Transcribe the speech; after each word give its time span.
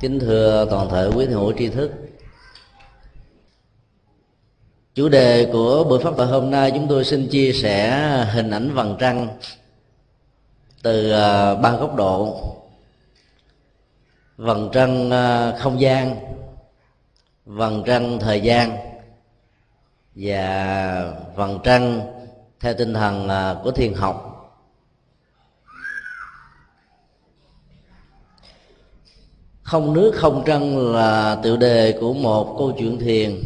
kính 0.00 0.20
thưa 0.20 0.66
toàn 0.70 0.88
thể 0.90 1.10
quý 1.16 1.26
hữu 1.26 1.52
tri 1.58 1.68
thức. 1.68 1.92
Chủ 4.94 5.08
đề 5.08 5.48
của 5.52 5.84
buổi 5.84 5.98
pháp 6.04 6.14
thoại 6.16 6.28
hôm 6.28 6.50
nay 6.50 6.70
chúng 6.70 6.86
tôi 6.88 7.04
xin 7.04 7.28
chia 7.28 7.52
sẻ 7.52 7.90
hình 8.32 8.50
ảnh 8.50 8.74
vầng 8.74 8.96
trăng 8.98 9.28
từ 10.82 11.12
à, 11.12 11.54
ba 11.54 11.76
góc 11.76 11.96
độ. 11.96 12.42
Vầng 14.36 14.70
trăng 14.72 15.10
à, 15.10 15.56
không 15.58 15.80
gian, 15.80 16.16
vầng 17.44 17.82
trăng 17.86 18.18
thời 18.20 18.40
gian 18.40 18.76
và 20.14 21.12
vầng 21.34 21.58
trăng 21.64 22.00
theo 22.60 22.74
tinh 22.74 22.94
thần 22.94 23.28
à, 23.28 23.56
của 23.64 23.70
thiền 23.70 23.94
học. 23.94 24.31
Không 29.62 29.92
nước, 29.92 30.12
không 30.14 30.42
trăng 30.46 30.92
là 30.92 31.34
tựa 31.42 31.56
đề 31.56 31.98
của 32.00 32.12
một 32.12 32.54
câu 32.58 32.72
chuyện 32.78 32.98
thiền. 32.98 33.42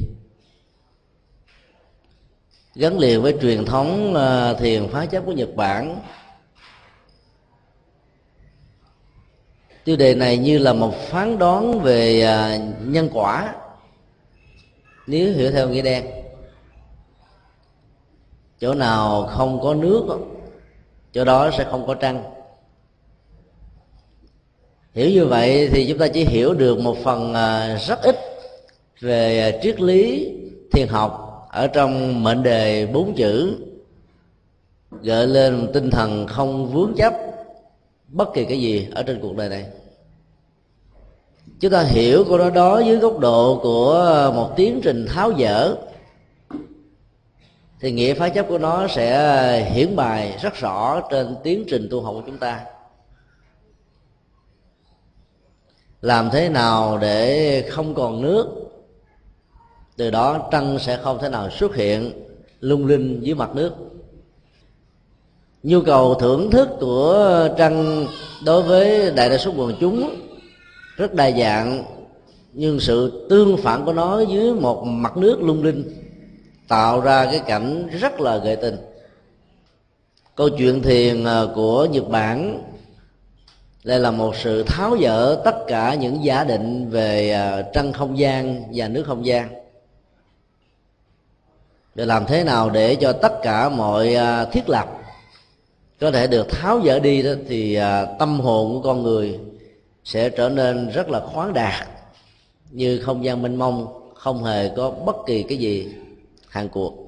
Gắn 2.74 2.98
liền 2.98 3.22
với 3.22 3.34
truyền 3.42 3.64
thống 3.64 4.14
à, 4.14 4.54
thiền 4.54 4.88
phá 4.88 5.06
chấp 5.06 5.22
của 5.26 5.32
nhật 5.32 5.54
bản. 5.56 6.00
Tiêu 9.84 9.96
đề 9.96 10.14
này 10.14 10.38
như 10.38 10.58
là 10.58 10.72
một 10.72 10.94
phán 10.94 11.38
đoán 11.38 11.80
về 11.80 12.22
à, 12.22 12.58
nhân 12.80 13.08
quả. 13.12 13.54
Nếu 15.06 15.32
hiểu 15.32 15.50
theo 15.52 15.68
nghĩa 15.68 15.82
đen, 15.82 16.06
chỗ 18.60 18.74
nào 18.74 19.26
không 19.26 19.60
có 19.62 19.74
nước, 19.74 20.18
chỗ 21.12 21.24
đó 21.24 21.50
sẽ 21.58 21.64
không 21.70 21.86
có 21.86 21.94
trăng 21.94 22.35
hiểu 24.96 25.10
như 25.10 25.26
vậy 25.26 25.68
thì 25.72 25.86
chúng 25.88 25.98
ta 25.98 26.08
chỉ 26.08 26.24
hiểu 26.24 26.54
được 26.54 26.78
một 26.78 26.96
phần 27.04 27.34
à, 27.34 27.78
rất 27.88 28.02
ít 28.02 28.16
về 29.00 29.40
à, 29.40 29.58
triết 29.62 29.80
lý, 29.80 30.32
thiền 30.72 30.88
học 30.88 31.46
ở 31.50 31.66
trong 31.66 32.22
mệnh 32.22 32.42
đề 32.42 32.86
bốn 32.86 33.14
chữ. 33.14 33.56
Gợi 35.02 35.26
lên 35.26 35.70
tinh 35.74 35.90
thần 35.90 36.26
không 36.26 36.72
vướng 36.72 36.94
chấp 36.96 37.14
bất 38.08 38.28
kỳ 38.34 38.44
cái 38.44 38.60
gì 38.60 38.88
ở 38.94 39.02
trên 39.02 39.20
cuộc 39.22 39.36
đời 39.36 39.48
này. 39.48 39.66
Chúng 41.60 41.72
ta 41.72 41.82
hiểu 41.82 42.24
của 42.28 42.38
nó 42.38 42.50
đó 42.50 42.78
dưới 42.78 42.96
góc 42.96 43.18
độ 43.18 43.60
của 43.62 44.32
một 44.34 44.52
tiến 44.56 44.80
trình 44.82 45.06
tháo 45.06 45.32
dỡ. 45.38 45.76
Thì 47.80 47.92
nghĩa 47.92 48.14
phá 48.14 48.28
chấp 48.28 48.48
của 48.48 48.58
nó 48.58 48.88
sẽ 48.88 49.14
à, 49.14 49.52
hiển 49.52 49.96
bài 49.96 50.38
rất 50.42 50.54
rõ 50.54 51.00
trên 51.10 51.36
tiến 51.42 51.64
trình 51.68 51.88
tu 51.90 52.02
học 52.02 52.14
của 52.14 52.22
chúng 52.26 52.38
ta. 52.38 52.64
Làm 56.02 56.30
thế 56.32 56.48
nào 56.48 56.98
để 56.98 57.68
không 57.70 57.94
còn 57.94 58.22
nước? 58.22 58.46
Từ 59.96 60.10
đó 60.10 60.48
trăng 60.52 60.78
sẽ 60.78 60.96
không 61.02 61.18
thể 61.18 61.28
nào 61.28 61.50
xuất 61.50 61.74
hiện 61.74 62.12
lung 62.60 62.86
linh 62.86 63.20
dưới 63.22 63.34
mặt 63.34 63.50
nước. 63.54 63.72
Nhu 65.62 65.80
cầu 65.80 66.14
thưởng 66.14 66.50
thức 66.50 66.68
của 66.80 67.48
trăng 67.58 68.06
đối 68.44 68.62
với 68.62 69.10
đại 69.10 69.30
đa 69.30 69.38
số 69.38 69.52
quần 69.56 69.74
chúng 69.80 70.10
rất 70.96 71.14
đa 71.14 71.30
dạng, 71.30 71.84
nhưng 72.52 72.80
sự 72.80 73.26
tương 73.30 73.56
phản 73.56 73.84
của 73.84 73.92
nó 73.92 74.20
dưới 74.20 74.54
một 74.54 74.84
mặt 74.84 75.16
nước 75.16 75.42
lung 75.42 75.64
linh 75.64 75.84
tạo 76.68 77.00
ra 77.00 77.24
cái 77.24 77.40
cảnh 77.46 77.88
rất 78.00 78.20
là 78.20 78.36
gợi 78.36 78.56
tình. 78.56 78.76
Câu 80.34 80.48
chuyện 80.48 80.82
thiền 80.82 81.24
ờ, 81.24 81.52
của 81.54 81.84
nhật 81.84 82.08
bản 82.08 82.62
đây 83.86 84.00
là 84.00 84.10
một 84.10 84.36
sự 84.36 84.62
tháo 84.62 84.96
dỡ 85.02 85.40
tất 85.44 85.56
cả 85.66 85.94
những 85.94 86.24
giả 86.24 86.44
định 86.44 86.90
về 86.90 87.30
à, 87.30 87.62
trăng 87.72 87.92
không 87.92 88.18
gian 88.18 88.62
và 88.74 88.88
nước 88.88 89.04
không 89.06 89.26
gian. 89.26 89.48
Để 91.94 92.06
làm 92.06 92.26
thế 92.26 92.44
nào 92.44 92.70
để 92.70 92.94
cho 92.94 93.12
tất 93.12 93.32
cả 93.42 93.68
mọi 93.68 94.14
à, 94.14 94.44
thiết 94.44 94.68
lập 94.68 94.88
có 96.00 96.10
thể 96.10 96.26
được 96.26 96.46
tháo 96.50 96.80
dỡ 96.84 96.98
đi 96.98 97.22
đó 97.22 97.30
thì 97.48 97.74
à, 97.74 98.06
tâm 98.18 98.40
hồn 98.40 98.72
của 98.74 98.80
con 98.88 99.02
người 99.02 99.40
sẽ 100.04 100.30
trở 100.30 100.48
nên 100.48 100.88
rất 100.88 101.08
là 101.08 101.20
khoáng 101.20 101.52
đạt, 101.52 101.88
như 102.70 102.98
không 102.98 103.24
gian 103.24 103.42
mênh 103.42 103.56
mông 103.56 104.10
không 104.14 104.44
hề 104.44 104.68
có 104.76 104.90
bất 104.90 105.16
kỳ 105.26 105.42
cái 105.42 105.58
gì 105.58 105.88
hàng 106.48 106.68
cuộc. 106.68 107.05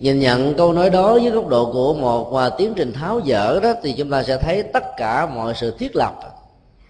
Nhìn 0.00 0.20
nhận 0.20 0.54
câu 0.54 0.72
nói 0.72 0.90
đó 0.90 1.12
với 1.14 1.30
góc 1.30 1.48
độ 1.48 1.72
của 1.72 1.94
một 1.94 2.30
và 2.30 2.50
tiến 2.50 2.72
trình 2.76 2.92
tháo 2.92 3.20
dỡ 3.26 3.60
đó, 3.60 3.72
thì 3.82 3.92
chúng 3.92 4.10
ta 4.10 4.22
sẽ 4.22 4.36
thấy 4.36 4.62
tất 4.62 4.84
cả 4.96 5.26
mọi 5.26 5.54
sự 5.56 5.70
thiết 5.78 5.96
lập 5.96 6.14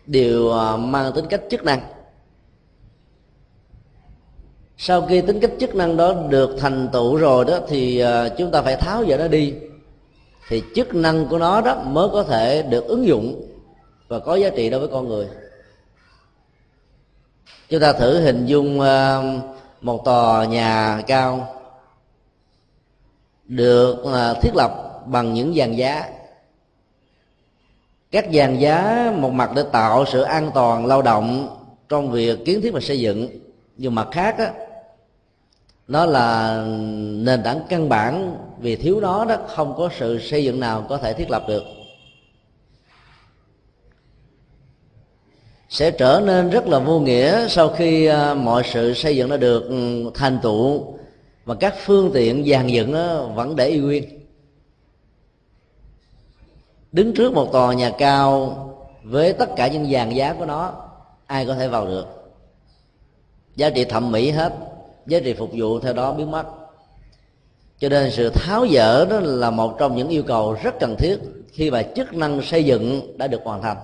đều 0.07 0.53
à, 0.53 0.77
mang 0.77 1.13
tính 1.13 1.27
cách 1.27 1.41
chức 1.51 1.65
năng. 1.65 1.81
Sau 4.77 5.07
khi 5.07 5.21
tính 5.21 5.41
cách 5.41 5.51
chức 5.61 5.75
năng 5.75 5.97
đó 5.97 6.15
được 6.29 6.57
thành 6.59 6.89
tựu 6.93 7.17
rồi 7.17 7.45
đó, 7.45 7.59
thì 7.69 8.01
à, 8.01 8.29
chúng 8.29 8.51
ta 8.51 8.63
phải 8.63 8.77
tháo 8.77 9.05
dỡ 9.07 9.17
nó 9.17 9.29
đi. 9.29 9.55
Thì 10.49 10.63
chức 10.75 10.95
năng 10.95 11.27
của 11.27 11.39
nó 11.39 11.61
đó 11.61 11.83
mới 11.85 12.09
có 12.13 12.23
thể 12.23 12.63
được 12.63 12.85
ứng 12.87 13.07
dụng 13.07 13.43
và 14.09 14.19
có 14.19 14.35
giá 14.35 14.49
trị 14.49 14.71
đối 14.71 14.81
với 14.81 14.89
con 14.89 15.09
người. 15.09 15.27
Chúng 17.69 17.81
ta 17.81 17.93
thử 17.93 18.21
hình 18.21 18.47
dung 18.47 18.81
à, 18.81 19.23
một 19.81 20.05
tòa 20.05 20.45
nhà 20.45 21.03
cao 21.07 21.60
được 23.51 24.05
à, 24.05 24.35
thiết 24.35 24.55
lập 24.55 25.01
bằng 25.07 25.35
những 25.35 25.55
dàn 25.55 25.77
giá. 25.77 26.09
Các 28.11 28.27
dàn 28.35 28.59
giá 28.59 29.13
một 29.17 29.31
mặt 29.31 29.51
để 29.57 29.63
tạo 29.73 30.05
sự 30.13 30.23
an 30.23 30.51
toàn 30.55 30.87
lao 30.87 31.03
động 31.03 31.57
trong 31.89 32.11
việc 32.11 32.45
kiến 32.45 32.61
thiết 32.63 32.73
và 32.73 32.81
xây 32.81 33.01
dựng 33.01 33.29
nhưng 33.77 33.95
mặt 33.95 34.09
khác 34.13 34.39
đó, 34.39 34.47
nó 35.89 36.07
là 36.07 36.63
nền 36.97 37.43
tảng 37.43 37.61
căn 37.69 37.89
bản 37.89 38.37
vì 38.59 38.77
thiếu 38.77 39.01
nó 39.01 39.25
đó 39.25 39.37
không 39.47 39.75
có 39.77 39.89
sự 39.99 40.19
xây 40.19 40.45
dựng 40.45 40.61
nào 40.61 40.87
có 40.89 40.97
thể 40.97 41.13
thiết 41.13 41.31
lập 41.31 41.45
được. 41.49 41.63
Sẽ 45.69 45.91
trở 45.91 46.23
nên 46.25 46.51
rất 46.51 46.67
là 46.67 46.79
vô 46.79 47.01
nghĩa 47.01 47.49
sau 47.49 47.69
khi 47.69 48.07
à, 48.07 48.35
mọi 48.35 48.63
sự 48.73 48.95
xây 48.95 49.17
dựng 49.17 49.31
đã 49.31 49.37
được 49.37 49.69
ừ, 49.69 50.11
thành 50.15 50.39
tựu 50.43 51.00
và 51.45 51.55
các 51.55 51.75
phương 51.85 52.11
tiện 52.15 52.51
dàn 52.51 52.67
dựng 52.67 52.93
vẫn 53.35 53.57
để 53.57 53.69
y 53.69 53.79
nguyên. 53.79 54.05
Đứng 56.93 57.15
trước 57.15 57.33
một 57.33 57.53
tòa 57.53 57.75
nhà 57.75 57.91
cao 57.99 58.57
với 59.03 59.33
tất 59.33 59.49
cả 59.57 59.69
những 59.69 59.91
dàn 59.91 60.11
giá 60.11 60.35
của 60.39 60.47
nó, 60.47 60.75
ai 61.27 61.47
có 61.47 61.55
thể 61.55 61.69
vào 61.69 61.87
được. 61.87 62.07
Giá 63.57 63.71
trị 63.71 63.85
thẩm 63.85 64.13
mỹ 64.13 64.31
hết, 64.31 64.53
giá 65.07 65.21
trị 65.25 65.35
phục 65.35 65.51
vụ 65.53 65.81
theo 65.81 65.93
đó 65.93 66.13
biến 66.13 66.31
mất. 66.31 66.45
Cho 67.79 67.89
nên 67.89 68.11
sự 68.11 68.31
tháo 68.31 68.67
dỡ 68.69 69.05
đó 69.05 69.21
là 69.21 69.51
một 69.51 69.77
trong 69.79 69.97
những 69.97 70.09
yêu 70.09 70.23
cầu 70.23 70.57
rất 70.63 70.75
cần 70.81 70.97
thiết 70.99 71.19
khi 71.53 71.71
mà 71.71 71.83
chức 71.83 72.15
năng 72.15 72.43
xây 72.43 72.65
dựng 72.65 73.19
đã 73.19 73.27
được 73.27 73.41
hoàn 73.45 73.63
thành. 73.63 73.77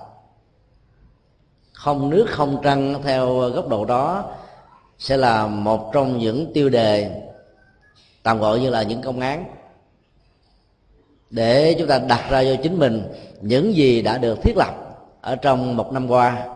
Không 1.73 2.09
nước 2.09 2.25
không 2.29 2.59
trăng 2.63 3.01
theo 3.03 3.49
góc 3.49 3.67
độ 3.67 3.85
đó 3.85 4.25
sẽ 4.99 5.17
là 5.17 5.47
một 5.47 5.89
trong 5.93 6.17
những 6.17 6.53
tiêu 6.53 6.69
đề 6.69 7.23
tạm 8.27 8.39
gọi 8.39 8.59
như 8.59 8.69
là 8.69 8.83
những 8.83 9.01
công 9.01 9.19
án. 9.19 9.45
Để 11.29 11.75
chúng 11.79 11.87
ta 11.87 11.99
đặt 11.99 12.29
ra 12.29 12.43
cho 12.43 12.55
chính 12.63 12.79
mình 12.79 13.03
những 13.41 13.75
gì 13.75 14.01
đã 14.01 14.17
được 14.17 14.41
thiết 14.43 14.57
lập 14.57 14.73
ở 15.21 15.35
trong 15.35 15.77
một 15.77 15.93
năm 15.93 16.11
qua, 16.11 16.47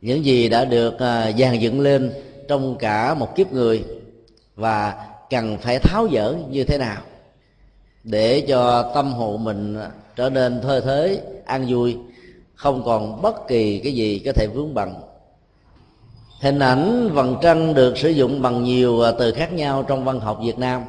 những 0.00 0.24
gì 0.24 0.48
đã 0.48 0.64
được 0.64 0.98
à, 0.98 1.32
dàn 1.38 1.58
dựng 1.58 1.80
lên 1.80 2.12
trong 2.48 2.76
cả 2.78 3.14
một 3.14 3.36
kiếp 3.36 3.52
người 3.52 3.84
và 4.56 5.06
cần 5.30 5.58
phải 5.58 5.78
tháo 5.78 6.08
dỡ 6.12 6.34
như 6.50 6.64
thế 6.64 6.78
nào 6.78 7.02
để 8.04 8.40
cho 8.48 8.92
tâm 8.94 9.12
hồn 9.12 9.44
mình 9.44 9.76
trở 10.16 10.30
nên 10.30 10.60
thơ 10.60 10.80
thế 10.80 11.22
an 11.46 11.66
vui, 11.68 11.96
không 12.54 12.82
còn 12.84 13.22
bất 13.22 13.48
kỳ 13.48 13.78
cái 13.78 13.92
gì 13.92 14.22
có 14.24 14.32
thể 14.32 14.46
vướng 14.54 14.74
bận 14.74 14.94
hình 16.40 16.58
ảnh 16.58 17.10
vầng 17.12 17.36
trăng 17.42 17.74
được 17.74 17.98
sử 17.98 18.08
dụng 18.08 18.42
bằng 18.42 18.64
nhiều 18.64 19.00
à, 19.00 19.12
từ 19.18 19.32
khác 19.32 19.52
nhau 19.52 19.82
trong 19.82 20.04
văn 20.04 20.20
học 20.20 20.38
việt 20.42 20.58
nam. 20.58 20.84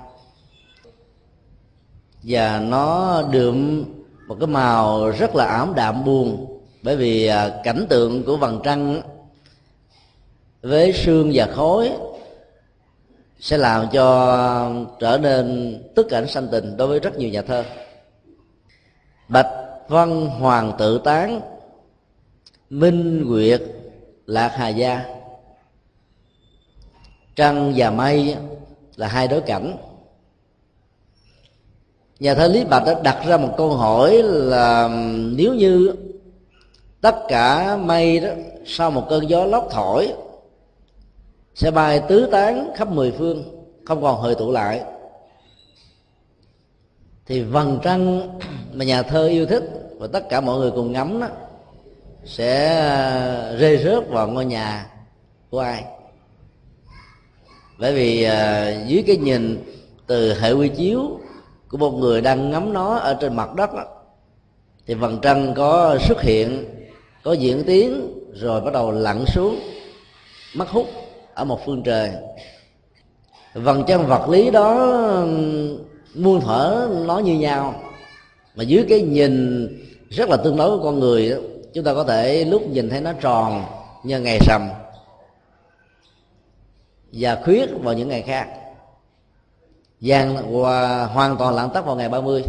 Và 2.24 2.60
nó 2.60 3.22
đượm 3.32 3.86
một 4.28 4.36
cái 4.40 4.48
màu 4.48 5.10
rất 5.10 5.36
là 5.36 5.46
ảm 5.46 5.74
đạm 5.76 6.06
buồn, 6.06 6.60
bởi 6.82 6.96
vì 6.96 7.28
à, 7.28 7.62
cảnh 7.64 7.86
tượng 7.90 8.24
của 8.24 8.38
vầng 8.38 8.60
trăng 8.64 9.02
với 10.62 10.94
sương 10.94 11.32
và 11.34 11.48
khói 11.56 11.92
sẽ 13.40 13.58
làm 13.58 13.86
cho 13.92 14.72
trở 15.00 15.18
nên 15.18 15.76
tức 15.96 16.08
cảnh 16.10 16.28
sanh 16.28 16.48
tình 16.52 16.78
đối 16.78 16.88
với 16.88 17.00
rất 17.00 17.18
nhiều 17.18 17.30
nhà 17.30 17.42
thơ. 17.42 17.64
Bạch 19.28 19.50
văn 19.88 20.26
hoàng 20.26 20.74
tự 20.78 20.98
tán, 20.98 21.42
minh 22.70 23.28
nguyệt 23.28 23.62
lạc 24.26 24.52
hà 24.56 24.70
gia 24.70 25.19
trăng 27.40 27.74
và 27.76 27.92
mây 27.92 28.36
là 28.96 29.08
hai 29.08 29.28
đối 29.28 29.42
cảnh. 29.42 29.78
Nhà 32.20 32.36
thơ 32.36 32.48
lý 32.48 32.66
bạch 32.66 32.84
đã 32.86 33.02
đặt 33.04 33.24
ra 33.28 33.38
một 33.38 33.54
câu 33.58 33.70
hỏi 33.74 34.22
là, 34.24 34.90
nếu 35.36 35.54
như 35.54 35.96
tất 37.02 37.16
cả 37.28 37.78
mây 37.78 38.20
đó 38.20 38.30
sau 38.66 38.92
một 38.92 39.06
cơn 39.10 39.30
gió 39.30 39.46
lốc 39.46 39.68
thổi, 39.72 40.14
sẽ 41.56 41.72
bay 41.72 42.02
tứ 42.08 42.28
tán 42.32 42.72
khắp 42.76 42.88
mười 42.88 43.12
phương, 43.12 43.66
không 43.86 44.02
còn 44.02 44.16
hội 44.16 44.36
tụ 44.36 44.52
lại, 44.52 44.82
thì 47.26 47.44
vầng 47.44 47.80
trăng 47.84 48.30
mà 48.74 48.86
nhà 48.86 49.04
thơ 49.04 49.28
yêu 49.28 49.46
thích 49.46 49.64
và 49.98 50.08
tất 50.08 50.30
cả 50.30 50.42
mọi 50.42 50.60
người 50.60 50.72
cùng 50.72 50.92
ngắm 50.92 51.20
đó 51.20 51.28
sẽ 52.26 52.70
rơi 53.60 53.78
rớt 53.78 54.10
vào 54.10 54.28
ngôi 54.28 54.46
nhà 54.46 54.90
của 55.50 55.60
ai? 55.60 55.84
Bởi 57.80 57.94
vì 57.94 58.24
à, 58.24 58.70
dưới 58.88 59.04
cái 59.08 59.18
nhìn 59.18 59.64
từ 60.08 60.34
hệ 60.34 60.52
quy 60.52 60.70
chiếu 60.70 61.20
của 61.70 61.78
một 61.78 61.92
người 61.92 62.22
đang 62.22 62.52
ngắm 62.52 62.74
nó 62.74 62.96
ở 62.96 63.18
trên 63.22 63.36
mặt 63.36 63.56
đất 63.56 63.74
đó, 63.74 63.86
thì 64.88 64.94
vầng 64.94 65.20
trăng 65.22 65.54
có 65.56 65.98
xuất 66.08 66.22
hiện 66.22 66.66
có 67.24 67.34
diễn 67.34 67.64
tiến 67.64 68.14
rồi 68.34 68.62
bắt 68.62 68.74
đầu 68.74 68.92
lặn 68.92 69.26
xuống 69.26 69.60
mất 70.56 70.70
hút 70.70 70.88
ở 71.34 71.44
một 71.46 71.60
phương 71.66 71.84
trời. 71.84 72.12
Vầng 73.54 73.84
trăng 73.88 74.08
vật 74.08 74.30
lý 74.30 74.52
đó 74.52 74.76
muôn 76.16 76.42
thở 76.42 76.90
nó 77.06 77.20
như 77.20 77.34
nhau. 77.34 77.84
Mà 78.56 78.64
dưới 78.64 78.86
cái 78.90 79.02
nhìn 79.02 79.68
rất 80.10 80.30
là 80.30 80.38
tương 80.38 80.58
đối 80.58 80.78
của 80.78 80.84
con 80.84 81.00
người 81.00 81.36
chúng 81.74 81.84
ta 81.84 81.94
có 81.94 82.04
thể 82.04 82.46
lúc 82.46 82.70
nhìn 82.70 82.90
thấy 82.90 83.02
nó 83.02 83.14
tròn 83.14 83.66
như 84.04 84.20
ngày 84.20 84.38
sầm 84.42 84.62
và 87.12 87.42
khuyết 87.44 87.70
vào 87.82 87.94
những 87.94 88.10
ngày 88.10 88.22
khác. 88.22 88.48
Vàng 90.02 90.36
hoàn 91.08 91.38
toàn 91.38 91.56
lặng 91.56 91.70
tắt 91.74 91.86
vào 91.86 91.96
ngày 91.96 92.10
30 92.10 92.44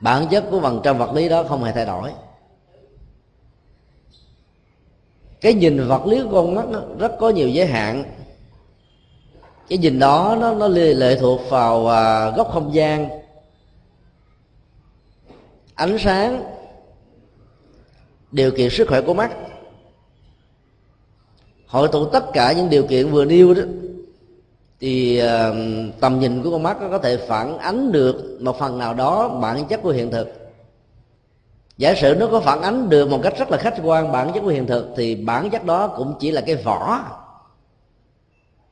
bản 0.00 0.26
chất 0.30 0.44
của 0.50 0.60
phần 0.60 0.80
trăm 0.84 0.98
vật 0.98 1.12
lý 1.12 1.28
đó 1.28 1.42
không 1.42 1.64
hề 1.64 1.72
thay 1.72 1.86
đổi. 1.86 2.12
Cái 5.40 5.54
nhìn 5.54 5.88
vật 5.88 6.06
lý 6.06 6.22
của 6.22 6.30
con 6.30 6.54
mắt 6.54 6.68
nó 6.68 6.80
rất 6.98 7.12
có 7.18 7.30
nhiều 7.30 7.48
giới 7.48 7.66
hạn. 7.66 8.04
Cái 9.68 9.78
nhìn 9.78 9.98
đó 9.98 10.36
nó 10.40 10.54
nó 10.54 10.68
lệ 10.68 11.16
thuộc 11.20 11.40
vào 11.50 11.88
à, 11.88 12.30
góc 12.30 12.50
không 12.52 12.74
gian. 12.74 13.08
Ánh 15.74 15.98
sáng, 15.98 16.44
điều 18.32 18.50
kiện 18.50 18.70
sức 18.70 18.88
khỏe 18.88 19.00
của 19.00 19.14
mắt 19.14 19.30
hội 21.68 21.88
tụ 21.88 22.06
tất 22.06 22.24
cả 22.32 22.52
những 22.52 22.70
điều 22.70 22.86
kiện 22.86 23.10
vừa 23.10 23.24
nêu 23.24 23.54
đó 23.54 23.62
thì 24.80 25.22
uh, 25.22 25.56
tầm 26.00 26.20
nhìn 26.20 26.42
của 26.42 26.50
con 26.50 26.62
mắt 26.62 26.76
có 26.90 26.98
thể 26.98 27.16
phản 27.16 27.58
ánh 27.58 27.92
được 27.92 28.38
một 28.40 28.58
phần 28.58 28.78
nào 28.78 28.94
đó 28.94 29.28
bản 29.28 29.64
chất 29.68 29.80
của 29.82 29.90
hiện 29.90 30.10
thực. 30.10 30.28
Giả 31.78 31.94
sử 31.94 32.14
nó 32.14 32.26
có 32.26 32.40
phản 32.40 32.62
ánh 32.62 32.88
được 32.88 33.10
một 33.10 33.20
cách 33.22 33.34
rất 33.38 33.50
là 33.50 33.56
khách 33.56 33.74
quan 33.84 34.12
bản 34.12 34.30
chất 34.34 34.40
của 34.40 34.48
hiện 34.48 34.66
thực 34.66 34.88
thì 34.96 35.14
bản 35.14 35.50
chất 35.50 35.64
đó 35.64 35.88
cũng 35.88 36.14
chỉ 36.20 36.30
là 36.30 36.40
cái 36.40 36.56
vỏ 36.56 37.00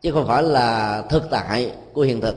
chứ 0.00 0.12
không 0.12 0.26
phải 0.26 0.42
là 0.42 1.02
thực 1.10 1.30
tại 1.30 1.72
của 1.92 2.02
hiện 2.02 2.20
thực. 2.20 2.36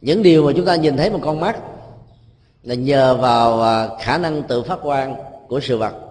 Những 0.00 0.22
điều 0.22 0.46
mà 0.46 0.52
chúng 0.56 0.66
ta 0.66 0.76
nhìn 0.76 0.96
thấy 0.96 1.10
một 1.10 1.20
con 1.22 1.40
mắt 1.40 1.58
là 2.62 2.74
nhờ 2.74 3.14
vào 3.14 3.60
ờ, 3.60 3.96
khả 4.00 4.18
năng 4.18 4.42
tự 4.42 4.62
phát 4.62 4.78
quan 4.82 5.14
của 5.48 5.60
sự 5.60 5.78
vật 5.78 6.07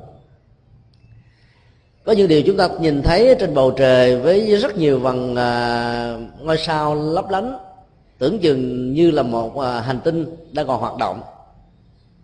có 2.07 2.13
những 2.13 2.27
điều 2.27 2.41
chúng 2.41 2.57
ta 2.57 2.69
nhìn 2.79 3.01
thấy 3.01 3.35
trên 3.39 3.53
bầu 3.53 3.71
trời 3.71 4.19
với 4.19 4.55
rất 4.55 4.77
nhiều 4.77 4.99
vầng 4.99 5.31
uh, 5.31 6.43
ngôi 6.45 6.57
sao 6.57 6.95
lấp 6.95 7.29
lánh. 7.29 7.57
Tưởng 8.17 8.39
chừng 8.39 8.93
như 8.93 9.11
là 9.11 9.23
một 9.23 9.55
uh, 9.55 9.63
hành 9.63 9.99
tinh 10.03 10.35
đang 10.51 10.67
còn 10.67 10.79
hoạt 10.79 10.97
động. 10.97 11.21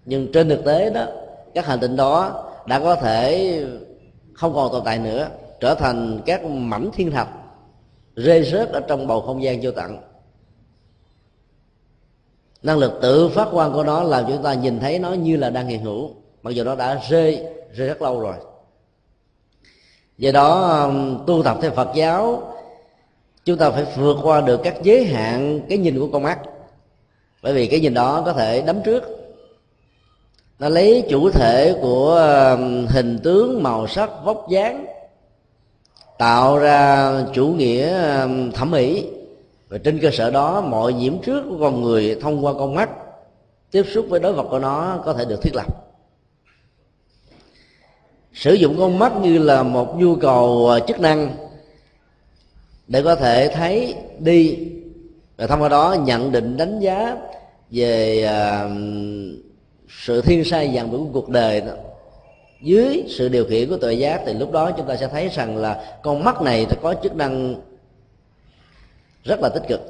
Nhưng 0.05 0.31
trên 0.31 0.49
thực 0.49 0.65
tế 0.65 0.89
đó 0.89 1.05
các 1.53 1.65
hành 1.65 1.79
tinh 1.79 1.95
đó 1.95 2.43
đã 2.65 2.79
có 2.79 2.95
thể 2.95 3.59
không 4.33 4.53
còn 4.53 4.71
tồn 4.71 4.81
tại 4.85 4.99
nữa 4.99 5.27
trở 5.59 5.75
thành 5.75 6.21
các 6.25 6.43
mảnh 6.43 6.89
thiên 6.93 7.11
thạch 7.11 7.29
rơi 8.15 8.43
rớt 8.43 8.69
ở 8.69 8.79
trong 8.79 9.07
bầu 9.07 9.21
không 9.21 9.43
gian 9.43 9.59
vô 9.61 9.71
tận. 9.71 9.97
Năng 12.63 12.77
lực 12.77 12.99
tự 13.01 13.29
phát 13.29 13.47
quan 13.51 13.73
của 13.73 13.83
nó 13.83 14.03
làm 14.03 14.23
chúng 14.27 14.43
ta 14.43 14.53
nhìn 14.53 14.79
thấy 14.79 14.99
nó 14.99 15.13
như 15.13 15.37
là 15.37 15.49
đang 15.49 15.67
hiện 15.67 15.83
hữu 15.83 16.11
mặc 16.43 16.51
dù 16.51 16.63
nó 16.63 16.75
đã 16.75 17.01
rơi 17.09 17.45
rơi 17.73 17.87
rất 17.87 18.01
lâu 18.01 18.19
rồi 18.19 18.35
do 20.17 20.31
đó 20.31 20.79
um, 20.83 21.25
tu 21.25 21.43
tập 21.43 21.57
theo 21.61 21.71
phật 21.71 21.89
giáo, 21.95 22.53
chúng 23.45 23.57
ta 23.57 23.69
phải 23.69 23.85
vượt 23.97 24.17
qua 24.23 24.41
được 24.41 24.59
các 24.63 24.75
giới 24.83 25.05
hạn, 25.05 25.61
cái 25.69 25.77
nhìn 25.77 25.99
của 25.99 26.07
con 26.13 26.23
mắt. 26.23 26.39
Bởi 27.43 27.53
vì 27.53 27.67
cái 27.67 27.79
nhìn 27.79 27.93
đó 27.93 28.21
có 28.25 28.33
thể 28.33 28.61
đấm 28.61 28.81
trước. 28.85 29.03
Nó 30.59 30.69
lấy 30.69 31.03
chủ 31.09 31.29
thể 31.29 31.75
của 31.81 32.15
um, 32.51 32.85
hình 32.87 33.19
tướng, 33.23 33.63
màu 33.63 33.87
sắc, 33.87 34.09
vóc 34.23 34.49
dáng, 34.49 34.85
tạo 36.17 36.57
ra 36.57 37.11
chủ 37.33 37.47
nghĩa 37.47 38.11
um, 38.21 38.51
thẩm 38.51 38.71
mỹ. 38.71 39.07
Và 39.69 39.77
trên 39.77 39.99
cơ 39.99 40.09
sở 40.13 40.31
đó, 40.31 40.61
mọi 40.61 40.93
nhiễm 40.93 41.17
trước 41.21 41.43
của 41.49 41.57
con 41.59 41.81
người 41.81 42.17
thông 42.21 42.45
qua 42.45 42.53
con 42.53 42.75
mắt 42.75 42.89
tiếp 43.71 43.83
xúc 43.93 44.05
với 44.09 44.19
đối 44.19 44.33
vật 44.33 44.45
của 44.49 44.59
nó 44.59 45.01
có 45.05 45.13
thể 45.13 45.25
được 45.25 45.41
thiết 45.41 45.55
lập 45.55 45.67
sử 48.33 48.53
dụng 48.53 48.75
con 48.79 48.99
mắt 48.99 49.13
như 49.21 49.37
là 49.37 49.63
một 49.63 49.95
nhu 49.97 50.15
cầu 50.15 50.69
à, 50.69 50.79
chức 50.79 50.99
năng 50.99 51.35
để 52.87 53.01
có 53.01 53.15
thể 53.15 53.51
thấy 53.55 53.95
đi. 54.19 54.57
Và 55.37 55.47
thông 55.47 55.61
qua 55.61 55.69
đó 55.69 55.95
nhận 56.05 56.31
định 56.31 56.57
đánh 56.57 56.79
giá 56.79 57.15
về 57.69 58.23
uh, 58.25 58.71
sự 59.89 60.21
thiên 60.21 60.43
sai 60.43 60.69
dần 60.69 60.89
của 60.89 60.99
cuộc 61.13 61.29
đời 61.29 61.61
đó. 61.61 61.73
Dưới 62.61 63.03
sự 63.09 63.29
điều 63.29 63.45
khiển 63.45 63.69
của 63.69 63.77
tội 63.77 63.99
giác 63.99 64.21
thì 64.25 64.33
lúc 64.33 64.51
đó 64.51 64.71
chúng 64.71 64.87
ta 64.87 64.95
sẽ 64.95 65.07
thấy 65.07 65.29
rằng 65.29 65.57
là 65.57 65.99
con 66.03 66.23
mắt 66.23 66.41
này 66.41 66.65
nó 66.69 66.75
có 66.81 66.95
chức 67.03 67.15
năng 67.15 67.55
rất 69.23 69.39
là 69.41 69.49
tích 69.49 69.63
cực. 69.67 69.81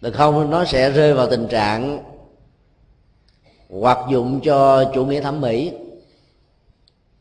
Được 0.00 0.14
không? 0.14 0.50
Nó 0.50 0.64
sẽ 0.64 0.90
rơi 0.90 1.14
vào 1.14 1.30
tình 1.30 1.48
trạng 1.48 2.09
hoặc 3.70 3.98
dụng 4.10 4.40
cho 4.40 4.84
chủ 4.94 5.04
nghĩa 5.04 5.20
thẩm 5.20 5.40
mỹ. 5.40 5.72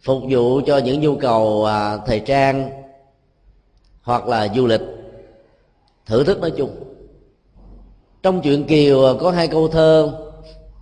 Phục 0.01 0.23
vụ 0.29 0.61
cho 0.65 0.77
những 0.77 1.01
nhu 1.01 1.15
cầu 1.15 1.65
à, 1.65 1.97
thời 1.97 2.19
trang 2.19 2.69
hoặc 4.01 4.27
là 4.27 4.47
du 4.55 4.67
lịch. 4.67 4.81
Thử 6.05 6.23
thức 6.23 6.41
nói 6.41 6.51
chung. 6.51 6.69
Trong 8.23 8.41
chuyện 8.41 8.63
kiều 8.63 9.05
à, 9.05 9.13
có 9.19 9.31
hai 9.31 9.47
câu 9.47 9.67
thơ 9.67 10.13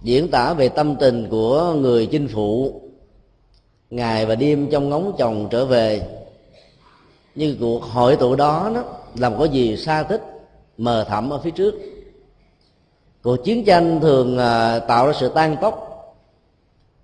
diễn 0.02 0.28
tả 0.32 0.54
về 0.54 0.70
tâm 0.70 0.96
tình 0.96 1.28
của 1.30 1.74
người 1.74 2.06
chinh 2.06 2.28
phụ. 2.34 2.82
Ngày 3.90 4.26
và 4.26 4.36
đêm 4.36 4.68
trong 4.72 4.90
ngóng 4.90 5.16
chồng 5.18 5.48
trở 5.52 5.66
về. 5.66 6.02
Nhưng 7.36 7.58
cuộc 7.60 7.84
hội 7.84 8.16
tụ 8.16 8.36
đó 8.36 8.72
nó 8.74 8.84
làm 9.16 9.38
có 9.38 9.46
gì 9.46 9.78
xa 9.78 10.04
tích 10.04 10.22
mờ 10.78 11.04
thẳm 11.04 11.30
ở 11.30 11.40
phía 11.40 11.52
trước 11.52 11.76
cuộc 13.28 13.44
chiến 13.44 13.66
tranh 13.66 14.00
thường 14.02 14.38
à, 14.38 14.80
tạo 14.80 15.08
ra 15.08 15.14
sự 15.20 15.32
tan 15.36 15.58
tốc. 15.62 15.84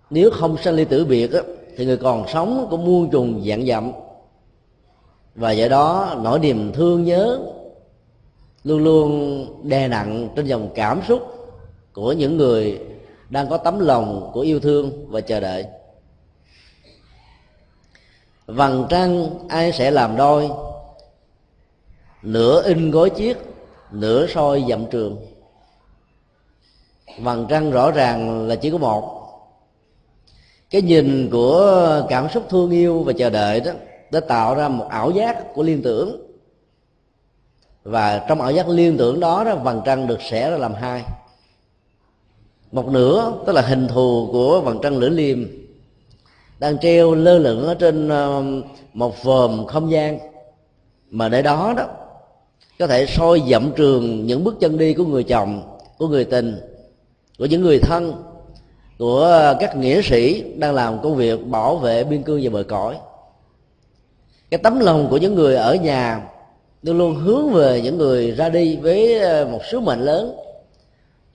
Nếu 0.09 0.29
không 0.31 0.57
sanh 0.57 0.73
ly 0.73 0.85
tử 0.85 1.05
biệt 1.05 1.31
thì 1.77 1.85
người 1.85 1.97
còn 1.97 2.27
sống 2.27 2.67
cũng 2.69 2.85
muôn 2.85 3.09
trùng 3.09 3.43
dạng 3.47 3.65
dặm. 3.65 3.91
Và 5.35 5.51
do 5.51 5.67
đó, 5.67 6.15
nỗi 6.21 6.39
niềm 6.39 6.71
thương 6.73 7.03
nhớ 7.03 7.39
luôn 8.63 8.83
luôn 8.83 9.69
đè 9.69 9.87
nặng 9.87 10.29
trên 10.35 10.45
dòng 10.45 10.69
cảm 10.75 11.01
xúc 11.07 11.21
của 11.93 12.11
những 12.11 12.37
người 12.37 12.79
đang 13.29 13.49
có 13.49 13.57
tấm 13.57 13.79
lòng 13.79 14.29
của 14.33 14.41
yêu 14.41 14.59
thương 14.59 15.11
và 15.11 15.21
chờ 15.21 15.39
đợi. 15.39 15.65
Vầng 18.45 18.85
trăng 18.89 19.29
ai 19.47 19.71
sẽ 19.71 19.91
làm 19.91 20.17
đôi? 20.17 20.49
Nửa 22.21 22.63
in 22.63 22.91
gối 22.91 23.09
chiếc, 23.09 23.37
nửa 23.91 24.27
soi 24.27 24.65
dặm 24.69 24.85
trường 24.85 25.32
vầng 27.17 27.45
trăng 27.49 27.71
rõ 27.71 27.91
ràng 27.91 28.47
là 28.47 28.55
chỉ 28.55 28.69
có 28.69 28.77
một. 28.77 29.19
Cái 30.69 30.81
nhìn 30.81 31.29
của 31.31 32.05
cảm 32.09 32.29
xúc 32.29 32.43
thương 32.49 32.71
yêu 32.71 33.03
và 33.03 33.13
chờ 33.13 33.29
đợi 33.29 33.59
đó 33.59 33.71
đã 34.11 34.19
tạo 34.19 34.55
ra 34.55 34.67
một 34.67 34.85
ảo 34.89 35.11
giác 35.11 35.53
của 35.53 35.63
liên 35.63 35.81
tưởng. 35.81 36.21
Và 37.83 38.25
trong 38.29 38.41
ảo 38.41 38.51
giác 38.51 38.69
liên 38.69 38.97
tưởng 38.97 39.19
đó, 39.19 39.43
đó 39.43 39.55
vầng 39.55 39.81
trăng 39.85 40.07
được 40.07 40.21
xẻ 40.21 40.51
ra 40.51 40.57
làm 40.57 40.73
hai. 40.73 41.03
Một 42.71 42.87
nửa 42.87 43.33
tức 43.45 43.53
là 43.53 43.61
hình 43.61 43.87
thù 43.87 44.29
của 44.31 44.61
vầng 44.61 44.79
trăng 44.83 44.97
lưỡi 44.97 45.09
liềm 45.09 45.47
đang 46.59 46.77
treo 46.77 47.13
lơ 47.13 47.37
lửng 47.37 47.63
ở 47.65 47.73
trên 47.73 48.09
um, 48.09 48.63
một 48.93 49.23
vòm 49.23 49.65
không 49.65 49.91
gian. 49.91 50.19
Mà 51.09 51.29
để 51.29 51.41
đó 51.41 51.73
đó 51.77 51.85
có 52.79 52.87
thể 52.87 53.05
soi 53.05 53.41
dậm 53.49 53.71
trường 53.75 54.25
những 54.25 54.43
bước 54.43 54.55
chân 54.59 54.77
đi 54.77 54.93
của 54.93 55.05
người 55.05 55.23
chồng 55.23 55.77
của 55.97 56.07
người 56.07 56.25
tình 56.25 56.72
của 57.39 57.45
những 57.45 57.61
người 57.61 57.79
thân, 57.79 58.23
của 58.99 59.55
các 59.59 59.77
nghĩa 59.77 60.01
sĩ 60.01 60.43
đang 60.57 60.73
làm 60.73 61.01
công 61.03 61.15
việc 61.15 61.47
bảo 61.47 61.77
vệ 61.77 62.03
biên 62.03 62.23
cương 62.23 62.39
và 62.43 62.49
bờ 62.49 62.63
cõi. 62.63 62.97
Cái 64.51 64.57
tấm 64.57 64.79
lòng 64.79 65.07
của 65.09 65.17
những 65.17 65.35
người 65.35 65.55
ở 65.55 65.75
nhà 65.75 66.21
luôn 66.83 66.97
luôn 66.97 67.15
hướng 67.15 67.49
về 67.49 67.81
những 67.81 67.97
người 67.97 68.31
ra 68.31 68.49
đi 68.49 68.77
với 68.77 69.19
ờ, 69.19 69.45
một 69.51 69.59
sứ 69.71 69.79
mệnh 69.79 69.99
lớn 69.99 70.35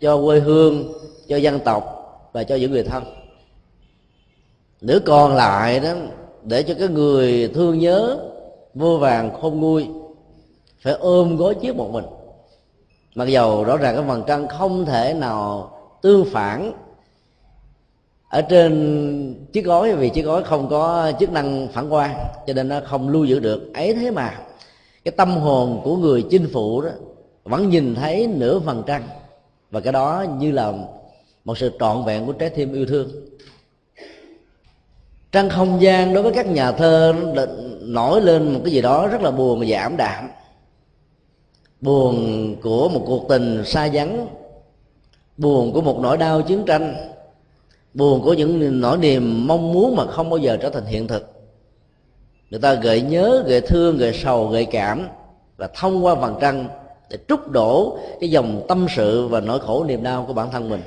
cho 0.00 0.23
quê 0.25 0.40
hương, 0.40 0.93
cho 1.28 1.37
dân 1.37 1.61
tộc 1.61 1.95
và 2.33 2.45
cho 2.45 2.57
những 2.57 2.71
người 2.71 2.83
thân. 2.83 3.05
Nữ 4.81 5.00
còn 5.05 5.35
lại 5.35 5.81
đó, 5.81 5.93
để 6.43 6.62
cho 6.62 6.75
cái 6.78 6.88
người 6.88 7.50
thương 7.55 7.78
nhớ, 7.78 8.19
vô 8.75 8.99
vàng 8.99 9.40
khôn 9.40 9.61
nguôi, 9.61 9.88
phải 10.81 10.93
ôm 10.93 11.37
gối 11.37 11.55
chiếc 11.55 11.76
một 11.76 11.90
mình. 11.93 12.05
Mặc 13.14 13.25
dầu 13.25 13.64
rõ 13.64 13.76
ràng 13.76 13.97
cái 13.97 14.05
phần 14.09 14.23
trăng 14.26 14.49
không 14.49 14.85
thể 14.85 15.14
nào 15.14 15.71
tương 16.02 16.25
phản 16.25 16.73
ở 18.28 18.43
trên 18.43 19.35
chiếc 19.52 19.64
gói 19.64 19.97
vì 19.97 20.09
chiếc 20.09 20.23
gói 20.23 20.43
không 20.43 20.69
có 20.69 21.12
chức 21.21 21.33
năng 21.33 21.69
phản 21.73 21.90
quang, 21.90 22.14
cho 22.47 22.52
nên 22.52 22.69
nó 22.69 22.81
không 22.85 23.09
lưu 23.09 23.25
giữ 23.25 23.40
được. 23.40 23.75
Ấy 23.75 23.95
thế 23.95 24.11
mà, 24.11 24.38
cái 25.05 25.12
tâm 25.12 25.37
hồn 25.37 25.81
của 25.85 25.97
người 25.97 26.25
chinh 26.31 26.49
phụ 26.52 26.83
đó 26.83 26.90
vẫn 27.45 27.69
nhìn 27.69 27.95
thấy 27.95 28.26
nửa 28.26 28.61
phần 28.61 28.83
trăng, 28.87 29.02
và 29.71 29.81
cái 29.81 29.93
đó 29.93 30.25
như 30.38 30.52
là 30.52 30.73
một 31.45 31.59
sự 31.59 31.73
trọn 31.81 32.05
vẹn 32.05 32.26
của 32.26 32.33
trái 32.33 32.50
tim 32.50 32.73
yêu 32.73 32.87
thương. 32.87 33.09
Trăng 35.33 35.49
không 35.49 35.83
gian 35.83 36.14
đối 36.14 36.23
với 36.23 36.33
các 36.33 36.47
nhà 36.47 36.73
thơ 36.73 37.14
nổi 37.81 38.21
lên 38.21 38.52
một 38.55 38.61
cái 38.64 38.73
gì 38.73 38.81
đó 38.81 39.07
rất 39.07 39.23
là 39.23 39.31
buồn 39.31 39.61
và 39.61 39.67
giảm 39.67 39.97
đạm. 39.97 40.28
Buồn 41.81 42.57
của 42.62 42.88
một 42.88 43.02
cuộc 43.07 43.28
tình 43.28 43.64
xa 43.64 43.88
vắng 43.93 44.26
buồn 45.38 45.73
của 45.73 45.80
một 45.80 45.99
nỗi 46.02 46.16
đau 46.16 46.42
chiến 46.42 46.64
tranh. 46.66 46.95
Buồn 47.95 48.23
của 48.23 48.35
những 48.35 48.80
nỗi 48.80 48.99
niềm 48.99 49.47
mong 49.47 49.73
muốn 49.73 49.97
mà 49.97 50.07
không 50.07 50.30
bao 50.30 50.38
giờ 50.38 50.57
trở 50.57 50.71
thành 50.71 50.85
hiện 50.85 51.09
thực. 51.09 51.33
Người 52.50 52.61
ta 52.61 52.75
gợi 52.75 53.00
nhớ, 53.00 53.45
gợi 53.47 53.61
thương, 53.61 53.99
gợi 53.99 54.21
sầu, 54.23 54.49
gợi 54.49 54.64
cảm 54.64 55.07
và 55.57 55.68
thông 55.75 56.04
qua 56.04 56.14
vầng 56.14 56.37
trăng 56.40 56.68
để 57.11 57.18
trút 57.28 57.50
đổ 57.50 57.99
cái 58.21 58.30
dòng 58.30 58.64
tâm 58.68 58.87
sự 58.97 59.26
và 59.26 59.40
nỗi 59.40 59.61
khổ 59.61 59.85
niềm 59.85 60.02
đau 60.02 60.25
của 60.26 60.33
bản 60.33 60.50
thân 60.50 60.71
mình. 60.71 60.80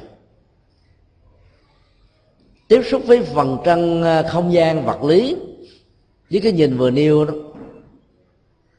Tiếp 2.67 2.81
xúc 2.91 3.01
với 3.05 3.20
vầng 3.20 3.58
trăng 3.63 4.03
à, 4.03 4.24
không 4.24 4.53
gian, 4.53 4.86
vật 4.86 5.03
lý, 5.03 5.36
với 6.31 6.41
cái 6.41 6.51
nhìn 6.51 6.77
vừa 6.77 6.91
nêu 6.91 7.25
đó, 7.25 7.34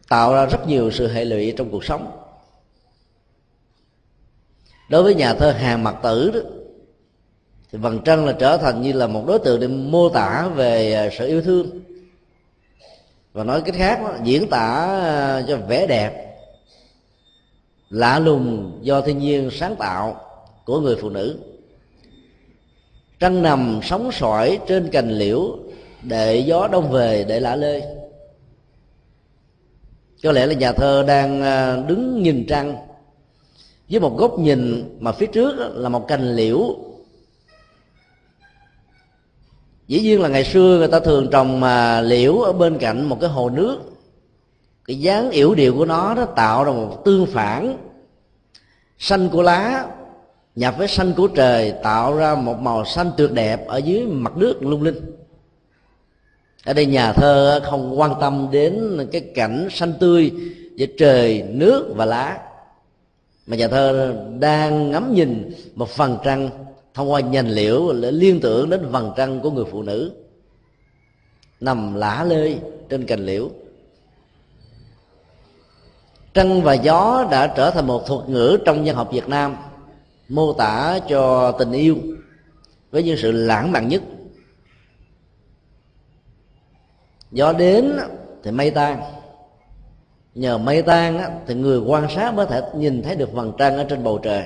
tạo 0.09 0.35
ra 0.35 0.47
rất 0.47 0.69
nhiều 0.69 0.91
sự 0.91 1.09
hệ 1.09 1.25
lụy 1.25 1.55
trong 1.57 1.71
cuộc 1.71 1.85
sống 1.85 2.22
đối 4.93 5.03
với 5.03 5.15
nhà 5.15 5.35
thơ 5.35 5.51
hàng 5.51 5.85
mặc 5.85 5.97
tử 6.03 6.31
đó 6.31 6.41
thì 7.71 7.79
vầng 7.79 8.01
trăng 8.05 8.27
là 8.27 8.33
trở 8.33 8.57
thành 8.57 8.83
như 8.83 8.93
là 8.93 9.07
một 9.07 9.25
đối 9.27 9.39
tượng 9.39 9.61
để 9.61 9.67
mô 9.67 10.09
tả 10.09 10.49
về 10.55 10.93
à, 10.93 11.09
sự 11.19 11.27
yêu 11.27 11.43
thương. 11.43 11.81
Và 13.33 13.45
nói 13.45 13.63
cách 13.65 13.75
khác 13.75 14.01
đó, 14.03 14.15
diễn 14.25 14.49
tả 14.51 14.87
à, 15.03 15.43
cho 15.49 15.57
vẻ 15.57 15.87
đẹp 15.87 16.37
lạ 17.91 18.19
lùng 18.19 18.79
do 18.83 19.01
thiên 19.01 19.19
nhiên 19.19 19.51
sáng 19.53 19.77
tạo 19.77 20.21
của 20.65 20.81
người 20.81 20.97
phụ 21.01 21.11
nữ. 21.11 21.39
Trăng 23.19 23.43
nằm 23.43 23.81
sóng 23.83 24.13
sỏi 24.13 24.59
trên 24.67 24.91
cành 24.91 25.11
liễu 25.11 25.59
để 26.03 26.39
gió 26.39 26.69
đông 26.73 26.91
về 26.91 27.25
để 27.29 27.41
lả 27.41 27.57
lơi. 27.57 27.83
Có 30.23 30.33
lẽ 30.33 30.47
là 30.47 30.55
nhà 30.55 30.73
thơ 30.73 31.05
đang 31.09 31.43
à, 31.43 31.77
đứng 31.77 32.23
nhìn 32.23 32.45
trăng 32.49 32.92
với 33.91 34.01
một 34.01 34.17
góc 34.19 34.39
nhìn 34.39 34.85
mà 35.01 35.13
phía 35.13 35.27
trước 35.27 35.73
là 35.75 35.89
một 35.89 36.09
cành 36.09 36.37
liễu. 36.37 36.77
Dĩ 39.89 40.01
nhiên 40.01 40.21
là 40.21 40.29
ngày 40.29 40.45
xưa 40.45 40.79
người 40.79 40.89
ta 40.89 41.01
thường 41.01 41.29
trồng 41.33 41.61
mà 41.61 42.01
liễu 42.01 42.39
ở 42.39 42.53
bên 42.53 42.79
cạnh 42.79 43.05
một 43.05 43.19
cái 43.21 43.31
hồ 43.31 43.51
nước. 43.51 43.79
Cái 44.85 44.99
dáng 44.99 45.31
yểu 45.31 45.55
điệu 45.55 45.77
của 45.77 45.85
nó 45.85 46.15
nó 46.15 46.25
tạo 46.25 46.65
ra 46.65 46.73
một 46.73 47.05
tương 47.05 47.27
phản. 47.27 47.77
Xanh 48.99 49.29
của 49.29 49.43
lá 49.43 49.87
nhập 50.57 50.75
với 50.79 50.89
xanh 50.89 51.13
của 51.17 51.27
trời 51.27 51.75
tạo 51.83 52.17
ra 52.17 52.35
một 52.35 52.59
màu 52.61 52.85
xanh 52.85 53.11
tuyệt 53.17 53.33
đẹp 53.33 53.67
ở 53.67 53.77
dưới 53.77 54.07
mặt 54.07 54.37
nước 54.37 54.63
lung 54.63 54.83
linh. 54.83 55.17
Ở 56.65 56.73
đây 56.73 56.87
nhà 56.87 57.13
thơ 57.13 57.61
không 57.65 58.01
quan 58.01 58.13
tâm 58.21 58.49
đến 58.53 59.07
cái 59.13 59.21
cảnh 59.35 59.69
xanh 59.71 59.93
tươi 60.01 60.33
giữa 60.77 60.87
trời, 60.99 61.43
nước 61.43 61.93
và 61.97 62.05
lá 62.05 62.39
mà 63.47 63.57
nhà 63.57 63.69
thơ 63.69 64.15
đang 64.39 64.91
ngắm 64.91 65.15
nhìn 65.15 65.55
một 65.75 65.89
phần 65.89 66.19
trăng 66.25 66.51
thông 66.95 67.11
qua 67.11 67.21
nhành 67.21 67.49
liễu 67.49 67.93
để 67.93 68.11
liên 68.11 68.41
tưởng 68.41 68.71
đến 68.71 68.89
vầng 68.91 69.13
trăng 69.17 69.41
của 69.41 69.51
người 69.51 69.65
phụ 69.71 69.83
nữ 69.83 70.13
nằm 71.61 71.95
lả 71.95 72.25
lơi 72.25 72.59
trên 72.89 73.07
cành 73.07 73.27
liễu. 73.27 73.51
Trăng 76.35 76.63
và 76.63 76.75
gió 76.75 77.29
đã 77.31 77.47
trở 77.57 77.71
thành 77.71 77.87
một 77.87 78.07
thuật 78.07 78.29
ngữ 78.29 78.59
trong 78.65 78.85
văn 78.85 78.97
học 78.97 79.09
việt 79.13 79.29
nam, 79.29 79.57
mô 80.29 80.53
tả 80.53 80.99
cho 81.09 81.53
tình 81.53 81.73
yêu 81.73 81.97
với 82.91 83.03
những 83.03 83.17
sự 83.17 83.33
lãng 83.33 83.73
mạn 83.73 83.89
nhất. 83.89 84.03
Gió 87.31 87.53
đến 87.53 87.99
thì 88.43 88.51
mây 88.51 88.71
tan 88.71 89.03
nhờ 90.35 90.59
mây 90.59 90.83
tan 90.83 91.41
thì 91.47 91.55
người 91.55 91.79
quan 91.79 92.07
sát 92.15 92.35
mới 92.35 92.47
thể 92.47 92.63
nhìn 92.77 93.03
thấy 93.03 93.17
được 93.17 93.33
vầng 93.33 93.53
trăng 93.59 93.77
ở 93.77 93.85
trên 93.85 94.05
bầu 94.05 94.19
trời. 94.19 94.43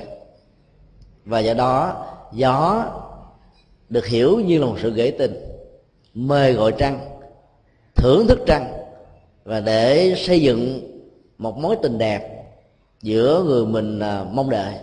Và 1.24 1.38
do 1.38 1.54
đó, 1.54 2.06
gió 2.32 2.84
được 3.88 4.06
hiểu 4.06 4.40
như 4.40 4.58
là 4.58 4.66
một 4.66 4.76
sự 4.82 4.90
gửi 4.90 5.10
tình 5.10 5.34
mời 6.14 6.52
gọi 6.52 6.72
trăng, 6.78 7.00
thưởng 7.94 8.26
thức 8.26 8.38
trăng, 8.46 8.72
và 9.44 9.60
để 9.60 10.14
xây 10.16 10.40
dựng 10.40 10.90
một 11.38 11.58
mối 11.58 11.76
tình 11.82 11.98
đẹp 11.98 12.44
giữa 13.02 13.42
người 13.46 13.66
mình 13.66 14.00
à, 14.00 14.24
mong 14.32 14.50
đợi. 14.50 14.74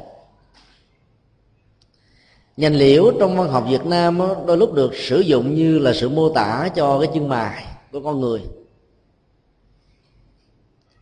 Nhành 2.57 2.75
liễu 2.75 3.11
trong 3.19 3.37
văn 3.37 3.49
học 3.49 3.65
việt 3.69 3.85
nam 3.85 4.19
đôi 4.45 4.57
lúc 4.57 4.73
được 4.73 4.95
sử 4.95 5.19
dụng 5.19 5.55
như 5.55 5.79
là 5.79 5.93
sự 5.93 6.09
mô 6.09 6.29
tả 6.29 6.69
cho 6.75 6.99
cái 6.99 7.09
chân 7.13 7.29
mài 7.29 7.63
của 7.91 7.99
con 7.99 8.21
người 8.21 8.41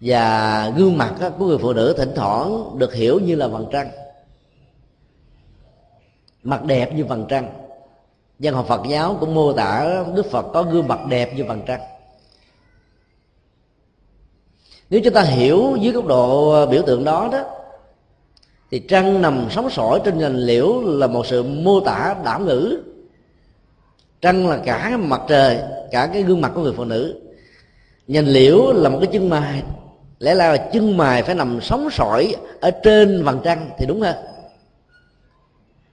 và 0.01 0.69
gương 0.77 0.97
mặt 0.97 1.15
của 1.37 1.45
người 1.45 1.57
phụ 1.57 1.73
nữ 1.73 1.93
thỉnh 1.97 2.11
thoảng 2.15 2.77
được 2.77 2.93
hiểu 2.93 3.19
như 3.19 3.35
là 3.35 3.47
vầng 3.47 3.67
trăng. 3.71 3.89
Mặt 6.43 6.63
đẹp 6.63 6.93
như 6.95 7.05
vầng 7.05 7.25
trăng. 7.29 7.51
Dân 8.39 8.55
học 8.55 8.65
phật 8.67 8.81
giáo 8.89 9.17
cũng 9.19 9.35
mô 9.35 9.53
tả 9.53 10.03
đức 10.15 10.25
phật 10.31 10.45
có 10.53 10.63
gương 10.63 10.87
mặt 10.87 10.99
đẹp 11.09 11.33
như 11.35 11.43
vầng 11.43 11.61
trăng. 11.67 11.81
Nếu 14.89 15.01
chúng 15.03 15.13
ta 15.13 15.21
hiểu 15.21 15.77
dưới 15.81 15.93
góc 15.93 16.05
độ 16.05 16.51
ờ, 16.51 16.65
biểu 16.65 16.81
tượng 16.81 17.03
đó 17.03 17.29
đó, 17.31 17.43
thì 18.71 18.79
trăng 18.79 19.21
nằm 19.21 19.47
sóng 19.51 19.69
sỏi 19.69 20.01
trên 20.05 20.19
nền 20.19 20.35
liễu 20.35 20.81
là 20.81 21.07
một 21.07 21.25
sự 21.25 21.43
mô 21.43 21.79
tả 21.79 22.15
đảm 22.23 22.45
ngữ. 22.45 22.81
Trăng 24.21 24.49
là 24.49 24.57
cả 24.65 24.97
mặt 24.97 25.21
trời, 25.27 25.59
cả 25.91 26.09
cái 26.13 26.23
gương 26.23 26.41
mặt 26.41 26.51
của 26.55 26.61
người 26.61 26.73
phụ 26.77 26.85
nữ. 26.85 27.21
Nhành 28.07 28.27
liễu 28.27 28.73
là 28.73 28.89
một 28.89 28.97
cái 29.01 29.09
chân 29.13 29.29
mài 29.29 29.63
lẽ 30.21 30.33
là 30.35 30.57
chân 30.57 30.97
mài 30.97 31.23
phải 31.23 31.35
nằm 31.35 31.59
sóng 31.61 31.89
sỏi 31.91 32.35
ở 32.61 32.71
trên 32.71 33.23
vầng 33.23 33.41
trăng 33.43 33.69
thì 33.77 33.85
đúng 33.85 34.01
hơn 34.01 34.15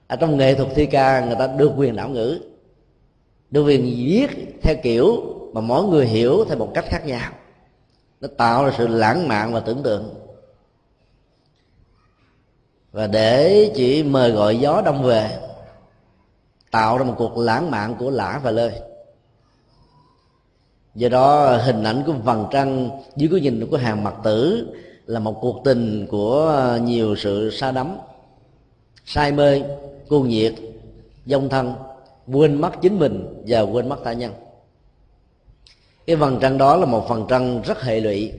ở 0.09 0.15
à, 0.15 0.17
trong 0.17 0.37
nghệ 0.37 0.55
thuật 0.55 0.69
thi 0.75 0.87
ca, 0.87 1.25
người 1.25 1.37
ta 1.39 1.47
được 1.47 1.73
quyền 1.77 1.97
đảo 1.97 2.09
ngữ, 2.09 2.41
được 3.51 3.65
quyền 3.65 3.83
viết 3.83 4.59
theo 4.63 4.77
kiểu 4.83 5.23
mà 5.53 5.61
mỗi 5.61 5.85
người 5.85 6.07
hiểu 6.07 6.45
theo 6.45 6.59
một 6.59 6.71
cách 6.75 6.85
khác 6.89 7.07
nhau. 7.07 7.33
Nó 8.21 8.29
tạo 8.37 8.65
ra 8.65 8.73
sự 8.79 8.87
lãng 8.87 9.29
mạn 9.29 9.53
và 9.53 9.61
tưởng 9.61 9.83
tượng. 9.83 10.15
Và 12.93 13.07
để 13.07 13.71
chỉ 13.75 14.03
mời 14.03 14.31
gọi 14.31 14.57
gió 14.57 14.83
đông 14.85 15.03
về, 15.03 15.39
tạo 16.71 16.99
ra 16.99 17.05
một 17.05 17.15
cuộc 17.19 17.39
lãng 17.39 17.71
mạn 17.71 17.95
của 17.99 18.11
lã 18.11 18.41
và 18.43 18.51
lơi 18.51 18.73
do 20.95 21.09
đó, 21.09 21.57
hình 21.57 21.83
ảnh 21.83 22.03
của 22.07 22.13
vầng 22.13 22.47
trăng 22.51 22.91
dưới 23.17 23.29
cái 23.33 23.41
nhìn 23.41 23.67
của 23.71 23.77
hàng 23.77 24.05
mặt 24.05 24.15
tử 24.25 24.67
là 25.07 25.21
một 25.21 25.39
cuộc 25.41 25.61
tình 25.65 26.07
của 26.11 26.47
ờ, 26.47 26.79
nhiều 26.79 27.17
sự 27.17 27.51
xa 27.51 27.73
đắm, 27.73 27.99
say 29.07 29.33
mê 29.33 29.63
cuồng 30.09 30.29
nhiệt, 30.29 30.55
dông 31.27 31.49
thân 31.49 31.75
quên 32.33 32.61
mất 32.61 32.71
chính 32.83 32.99
mình 32.99 33.43
và 33.47 33.61
quên 33.61 33.89
mất 33.89 34.05
ta 34.05 34.13
nhân. 34.13 34.33
cái 36.07 36.17
vầng 36.17 36.39
trăng 36.41 36.59
đó 36.59 36.77
là 36.77 36.87
một 36.87 37.09
phần 37.09 37.27
trăng 37.29 37.63
rất 37.63 37.83
hệ 37.83 38.01
lụy 38.01 38.33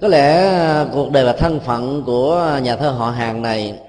có 0.00 0.08
lẽ 0.08 0.52
ờ, 0.58 0.88
cuộc 0.92 1.12
đời 1.12 1.24
và 1.24 1.32
thân 1.32 1.60
phận 1.60 2.02
của 2.06 2.60
nhà 2.62 2.76
thơ 2.76 2.90
họ 2.90 3.10
hàng 3.10 3.42
này 3.42 3.80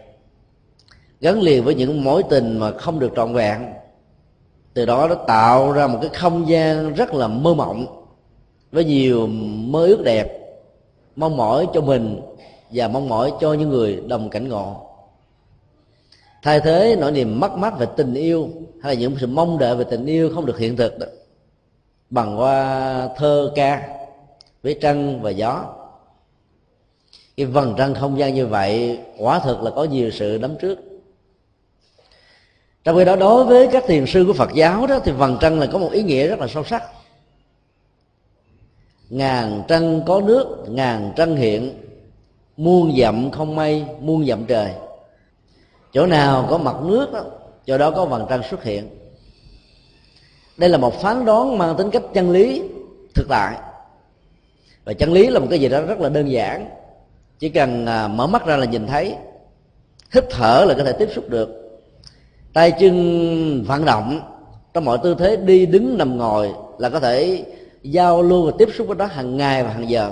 gắn 1.21 1.41
liền 1.41 1.63
với 1.63 1.75
những 1.75 2.03
mối 2.03 2.23
tình 2.29 2.57
mà 2.57 2.71
không 2.71 3.00
được 3.00 3.12
trọn 3.15 3.33
vẹn 3.33 3.62
từ 4.74 4.86
đó 4.86 5.08
nó 5.08 5.15
tạo 5.15 5.72
ra 5.72 5.88
một 5.88 5.98
cái 6.01 6.10
không 6.13 6.50
gian 6.50 6.94
rất 6.94 7.13
là 7.13 7.27
mơ 7.27 7.53
mộng 7.53 7.86
với 8.72 8.86
nhiều 8.86 9.27
mơ 9.68 9.86
ước 9.86 10.01
đẹp, 10.03 10.27
mong 11.15 11.38
mỏi 11.38 11.68
cho 11.74 11.82
mình 11.82 12.22
và 12.72 12.88
mong 12.88 13.10
mỏi 13.10 13.34
cho 13.42 13.53
những 13.53 13.70
người 13.70 14.03
đồng 14.08 14.30
cảnh 14.30 14.50
ngộ. 14.50 14.75
Thay 16.42 16.60
thế 16.60 16.96
nỗi 17.00 17.12
niềm 17.12 17.39
mất 17.39 17.51
mát 17.51 17.80
về 17.80 17.88
tình 17.98 18.13
yêu 18.13 18.50
hay 18.82 18.96
là 18.96 19.01
những 19.01 19.15
sự 19.20 19.27
mong 19.27 19.58
đợi 19.58 19.75
về 19.75 19.84
tình 19.84 20.06
yêu 20.06 20.32
không 20.36 20.46
được 20.46 20.60
hiện 20.60 20.77
thực 20.77 21.00
đó, 21.00 21.08
bằng 22.10 22.39
qua 22.39 23.10
thơ 23.18 23.51
ca 23.56 23.89
với 24.63 24.77
trăng 24.82 25.22
và 25.22 25.30
gió. 25.30 25.65
Cái 27.38 27.46
vầng 27.46 27.74
trăng 27.77 27.94
không 27.94 28.20
gian 28.20 28.34
như 28.34 28.48
vậy, 28.48 29.00
quả 29.18 29.39
thực 29.39 29.63
là 29.63 29.72
có 29.72 29.84
nhiều 29.84 30.12
sự 30.12 30.38
đắm 30.38 30.56
trước 30.62 30.80
trong 32.84 32.98
khi 32.98 33.06
đó 33.06 33.16
đối 33.16 33.46
với 33.46 33.68
các 33.72 33.84
thiền 33.88 34.06
sư 34.06 34.24
của 34.28 34.34
phật 34.34 34.54
giáo 34.54 34.88
đó 34.88 35.00
thì 35.06 35.12
vầng 35.12 35.38
trăng 35.42 35.60
là 35.60 35.66
có 35.66 35.80
một 35.80 35.92
ý 35.92 36.04
nghĩa 36.04 36.28
rất 36.28 36.40
là 36.40 36.48
sâu 36.48 36.63
sắc. 36.63 36.84
Ngàn 39.10 39.63
trăng 39.68 40.02
có 40.06 40.22
nước 40.22 40.66
ngàn 40.68 41.13
trăng 41.16 41.36
hiện. 41.36 41.80
Muôn 42.58 42.98
dặm 43.00 43.32
không 43.32 43.56
mây 43.56 43.86
muôn 44.00 44.25
dặm 44.25 44.46
trời. 44.46 44.72
Chỗ 45.94 46.06
nào 46.06 46.48
có 46.50 46.58
mặt 46.58 46.75
nước 46.84 47.13
đó, 47.13 47.24
chỗ 47.66 47.78
đó 47.78 47.92
có 47.92 48.06
vầng 48.06 48.25
trăng 48.30 48.42
xuất 48.50 48.63
hiện. 48.63 48.90
Đây 50.58 50.70
là 50.70 50.78
một 50.78 51.02
phán 51.02 51.25
đoán 51.25 51.58
mang 51.58 51.75
tính 51.78 51.90
cách 51.92 52.04
chân 52.13 52.32
lý 52.32 52.63
thực 53.16 53.25
tại. 53.30 53.58
Và 54.86 54.94
chân 54.94 55.13
lý 55.13 55.28
là 55.28 55.40
một 55.40 55.48
cái 55.50 55.60
gì 55.60 55.70
đó 55.70 55.82
rất 55.82 56.00
là 56.00 56.10
đơn 56.10 56.32
giản. 56.32 56.70
Chỉ 57.40 57.50
cần 57.50 57.86
à, 57.86 58.08
mở 58.08 58.28
mắt 58.28 58.46
ra 58.46 58.58
là 58.58 58.66
nhìn 58.66 58.88
thấy. 58.88 59.16
Hít 60.12 60.24
thở 60.30 60.66
là 60.68 60.74
có 60.78 60.84
thể 60.84 60.92
tiếp 60.92 61.10
xúc 61.16 61.30
được 61.30 61.62
tay 62.53 62.72
chân 62.72 63.63
vận 63.67 63.86
động 63.86 64.19
trong 64.74 64.86
mọi 64.86 64.98
tư 65.03 65.15
thế 65.19 65.36
đi 65.36 65.65
đứng 65.65 65.98
nằm 65.98 66.17
ngồi 66.17 66.53
là 66.77 66.89
có 66.89 67.00
thể 67.00 67.45
giao 67.83 68.22
lưu 68.22 68.45
và 68.45 68.51
tiếp 68.57 68.69
xúc 68.75 68.88
với 68.88 68.95
đó 68.95 69.05
hàng 69.05 69.38
ngày 69.38 69.63
và 69.63 69.69
hàng 69.69 69.89
giờ. 69.89 70.12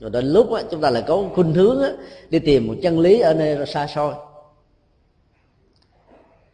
Rồi 0.00 0.10
đến 0.10 0.24
lúc 0.24 0.50
đó, 0.50 0.60
chúng 0.70 0.80
ta 0.80 0.90
lại 0.90 1.02
có 1.06 1.22
khuynh 1.34 1.54
hướng 1.54 1.82
đó, 1.82 1.88
đi 2.30 2.38
tìm 2.38 2.66
một 2.66 2.74
chân 2.82 3.00
lý 3.00 3.20
ở 3.20 3.34
nơi 3.34 3.66
xa 3.66 3.86
xôi. 3.86 4.14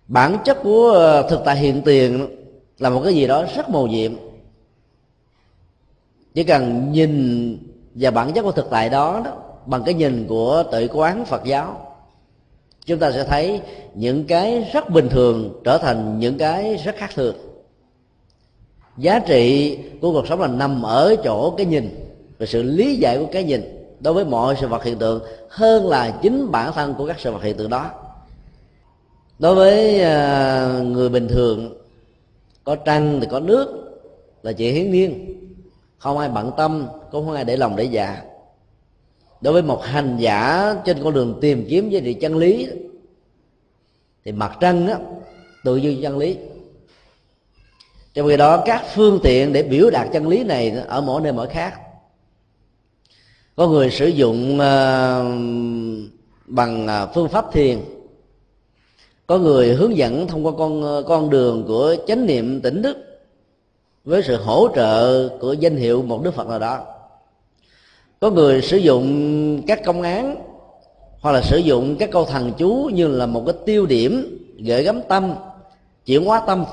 Bản 0.08 0.36
chất 0.44 0.58
của 0.62 0.90
ờ, 0.90 1.28
thực 1.30 1.40
tại 1.44 1.56
hiện 1.56 1.82
tiền 1.82 2.36
là 2.78 2.90
một 2.90 3.00
cái 3.04 3.14
gì 3.14 3.26
đó 3.26 3.44
rất 3.56 3.68
màu 3.68 3.86
nhiệm. 3.86 4.12
Chỉ 6.34 6.44
cần 6.44 6.92
nhìn 6.92 7.58
và 7.94 8.10
bản 8.10 8.32
chất 8.32 8.42
của 8.42 8.52
thực 8.52 8.70
tại 8.70 8.88
đó, 8.88 9.22
đó 9.24 9.32
bằng 9.66 9.82
cái 9.84 9.94
nhìn 9.94 10.26
của 10.28 10.64
tự 10.72 10.88
quán 10.92 11.24
phật 11.24 11.44
giáo 11.44 11.89
chúng 12.90 12.99
ta 12.99 13.12
sẽ 13.12 13.25
thấy 13.25 13.61
những 13.94 14.25
cái 14.25 14.70
rất 14.73 14.90
bình 14.90 15.09
thường 15.09 15.61
trở 15.64 15.78
thành 15.78 16.18
những 16.18 16.38
cái 16.38 16.76
rất 16.76 16.97
khác 16.97 17.11
thường. 17.14 17.37
Giá 18.97 19.18
trị 19.18 19.76
của 20.00 20.12
cuộc 20.12 20.28
sống 20.28 20.40
là 20.40 20.47
nằm 20.47 20.82
ở 20.82 21.16
chỗ 21.25 21.50
cái 21.50 21.66
nhìn 21.66 22.11
và 22.38 22.47
sự 22.47 22.62
lý 22.62 22.97
giải 22.97 23.18
của 23.18 23.26
cái 23.32 23.44
nhìn 23.44 23.87
đối 24.00 24.14
với 24.14 24.25
mọi 24.25 24.56
sự 24.61 24.68
vật 24.68 24.85
hiện 24.85 24.99
tượng 24.99 25.23
hơn 25.49 25.87
là 25.87 26.18
chính 26.23 26.50
bản 26.50 26.73
thân 26.73 26.94
của 26.94 27.06
các 27.06 27.20
sự 27.20 27.32
vật 27.32 27.42
hiện 27.42 27.56
tượng 27.56 27.70
đó. 27.70 27.90
Đối 29.38 29.54
với 29.54 30.00
à, 30.00 30.80
người 30.82 31.09
bình 31.09 31.28
thường, 31.28 31.75
có 32.64 32.76
trăng 32.76 33.18
thì 33.20 33.26
có 33.30 33.40
nước 33.40 33.68
là 34.42 34.52
chuyện 34.52 34.75
hiến 34.75 34.90
nhiên. 34.90 35.37
Không 35.99 36.18
ai 36.18 36.28
bận 36.28 36.50
tâm, 36.56 36.87
cũng 37.11 37.26
không 37.26 37.35
ai 37.35 37.44
để 37.44 37.56
lòng 37.56 37.76
để 37.76 37.85
dạ 37.85 38.23
đối 39.40 39.52
với 39.52 39.62
một 39.62 39.85
hành 39.85 40.16
giả 40.20 40.75
trên 40.85 41.02
con 41.02 41.14
đường 41.14 41.38
tìm 41.40 41.66
kiếm 41.68 41.90
giá 41.90 42.00
trị 42.04 42.14
chân 42.14 42.37
lý 42.37 42.68
thì 44.25 44.32
mặt 44.32 44.56
trăng 44.61 44.87
á 44.87 44.99
tự 45.64 45.76
dưng 45.76 46.02
chân 46.02 46.18
lý. 46.18 46.37
Trong 48.14 48.28
khi 48.28 48.37
đó 48.37 48.62
các 48.66 48.85
phương 48.94 49.20
tiện 49.23 49.52
để 49.52 49.62
biểu 49.62 49.90
đạt 49.90 50.09
chân 50.12 50.28
lý 50.28 50.44
này 50.44 50.70
ở 50.70 51.00
mỗi 51.00 51.20
nơi 51.20 51.32
mỗi 51.32 51.49
khác. 51.49 51.80
Có 53.56 53.68
người 53.68 53.90
sử 53.90 54.06
dụng 54.06 54.54
uh, 54.54 54.61
bằng 56.47 56.87
ờ, 56.87 57.11
phương 57.14 57.28
pháp 57.28 57.52
thiền. 57.52 57.78
Có 59.26 59.38
người 59.38 59.75
hướng 59.75 59.97
dẫn 59.97 60.26
thông 60.26 60.47
qua 60.47 60.52
con 60.59 60.82
ờ, 60.82 61.02
con 61.09 61.30
đường 61.30 61.64
của 61.66 61.97
chánh 62.06 62.26
niệm 62.26 62.61
tỉnh 62.61 62.82
thức 62.82 62.97
với 64.04 64.23
sự 64.23 64.37
hỗ 64.37 64.68
trợ 64.75 65.28
của 65.40 65.52
danh 65.52 65.76
hiệu 65.76 66.02
một 66.02 66.23
đức 66.23 66.35
phật 66.35 66.49
nào 66.49 66.59
đó 66.59 66.87
có 68.20 68.30
người 68.30 68.62
sử 68.62 68.76
dụng 68.76 69.62
các 69.66 69.80
công 69.84 70.02
án, 70.02 70.36
hoặc 71.20 71.32
là 71.32 71.42
sử 71.42 71.56
dụng 71.56 71.96
các 71.98 72.10
câu 72.12 72.24
thần 72.24 72.52
chú 72.58 72.90
như 72.94 73.08
là 73.08 73.26
một 73.26 73.42
cái 73.47 73.54
tiêu 73.66 73.86
điểm 73.86 74.38
gợi 74.58 74.82
gắm 74.82 75.00
tâm, 75.08 75.34
chuyển 76.06 76.25
hóa 76.25 76.42
tâm, 76.47 76.64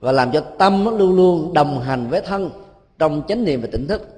và 0.00 0.12
làm 0.12 0.32
cho 0.32 0.40
tâm 0.40 0.84
nó 0.84 0.90
luôn 0.90 1.16
luôn 1.16 1.52
đồng 1.52 1.80
hành 1.80 2.08
với 2.10 2.20
thân 2.20 2.50
trong 2.98 3.22
chánh 3.28 3.44
niệm 3.44 3.60
và 3.60 3.68
tỉnh 3.72 3.86
thức, 3.86 4.08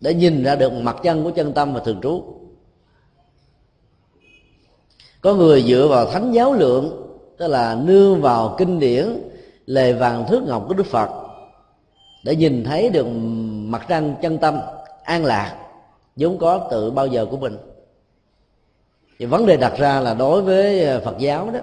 để 0.00 0.14
nhìn 0.14 0.42
ra 0.42 0.54
được 0.54 0.72
mặt 0.72 0.96
chân 1.02 1.24
của 1.24 1.30
chân 1.30 1.52
tâm 1.52 1.74
và 1.74 1.80
thường 1.80 2.00
trú. 2.02 2.22
Có 5.20 5.34
người 5.34 5.62
dựa 5.62 5.86
vào 5.90 6.06
thánh 6.06 6.32
giáo 6.32 6.52
lượng, 6.52 7.06
tức 7.38 7.46
là 7.48 7.74
nương 7.84 8.20
vào 8.20 8.54
kinh 8.58 8.80
điển, 8.80 9.06
lề 9.66 9.92
vàng 9.92 10.24
thước 10.28 10.42
ngọc 10.46 10.64
của 10.68 10.74
đức 10.74 10.86
phật, 10.86 11.10
để 12.24 12.36
nhìn 12.36 12.64
thấy 12.64 12.88
được 12.88 13.06
mặt 13.66 13.86
trăng 13.88 14.14
chân 14.22 14.38
tâm 14.38 14.58
an 15.04 15.24
lạc, 15.24 15.56
vốn 16.16 16.38
có 16.38 16.68
tự 16.70 16.90
bao 16.90 17.06
giờ 17.06 17.26
của 17.30 17.36
mình? 17.36 17.56
Thì 19.18 19.26
vấn 19.26 19.46
đề 19.46 19.56
đặt 19.56 19.72
ra 19.78 20.00
là 20.00 20.14
đối 20.14 20.42
với 20.42 20.84
ờ, 20.84 21.00
phật 21.04 21.18
giáo 21.18 21.50
đó, 21.50 21.60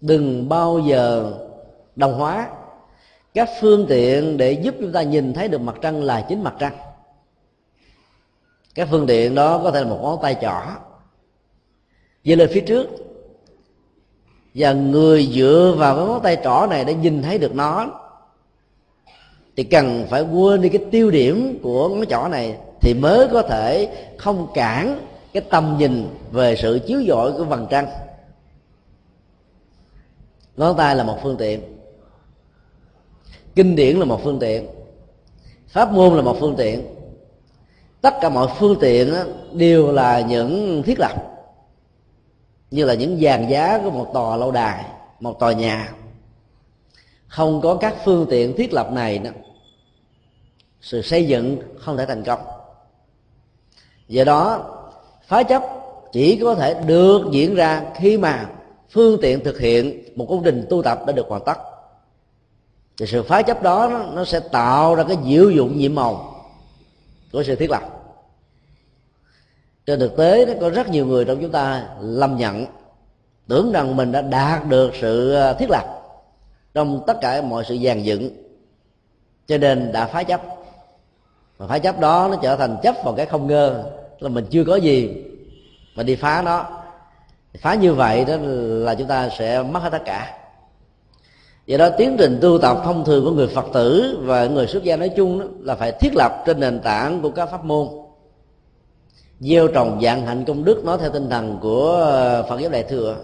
đừng 0.00 0.48
bao 0.48 0.78
giờ 0.78 1.32
đồng 1.96 2.14
hóa. 2.14 2.48
Các 3.34 3.48
phương 3.60 3.86
tiện 3.88 4.36
để 4.36 4.52
giúp 4.52 4.74
chúng 4.80 4.92
ta 4.92 5.02
nhìn 5.02 5.32
thấy 5.32 5.48
được 5.48 5.60
mặt 5.60 5.74
trăng 5.80 6.02
là 6.02 6.26
chính 6.28 6.42
mặt 6.42 6.54
trăng. 6.58 6.76
Các 8.74 8.88
phương 8.90 9.06
tiện 9.06 9.34
đó 9.34 9.60
có 9.64 9.70
thể 9.70 9.80
là 9.80 9.86
một 9.86 9.98
ngón 10.02 10.18
tay 10.22 10.36
trỏ 10.42 10.60
về 12.24 12.36
lên 12.36 12.50
phía 12.52 12.60
trước. 12.60 12.86
Và 14.54 14.72
người 14.72 15.26
dựa 15.26 15.74
vào 15.78 15.96
cái 15.96 16.06
ngón 16.06 16.20
tay 16.22 16.38
trỏ 16.44 16.66
này 16.70 16.84
để 16.84 16.94
nhìn 16.94 17.22
thấy 17.22 17.38
được 17.38 17.54
nó 17.54 18.00
thì 19.56 19.64
cần 19.64 20.06
phải 20.10 20.22
quên 20.22 20.62
đi 20.62 20.68
cái 20.68 20.84
tiêu 20.90 21.10
điểm 21.10 21.58
của 21.62 21.88
ngón 21.88 22.06
trỏ 22.06 22.28
này 22.28 22.56
thì 22.80 22.94
mới 22.94 23.28
có 23.32 23.42
thể 23.42 23.88
không 24.18 24.46
cản 24.54 25.00
cái 25.32 25.42
tầm 25.50 25.76
nhìn 25.78 26.08
về 26.32 26.56
sự 26.56 26.80
chiếu 26.86 27.02
rọi 27.08 27.32
của 27.32 27.44
vầng 27.44 27.66
trăng. 27.70 27.86
Ngón 30.56 30.76
tay 30.76 30.96
là 30.96 31.04
một 31.04 31.18
phương 31.22 31.36
tiện, 31.36 31.60
kinh 33.54 33.76
điển 33.76 33.96
là 33.96 34.04
một 34.04 34.20
phương 34.24 34.38
tiện, 34.38 34.66
pháp 35.68 35.92
môn 35.92 36.16
là 36.16 36.22
một 36.22 36.36
phương 36.40 36.54
tiện. 36.56 36.86
Tất 38.00 38.14
cả 38.20 38.28
mọi 38.28 38.48
phương 38.58 38.76
tiện 38.80 39.14
đều 39.52 39.92
là 39.92 40.20
những 40.20 40.82
thiết 40.86 40.98
lập, 40.98 41.12
như 42.70 42.84
là 42.84 42.94
những 42.94 43.20
dàn 43.20 43.48
giá 43.48 43.80
của 43.84 43.90
một 43.90 44.10
tòa 44.14 44.36
lâu 44.36 44.52
đài, 44.52 44.84
một 45.20 45.38
tòa 45.38 45.52
nhà 45.52 45.92
không 47.34 47.60
có 47.60 47.74
các 47.74 47.96
phương 48.04 48.26
tiện 48.30 48.56
thiết 48.56 48.72
lập 48.72 48.92
này 48.92 49.18
đó. 49.18 49.30
Sự 50.80 51.02
xây 51.02 51.26
dựng 51.26 51.58
không 51.78 51.96
thể 51.96 52.06
thành 52.06 52.22
công. 52.24 52.40
Do 54.08 54.24
đó, 54.24 54.64
phá 55.26 55.42
chấp 55.42 55.62
chỉ 56.12 56.36
có 56.42 56.54
thể 56.54 56.74
được 56.86 57.22
diễn 57.32 57.54
ra 57.54 57.82
khi 57.96 58.18
mà 58.18 58.50
phương 58.90 59.18
tiện 59.22 59.44
thực 59.44 59.60
hiện 59.60 60.04
một 60.16 60.26
công 60.28 60.42
trình 60.44 60.66
tu 60.70 60.82
tập 60.82 60.98
đã 61.06 61.12
được 61.12 61.26
hoàn 61.28 61.44
tất. 61.44 61.58
Thì 62.98 63.06
sự 63.06 63.22
phá 63.22 63.42
chấp 63.42 63.62
đó, 63.62 64.10
nó 64.12 64.24
sẽ 64.24 64.40
tạo 64.40 64.94
ra 64.94 65.04
cái 65.08 65.16
diệu 65.24 65.50
dụng 65.50 65.78
nhiệm 65.78 65.94
màu 65.94 66.44
của 67.32 67.42
sự 67.42 67.56
thiết 67.56 67.70
lập. 67.70 67.82
Trên 69.86 70.00
thực 70.00 70.16
tế, 70.16 70.46
nó 70.46 70.52
có 70.60 70.70
rất 70.70 70.88
nhiều 70.88 71.06
người 71.06 71.24
trong 71.24 71.40
chúng 71.40 71.52
ta 71.52 71.88
lầm 72.00 72.36
nhận, 72.36 72.66
tưởng 73.48 73.72
rằng 73.72 73.96
mình 73.96 74.12
đã 74.12 74.22
đạt 74.22 74.68
được 74.68 74.92
sự 75.00 75.34
ờ, 75.34 75.52
thiết 75.52 75.70
lập 75.70 76.03
trong 76.74 77.00
tất 77.06 77.20
cả 77.20 77.42
mọi 77.42 77.64
sự 77.68 77.78
dàn 77.84 78.02
dựng. 78.02 78.30
Cho 79.46 79.58
nên 79.58 79.92
đã 79.92 80.06
phá 80.06 80.22
chấp. 80.22 80.42
Mà 81.58 81.66
phá 81.66 81.78
chấp 81.78 82.00
đó 82.00 82.28
nó 82.30 82.36
trở 82.42 82.56
thành 82.56 82.76
chấp 82.82 82.94
vào 83.04 83.14
cái 83.14 83.26
không 83.26 83.46
ngơ 83.46 83.84
là 84.18 84.28
mình 84.28 84.46
chưa 84.50 84.64
có 84.64 84.76
gì 84.76 85.24
mà 85.94 86.02
đi 86.02 86.14
phá 86.14 86.42
nó. 86.42 86.66
Phá 87.60 87.74
như 87.74 87.94
vậy 87.94 88.24
đó 88.24 88.36
là 88.40 88.94
chúng 88.94 89.06
ta 89.06 89.28
sẽ 89.38 89.62
mất 89.62 89.80
hết 89.82 89.90
tất 89.90 90.02
cả. 90.04 90.38
Do 91.66 91.76
đó 91.76 91.90
tiến 91.98 92.16
trình 92.18 92.38
tu 92.42 92.58
tập 92.58 92.78
thông 92.84 93.04
thường 93.04 93.24
của 93.24 93.30
người 93.30 93.46
phật 93.46 93.66
tử 93.72 94.18
và 94.22 94.46
người 94.46 94.66
xuất 94.66 94.82
gia 94.82 94.96
nói 94.96 95.08
chung 95.16 95.40
đó, 95.40 95.46
là 95.60 95.74
phải 95.74 95.92
thiết 95.92 96.10
lập 96.14 96.42
trên 96.46 96.60
nền 96.60 96.80
tảng 96.80 97.22
của 97.22 97.30
các 97.30 97.46
pháp 97.50 97.64
môn. 97.64 97.88
Gieo 99.40 99.68
trồng 99.68 100.00
dạng 100.02 100.26
hạnh 100.26 100.44
công 100.44 100.64
đức 100.64 100.84
nói 100.84 100.98
theo 101.00 101.10
tinh 101.10 101.30
thần 101.30 101.58
của 101.62 101.96
phật 102.48 102.60
giáo 102.60 102.70
đại 102.70 102.82
thừa. 102.82 103.16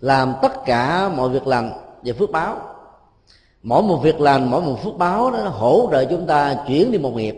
Làm 0.00 0.34
tất 0.42 0.52
cả 0.66 1.10
mọi 1.16 1.28
việc 1.28 1.46
lành 1.46 1.72
về 2.02 2.12
phước 2.12 2.30
báo. 2.30 2.60
Mỗi 3.62 3.82
một 3.82 3.96
việc 3.96 4.20
lành, 4.20 4.50
mỗi 4.50 4.62
một 4.62 4.76
phước 4.84 4.96
báo 4.96 5.30
đó, 5.30 5.38
nó 5.44 5.50
hỗ 5.50 5.88
trợ 5.92 6.04
chúng 6.04 6.26
ta 6.26 6.64
chuyển 6.68 6.92
đi 6.92 6.98
một 6.98 7.16
nghiệp, 7.16 7.36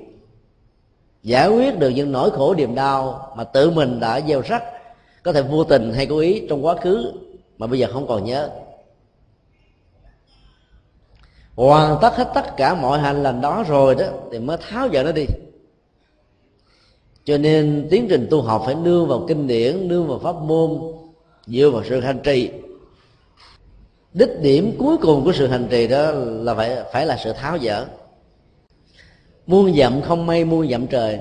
giải 1.22 1.48
quyết 1.48 1.78
được 1.78 1.88
những 1.88 2.12
nỗi 2.12 2.30
khổ 2.30 2.54
niềm 2.54 2.74
đau 2.74 3.32
mà 3.36 3.44
tự 3.44 3.70
mình 3.70 4.00
đã 4.00 4.20
gieo 4.20 4.42
rắc, 4.42 4.62
có 5.22 5.32
thể 5.32 5.42
vô 5.42 5.64
tình 5.64 5.92
hay 5.92 6.06
cố 6.06 6.18
ý 6.18 6.46
trong 6.48 6.66
quá 6.66 6.76
khứ 6.76 7.12
mà 7.58 7.66
bây 7.66 7.78
giờ 7.78 7.88
không 7.92 8.06
còn 8.06 8.24
nhớ. 8.24 8.50
Hoàn 11.56 11.98
tất 12.02 12.16
hết 12.16 12.30
tất 12.34 12.56
cả 12.56 12.74
mọi 12.74 12.98
hành 12.98 13.22
lành 13.22 13.40
đó 13.40 13.64
rồi 13.68 13.94
đó, 13.94 14.04
thì 14.32 14.38
mới 14.38 14.56
tháo 14.56 14.88
dỡ 14.92 15.02
nó 15.02 15.12
đi. 15.12 15.26
Cho 17.24 17.38
nên 17.38 17.86
tiến 17.90 18.06
trình 18.10 18.26
tu 18.30 18.42
học 18.42 18.62
phải 18.66 18.74
nương 18.74 19.08
vào 19.08 19.24
kinh 19.28 19.46
điển, 19.46 19.88
nương 19.88 20.08
vào 20.08 20.18
pháp 20.18 20.36
môn, 20.36 20.80
dựa 21.46 21.70
vào 21.70 21.82
sự 21.88 22.00
hành 22.00 22.20
trì 22.24 22.50
đích 24.14 24.40
điểm 24.40 24.76
cuối 24.78 24.96
cùng 24.96 25.24
của 25.24 25.32
sự 25.32 25.46
hành 25.46 25.66
trì 25.70 25.86
đó 25.86 26.10
là 26.14 26.54
phải 26.54 26.78
phải 26.92 27.06
là 27.06 27.16
sự 27.24 27.32
tháo 27.32 27.58
dỡ. 27.58 27.86
Muôn 29.46 29.76
dặm 29.76 30.02
không 30.02 30.26
mây, 30.26 30.44
muôn 30.44 30.70
dặm 30.70 30.86
trời. 30.86 31.20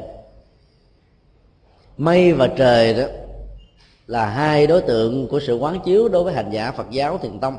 Mây 1.97 2.33
và 2.33 2.47
trời 2.47 2.93
đó 2.93 3.03
là 4.07 4.25
hai 4.29 4.67
đối 4.67 4.81
tượng 4.81 5.27
của 5.27 5.39
sự 5.39 5.55
quán 5.55 5.79
chiếu 5.85 6.09
đối 6.09 6.23
với 6.23 6.33
hành 6.33 6.51
giả 6.51 6.71
phật 6.71 6.89
giáo 6.91 7.17
thiền 7.17 7.39
tông. 7.39 7.57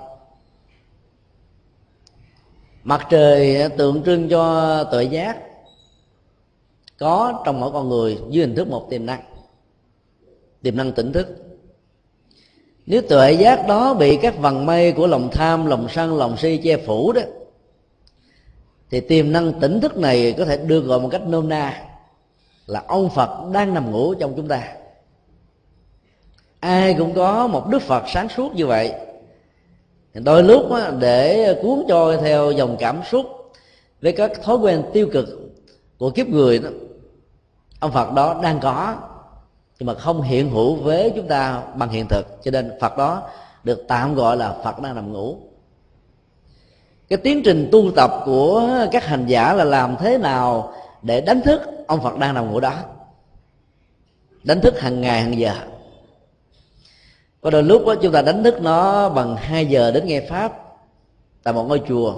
Mặt 2.85 3.07
trời 3.11 3.68
tượng 3.77 4.03
trưng 4.03 4.29
cho 4.29 4.85
tuệ 4.85 5.05
giác 5.05 5.38
có 6.99 7.42
trong 7.45 7.61
mỗi 7.61 7.73
con 7.73 7.88
người 7.88 8.18
dưới 8.31 8.47
hình 8.47 8.55
thức 8.55 8.68
một 8.68 8.87
tiềm 8.90 9.07
năng 9.07 9.23
tiềm 10.62 10.77
năng 10.77 10.92
tỉnh 10.92 11.12
thức 11.12 11.27
nếu 12.87 13.03
tuệ 13.03 13.33
giác 13.33 13.66
đó 13.68 13.95
bị 13.95 14.16
các 14.16 14.38
vầng 14.38 14.66
mây 14.66 14.92
của 14.92 15.07
lòng 15.07 15.29
tham, 15.33 15.66
lòng 15.66 15.87
sân, 15.90 16.18
lòng 16.18 16.37
si 16.37 16.61
che 16.64 16.77
phủ 16.77 17.12
đó, 17.12 17.23
thì 18.90 19.01
tiềm 19.01 19.33
năng 19.33 19.61
tỉnh 19.61 19.81
thức 19.81 19.97
này 19.97 20.35
có 20.38 20.45
thể 20.45 20.57
đưa 20.57 20.81
gọi 20.81 21.01
một 21.01 21.09
cách 21.12 21.23
nôm 21.27 21.49
na 21.49 21.85
là 22.66 22.83
ông 22.88 23.11
phật 23.11 23.51
đang 23.53 23.75
nằm 23.75 23.90
ngủ 23.90 24.14
trong 24.14 24.33
chúng 24.37 24.49
ta. 24.49 24.68
Ai 26.61 26.95
cũng 26.99 27.14
có 27.14 27.47
một 27.47 27.68
đức 27.68 27.83
phật 27.83 28.03
sáng 28.12 28.29
suốt 28.29 28.55
như 28.55 28.66
vậy. 28.66 28.92
Đôi 30.14 30.42
lúc 30.42 30.66
để 31.01 31.55
cuốn 31.62 31.85
trôi 31.88 32.16
theo 32.16 32.51
dòng 32.51 32.77
cảm 32.79 33.01
xúc 33.11 33.27
với 34.03 34.12
các 34.12 34.42
thói 34.42 34.57
quen 34.57 34.83
tiêu 34.92 35.09
cực 35.12 35.29
của 35.99 36.11
kiếp 36.11 36.29
người 36.29 36.59
đó, 36.59 36.68
ông 37.81 37.92
phật 37.92 38.12
đó 38.12 38.40
đang 38.42 38.61
có 38.61 38.97
nhưng 39.83 39.87
mà 39.87 39.95
không 39.95 40.23
hiện 40.23 40.51
hữu 40.51 40.75
với 40.75 41.12
chúng 41.16 41.29
ta 41.29 41.62
bằng 41.75 41.88
hiện 41.88 42.07
thực. 42.09 42.42
Cho 42.45 42.51
nên 42.51 42.73
phật 42.81 42.97
đó 42.97 43.23
được 43.64 43.85
tạm 43.88 44.14
gọi 44.14 44.37
là 44.37 44.55
phật 44.64 44.81
đang 44.83 44.95
nằm 44.95 45.12
ngủ. 45.12 45.37
Cái 47.09 47.16
tiến 47.16 47.42
trình 47.45 47.68
tu 47.73 47.90
tập 47.97 48.11
của 48.25 48.71
các 48.92 49.05
hành 49.05 49.27
giả 49.27 49.53
là 49.53 49.64
làm 49.64 49.97
thế 49.97 50.18
nào 50.18 50.73
để 51.03 51.21
đánh 51.21 51.40
thức 51.40 51.61
ông 51.87 52.03
phật 52.03 52.18
đang 52.18 52.35
nằm 52.35 52.53
ngủ 52.53 52.61
đó? 52.61 52.75
Đánh 54.45 54.61
thức 54.61 54.81
hàng 54.81 55.01
ngày 55.01 55.23
hàng 55.23 55.38
giờ. 55.38 55.55
Có 57.40 57.51
đôi 57.51 57.62
lúc 57.62 57.87
đó, 57.87 57.95
chúng 58.03 58.12
ta 58.12 58.23
đánh 58.23 58.45
thức 58.45 58.62
nó 58.62 59.09
bằng 59.09 59.37
2 59.37 59.66
giờ 59.66 59.90
đến 59.90 60.07
nghe 60.07 60.21
pháp 60.21 60.53
tại 61.42 61.55
một 61.55 61.64
ngôi 61.64 61.83
chùa 61.88 62.14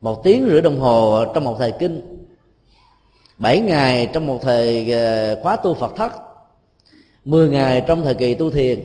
một 0.00 0.24
tiếng 0.24 0.46
rưỡi 0.50 0.60
đồng 0.60 0.80
hồ 0.80 1.24
trong 1.34 1.44
một 1.44 1.56
thời 1.58 1.72
kinh 1.72 2.26
bảy 3.38 3.60
ngày 3.60 4.10
trong 4.12 4.26
một 4.26 4.38
thời 4.42 4.92
ờ, 4.92 5.40
khóa 5.42 5.56
tu 5.56 5.74
Phật 5.74 5.96
thất. 5.96 6.23
10 7.24 7.48
ngày 7.48 7.84
trong 7.86 8.02
thời 8.02 8.14
kỳ 8.14 8.34
tu 8.34 8.50
thiền, 8.50 8.80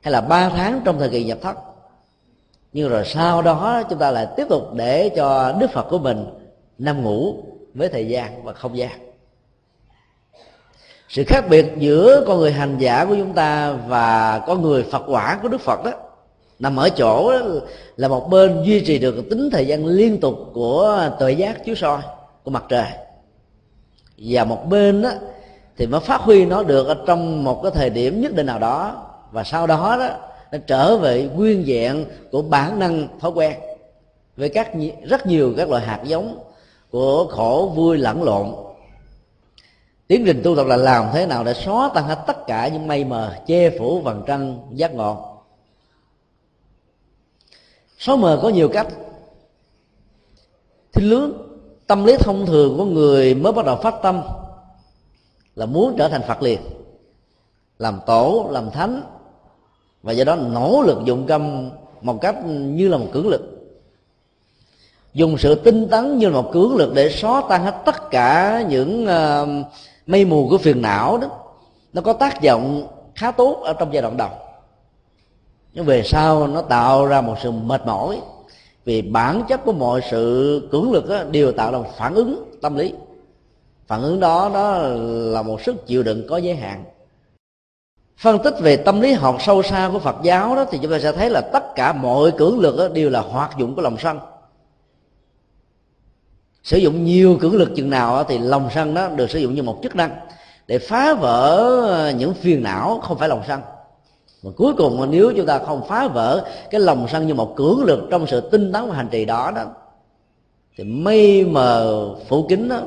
hay 0.00 0.12
là 0.12 0.20
ba 0.20 0.48
tháng 0.48 0.80
trong 0.84 0.98
thời 0.98 1.08
kỳ 1.08 1.24
nhập 1.24 1.38
thất. 1.42 1.56
Nhưng 2.72 2.88
rồi 2.88 3.04
sau 3.06 3.42
đó 3.42 3.82
chúng 3.90 3.98
ta 3.98 4.10
lại 4.10 4.26
tiếp 4.36 4.46
tục 4.48 4.74
để 4.74 5.10
cho 5.16 5.52
đức 5.60 5.70
phật 5.70 5.86
của 5.90 5.98
mình 5.98 6.24
nằm 6.78 7.02
ngủ 7.02 7.34
với 7.74 7.88
thời 7.88 8.08
gian 8.08 8.44
và 8.44 8.52
không 8.52 8.76
gian. 8.76 9.12
Sự 11.08 11.24
khác 11.26 11.44
biệt 11.50 11.66
giữa 11.78 12.24
con 12.26 12.38
người 12.38 12.52
hành 12.52 12.78
giả 12.78 13.04
của 13.04 13.14
chúng 13.16 13.32
ta 13.32 13.72
và 13.72 14.38
con 14.46 14.62
người 14.62 14.82
phật 14.82 15.02
quả 15.06 15.38
của 15.42 15.48
đức 15.48 15.60
phật 15.60 15.84
đó 15.84 15.92
nằm 16.58 16.76
ở 16.76 16.88
chỗ 16.88 17.32
đó 17.32 17.46
là 17.96 18.08
một 18.08 18.28
bên 18.30 18.62
duy 18.64 18.84
trì 18.84 18.98
được 18.98 19.14
tính 19.30 19.48
thời 19.52 19.66
gian 19.66 19.86
liên 19.86 20.20
tục 20.20 20.50
của 20.52 21.10
tuệ 21.18 21.32
giác 21.32 21.64
chiếu 21.64 21.74
soi 21.74 22.00
của 22.42 22.50
mặt 22.50 22.64
trời 22.68 22.86
và 24.18 24.44
một 24.44 24.68
bên 24.68 25.02
đó 25.02 25.10
thì 25.76 25.86
mới 25.86 26.00
phát 26.00 26.20
huy 26.20 26.46
nó 26.46 26.62
được 26.62 26.86
ở 26.86 26.96
trong 27.06 27.44
một 27.44 27.60
cái 27.62 27.72
thời 27.74 27.90
điểm 27.90 28.20
nhất 28.20 28.34
định 28.34 28.46
nào 28.46 28.58
đó. 28.58 29.06
Và 29.30 29.44
sau 29.44 29.66
đó 29.66 29.96
đó, 29.98 30.08
nó 30.52 30.58
trở 30.66 30.96
về 30.96 31.30
nguyên 31.34 31.64
dạng 31.68 32.04
của 32.30 32.42
bản 32.42 32.78
năng 32.78 33.08
thói 33.20 33.30
quen 33.30 33.52
với 34.36 34.48
các 34.48 34.70
rất 35.04 35.26
nhiều 35.26 35.54
các 35.56 35.68
loại 35.68 35.86
hạt 35.86 36.00
giống 36.04 36.38
của 36.90 37.26
khổ 37.30 37.72
vui 37.76 37.98
lẫn 37.98 38.22
lộn. 38.22 38.54
Tiến 40.06 40.24
trình 40.26 40.40
tu 40.44 40.56
tập 40.56 40.66
là 40.66 40.76
làm 40.76 41.06
thế 41.12 41.26
nào 41.26 41.44
để 41.44 41.54
xóa 41.54 41.90
tan 41.94 42.04
hết 42.04 42.18
tất 42.26 42.46
cả 42.46 42.68
những 42.68 42.88
mây 42.88 43.04
mờ, 43.04 43.34
che 43.46 43.78
phủ 43.78 44.00
vầng 44.00 44.22
trăng, 44.26 44.58
giác 44.72 44.94
ngộ. 44.94 45.28
Xóa 47.98 48.16
mờ 48.16 48.38
có 48.42 48.48
nhiều 48.48 48.68
cách. 48.68 48.86
Thì 50.92 51.02
lướng, 51.02 51.32
tâm 51.86 52.04
lý 52.04 52.16
thông 52.16 52.46
thường 52.46 52.76
của 52.78 52.84
người 52.84 53.34
mới 53.34 53.52
bắt 53.52 53.64
đầu 53.64 53.76
phát 53.76 53.94
tâm 54.02 54.22
là 55.54 55.66
muốn 55.66 55.94
trở 55.98 56.08
thành 56.08 56.22
phật 56.28 56.42
liền 56.42 56.60
làm 57.78 58.00
tổ 58.06 58.48
làm 58.50 58.70
thánh 58.70 59.02
và 60.02 60.12
do 60.12 60.24
đó 60.24 60.36
nỗ 60.36 60.82
lực 60.86 60.98
dụng 61.04 61.26
công 61.26 61.70
một 62.00 62.20
cách 62.20 62.36
như 62.46 62.88
là 62.88 62.96
một 62.96 63.06
cưỡng 63.12 63.28
lực. 63.28 63.42
Dùng 65.14 65.38
sự 65.38 65.54
tinh 65.54 65.88
tấn 65.88 66.18
như 66.18 66.28
là 66.28 66.40
một 66.40 66.52
cưỡng 66.52 66.76
lực 66.76 66.94
để 66.94 67.10
xóa 67.10 67.42
tan 67.48 67.62
hết 67.64 67.74
tất 67.84 68.10
cả 68.10 68.62
những 68.68 69.04
uh, 69.04 69.66
mây 70.06 70.24
mù 70.24 70.48
của 70.50 70.58
phiền 70.58 70.82
não 70.82 71.18
đó. 71.18 71.28
Nó 71.92 72.02
có 72.02 72.12
tác 72.12 72.40
dụng 72.40 72.86
khá 73.14 73.30
tốt 73.30 73.60
ở 73.64 73.72
trong 73.72 73.92
giai 73.92 74.02
đoạn 74.02 74.16
đầu. 74.16 74.30
Nhưng 75.72 75.84
về 75.84 76.02
sau 76.02 76.46
nó 76.46 76.62
tạo 76.62 77.06
ra 77.06 77.20
một 77.20 77.34
sự 77.42 77.50
mệt 77.50 77.86
mỏi 77.86 78.20
vì 78.84 79.02
bản 79.02 79.42
chất 79.48 79.64
của 79.64 79.72
mọi 79.72 80.00
sự 80.10 80.68
cưỡng 80.72 80.92
lực 80.92 81.08
đó, 81.08 81.22
đều 81.30 81.52
tạo 81.52 81.72
ra 81.72 81.78
một 81.78 81.90
phản 81.96 82.14
ứng 82.14 82.58
tâm 82.62 82.76
lý 82.76 82.94
phản 83.86 84.02
ứng 84.02 84.20
đó 84.20 84.50
đó 84.54 84.78
là 85.32 85.42
một 85.42 85.60
sức 85.62 85.86
chịu 85.86 86.02
đựng 86.02 86.26
có 86.28 86.36
giới 86.36 86.54
hạn. 86.54 86.84
Phân 88.16 88.38
tích 88.44 88.54
về 88.60 88.76
tâm 88.76 89.00
lý 89.00 89.12
học 89.12 89.36
sâu 89.40 89.62
xa 89.62 89.90
của 89.92 89.98
phật 89.98 90.16
giáo 90.22 90.56
đó, 90.56 90.64
thì 90.70 90.78
chúng 90.82 90.90
ta 90.90 90.98
sẽ 90.98 91.12
thấy 91.12 91.30
là 91.30 91.40
tất 91.40 91.74
cả 91.74 91.92
mọi 91.92 92.30
cưỡng 92.30 92.58
lực 92.58 92.76
đó 92.78 92.88
đều 92.88 93.10
là 93.10 93.20
hoạt 93.20 93.58
dụng 93.58 93.74
của 93.74 93.82
lòng 93.82 93.96
sân. 93.98 94.18
Sử 96.62 96.78
dụng 96.78 97.04
nhiều 97.04 97.38
cưỡng 97.40 97.54
lực 97.54 97.70
chừng 97.76 97.90
nào 97.90 98.24
thì 98.24 98.38
lòng 98.38 98.68
sân 98.74 98.94
đó 98.94 99.08
được 99.08 99.30
sử 99.30 99.38
dụng 99.38 99.54
như 99.54 99.62
một 99.62 99.78
chức 99.82 99.96
năng 99.96 100.10
để 100.66 100.78
phá 100.78 101.14
vỡ 101.14 102.12
những 102.18 102.34
phiền 102.34 102.62
não 102.62 103.00
không 103.02 103.18
phải 103.18 103.28
lòng 103.28 103.42
sân. 103.48 103.60
Và 104.42 104.50
cuối 104.56 104.74
cùng, 104.76 105.10
nếu 105.10 105.32
chúng 105.36 105.46
ta 105.46 105.58
không 105.58 105.88
phá 105.88 106.08
vỡ 106.08 106.46
cái 106.70 106.80
lòng 106.80 107.06
sân 107.12 107.26
như 107.26 107.34
một 107.34 107.56
cưỡng 107.56 107.84
lực 107.84 108.08
trong 108.10 108.26
sự 108.26 108.40
tinh 108.40 108.72
tấn 108.72 108.88
và 108.88 108.94
hành 108.94 109.08
trì 109.10 109.24
đó 109.24 109.52
đó, 109.56 109.64
thì 110.76 110.84
mây 110.84 111.44
mờ 111.44 112.08
phủ 112.28 112.46
kính 112.48 112.68
đó 112.68 112.80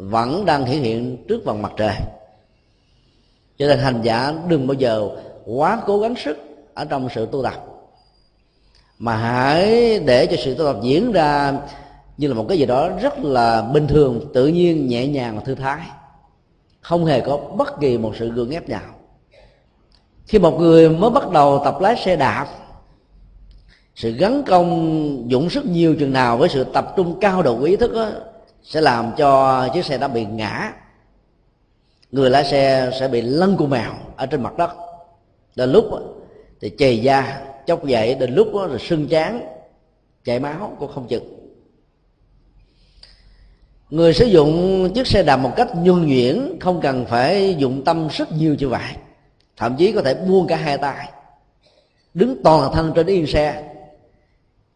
vẫn 0.00 0.44
đang 0.44 0.64
hiện 0.64 0.82
hiện 0.82 1.24
trước 1.28 1.44
vòng 1.44 1.62
mặt 1.62 1.72
trời. 1.76 1.94
Cho 3.58 3.66
nên 3.66 3.78
hành 3.78 4.00
giả 4.02 4.34
đừng 4.48 4.66
bao 4.66 4.74
giờ 4.74 5.08
quá 5.46 5.82
cố 5.86 5.98
gắng 5.98 6.14
sức 6.16 6.38
ở 6.74 6.84
trong 6.84 7.08
sự 7.14 7.28
tu 7.32 7.42
tập 7.42 7.54
mà 8.98 9.16
hãy 9.16 9.98
để 9.98 10.26
cho 10.26 10.36
sự 10.44 10.54
tu 10.54 10.64
tập 10.64 10.76
diễn 10.82 11.12
ra 11.12 11.52
như 12.16 12.28
là 12.28 12.34
một 12.34 12.46
cái 12.48 12.58
gì 12.58 12.66
đó 12.66 12.88
rất 13.02 13.18
là 13.18 13.62
bình 13.62 13.86
thường 13.86 14.20
tự 14.34 14.46
nhiên 14.46 14.88
nhẹ 14.88 15.06
nhàng 15.06 15.36
và 15.36 15.42
thư 15.42 15.54
thái. 15.54 15.80
Không 16.80 17.04
hề 17.06 17.20
có 17.20 17.36
bất 17.36 17.80
kỳ 17.80 17.98
một 17.98 18.12
sự 18.18 18.30
gượng 18.30 18.50
ép 18.50 18.68
nào. 18.68 18.94
Khi 20.26 20.38
một 20.38 20.58
người 20.58 20.90
mới 20.90 21.10
bắt 21.10 21.30
đầu 21.30 21.62
tập 21.64 21.76
lái 21.80 21.96
xe 21.96 22.16
đạp 22.16 22.46
sự 23.94 24.10
gắn 24.10 24.42
công 24.46 25.30
dụng 25.30 25.50
sức 25.50 25.66
nhiều 25.66 25.96
chừng 25.98 26.12
nào 26.12 26.36
với 26.36 26.48
sự 26.48 26.64
tập 26.64 26.92
trung 26.96 27.18
cao 27.20 27.42
độ 27.42 27.64
ý 27.64 27.76
thức 27.76 27.94
đó, 27.94 28.10
sẽ 28.62 28.80
làm 28.80 29.12
cho 29.16 29.68
chiếc 29.74 29.84
xe 29.84 29.98
đã 29.98 30.08
bị 30.08 30.24
ngã. 30.24 30.72
Người 32.10 32.30
lái 32.30 32.44
xe 32.44 32.90
sẽ 33.00 33.08
bị 33.08 33.20
lăn 33.20 33.56
cu 33.56 33.66
mèo 33.66 33.92
ở 34.16 34.26
trên 34.26 34.42
mặt 34.42 34.56
đất. 34.56 34.70
Đến 35.56 35.72
lúc 35.72 35.84
thì 36.60 36.72
chề 36.78 36.92
da 36.92 37.40
chốc 37.66 37.86
dậy 37.86 38.14
đến 38.14 38.34
lúc 38.34 38.48
đó, 38.54 38.66
rồi 38.66 38.78
sưng 38.78 39.08
chán 39.08 39.40
chảy 40.24 40.38
máu 40.38 40.76
cũng 40.78 40.92
không 40.92 41.08
chừng. 41.08 41.36
Người 43.90 44.14
sử 44.14 44.24
dụng 44.24 44.88
chiếc 44.94 45.06
xe 45.06 45.22
đạp 45.22 45.36
một 45.36 45.52
cách 45.56 45.68
nhuần 45.74 46.06
nhuyễn 46.06 46.58
không 46.60 46.80
cần 46.80 47.06
phải 47.06 47.54
dụng 47.58 47.84
tâm 47.84 48.08
sức 48.10 48.28
nhiều 48.32 48.54
như 48.54 48.68
vậy. 48.68 48.92
Thậm 49.56 49.76
chí 49.76 49.92
có 49.92 50.02
thể 50.02 50.14
buông 50.14 50.46
cả 50.46 50.56
hai 50.56 50.78
tay. 50.78 51.08
Đứng 52.14 52.42
toàn 52.44 52.72
thân 52.74 52.92
trên 52.94 53.06
yên 53.06 53.26
xe. 53.26 53.64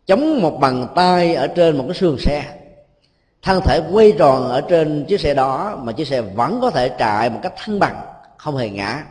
Chống 0.06 0.42
một 0.42 0.58
bàn 0.60 0.86
tay 0.94 1.34
ở 1.34 1.46
trên 1.46 1.76
một 1.76 1.84
cái 1.88 1.94
xương 1.94 2.18
xe 2.18 2.44
thân 3.44 3.61
thể 3.61 3.83
quay 3.92 4.12
tròn 4.18 4.48
ở 4.48 4.61
trên 4.61 5.04
chiếc 5.04 5.20
xe 5.20 5.35
đó 5.35 5.78
mà 5.83 5.92
chiếc 5.92 6.07
xe 6.07 6.20
vẫn 6.20 6.59
có 6.61 6.70
thể 6.70 6.88
chạy 6.88 7.30
một 7.30 7.40
cách 7.42 7.52
thăng 7.57 7.78
bằng, 7.78 7.96
không 8.37 8.57
hề 8.57 8.68
ngã. 8.68 9.04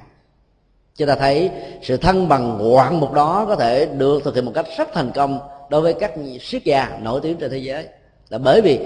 Chúng 0.95 1.07
ta 1.07 1.15
thấy 1.15 1.51
sự 1.81 1.97
thăng 1.97 2.27
bằng 2.27 2.57
ngoạn 2.57 2.99
mục 2.99 3.13
đó 3.13 3.45
có 3.47 3.55
thể 3.55 3.85
được 3.85 4.23
thực 4.23 4.35
hiện 4.35 4.45
một 4.45 4.51
cách 4.55 4.65
rất 4.77 4.89
thành 4.93 5.11
công 5.11 5.39
đối 5.69 5.81
với 5.81 5.93
các 5.93 6.13
siết 6.41 6.63
gia 6.63 6.97
nổi 7.01 7.19
tiếng 7.23 7.37
trên 7.37 7.51
thế 7.51 7.57
giới. 7.57 7.87
Là 8.29 8.37
bởi 8.37 8.61
vì 8.61 8.79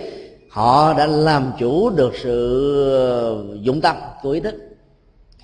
họ 0.52 0.94
đã 0.94 1.06
làm 1.06 1.52
chủ 1.60 1.90
được 1.90 2.14
sự 2.24 3.58
dụng 3.62 3.82
tâm 3.82 3.96
của 4.24 4.32
ý 4.32 4.40
thức 4.40 4.56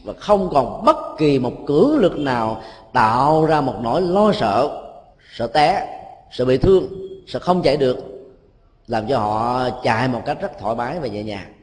và 0.03 0.13
không 0.19 0.49
còn 0.53 0.85
bất 0.85 0.97
kỳ 1.17 1.39
một 1.39 1.53
cưỡng 1.67 1.97
lực 1.97 2.17
nào 2.17 2.61
tạo 2.93 3.45
ra 3.45 3.61
một 3.61 3.75
nỗi 3.81 4.01
lo 4.01 4.31
sợ 4.33 4.81
sợ 5.35 5.47
té, 5.47 5.99
sợ 6.31 6.45
bị 6.45 6.57
thương, 6.57 6.87
sợ 7.27 7.39
không 7.39 7.61
chạy 7.61 7.77
được 7.77 8.12
làm 8.87 9.07
cho 9.07 9.19
họ 9.19 9.69
chạy 9.83 10.07
một 10.07 10.21
cách 10.25 10.37
rất 10.41 10.59
thoải 10.59 10.75
mái 10.75 10.99
và 10.99 11.07
nhẹ 11.07 11.23
nhàng. 11.23 11.53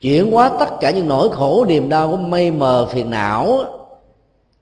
Chuyển 0.00 0.32
hóa 0.32 0.50
tất 0.60 0.70
cả 0.80 0.90
những 0.90 1.08
nỗi 1.08 1.28
khổ, 1.32 1.64
niềm 1.68 1.88
đau 1.88 2.10
của 2.10 2.16
mây 2.16 2.50
mờ 2.50 2.88
phiền 2.90 3.10
não, 3.10 3.64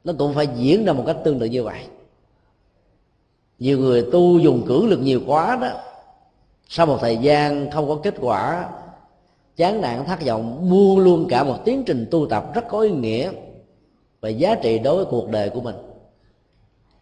nó 0.05 0.12
cũng 0.18 0.35
phải 0.35 0.47
diễn 0.47 0.85
ra 0.85 0.92
một 0.92 1.05
cách 1.07 1.16
tương 1.25 1.38
tự 1.38 1.47
như 1.47 1.62
vậy. 1.62 1.85
Nhiều 3.59 3.79
người 3.79 4.07
tu 4.12 4.38
dùng 4.38 4.64
cưỡng 4.66 4.88
lực 4.88 5.01
nhiều 5.01 5.21
quá 5.27 5.59
đó, 5.61 5.68
sau 6.68 6.87
một 6.87 6.99
thời 7.01 7.16
gian 7.16 7.71
không 7.71 7.88
có 7.88 7.99
kết 8.03 8.14
quả, 8.21 8.68
chán 9.57 9.81
nản, 9.81 10.05
thất 10.05 10.27
vọng, 10.27 10.71
buông 10.71 10.99
luôn 10.99 11.27
cả 11.29 11.44
một 11.44 11.57
tiến 11.64 11.83
trình 11.87 12.07
tu 12.11 12.27
tập 12.27 12.55
rất 12.55 12.64
có 12.68 12.81
ý 12.81 12.90
nghĩa 12.90 13.31
và 14.21 14.29
giá 14.29 14.55
trị 14.55 14.79
đối 14.79 14.97
với 14.97 15.05
cuộc 15.05 15.29
đời 15.29 15.51
của 15.51 15.61
mình. 15.61 15.77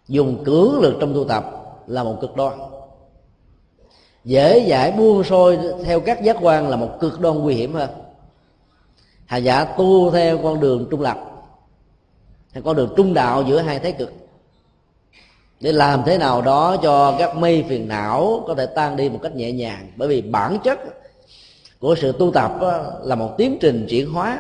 Dùng 0.09 0.45
cưỡng 0.45 0.81
lực 0.81 0.97
trong 1.01 1.15
tu 1.15 1.25
tập 1.25 1.45
là 1.87 2.05
một 2.05 2.17
cực 2.21 2.37
đoan 2.37 2.59
dễ 4.27 4.67
dãi 4.71 4.93
buông 4.93 5.25
sôi 5.25 5.59
theo 5.85 6.01
các 6.01 6.23
giác 6.23 6.37
quan 6.41 6.69
là 6.69 6.77
một 6.77 6.91
cực 7.01 7.21
đoan 7.21 7.39
nguy 7.39 7.55
hiểm 7.55 7.75
hơn. 7.75 7.91
Hà 9.27 9.37
giả 9.37 9.65
tu 9.65 10.11
theo 10.11 10.39
con 10.39 10.61
đường 10.61 10.87
trung 10.91 11.01
lập 11.01 11.19
hay 12.53 12.63
con 12.63 12.77
đường 12.77 12.95
trung 12.97 13.15
đạo 13.15 13.45
giữa 13.49 13.61
hai 13.61 13.79
thế 13.79 13.93
cực. 13.93 14.13
Để 15.61 15.73
làm 15.73 16.03
thế 16.07 16.19
nào 16.19 16.43
đó 16.43 16.77
cho 16.83 17.17
các 17.19 17.37
mây 17.37 17.65
phiền 17.69 17.89
não 17.89 18.45
có 18.47 18.55
thể 18.55 18.67
tan 18.67 18.97
đi 18.97 19.09
một 19.09 19.19
cách 19.23 19.37
nhẹ 19.37 19.53
nhàng. 19.53 19.93
Bởi 19.97 20.09
vì 20.09 20.23
bản 20.23 20.59
chất 20.65 20.81
của 21.81 21.95
sự 22.01 22.13
tu 22.13 22.33
tập 22.33 22.53
là 23.03 23.15
một 23.15 23.35
tiến 23.39 23.59
trình 23.61 23.87
chuyển 23.89 24.13
hóa, 24.13 24.39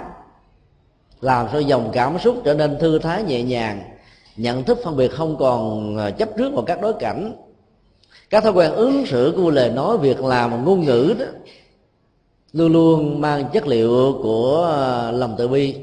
làm 1.21 1.47
cho 1.53 1.59
dòng 1.59 1.91
cảm 1.93 2.19
xúc 2.19 2.37
trở 2.45 2.55
nên 2.55 2.79
thư 2.79 2.99
thái 2.99 3.23
nhẹ 3.23 3.43
nhàng, 3.43 3.83
nhận 4.37 4.65
thức 4.65 4.79
phân 4.85 4.97
biệt 4.97 5.09
không 5.09 5.37
còn 5.39 5.97
ờ, 5.97 6.11
chấp 6.11 6.29
trước 6.39 6.53
vào 6.55 6.65
các 6.65 6.81
đối 6.81 6.93
cảnh 6.93 7.46
các 8.31 8.45
thói 8.45 8.53
quen 8.53 8.73
ứng 8.73 9.07
xử 9.07 9.33
của 9.37 9.51
lời 9.51 9.71
nói 9.71 9.99
việc 9.99 10.21
làm 10.21 10.65
ngôn 10.65 10.85
ngữ 10.85 11.15
đó 11.19 11.27
luôn 12.53 12.73
luôn 12.73 13.21
mang 13.21 13.49
chất 13.53 13.67
liệu 13.67 14.19
của 14.23 14.73
à, 14.77 15.11
lòng 15.11 15.35
từ 15.39 15.49
bi. 15.49 15.75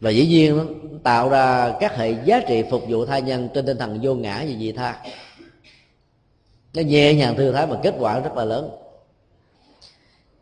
Và 0.00 0.10
dĩ 0.10 0.26
nhiên 0.26 0.66
tạo 1.02 1.28
ra 1.28 1.74
các 1.80 1.96
hệ 1.96 2.14
giá 2.24 2.40
trị 2.48 2.62
phục 2.70 2.82
vụ 2.88 3.06
tha 3.06 3.18
nhân 3.18 3.48
trên 3.54 3.66
tinh 3.66 3.78
thần 3.78 3.98
vô 4.02 4.14
ngã 4.14 4.38
và 4.38 4.54
dị 4.58 4.72
tha. 4.72 4.96
Nó 6.74 6.82
nhẹ 6.82 7.14
nhàng 7.14 7.36
thư 7.36 7.52
thái 7.52 7.66
mà 7.66 7.76
kết 7.82 7.94
quả 7.98 8.20
rất 8.20 8.36
là 8.36 8.44
lớn. 8.44 8.70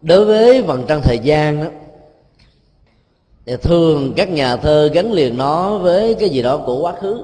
Đối 0.00 0.24
với 0.24 0.62
phần 0.62 0.84
trăng 0.88 1.00
thời 1.04 1.18
gian 1.18 1.64
đó, 1.64 1.70
thì 3.46 3.56
thường 3.56 4.12
các 4.16 4.30
nhà 4.30 4.56
thơ 4.56 4.90
gắn 4.92 5.12
liền 5.12 5.36
nó 5.36 5.78
với 5.78 6.14
cái 6.14 6.28
gì 6.28 6.42
đó 6.42 6.62
của 6.66 6.80
quá 6.80 6.92
khứ. 7.00 7.22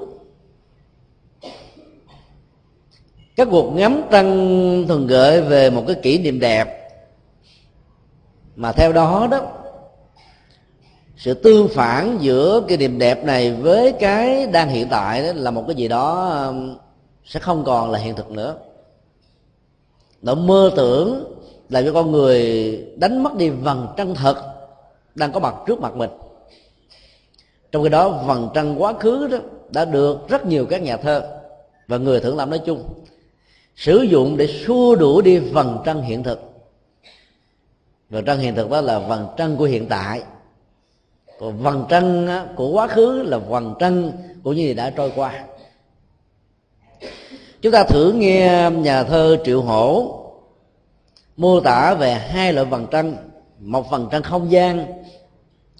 Các 3.39 3.47
cuộc 3.51 3.71
ngắm 3.71 4.01
trăng 4.11 4.85
thường 4.87 5.07
gợi 5.07 5.41
về 5.41 5.69
một 5.69 5.83
cái 5.87 5.95
kỷ 5.95 6.17
niệm 6.17 6.39
đẹp. 6.39 6.89
Mà 8.55 8.71
theo 8.71 8.91
đó 8.93 9.27
đó, 9.31 9.41
sự 11.17 11.33
tương 11.33 11.67
phản 11.67 12.17
giữa 12.21 12.61
cái 12.67 12.77
niềm 12.77 12.99
đẹp 12.99 13.23
này 13.23 13.53
với 13.53 13.91
cái 13.91 14.47
đang 14.47 14.69
hiện 14.69 14.87
tại 14.89 15.23
đó 15.23 15.31
là 15.35 15.51
một 15.51 15.63
cái 15.67 15.75
gì 15.75 15.87
đó 15.87 16.29
um, 16.29 16.77
sẽ 17.25 17.39
không 17.39 17.63
còn 17.63 17.91
là 17.91 17.99
hiện 17.99 18.15
thực 18.15 18.31
nữa. 18.31 18.55
Nỗi 20.21 20.35
mơ 20.35 20.71
tưởng 20.75 21.35
làm 21.69 21.85
cho 21.85 21.93
con 21.93 22.11
người 22.11 22.71
đánh 22.95 23.23
mất 23.23 23.35
đi 23.35 23.49
vầng 23.49 23.87
trăng 23.97 24.15
thật 24.15 24.35
đang 25.15 25.31
có 25.31 25.39
mặt 25.39 25.55
trước 25.67 25.79
mặt 25.79 25.95
mình. 25.95 26.09
Trong 27.71 27.83
khi 27.83 27.89
đó, 27.89 28.09
vầng 28.09 28.49
trăng 28.53 28.81
quá 28.81 28.93
khứ 28.93 29.27
đó 29.27 29.37
đã 29.69 29.85
được 29.85 30.29
rất 30.29 30.45
nhiều 30.45 30.65
các 30.65 30.81
nhà 30.81 30.97
thơ 30.97 31.39
và 31.87 31.97
người 31.97 32.19
thưởng 32.19 32.37
lãm 32.37 32.49
nói 32.49 32.59
chung 32.65 32.83
sử 33.79 34.01
dụng 34.01 34.37
để 34.37 34.47
xua 34.47 34.95
đuổi 34.95 35.23
đi 35.23 35.37
vầng 35.37 35.77
trăng 35.85 36.01
hiện 36.01 36.23
thực. 36.23 36.39
Vầng 38.09 38.25
trăng 38.25 38.39
hiện 38.39 38.55
thực 38.55 38.69
đó 38.69 38.81
là 38.81 38.99
vầng 38.99 39.27
trăng 39.37 39.57
của 39.57 39.65
hiện 39.65 39.87
tại. 39.89 40.21
Còn 41.39 41.57
vầng 41.57 41.85
trăng 41.89 42.27
của 42.55 42.69
quá 42.71 42.87
khứ 42.87 43.23
là 43.23 43.37
vầng 43.37 43.75
trăng 43.79 44.11
của 44.43 44.53
những 44.53 44.65
gì 44.65 44.73
đã 44.73 44.89
trôi 44.89 45.11
qua. 45.15 45.45
Chúng 47.61 47.71
ta 47.71 47.83
thử 47.83 48.11
nghe 48.11 48.69
nhà 48.69 49.03
thơ 49.03 49.37
triệu 49.45 49.61
hổ 49.61 50.15
mô 51.37 51.59
tả 51.59 51.93
về 51.93 52.13
hai 52.13 52.53
loại 52.53 52.65
vầng 52.65 52.87
trăng. 52.91 53.15
Một 53.59 53.89
vầng 53.89 54.07
trăng 54.11 54.23
không 54.23 54.51
gian 54.51 55.03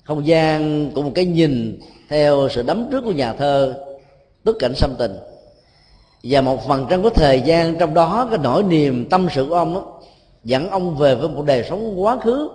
không 0.03 0.27
gian 0.27 0.91
của 0.95 1.01
một 1.01 1.11
cái 1.15 1.25
nhìn 1.25 1.79
theo 2.09 2.49
sự 2.51 2.63
đắm 2.63 2.87
trước 2.91 3.01
của 3.01 3.11
nhà 3.11 3.33
thơ, 3.33 3.85
tức 4.43 4.57
cảnh 4.59 4.75
xâm 4.75 4.95
tình 4.99 5.15
và 6.23 6.41
một 6.41 6.67
phần 6.67 6.85
trăm 6.89 7.03
của 7.03 7.09
thời 7.09 7.41
gian 7.41 7.75
trong 7.79 7.93
đó 7.93 8.27
cái 8.29 8.39
nỗi 8.43 8.63
niềm 8.63 9.09
tâm 9.09 9.27
sự 9.31 9.45
của 9.49 9.55
ông 9.55 9.73
đó, 9.73 9.85
dẫn 10.43 10.69
ông 10.69 10.97
về 10.97 11.15
với 11.15 11.29
một 11.29 11.45
đời 11.45 11.65
sống 11.69 12.03
quá 12.03 12.17
khứ. 12.19 12.49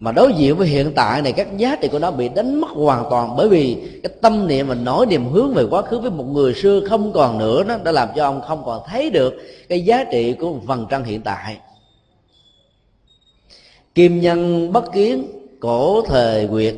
Mà 0.00 0.12
đối 0.12 0.32
diện 0.32 0.56
với 0.56 0.68
hiện 0.68 0.92
tại 0.94 1.22
này 1.22 1.32
các 1.32 1.56
giá 1.56 1.76
trị 1.76 1.88
của 1.88 1.98
nó 1.98 2.10
bị 2.10 2.28
đánh 2.28 2.60
mất 2.60 2.70
hoàn 2.70 3.04
toàn 3.10 3.36
bởi 3.36 3.48
vì 3.48 3.76
cái 4.02 4.12
tâm 4.20 4.46
niệm 4.46 4.66
và 4.66 4.74
nỗi 4.74 5.06
niềm 5.06 5.28
hướng 5.28 5.54
về 5.54 5.64
quá 5.70 5.82
khứ 5.82 5.98
với 5.98 6.10
một 6.10 6.24
người 6.24 6.54
xưa 6.54 6.80
không 6.88 7.12
còn 7.12 7.38
nữa 7.38 7.64
đó 7.64 7.76
đã 7.84 7.92
làm 7.92 8.08
cho 8.16 8.24
ông 8.24 8.40
không 8.48 8.62
còn 8.66 8.82
thấy 8.86 9.10
được 9.10 9.34
cái 9.68 9.84
giá 9.84 10.04
trị 10.04 10.32
của 10.32 10.52
một 10.52 10.60
phần 10.66 10.86
trăng 10.90 11.04
hiện 11.04 11.20
tại. 11.20 11.56
Kim 13.94 14.20
nhân 14.20 14.72
bất 14.72 14.92
kiến 14.92 15.26
cổ 15.60 16.02
thời 16.02 16.46
nguyệt. 16.46 16.74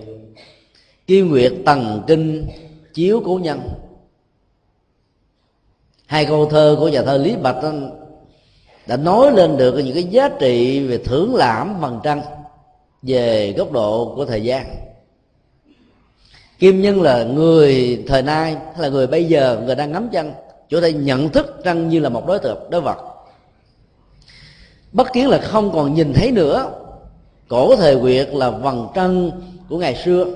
Kim 1.06 1.30
nguyệt 1.30 1.52
tầng 1.64 2.02
kinh 2.06 2.46
chiếu 2.94 3.22
cố 3.24 3.38
nhân 3.42 3.60
hai 6.12 6.24
câu 6.24 6.46
thơ 6.46 6.76
của 6.78 6.88
nhà 6.88 7.02
thơ 7.02 7.16
lý 7.16 7.36
bạch 7.36 7.56
đã 8.86 8.96
nói 8.96 9.32
lên 9.32 9.56
được 9.56 9.78
những 9.78 9.94
cái 9.94 10.04
giá 10.04 10.28
trị 10.28 10.86
về 10.86 10.98
thưởng 10.98 11.34
lãm 11.34 11.80
bằng 11.80 12.00
trăng 12.02 12.22
về 13.02 13.54
góc 13.56 13.72
độ 13.72 14.12
của 14.16 14.24
thời 14.24 14.42
gian. 14.42 14.76
Kim 16.58 16.82
nhân 16.82 17.02
là 17.02 17.24
người 17.24 18.02
thời 18.08 18.22
nay 18.22 18.56
hay 18.72 18.82
là 18.82 18.88
người 18.88 19.06
bây 19.06 19.24
giờ, 19.24 19.62
người 19.66 19.74
đang 19.74 19.92
ngắm 19.92 20.08
trăng 20.12 20.34
chỗ 20.68 20.80
đây 20.80 20.92
nhận 20.92 21.28
thức 21.28 21.60
trăng 21.64 21.88
như 21.88 22.00
là 22.00 22.08
một 22.08 22.26
đối 22.26 22.38
tượng, 22.38 22.70
đối 22.70 22.80
vật. 22.80 22.98
Bất 24.92 25.12
kiến 25.12 25.28
là 25.28 25.38
không 25.38 25.72
còn 25.72 25.94
nhìn 25.94 26.12
thấy 26.12 26.30
nữa. 26.30 26.72
Cổ 27.48 27.76
thời 27.76 28.00
quyệt 28.00 28.28
là 28.32 28.50
vầng 28.50 28.88
trăng 28.94 29.30
của 29.68 29.78
ngày 29.78 29.94
xưa. 30.04 30.26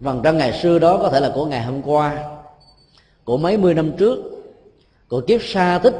Vầng 0.00 0.20
trăng 0.24 0.38
ngày 0.38 0.52
xưa 0.52 0.78
đó 0.78 0.98
có 1.02 1.08
thể 1.08 1.20
là 1.20 1.32
của 1.34 1.46
ngày 1.46 1.62
hôm 1.62 1.82
qua 1.82 2.24
của 3.28 3.36
mấy 3.36 3.56
mươi 3.56 3.74
năm 3.74 3.92
trước, 3.98 4.18
của 5.08 5.20
kiếp 5.20 5.42
xa 5.42 5.80
tích 5.82 5.94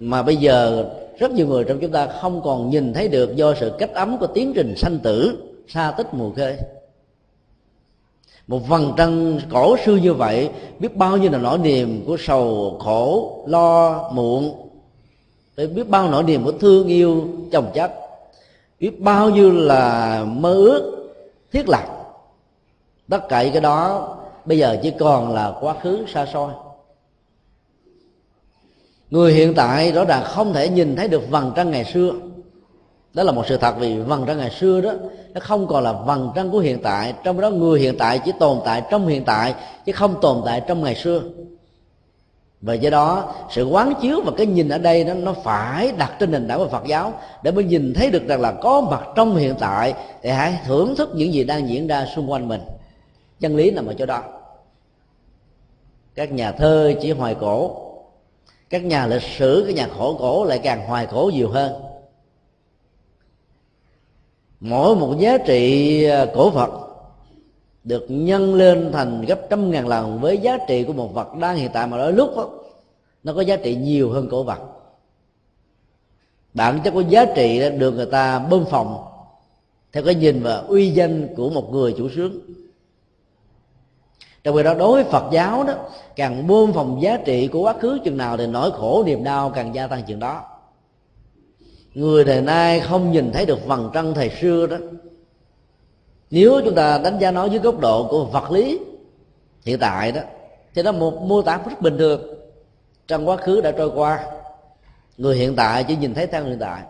mà 0.00 0.22
bây 0.22 0.36
giờ 0.36 0.84
rất 1.18 1.30
nhiều 1.30 1.46
người 1.46 1.64
trong 1.64 1.78
chúng 1.80 1.90
ta 1.90 2.06
không 2.06 2.42
còn 2.44 2.70
nhìn 2.70 2.94
thấy 2.94 3.08
được 3.08 3.36
do 3.36 3.54
sự 3.54 3.72
cách 3.78 3.90
ấm 3.94 4.18
của 4.18 4.26
tiến 4.26 4.52
trình 4.54 4.74
sanh 4.76 4.98
tử 4.98 5.38
xa 5.68 5.94
tích 5.96 6.14
mùa 6.14 6.30
khơi 6.36 6.56
một 8.46 8.68
vầng 8.68 8.92
trăng 8.96 9.38
cổ 9.50 9.76
xưa 9.86 9.96
như 9.96 10.14
vậy 10.14 10.50
biết 10.78 10.96
bao 10.96 11.16
nhiêu 11.16 11.30
là 11.30 11.38
nỗi 11.38 11.58
niềm 11.58 12.04
của 12.06 12.16
sầu 12.20 12.76
khổ, 12.84 13.44
lo, 13.46 14.02
muộn. 14.12 14.68
Biết 15.56 15.88
bao 15.88 16.10
nỗi 16.10 16.22
niềm 16.22 16.44
của 16.44 16.52
thương 16.52 16.88
yêu, 16.88 17.28
chồng 17.52 17.70
chất. 17.74 17.92
Biết 18.80 19.00
bao 19.00 19.30
nhiêu 19.30 19.52
là 19.52 20.24
mơ 20.24 20.54
ước, 20.54 21.08
thiết 21.52 21.68
lập 21.68 21.84
tất 23.08 23.28
cả 23.28 23.44
cái 23.52 23.60
đó 23.60 24.16
bây 24.46 24.58
giờ 24.58 24.76
chỉ 24.82 24.92
còn 24.98 25.34
là 25.34 25.52
quá 25.60 25.74
khứ 25.82 26.04
xa 26.08 26.26
xôi. 26.26 26.52
Người 29.10 29.32
hiện 29.32 29.54
tại 29.54 29.92
rõ 29.92 30.04
ràng 30.04 30.24
không 30.24 30.52
thể 30.52 30.68
nhìn 30.68 30.96
thấy 30.96 31.08
được 31.08 31.30
vầng 31.30 31.52
trăng 31.56 31.70
ngày 31.70 31.84
xưa. 31.84 32.12
Đó 33.14 33.22
là 33.22 33.32
một 33.32 33.44
sự 33.48 33.56
thật 33.56 33.74
vì 33.78 33.98
vầng 33.98 34.24
trăng 34.26 34.38
ngày 34.38 34.50
xưa 34.50 34.80
đó, 34.80 34.92
nó 35.34 35.40
không 35.40 35.66
còn 35.66 35.84
là 35.84 35.92
vầng 35.92 36.30
trăng 36.34 36.50
của 36.50 36.58
hiện 36.58 36.82
tại. 36.82 37.14
Trong 37.24 37.40
đó 37.40 37.50
người 37.50 37.80
hiện 37.80 37.98
tại 37.98 38.20
chỉ 38.24 38.32
tồn 38.38 38.58
tại 38.64 38.82
trong 38.90 39.06
hiện 39.06 39.24
tại, 39.24 39.54
chứ 39.86 39.92
không 39.92 40.20
tồn 40.20 40.42
tại 40.46 40.62
trong 40.68 40.82
ngày 40.82 40.94
xưa. 40.94 41.22
Và 42.60 42.74
do 42.74 42.90
đó, 42.90 43.34
sự 43.50 43.64
quán 43.64 43.92
chiếu 44.00 44.20
và 44.24 44.32
cái 44.36 44.46
nhìn 44.46 44.68
ở 44.68 44.78
đây 44.78 45.04
nó 45.04 45.14
nó 45.14 45.32
phải 45.32 45.92
đặt 45.98 46.12
trên 46.20 46.30
nền 46.30 46.48
tảng 46.48 46.58
của 46.58 46.68
Phật 46.68 46.86
giáo. 46.86 47.12
Để 47.42 47.50
mới 47.50 47.64
nhìn 47.64 47.94
thấy 47.94 48.10
được 48.10 48.22
rằng 48.26 48.40
là 48.40 48.52
có 48.52 48.80
mặt 48.80 49.02
trong 49.16 49.36
hiện 49.36 49.54
tại, 49.58 49.94
thì 50.22 50.30
hãy 50.30 50.58
thưởng 50.66 50.94
thức 50.96 51.10
những 51.14 51.32
gì 51.32 51.44
đang 51.44 51.68
diễn 51.68 51.86
ra 51.86 52.06
xung 52.16 52.30
quanh 52.30 52.48
mình. 52.48 52.60
Chân 53.40 53.56
lý 53.56 53.70
nằm 53.70 53.86
ở 53.86 53.94
chỗ 53.98 54.06
đó 54.06 54.22
các 56.16 56.32
nhà 56.32 56.52
thơ 56.52 56.92
chỉ 57.02 57.10
hoài 57.10 57.34
cổ. 57.40 57.82
Các 58.70 58.84
nhà 58.84 59.06
lịch 59.06 59.22
sử 59.22 59.64
các 59.66 59.74
nhà 59.74 59.88
khổ 59.88 60.16
cổ 60.18 60.44
lại 60.44 60.60
càng 60.62 60.86
hoài 60.86 61.06
cổ 61.06 61.30
nhiều 61.34 61.48
hơn. 61.48 61.72
Mỗi 64.60 64.96
một 64.96 65.16
giá 65.18 65.38
trị 65.38 66.04
à, 66.04 66.26
cổ 66.34 66.50
vật 66.50 66.70
được 67.84 68.06
nhân 68.08 68.54
lên 68.54 68.90
thành 68.92 69.24
gấp 69.24 69.40
trăm 69.50 69.70
ngàn 69.70 69.88
lần 69.88 70.20
với 70.20 70.38
giá 70.38 70.58
trị 70.68 70.84
của 70.84 70.92
một 70.92 71.14
vật 71.14 71.34
đang 71.40 71.56
hiện 71.56 71.70
tại 71.72 71.86
mà 71.86 71.96
đôi 71.96 72.12
lúc 72.12 72.36
đó, 72.36 72.50
nó 73.22 73.32
có 73.34 73.40
giá 73.40 73.56
trị 73.56 73.76
nhiều 73.76 74.10
hơn 74.10 74.28
cổ 74.30 74.42
vật 74.42 74.60
bản 76.54 76.80
chất 76.84 76.90
của 76.90 77.00
giá 77.00 77.24
trị 77.24 77.70
được 77.78 77.94
người 77.94 78.06
ta 78.06 78.38
bơm 78.38 78.64
phòng 78.70 79.04
theo 79.92 80.04
cái 80.04 80.14
nhìn 80.14 80.42
và 80.42 80.56
uy 80.56 80.90
danh 80.90 81.34
của 81.36 81.50
một 81.50 81.72
người 81.72 81.94
chủ 81.98 82.08
sướng 82.14 82.40
trong 84.46 84.56
khi 84.56 84.62
đó, 84.62 84.74
đối 84.74 85.02
với 85.02 85.12
phật 85.12 85.24
giáo 85.32 85.64
đó, 85.64 85.74
càng 86.16 86.46
buông 86.46 86.72
phòng 86.72 87.02
giá 87.02 87.18
trị 87.24 87.48
của 87.48 87.60
quá 87.62 87.74
khứ 87.80 87.98
chừng 88.04 88.16
nào 88.16 88.36
thì 88.36 88.46
nỗi 88.46 88.70
khổ, 88.70 89.02
niềm 89.06 89.24
đau 89.24 89.50
càng 89.50 89.74
gia 89.74 89.86
tăng 89.86 90.02
chừng 90.02 90.18
đó. 90.18 90.44
Người 91.94 92.24
đời 92.24 92.40
nay 92.40 92.80
không 92.80 93.12
nhìn 93.12 93.32
thấy 93.32 93.46
được 93.46 93.66
vầng 93.66 93.90
trăng 93.94 94.14
thời 94.14 94.30
xưa 94.40 94.66
đó. 94.66 94.76
Nếu 96.30 96.60
chúng 96.64 96.74
ta 96.74 96.98
đánh 96.98 97.18
giá 97.18 97.30
nó 97.30 97.44
dưới 97.44 97.58
góc 97.58 97.80
độ 97.80 98.08
của 98.10 98.24
vật 98.24 98.50
lý 98.50 98.78
hiện 99.64 99.78
tại 99.78 100.12
đó, 100.12 100.20
thì 100.74 100.82
nó 100.82 100.92
một 100.92 101.22
mô 101.22 101.42
tả 101.42 101.60
rất 101.70 101.80
bình 101.80 101.98
thường. 101.98 102.20
Trong 103.08 103.28
quá 103.28 103.36
khứ 103.36 103.60
đã 103.60 103.70
trôi 103.70 103.90
qua, 103.94 104.24
người 105.16 105.36
hiện 105.36 105.56
tại 105.56 105.84
chỉ 105.84 105.96
nhìn 105.96 106.14
thấy 106.14 106.26
theo 106.26 106.44
hiện 106.44 106.58
tại. 106.58 106.82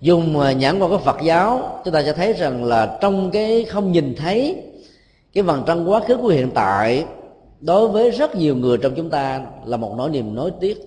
Dùng 0.00 0.40
à, 0.40 0.52
nhãn 0.52 0.78
quan 0.78 0.90
của 0.90 0.98
Phật 0.98 1.16
giáo, 1.22 1.80
chúng 1.84 1.94
ta 1.94 2.02
sẽ 2.02 2.12
thấy 2.12 2.32
rằng 2.32 2.64
là 2.64 2.98
trong 3.00 3.30
cái 3.30 3.64
không 3.64 3.92
nhìn 3.92 4.14
thấy 4.18 4.62
cái 5.36 5.42
vầng 5.42 5.62
trăng 5.66 5.90
quá 5.90 6.00
khứ 6.00 6.16
của 6.16 6.28
hiện 6.28 6.50
tại 6.54 7.04
đối 7.60 7.88
với 7.88 8.10
rất 8.10 8.36
nhiều 8.36 8.56
người 8.56 8.78
trong 8.78 8.94
chúng 8.96 9.10
ta 9.10 9.46
là 9.64 9.76
một 9.76 9.94
nỗi 9.96 10.10
niềm 10.10 10.34
nối 10.34 10.50
tiếc. 10.60 10.78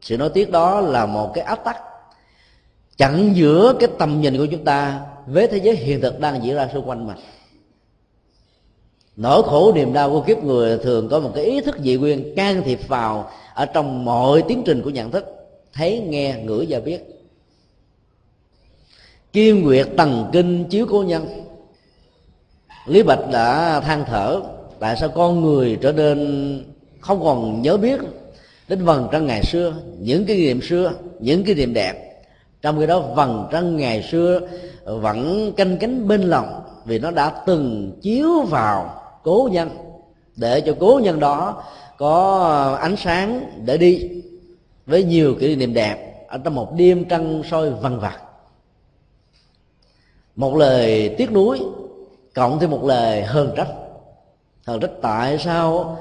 Sự 0.00 0.16
nối 0.16 0.28
tiếc 0.28 0.50
đó 0.50 0.80
là 0.80 1.06
một 1.06 1.30
cái 1.34 1.44
áp 1.44 1.64
tắc 1.64 1.76
chặn 2.96 3.32
giữa 3.34 3.74
cái 3.80 3.88
tầm 3.98 4.20
nhìn 4.20 4.38
của 4.38 4.46
chúng 4.46 4.64
ta 4.64 5.00
với 5.26 5.46
thế 5.46 5.58
giới 5.58 5.76
hiện 5.76 6.00
thực 6.00 6.20
đang 6.20 6.44
diễn 6.44 6.54
ra 6.54 6.68
xung 6.74 6.88
quanh 6.88 7.06
mình. 7.06 7.16
Nỗi 9.16 9.42
khổ 9.42 9.72
niềm 9.74 9.92
đau 9.92 10.10
của 10.10 10.20
kiếp 10.20 10.44
người 10.44 10.78
thường 10.78 11.08
có 11.08 11.20
một 11.20 11.30
cái 11.34 11.44
ý 11.44 11.60
thức 11.60 11.78
dị 11.84 11.96
nguyên 11.96 12.34
can 12.36 12.62
thiệp 12.64 12.88
vào 12.88 13.30
ở 13.54 13.66
trong 13.66 14.04
mọi 14.04 14.42
tiến 14.48 14.62
trình 14.66 14.82
của 14.82 14.90
nhận 14.90 15.10
thức, 15.10 15.24
thấy, 15.74 16.00
nghe, 16.00 16.34
ngửi 16.44 16.66
và 16.68 16.80
biết. 16.80 17.00
Kim 19.32 19.62
nguyệt 19.62 19.88
tầng 19.96 20.30
kinh 20.32 20.64
chiếu 20.64 20.86
cố 20.90 21.02
nhân 21.02 21.47
lý 22.88 23.02
bạch 23.02 23.30
đã 23.32 23.80
than 23.80 24.04
thở, 24.06 24.40
tại 24.78 24.96
sao 24.96 25.08
con 25.08 25.40
người 25.40 25.78
trở 25.82 25.92
nên 25.92 26.64
không 27.00 27.24
còn 27.24 27.62
nhớ 27.62 27.76
biết 27.76 28.00
đến 28.68 28.84
vầng 28.84 29.08
trăng 29.12 29.26
ngày 29.26 29.42
xưa, 29.42 29.74
những 29.98 30.24
cái 30.26 30.36
niệm 30.36 30.60
xưa, 30.62 30.92
những 31.20 31.44
cái 31.44 31.54
niệm 31.54 31.74
đẹp? 31.74 32.22
Trong 32.62 32.78
khi 32.80 32.86
đó, 32.86 33.00
vầng 33.00 33.48
trăng 33.52 33.76
ngày 33.76 34.02
xưa 34.02 34.40
vẫn 34.84 35.52
canh 35.56 35.76
cánh 35.78 36.08
bên 36.08 36.22
lòng 36.22 36.62
vì 36.84 36.98
nó 36.98 37.10
đã 37.10 37.42
từng 37.46 37.92
chiếu 38.02 38.40
vào 38.40 39.02
cố 39.22 39.48
nhân, 39.52 39.68
để 40.36 40.60
cho 40.60 40.74
cố 40.80 41.00
nhân 41.02 41.20
đó 41.20 41.62
có 41.98 42.78
ánh 42.80 42.96
sáng 42.96 43.50
để 43.64 43.78
đi 43.78 44.10
với 44.86 45.04
nhiều 45.04 45.34
kỷ 45.40 45.56
niệm 45.56 45.74
đẹp 45.74 46.26
ở 46.28 46.38
trong 46.44 46.54
một 46.54 46.72
đêm 46.76 47.04
trăng 47.04 47.42
soi 47.50 47.70
vằn 47.70 47.98
vặt 47.98 48.18
một 50.36 50.56
lời 50.56 51.14
tiếc 51.18 51.32
nuối 51.32 51.60
cộng 52.38 52.58
thêm 52.58 52.70
một 52.70 52.84
lời 52.84 53.22
hơn 53.22 53.52
trách. 53.56 53.68
Hơn 54.66 54.80
trách 54.80 54.90
tại 55.02 55.38
sao? 55.38 55.98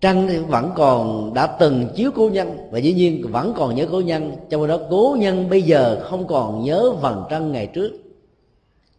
Trăng 0.00 0.26
thì 0.28 0.38
vẫn 0.38 0.70
còn 0.74 1.34
đã 1.34 1.46
từng 1.46 1.88
chiếu 1.96 2.10
cố 2.14 2.28
nhân, 2.28 2.68
và 2.70 2.78
dĩ 2.78 2.92
nhiên 2.92 3.32
vẫn 3.32 3.54
còn 3.56 3.74
nhớ 3.74 3.86
cố 3.90 4.00
nhân. 4.00 4.32
Trong 4.50 4.62
khi 4.62 4.68
đó, 4.68 4.78
cố 4.90 5.16
nhân 5.20 5.50
bây 5.50 5.62
giờ 5.62 6.00
không 6.04 6.26
còn 6.26 6.64
nhớ 6.64 6.90
vầng 6.90 7.24
trăng 7.30 7.52
ngày 7.52 7.66
trước. 7.66 7.92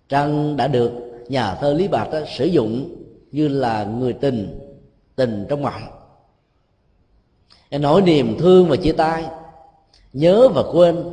Trăng 0.09 0.57
đã 0.57 0.67
được 0.67 0.91
nhà 1.27 1.55
thơ 1.55 1.73
lý 1.73 1.87
bạch 1.87 2.09
sử 2.37 2.45
dụng 2.45 2.95
như 3.31 3.47
là 3.47 3.83
người 3.83 4.13
tình 4.13 4.59
tình 5.15 5.45
trong 5.49 5.61
mộng 5.61 5.81
nỗi 7.71 8.01
niềm 8.01 8.37
thương 8.39 8.69
và 8.69 8.75
chia 8.75 8.91
tay, 8.91 9.25
nhớ 10.13 10.47
và 10.47 10.63
quên 10.73 11.03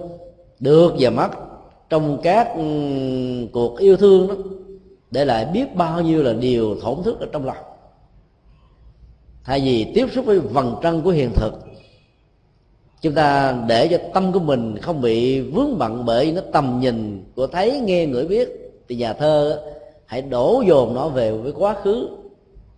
được 0.60 0.92
và 0.98 1.10
mất 1.10 1.30
trong 1.88 2.18
các 2.22 2.48
ừ, 2.56 2.62
cuộc 3.52 3.78
yêu 3.78 3.96
thương 3.96 4.28
đó 4.28 4.34
để 5.12 5.24
lại 5.24 5.44
biết 5.44 5.74
bao 5.74 6.00
nhiêu 6.00 6.22
là 6.22 6.32
điều 6.32 6.76
thổn 6.80 7.02
thức 7.02 7.20
ở 7.20 7.26
trong 7.32 7.44
lòng. 7.44 7.64
Thay 9.44 9.60
vì 9.60 9.92
tiếp 9.94 10.06
xúc 10.14 10.24
với 10.26 10.38
vầng 10.38 10.76
trăng 10.82 11.02
của 11.02 11.10
hiện 11.10 11.30
thực, 11.36 11.52
chúng 13.00 13.14
ta 13.14 13.58
để 13.68 13.88
cho 13.88 13.98
tâm 14.14 14.32
của 14.32 14.40
mình 14.40 14.78
không 14.78 15.00
bị 15.00 15.40
vướng 15.40 15.78
bận 15.78 16.04
bởi 16.04 16.32
nó 16.32 16.40
tầm 16.52 16.80
nhìn 16.80 17.24
của 17.36 17.46
thấy, 17.46 17.80
nghe, 17.80 18.06
ngửi, 18.06 18.26
biết 18.26 18.48
thì 18.88 18.96
nhà 18.96 19.12
thơ, 19.12 19.62
hãy 20.06 20.22
đổ 20.22 20.62
dồn 20.66 20.94
nó 20.94 21.08
về 21.08 21.32
với 21.32 21.52
quá 21.52 21.74
khứ 21.82 22.08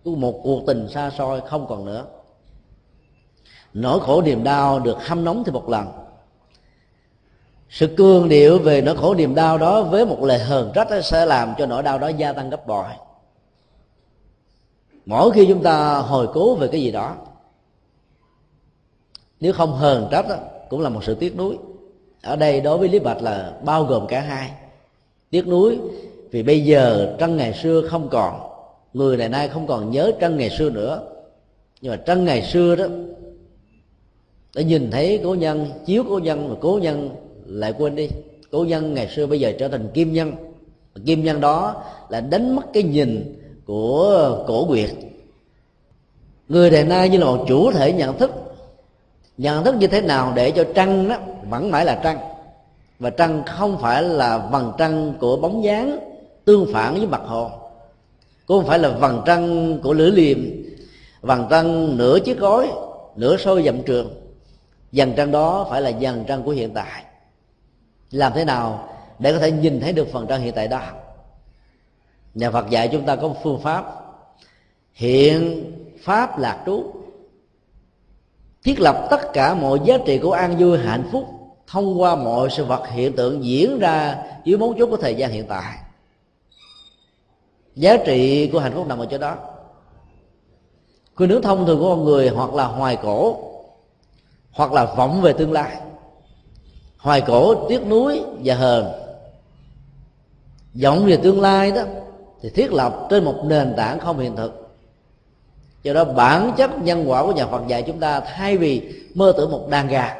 của 0.04 0.14
một 0.14 0.40
cuộc 0.42 0.62
tình 0.66 0.88
xa 0.88 1.10
xôi 1.18 1.40
không 1.40 1.66
còn 1.68 1.84
nữa. 1.84 2.04
Nỗi 3.74 4.00
khổ 4.00 4.22
niềm 4.22 4.44
đau 4.44 4.80
được 4.80 4.96
hâm 5.06 5.24
nóng 5.24 5.42
thì 5.46 5.52
một 5.52 5.68
lần 5.68 5.86
sự 7.74 7.86
cương 7.86 8.28
điệu 8.28 8.58
về 8.58 8.80
nỗi 8.80 8.96
khổ 8.96 9.14
niềm 9.14 9.34
đau 9.34 9.58
đó 9.58 9.82
với 9.82 10.06
một 10.06 10.22
lời 10.22 10.38
hờn 10.38 10.72
trách 10.74 10.88
sẽ 11.02 11.26
làm 11.26 11.54
cho 11.58 11.66
nỗi 11.66 11.82
đau 11.82 11.98
đó 11.98 12.08
gia 12.08 12.32
tăng 12.32 12.50
gấp 12.50 12.66
bội. 12.66 12.84
Mỗi 15.06 15.30
khi 15.30 15.46
chúng 15.48 15.62
ta 15.62 15.98
hồi 15.98 16.28
cố 16.34 16.54
về 16.54 16.68
cái 16.68 16.82
gì 16.82 16.90
đó 16.92 17.16
nếu 19.40 19.52
không 19.52 19.72
hờn 19.72 20.08
trách 20.10 20.28
đó, 20.28 20.36
cũng 20.68 20.80
là 20.80 20.88
một 20.88 21.04
sự 21.04 21.14
tiếc 21.14 21.36
nuối. 21.36 21.56
Ở 22.22 22.36
đây 22.36 22.60
đối 22.60 22.78
với 22.78 22.88
lý 22.88 22.98
bạch 22.98 23.22
là 23.22 23.52
bao 23.64 23.84
gồm 23.84 24.06
cả 24.06 24.20
hai. 24.20 24.50
Tiếc 25.30 25.48
nuối 25.48 25.78
vì 26.30 26.42
bây 26.42 26.64
giờ 26.64 27.16
trăng 27.18 27.36
ngày 27.36 27.52
xưa 27.52 27.88
không 27.88 28.08
còn 28.08 28.40
người 28.92 29.16
này 29.16 29.28
nay 29.28 29.48
không 29.48 29.66
còn 29.66 29.90
nhớ 29.90 30.12
trăng 30.20 30.36
ngày 30.36 30.50
xưa 30.50 30.70
nữa. 30.70 31.02
Nhưng 31.80 31.92
mà 31.92 31.96
trăng 32.06 32.24
ngày 32.24 32.42
xưa 32.42 32.76
đó 32.76 32.84
đã 34.54 34.62
nhìn 34.62 34.90
thấy 34.90 35.20
cố 35.24 35.34
nhân 35.34 35.70
chiếu 35.86 36.04
cố 36.08 36.18
nhân 36.18 36.48
và 36.48 36.56
cố 36.60 36.78
nhân 36.82 37.10
lại 37.54 37.72
quên 37.78 37.96
đi, 37.96 38.08
cố 38.50 38.64
nhân 38.64 38.94
ngày 38.94 39.08
xưa 39.08 39.26
bây 39.26 39.40
giờ 39.40 39.52
trở 39.58 39.68
thành 39.68 39.88
kim 39.94 40.12
nhân. 40.12 40.32
Kim 41.06 41.24
nhân 41.24 41.40
đó 41.40 41.82
là 42.08 42.20
đánh 42.20 42.56
mất 42.56 42.62
cái 42.72 42.82
nhìn 42.82 43.40
của 43.66 44.44
cổ 44.46 44.66
quyệt. 44.66 44.90
Người 46.48 46.70
đời 46.70 46.84
nay 46.84 47.08
như 47.08 47.18
là 47.18 47.24
một 47.24 47.44
chủ 47.48 47.72
thể 47.72 47.92
nhận 47.92 48.18
thức. 48.18 48.30
Nhận 49.38 49.64
thức 49.64 49.74
như 49.74 49.86
thế 49.86 50.00
nào 50.00 50.32
để 50.36 50.50
cho 50.50 50.64
trăng 50.74 51.08
đó 51.08 51.16
vẫn 51.50 51.70
mãi 51.70 51.84
là 51.84 52.00
trăng? 52.02 52.18
Và 52.98 53.10
trăng 53.10 53.42
không 53.46 53.78
phải 53.80 54.02
là 54.02 54.38
vầng 54.38 54.72
trăng 54.78 55.14
của 55.20 55.36
bóng 55.36 55.64
dáng 55.64 55.98
tương 56.44 56.72
phản 56.72 56.94
với 56.94 57.06
mặt 57.06 57.22
hồ. 57.26 57.50
Cũng 58.46 58.58
không 58.58 58.66
phải 58.66 58.78
là 58.78 58.88
vầng 58.88 59.22
trăng 59.26 59.78
của 59.82 59.92
lưỡi 59.92 60.10
liềm. 60.10 60.38
Vầng 61.20 61.46
trăng 61.50 61.96
nửa 61.96 62.18
chiếc 62.18 62.38
gói 62.38 62.70
nửa 63.16 63.36
sôi 63.36 63.62
dặm 63.62 63.82
trường. 63.82 64.10
Dần 64.92 65.12
trăng 65.16 65.30
đó 65.30 65.66
phải 65.70 65.82
là 65.82 65.88
dần 65.88 66.24
trăng 66.26 66.42
của 66.42 66.50
hiện 66.50 66.70
tại 66.74 67.04
làm 68.14 68.32
thế 68.32 68.44
nào 68.44 68.88
để 69.18 69.32
có 69.32 69.38
thể 69.38 69.52
nhìn 69.52 69.80
thấy 69.80 69.92
được 69.92 70.08
phần 70.12 70.26
trăng 70.26 70.40
hiện 70.40 70.54
tại 70.54 70.68
đó? 70.68 70.80
Nhà 72.34 72.50
phật 72.50 72.70
dạy 72.70 72.88
chúng 72.92 73.06
ta 73.06 73.16
có 73.16 73.28
một 73.28 73.36
phương 73.42 73.60
pháp. 73.62 73.84
Hiện 74.92 75.72
pháp 76.02 76.38
lạc 76.38 76.62
trú. 76.66 76.92
Thiết 78.64 78.80
lập 78.80 79.06
tất 79.10 79.32
cả 79.32 79.54
mọi 79.54 79.80
giá 79.84 79.98
trị 80.06 80.18
của 80.18 80.32
an 80.32 80.56
vui 80.58 80.78
hạnh 80.78 81.08
phúc 81.12 81.24
thông 81.66 82.00
qua 82.00 82.16
mọi 82.16 82.50
sự 82.50 82.64
vật 82.64 82.88
hiện 82.88 83.12
tượng 83.12 83.44
diễn 83.44 83.78
ra 83.78 84.24
dưới 84.44 84.58
mấu 84.58 84.74
chốt 84.78 84.86
của 84.86 84.96
thời 84.96 85.14
gian 85.14 85.30
hiện 85.30 85.46
tại. 85.48 85.78
Giá 87.74 87.96
trị 87.96 88.50
của 88.52 88.58
hạnh 88.58 88.72
phúc 88.74 88.86
nằm 88.86 88.98
ở 88.98 89.06
chỗ 89.10 89.18
đó. 89.18 89.36
Khuynh 91.14 91.30
hướng 91.30 91.42
thông 91.42 91.66
thường 91.66 91.78
của 91.78 91.88
con 91.88 92.04
người 92.04 92.28
hoặc 92.28 92.54
là 92.54 92.64
hoài 92.64 92.96
cổ, 93.02 93.36
hoặc 94.52 94.72
là 94.72 94.84
vọng 94.84 95.22
về 95.22 95.32
tương 95.32 95.52
lai 95.52 95.76
hoài 97.04 97.20
cổ, 97.20 97.66
tiếc 97.68 97.86
nuối 97.86 98.22
và 98.44 98.54
hờn. 98.54 98.92
Vọng 100.82 101.06
về 101.06 101.16
tương 101.16 101.40
lai 101.40 101.72
đó, 101.72 101.82
thì 102.42 102.50
thiết 102.50 102.72
lập 102.72 103.06
trên 103.10 103.24
một 103.24 103.34
nền 103.44 103.74
tảng 103.76 103.98
không 103.98 104.18
hiện 104.18 104.36
thực. 104.36 104.68
Do 105.82 105.92
đó, 105.92 106.04
bản 106.04 106.52
chất 106.56 106.78
nhân 106.78 107.04
quả 107.10 107.22
của 107.22 107.32
nhà 107.32 107.46
phật 107.46 107.62
dạy 107.68 107.82
chúng 107.82 108.00
ta 108.00 108.20
thay 108.20 108.56
vì 108.56 108.94
mơ 109.14 109.32
tưởng 109.36 109.50
một 109.50 109.68
đàn 109.68 109.88
gà, 109.88 110.16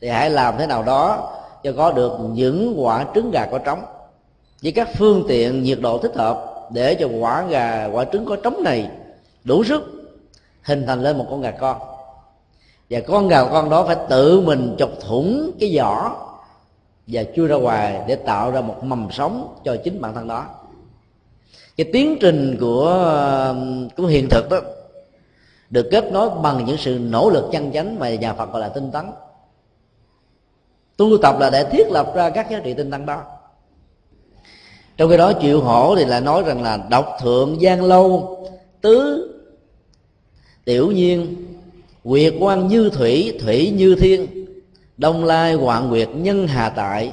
thì 0.00 0.08
hãy 0.08 0.30
làm 0.30 0.54
thế 0.58 0.66
nào 0.66 0.82
đó 0.82 1.32
cho 1.62 1.72
có 1.76 1.92
được 1.92 2.12
những 2.32 2.74
quả 2.84 3.06
trứng 3.14 3.30
gà 3.30 3.46
có 3.50 3.58
trống. 3.58 3.82
Với 4.62 4.72
các 4.72 4.88
phương 4.94 5.24
tiện 5.28 5.62
nhiệt 5.62 5.78
độ 5.80 5.98
thích 5.98 6.14
hợp 6.14 6.68
để 6.70 6.94
cho 6.94 7.08
quả 7.20 7.42
gà, 7.42 7.88
quả 7.92 8.04
trứng 8.12 8.24
có 8.24 8.36
trống 8.36 8.62
này 8.64 8.90
đủ 9.44 9.64
sức 9.64 9.82
hình 10.62 10.86
thành 10.86 11.02
lên 11.02 11.18
một 11.18 11.26
con 11.30 11.40
gà 11.40 11.50
con 11.50 11.97
và 12.90 13.00
con 13.00 13.28
gà 13.28 13.44
con 13.44 13.70
đó 13.70 13.84
phải 13.84 13.96
tự 14.08 14.40
mình 14.40 14.76
chọc 14.78 14.90
thủng 15.00 15.50
cái 15.60 15.76
vỏ 15.76 16.24
và 17.06 17.24
chui 17.36 17.48
ra 17.48 17.56
ngoài 17.56 18.02
để 18.08 18.16
tạo 18.16 18.50
ra 18.50 18.60
một 18.60 18.84
mầm 18.84 19.08
sống 19.10 19.54
cho 19.64 19.76
chính 19.84 20.00
bản 20.00 20.14
thân 20.14 20.28
đó. 20.28 20.46
Cái 21.76 21.88
tiến 21.92 22.16
trình 22.20 22.56
của 22.60 23.14
của 23.96 24.06
hiện 24.06 24.28
thực 24.28 24.50
đó 24.50 24.60
được 25.70 25.88
kết 25.90 26.12
nối 26.12 26.30
bằng 26.42 26.64
những 26.66 26.76
sự 26.76 26.98
nỗ 26.98 27.30
lực 27.30 27.44
chân 27.52 27.72
chánh 27.72 27.98
mà 27.98 28.14
nhà 28.14 28.32
Phật 28.32 28.52
gọi 28.52 28.60
là 28.60 28.68
tinh 28.68 28.90
tấn. 28.90 29.04
Tu 30.96 31.18
tập 31.22 31.36
là 31.40 31.50
để 31.50 31.64
thiết 31.64 31.90
lập 31.90 32.12
ra 32.14 32.30
các 32.30 32.50
giá 32.50 32.60
trị 32.64 32.74
tinh 32.74 32.90
tấn 32.90 33.06
đó. 33.06 33.22
Trong 34.96 35.10
khi 35.10 35.16
đó 35.16 35.32
chịu 35.32 35.60
hổ 35.60 35.96
thì 35.96 36.04
lại 36.04 36.20
nói 36.20 36.42
rằng 36.46 36.62
là 36.62 36.76
độc 36.90 37.16
thượng 37.20 37.60
gian 37.60 37.84
lâu, 37.84 38.38
tứ, 38.80 39.28
tiểu 40.64 40.90
nhiên 40.90 41.47
quyệt 42.04 42.34
quan 42.40 42.68
như 42.68 42.90
thủy 42.90 43.38
thủy 43.40 43.70
như 43.70 43.94
thiên, 43.94 44.46
đông 44.96 45.24
lai 45.24 45.54
hoạn 45.54 45.88
nguyệt 45.88 46.08
nhân 46.14 46.46
hà 46.46 46.68
tại, 46.68 47.12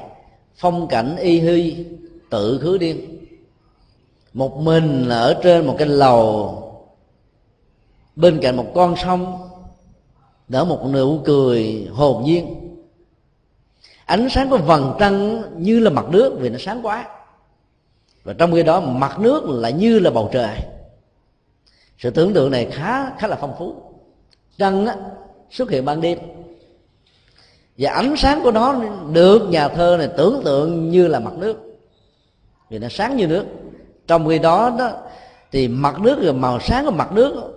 phong 0.56 0.88
cảnh 0.88 1.16
y 1.18 1.40
huy 1.40 1.86
tự 2.30 2.60
khứ 2.60 2.78
điên. 2.78 3.26
Một 4.34 4.58
mình 4.58 5.10
ở 5.10 5.40
trên 5.44 5.68
một 5.68 5.76
cái 5.78 5.88
lầu, 5.88 6.62
bên 8.16 8.40
cạnh 8.42 8.56
một 8.56 8.72
con 8.76 8.96
sông, 8.96 9.50
nở 10.48 10.66
một 10.66 10.80
nụ 10.94 11.20
cười 11.26 11.88
hồn 11.92 12.24
nhiên. 12.26 12.56
Ánh 14.06 14.30
sáng 14.30 14.50
của 14.50 14.58
vầng 14.58 14.96
trăng 15.00 15.44
như 15.58 15.80
là 15.80 15.90
mặt 15.90 16.06
nước 16.10 16.38
vì 16.40 16.50
nó 16.50 16.58
sáng 16.60 16.86
quá. 16.86 17.08
Và 18.24 18.34
trong 18.34 18.52
khi 18.52 18.64
đó, 18.64 18.80
mặt 18.80 19.20
nước 19.20 19.44
lại 19.50 19.74
như 19.74 20.00
là 20.00 20.10
bầu 20.12 20.30
trời. 20.34 20.58
Sự 21.98 22.10
tưởng 22.10 22.34
tượng 22.34 22.52
này 22.52 22.68
khá 22.72 23.18
khá 23.18 23.28
là 23.28 23.38
phong 23.42 23.56
phú 23.60 23.76
trăng 24.58 24.86
á, 24.86 24.95
xuất 25.51 25.70
hiện 25.70 25.86
ban 25.86 26.01
đêm. 26.01 26.20
Và 27.78 27.91
ánh 27.91 28.16
sáng 28.18 28.41
của 28.43 28.51
nó 28.51 28.76
được 29.14 29.49
nhà 29.49 29.68
thơ 29.68 29.95
này 29.97 30.10
tưởng 30.18 30.41
tượng 30.45 30.89
như 30.89 31.08
là 31.08 31.20
mặt 31.20 31.34
nước. 31.38 31.80
Vì 32.70 32.80
nó 32.80 32.88
sáng 32.89 33.18
như 33.18 33.28
nước. 33.28 33.45
Trong 34.08 34.28
khi 34.28 34.39
đó 34.39 34.76
đó 34.80 34.91
thì 35.51 35.68
mặt 35.68 35.99
nước 35.99 36.22
rồi 36.22 36.34
màu 36.34 36.60
sáng 36.60 36.86
của 36.86 36.91
mặt 36.91 37.12
nước 37.12 37.51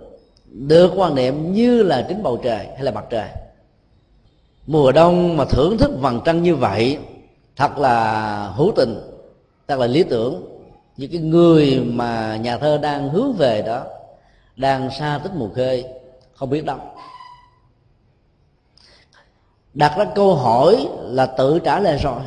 được 0.45 0.91
quan 0.95 1.15
niệm 1.15 1.53
như 1.53 1.83
là 1.83 2.05
chính 2.09 2.23
bầu 2.23 2.39
trời 2.43 2.65
hay 2.75 2.83
là 2.83 2.91
mặt 2.91 3.05
trời. 3.09 3.27
Mùa 4.67 4.91
đông 4.91 5.37
mà 5.37 5.45
thưởng 5.45 5.77
thức 5.77 5.91
vầng 6.01 6.21
trăng 6.25 6.43
như 6.43 6.55
vậy 6.55 6.97
thật 7.55 7.77
là 7.77 8.53
hữu 8.55 8.71
tình 8.75 9.01
thật 9.67 9.79
là 9.79 9.87
lý 9.87 10.03
tưởng. 10.03 10.45
Những 10.97 11.11
cái 11.11 11.21
người 11.21 11.83
mà 11.85 12.37
nhà 12.41 12.57
thơ 12.57 12.77
đang 12.77 13.09
hướng 13.09 13.33
về 13.33 13.61
đó 13.61 13.83
đang 14.55 14.89
xa 14.99 15.19
tích 15.23 15.31
mùa 15.35 15.49
khơi 15.55 15.85
không 16.39 16.49
biết 16.49 16.65
đâu. 16.65 16.77
Đặt 19.73 19.93
ra 19.97 20.05
câu 20.15 20.35
hỏi 20.35 20.87
là 21.01 21.25
tự 21.25 21.59
trả 21.59 21.79
lời 21.79 21.97
rồi. 21.97 22.21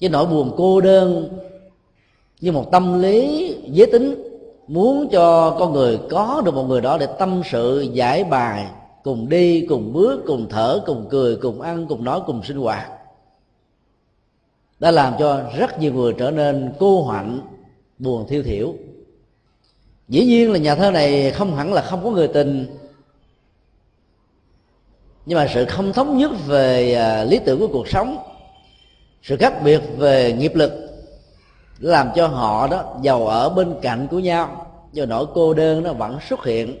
Với 0.00 0.10
nỗi 0.10 0.26
buồn 0.26 0.54
cô 0.56 0.80
đơn 0.80 1.38
như 2.40 2.52
một 2.52 2.70
tâm 2.72 3.00
lý 3.00 3.54
giới 3.66 3.86
tính 3.92 4.22
muốn 4.68 5.08
cho 5.12 5.56
con 5.58 5.72
người 5.72 5.98
có 6.10 6.42
được 6.44 6.54
một 6.54 6.64
người 6.64 6.80
đó 6.80 6.98
để 6.98 7.06
tâm 7.18 7.42
sự, 7.50 7.80
giải 7.92 8.24
bài, 8.24 8.66
cùng 9.04 9.28
đi, 9.28 9.66
cùng 9.66 9.92
bước, 9.92 10.22
cùng 10.26 10.46
thở, 10.50 10.82
cùng 10.86 11.06
cười, 11.10 11.36
cùng 11.36 11.60
ăn, 11.60 11.86
cùng 11.88 12.04
nói, 12.04 12.20
cùng 12.26 12.42
sinh 12.42 12.56
hoạt. 12.56 12.90
Đã 14.78 14.90
làm 14.90 15.14
cho 15.18 15.42
rất 15.58 15.78
nhiều 15.78 15.94
người 15.94 16.14
trở 16.18 16.30
nên 16.30 16.72
cô 16.78 17.02
hoạnh, 17.02 17.40
buồn 17.98 18.26
thiêu 18.28 18.42
thiểu. 18.42 18.74
Dĩ 20.08 20.24
nhiên 20.24 20.52
là 20.52 20.58
nhà 20.58 20.74
thơ 20.74 20.90
này 20.90 21.30
không 21.30 21.56
hẳn 21.56 21.72
là 21.72 21.82
không 21.82 22.04
có 22.04 22.10
người 22.10 22.28
tình 22.28 22.79
nhưng 25.30 25.38
mà 25.38 25.46
sự 25.54 25.64
không 25.64 25.92
thống 25.92 26.18
nhất 26.18 26.30
về 26.46 26.94
à, 26.94 27.24
lý 27.24 27.38
tưởng 27.44 27.60
của 27.60 27.68
cuộc 27.68 27.88
sống, 27.88 28.18
sự 29.22 29.36
khác 29.36 29.62
biệt 29.64 29.80
về 29.96 30.32
nghiệp 30.32 30.54
lực 30.54 30.72
làm 31.78 32.08
cho 32.14 32.26
họ 32.26 32.66
đó 32.66 32.96
giàu 33.02 33.26
ở 33.26 33.48
bên 33.48 33.74
cạnh 33.82 34.06
của 34.10 34.18
nhau. 34.18 34.66
Do 34.92 35.06
nỗi 35.06 35.26
cô 35.34 35.54
đơn 35.54 35.82
nó 35.82 35.92
vẫn 35.92 36.18
xuất 36.28 36.44
hiện. 36.44 36.78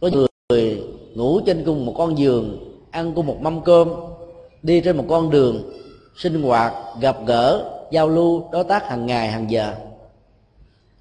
Có 0.00 0.10
người 0.48 0.82
ngủ 1.14 1.40
trên 1.46 1.64
cùng 1.64 1.86
một 1.86 1.94
con 1.98 2.18
giường, 2.18 2.74
ăn 2.90 3.12
cùng 3.14 3.26
một 3.26 3.40
mâm 3.40 3.64
cơm, 3.64 3.90
đi 4.62 4.80
trên 4.80 4.96
một 4.96 5.04
con 5.08 5.30
đường 5.30 5.72
sinh 6.16 6.42
hoạt, 6.42 6.72
gặp 7.00 7.16
gỡ, 7.26 7.70
giao 7.90 8.08
lưu, 8.08 8.44
đối 8.52 8.64
tác 8.64 8.88
hàng 8.88 9.06
ngày, 9.06 9.28
hàng 9.28 9.50
giờ. 9.50 9.74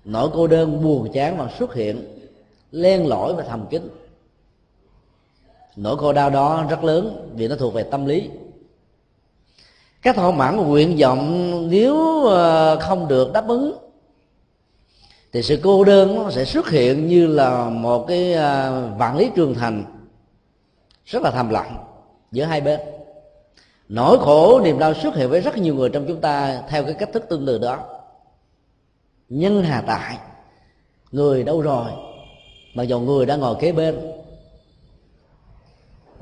Nỗi 0.06 0.30
cô 0.34 0.48
đơn 0.48 0.84
buồn 0.84 1.12
chán 1.14 1.38
mà 1.38 1.48
xuất 1.60 1.74
hiện, 1.74 2.06
len 2.72 3.08
lỏi 3.08 3.34
và 3.34 3.44
thầm 3.44 3.66
kín 3.70 4.03
nỗi 5.76 5.98
khổ 5.98 6.14
đau 6.14 6.30
đó 6.30 6.66
rất 6.70 6.84
lớn 6.84 7.30
vì 7.36 7.48
nó 7.48 7.56
thuộc 7.56 7.74
về 7.74 7.84
tâm 7.84 8.06
lý. 8.06 8.30
Các 10.02 10.16
thỏa 10.16 10.32
mãn 10.32 10.58
nguyện 10.58 10.98
vọng 11.00 11.68
nếu 11.70 12.24
ờ, 12.26 12.80
không 12.80 13.08
được 13.08 13.34
đáp 13.34 13.48
ứng, 13.48 13.78
thì 15.34 15.42
sự 15.42 15.60
cô 15.64 15.84
đơn 15.84 16.16
nó 16.16 16.32
sẽ 16.32 16.46
xuất 16.46 16.70
hiện 16.70 17.08
như 17.08 17.28
là 17.28 17.70
một 17.70 18.06
cái 18.08 18.34
ờ, 18.34 18.84
vạn 18.98 19.18
lý 19.18 19.30
trường 19.36 19.54
thành 19.54 19.84
rất 21.06 21.22
là 21.22 21.32
thầm 21.32 21.50
lặng 21.50 21.78
giữa 22.32 22.44
hai 22.44 22.62
bên. 22.62 22.80
Nỗi 23.90 24.18
khổ, 24.20 24.62
niềm 24.64 24.80
đau 24.80 24.94
xuất 24.94 25.16
hiện 25.16 25.30
với 25.30 25.42
rất 25.42 25.58
nhiều 25.58 25.76
người 25.76 25.90
trong 25.90 26.06
chúng 26.08 26.22
ta 26.22 26.62
theo 26.70 26.84
cái 26.84 26.94
cách 26.94 27.10
thức 27.14 27.26
tương 27.30 27.46
tự 27.46 27.58
đó. 27.58 27.80
Nhân 29.30 29.64
hà 29.64 29.84
tại, 29.88 30.18
người 31.12 31.44
đâu 31.44 31.62
rồi? 31.62 31.92
Mà 32.74 32.84
dù 32.84 33.00
người 33.00 33.26
đã 33.26 33.36
ngồi 33.36 33.56
kế 33.60 33.72
bên 33.72 33.96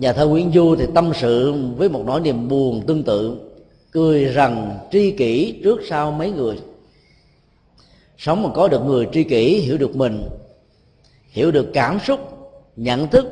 nhà 0.01 0.13
thơ 0.13 0.27
nguyễn 0.27 0.51
du 0.53 0.75
thì 0.75 0.85
tâm 0.95 1.11
sự 1.15 1.53
với 1.77 1.89
một 1.89 2.03
nỗi 2.05 2.19
niềm 2.19 2.47
buồn 2.47 2.81
tương 2.87 3.03
tự, 3.03 3.37
cười 3.91 4.25
rằng 4.25 4.77
tri 4.91 5.11
kỷ 5.11 5.61
trước 5.63 5.79
sau 5.89 6.11
mấy 6.11 6.31
người. 6.31 6.59
Sống 8.17 8.43
mà 8.43 8.49
có 8.53 8.67
được 8.67 8.85
người 8.85 9.07
tri 9.13 9.23
kỷ 9.23 9.59
hiểu 9.59 9.77
được 9.77 9.95
mình, 9.95 10.23
hiểu 11.29 11.51
được 11.51 11.67
cảm 11.73 11.99
xúc, 11.99 12.19
nhận 12.75 13.07
thức, 13.07 13.25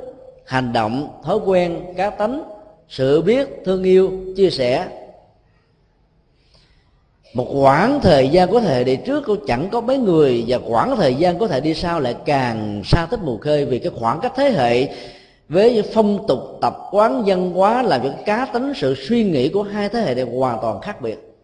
hành 0.46 0.74
động, 0.74 1.22
thói 1.24 1.38
quen, 1.46 1.80
cá 1.98 2.10
tánh, 2.10 2.44
sự 2.90 3.22
biết, 3.22 3.50
thương 3.66 3.84
yêu, 3.84 4.12
chia 4.36 4.50
sẻ. 4.50 4.88
Một 7.34 7.48
quãng 7.54 8.00
thời 8.02 8.30
gian 8.30 8.52
có 8.52 8.60
thể 8.62 8.84
đi 8.84 8.96
trước 8.96 9.26
cũng 9.26 9.46
chẳng 9.48 9.70
có 9.72 9.82
mấy 9.82 9.98
người, 9.98 10.44
và 10.48 10.58
quãng 10.58 10.96
thời 10.98 11.16
gian 11.16 11.40
có 11.40 11.48
thể 11.48 11.62
đi 11.62 11.74
sau 11.74 12.00
lại 12.00 12.16
càng 12.26 12.82
xa 12.86 13.08
tích 13.12 13.20
mù 13.24 13.38
khơi 13.38 13.66
vì 13.66 13.80
cái 13.80 13.92
khoảng 13.96 14.20
cách 14.22 14.34
thế 14.36 14.52
hệ 14.52 14.90
với 15.50 15.90
phong 15.94 16.28
tục 16.28 16.40
tập 16.62 16.78
quán 16.92 17.24
văn 17.26 17.52
hóa 17.52 17.82
là 17.82 17.98
những 17.98 18.14
cá 18.26 18.46
tính 18.46 18.74
sự 18.76 18.96
suy 18.96 19.24
nghĩ 19.24 19.50
của 19.50 19.64
hai 19.64 19.90
thế 19.90 20.02
hệ 20.02 20.16
này 20.16 20.24
hoàn 20.24 20.60
toàn 20.62 20.82
khác 20.82 21.02
biệt. 21.02 21.36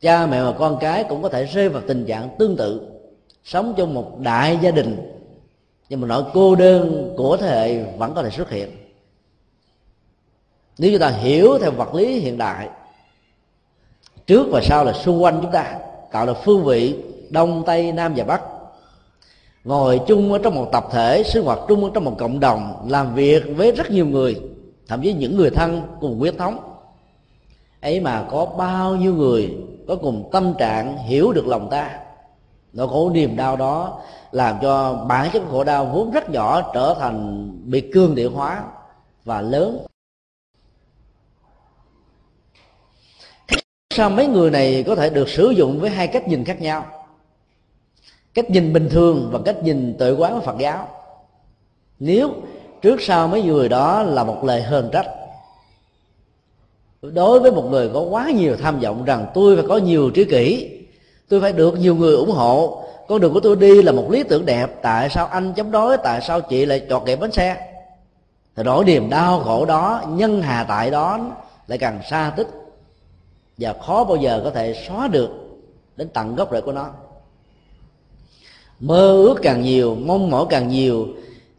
Cha 0.00 0.26
mẹ 0.26 0.42
và 0.42 0.52
con 0.58 0.78
cái 0.80 1.04
cũng 1.08 1.22
có 1.22 1.28
thể 1.28 1.44
rơi 1.44 1.68
vào 1.68 1.82
tình 1.86 2.06
trạng 2.06 2.28
tương 2.38 2.56
tự, 2.56 2.80
sống 3.44 3.74
trong 3.76 3.94
một 3.94 4.18
đại 4.20 4.58
gia 4.62 4.70
đình, 4.70 4.96
nhưng 5.88 6.00
mà 6.00 6.06
nỗi 6.08 6.24
cô 6.34 6.54
đơn 6.54 7.14
của 7.16 7.36
thế 7.36 7.46
hệ 7.46 7.84
vẫn 7.98 8.14
có 8.14 8.22
thể 8.22 8.30
xuất 8.30 8.50
hiện. 8.50 8.70
Nếu 10.78 10.90
chúng 10.90 11.00
ta 11.00 11.08
hiểu 11.08 11.58
theo 11.58 11.70
vật 11.70 11.94
lý 11.94 12.18
hiện 12.18 12.38
đại, 12.38 12.68
trước 14.26 14.46
và 14.50 14.60
sau 14.62 14.84
là 14.84 14.92
xung 14.92 15.22
quanh 15.22 15.38
chúng 15.42 15.52
ta, 15.52 15.78
tạo 16.12 16.26
là 16.26 16.32
phương 16.32 16.64
vị 16.64 16.94
đông, 17.30 17.62
tây, 17.66 17.92
nam 17.92 18.14
và 18.16 18.24
bắc 18.24 18.42
ngồi 19.64 20.00
chung 20.06 20.32
ở 20.32 20.38
trong 20.42 20.54
một 20.54 20.68
tập 20.72 20.86
thể, 20.90 21.22
sinh 21.22 21.44
hoạt 21.44 21.58
chung 21.68 21.84
ở 21.84 21.90
trong 21.94 22.04
một 22.04 22.14
cộng 22.18 22.40
đồng, 22.40 22.86
làm 22.88 23.14
việc 23.14 23.42
với 23.56 23.72
rất 23.72 23.90
nhiều 23.90 24.06
người, 24.06 24.40
thậm 24.88 25.02
chí 25.02 25.12
những 25.12 25.36
người 25.36 25.50
thân 25.50 25.82
cùng 26.00 26.18
huyết 26.18 26.34
thống. 26.38 26.58
Ấy 27.80 28.00
mà 28.00 28.26
có 28.30 28.46
bao 28.46 28.96
nhiêu 28.96 29.14
người 29.14 29.56
có 29.88 29.96
cùng 29.96 30.28
tâm 30.32 30.54
trạng 30.58 30.98
hiểu 30.98 31.32
được 31.32 31.46
lòng 31.46 31.70
ta. 31.70 31.98
Nỗi 32.72 32.88
khổ 32.88 33.10
niềm 33.10 33.36
đau 33.36 33.56
đó 33.56 34.00
làm 34.32 34.58
cho 34.62 35.04
bản 35.08 35.30
chất 35.32 35.42
khổ 35.50 35.64
đau 35.64 35.84
vốn 35.84 36.10
rất 36.10 36.30
nhỏ 36.30 36.70
trở 36.74 36.94
thành 37.00 37.50
bị 37.64 37.80
cương 37.92 38.14
địa 38.14 38.28
hóa 38.28 38.64
và 39.24 39.40
lớn. 39.40 39.78
Sao 43.90 44.10
mấy 44.10 44.26
người 44.26 44.50
này 44.50 44.84
có 44.86 44.94
thể 44.94 45.10
được 45.10 45.28
sử 45.28 45.50
dụng 45.50 45.80
với 45.80 45.90
hai 45.90 46.06
cách 46.08 46.28
nhìn 46.28 46.44
khác 46.44 46.60
nhau? 46.60 47.01
Cách 48.34 48.50
nhìn 48.50 48.72
bình 48.72 48.88
thường 48.88 49.28
và 49.32 49.38
cách 49.44 49.62
nhìn 49.62 49.96
tự 49.98 50.16
quán 50.16 50.34
của 50.34 50.40
phật 50.40 50.58
giáo. 50.58 50.88
Nếu 51.98 52.30
trước 52.82 53.02
sau 53.02 53.28
mấy 53.28 53.42
người 53.42 53.68
đó 53.68 54.02
là 54.02 54.24
một 54.24 54.44
lời 54.44 54.62
hờn 54.62 54.90
trách, 54.92 55.06
đối 57.02 57.40
với 57.40 57.50
một 57.52 57.64
người 57.70 57.90
có 57.94 58.00
quá 58.00 58.30
nhiều 58.30 58.56
tham 58.56 58.80
vọng 58.80 59.04
rằng 59.04 59.26
tôi 59.34 59.56
phải 59.56 59.64
có 59.68 59.76
nhiều 59.76 60.10
trí 60.10 60.24
kỷ, 60.24 60.70
tôi 61.28 61.40
phải 61.40 61.52
được 61.52 61.78
nhiều 61.78 61.94
người 61.94 62.16
ủng 62.16 62.30
hộ, 62.30 62.84
con 63.08 63.20
đường 63.20 63.32
của 63.32 63.40
tôi 63.40 63.56
đi 63.56 63.82
là 63.82 63.92
một 63.92 64.10
lý 64.10 64.22
tưởng 64.22 64.46
đẹp, 64.46 64.66
tại 64.82 65.08
sao 65.10 65.26
anh 65.26 65.52
chống 65.56 65.70
đối, 65.70 65.96
tại 65.96 66.20
sao 66.20 66.40
chị 66.40 66.66
lại 66.66 66.86
chọt 66.88 67.02
kẹp 67.06 67.20
bánh 67.20 67.32
xe? 67.32 67.68
Thì 68.56 68.62
nỗi 68.62 68.84
niềm 68.84 69.10
đau 69.10 69.40
khổ 69.40 69.64
đó, 69.64 70.02
nhân 70.08 70.42
hà 70.42 70.64
tại 70.68 70.90
đó 70.90 71.18
lại 71.66 71.78
càng 71.78 72.00
xa 72.10 72.32
tích 72.36 72.48
và 73.58 73.74
khó 73.86 74.04
bao 74.04 74.16
giờ 74.16 74.40
có 74.44 74.50
thể 74.50 74.84
xóa 74.88 75.08
được 75.08 75.30
đến 75.96 76.08
tận 76.08 76.36
gốc 76.36 76.48
rễ 76.52 76.60
của 76.60 76.72
nó 76.72 76.90
mơ 78.82 79.12
ước 79.12 79.34
càng 79.42 79.62
nhiều, 79.62 79.94
mong 79.94 80.30
mỏi 80.30 80.46
càng 80.50 80.68
nhiều, 80.68 81.08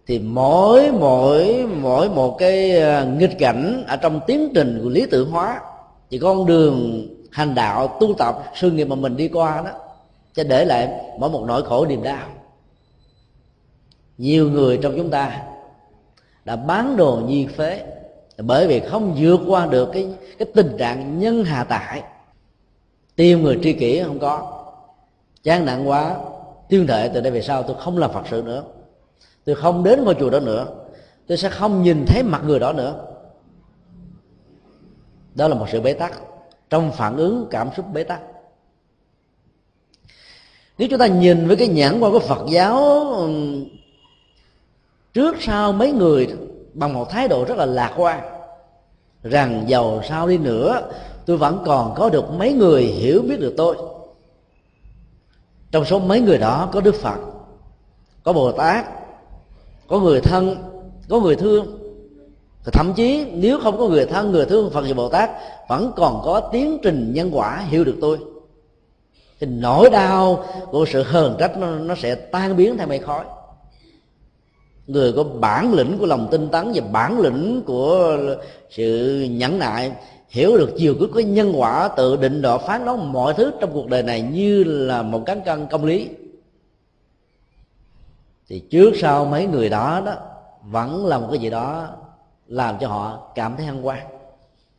thì 0.08 0.20
mỗi 0.20 0.92
mỗi 0.92 1.68
mỗi 1.82 2.10
một 2.10 2.36
cái 2.40 2.82
à, 2.82 3.04
nghịch 3.04 3.40
cảnh 3.40 3.84
ở 3.88 3.96
trong 3.96 4.20
tiến 4.28 4.50
trình 4.56 4.80
của 4.84 4.90
lý 4.90 5.06
tưởng 5.12 5.32
hóa, 5.32 5.62
thì 6.10 6.18
con 6.20 6.46
đường 6.46 7.08
hành 7.32 7.56
đạo, 7.56 7.98
tu 8.00 8.14
tập, 8.14 8.44
sự 8.56 8.72
nghiệp 8.72 8.86
mà 8.86 8.96
mình 8.96 9.18
đi 9.18 9.28
qua 9.28 9.62
đó, 9.66 9.72
sẽ 10.36 10.44
để 10.44 10.66
lại 10.66 10.90
mỗi 11.20 11.30
một 11.30 11.44
nỗi 11.48 11.64
khổ 11.64 11.86
niềm 11.86 12.04
đau. 12.04 12.28
Nhiều 14.18 14.50
người 14.50 14.80
trong 14.82 14.94
chúng 14.98 15.10
ta 15.10 15.42
đã 16.46 16.56
bán 16.56 16.98
đồ 16.98 17.22
nhi 17.28 17.48
phế 17.58 17.84
bởi 18.38 18.68
vì 18.68 18.80
không 18.80 19.16
vượt 19.20 19.40
qua 19.48 19.66
được 19.66 19.90
cái 19.94 20.08
cái 20.38 20.48
tình 20.54 20.76
trạng 20.78 21.20
nhân 21.20 21.44
hà 21.44 21.64
tại. 21.64 22.02
Tiêu 23.16 23.40
người 23.40 23.60
tri 23.64 23.74
kỷ 23.74 24.04
không 24.04 24.20
có, 24.20 24.64
chán 25.44 25.66
nặng 25.66 25.90
quá 25.90 26.16
tuyên 26.74 26.88
thệ 26.88 27.10
từ 27.14 27.22
đây 27.22 27.32
về 27.32 27.42
sau 27.42 27.64
tôi 27.64 27.76
không 27.80 27.98
làm 27.98 28.12
phật 28.12 28.24
sự 28.30 28.44
nữa. 28.46 28.64
Tôi 29.46 29.56
không 29.56 29.84
đến 29.84 30.04
ngôi 30.04 30.16
chùa 30.20 30.30
đó 30.30 30.40
nữa. 30.40 30.68
Tôi 31.28 31.38
sẽ 31.38 31.50
không 31.50 31.84
nhìn 31.84 32.06
thấy 32.08 32.24
mặt 32.24 32.42
người 32.46 32.60
đó 32.60 32.74
nữa. 32.74 33.06
Đó 35.36 35.48
là 35.48 35.56
một 35.56 35.66
sự 35.72 35.82
bế 35.82 35.94
tắc. 35.94 36.22
Trong 36.70 36.92
phản 36.92 37.18
ứng, 37.18 37.48
cảm 37.52 37.70
xúc 37.78 37.86
bế 37.94 38.04
tắc. 38.04 38.22
Nếu 40.78 40.88
chúng 40.90 41.00
ta 41.00 41.08
nhìn 41.08 41.48
với 41.48 41.56
cái 41.56 41.68
nhãn 41.68 42.00
quan 42.00 42.12
của 42.12 42.20
phật 42.20 42.46
giáo 42.50 43.06
trước 45.14 45.36
sau 45.40 45.74
mấy 45.74 45.92
người 45.92 46.28
bằng 46.74 46.94
một 46.94 47.10
thái 47.10 47.28
độ 47.28 47.46
rất 47.46 47.58
là 47.58 47.66
lạc 47.66 47.94
quan, 47.98 48.22
rằng 49.24 49.64
giàu 49.68 50.02
sao 50.10 50.28
đi 50.28 50.38
nữa, 50.38 50.82
tôi 51.26 51.38
vẫn 51.38 51.64
còn 51.66 51.94
có 51.96 52.10
được 52.10 52.26
mấy 52.38 52.54
người 52.54 52.84
hiểu 52.84 53.22
biết 53.22 53.40
được 53.40 53.54
tôi 53.58 53.76
trong 55.74 55.86
số 55.86 56.00
mấy 56.00 56.22
người 56.22 56.38
đó 56.38 56.70
có 56.72 56.82
đức 56.82 56.96
phật 56.96 57.18
có 58.24 58.34
bồ 58.34 58.52
tát 58.52 58.86
có 59.88 60.00
người 60.00 60.22
thân 60.22 60.56
có 61.10 61.20
người 61.20 61.36
thương. 61.36 61.80
Thậm 62.74 62.94
chí 62.94 63.26
nếu 63.34 63.60
không 63.60 63.78
có 63.78 63.88
người 63.88 64.06
thân 64.06 64.32
người 64.32 64.46
thương 64.46 64.70
phật 64.70 64.86
và 64.88 64.94
bồ 64.94 65.10
tát 65.10 65.30
vẫn 65.70 65.92
còn 65.96 66.22
có 66.24 66.40
tiến 66.40 66.78
trình 66.84 67.14
nhân 67.14 67.30
quả 67.34 67.64
hiểu 67.68 67.84
được 67.84 67.96
tôi. 68.02 68.18
Thì 69.40 69.48
nỗi 69.48 69.90
đau 69.90 70.46
của 70.72 70.86
sự 70.86 71.04
hờn 71.04 71.36
trách 71.40 71.58
nó, 71.58 71.68
nó 71.68 71.96
sẽ 71.96 72.16
tan 72.16 72.58
biến 72.58 72.78
theo 72.78 72.88
mây 72.88 73.00
khói. 73.00 73.26
Người 74.88 75.14
có 75.14 75.24
bản 75.24 75.74
lĩnh 75.74 75.98
của 75.98 76.06
lòng 76.06 76.28
tinh 76.32 76.50
tấn 76.50 76.72
và 76.76 76.82
bản 76.92 77.20
lĩnh 77.20 77.62
của 77.66 78.18
sự 78.70 79.20
nhẫn 79.32 79.60
nại 79.60 79.92
hiểu 80.34 80.58
được 80.58 80.70
chiều 80.78 80.96
cuối 81.00 81.08
có 81.14 81.20
nhân 81.20 81.54
quả 81.56 81.88
tự 81.98 82.16
định 82.16 82.42
đoạt 82.42 82.62
phán 82.62 82.86
đoán 82.86 83.14
mọi 83.14 83.34
thứ 83.34 83.52
trong 83.60 83.74
cuộc 83.74 83.88
đời 83.88 84.04
này 84.04 84.22
như 84.22 84.64
là 84.64 85.02
một 85.02 85.24
cán 85.26 85.42
cân 85.46 85.68
công 85.68 85.86
lý. 85.86 86.10
Thì 88.50 88.60
trước 88.60 88.94
sau 88.96 89.26
mấy 89.26 89.46
người 89.46 89.70
đó 89.70 90.02
đó, 90.06 90.14
vẫn 90.64 91.06
là 91.06 91.18
một 91.18 91.28
cái 91.32 91.40
gì 91.40 91.50
đó 91.50 91.88
làm 92.48 92.76
cho 92.80 92.88
họ 92.88 93.32
cảm 93.36 93.54
thấy 93.58 93.66
hăng 93.66 93.88
quan 93.88 94.00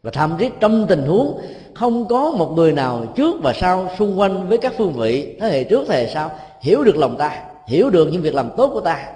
và 0.03 0.11
thậm 0.11 0.37
chí 0.39 0.51
trong 0.61 0.87
tình 0.87 1.07
huống 1.07 1.41
không 1.75 2.09
có 2.09 2.31
một 2.31 2.53
người 2.57 2.73
nào 2.73 3.07
trước 3.17 3.35
và 3.43 3.53
sau 3.53 3.91
xung 3.99 4.19
quanh 4.19 4.49
với 4.49 4.59
các 4.59 4.73
phương 4.79 4.93
vị, 4.93 5.37
thế 5.41 5.49
hệ 5.49 5.65
trước, 5.65 5.85
thế 5.89 5.97
hệ 5.97 6.15
sau, 6.15 6.31
hiểu 6.61 6.85
được 6.85 6.97
lòng 6.97 7.17
ta, 7.17 7.45
hiểu 7.67 7.91
được 7.91 8.09
những 8.13 8.23
việc 8.23 8.35
làm 8.35 8.51
tốt 8.57 8.71
của 8.75 8.81
ta 8.81 9.13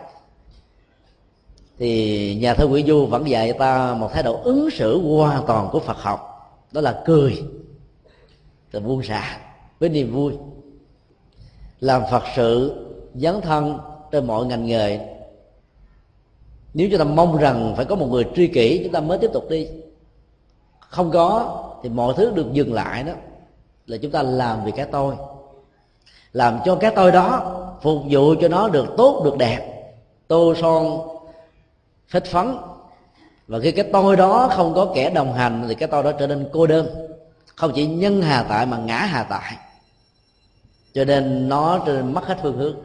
thì 1.79 2.35
nhà 2.41 2.55
thơ 2.55 2.67
Nguyễn 2.67 2.87
Du 2.87 3.07
vẫn 3.07 3.29
dạy 3.29 3.53
ta 3.53 3.95
một 3.95 4.13
thái 4.13 4.23
độ 4.23 4.41
ứng 4.43 4.71
xử 4.71 5.17
hoàn 5.17 5.47
toàn 5.47 5.69
của 5.73 5.81
Phật 5.81 5.97
học. 5.97 6.35
Đó 6.73 6.81
là 6.81 7.03
cười 7.07 7.43
là 8.73 8.81
buông 8.81 9.03
xả 9.03 9.39
với 9.81 9.89
niềm 9.89 10.13
vui. 10.13 10.33
Làm 11.81 12.03
Phật 12.11 12.23
sự 12.37 12.85
dấn 13.15 13.41
thân 13.41 13.79
trên 14.13 14.27
mọi 14.27 14.47
ngành 14.47 14.67
nghề. 14.67 15.01
Nếu 16.75 16.89
chúng 16.91 16.99
ta 16.99 17.05
mong 17.05 17.37
rằng 17.37 17.75
phải 17.77 17.85
có 17.85 17.97
một 17.97 18.07
người 18.07 18.25
tri 18.37 18.47
kỷ, 18.47 18.81
chúng 18.85 18.93
ta 18.93 19.01
mới 19.01 19.19
tiếp 19.19 19.31
tục 19.33 19.45
đi. 19.51 19.69
Không 20.81 21.11
có 21.11 21.65
thì 21.83 21.89
mọi 21.89 22.15
thứ 22.17 22.33
được 22.35 22.53
dừng 22.53 22.75
lại 22.75 23.03
đó, 23.03 23.13
là 23.87 23.97
chúng 23.97 24.11
ta 24.11 24.23
làm 24.23 24.65
vì 24.65 24.73
cái 24.73 24.87
tôi. 24.93 25.15
Làm 26.33 26.59
cho 26.65 26.75
cái 26.75 26.93
tôi 26.97 27.13
đó 27.13 27.55
phục 27.83 28.03
vụ 28.11 28.35
cho 28.41 28.49
nó 28.49 28.69
được 28.69 28.87
tốt, 28.97 29.23
được 29.25 29.37
đẹp. 29.39 29.91
Tô 30.29 30.55
son 30.61 31.01
phết 32.11 32.25
phấn. 32.25 32.57
Và 33.49 33.59
khi 33.63 33.73
cái 33.73 33.85
tôi 33.93 34.17
đó 34.17 34.51
không 34.57 34.75
có 34.75 34.93
kẻ 34.95 35.11
đồng 35.11 35.33
hành 35.33 35.65
thì 35.69 35.75
cái 35.75 35.89
tôi 35.89 36.03
đó 36.03 36.13
trở 36.13 36.27
nên 36.27 36.49
cô 36.53 36.67
đơn. 36.67 36.87
Không 37.55 37.73
chỉ 37.75 37.87
nhân 37.87 38.23
hà 38.23 38.43
tại 38.43 38.67
mà 38.67 38.79
ngã 38.79 38.99
hà 38.99 39.23
tại. 39.23 39.57
Cho 40.93 41.05
nên 41.05 41.49
nó 41.49 41.79
trở 41.87 41.93
nên 41.93 42.15
mất 42.15 42.27
hết 42.27 42.39
phương 42.43 42.59
hướng. 42.59 42.77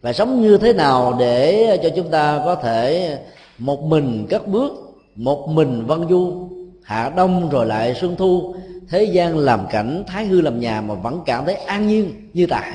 Và 0.00 0.12
sống 0.12 0.42
như 0.42 0.58
thế 0.58 0.72
nào 0.72 1.16
để 1.18 1.78
cho 1.82 1.88
chúng 1.96 2.10
ta 2.10 2.42
có 2.44 2.54
thể 2.54 3.18
một 3.58 3.82
mình 3.82 4.26
cất 4.30 4.48
bước, 4.48 4.72
một 5.14 5.48
mình 5.48 5.86
văn 5.86 6.08
du, 6.08 6.48
hạ 6.84 7.12
đông 7.16 7.48
rồi 7.50 7.66
lại 7.66 7.94
xuân 7.94 8.16
thu, 8.16 8.54
thế 8.88 9.04
gian 9.04 9.38
làm 9.38 9.66
cảnh 9.70 10.04
thái 10.06 10.26
hư 10.26 10.40
làm 10.40 10.60
nhà 10.60 10.80
mà 10.80 10.94
vẫn 10.94 11.22
cảm 11.26 11.44
thấy 11.44 11.54
an 11.54 11.86
nhiên 11.86 12.30
như 12.32 12.46
tại. 12.46 12.72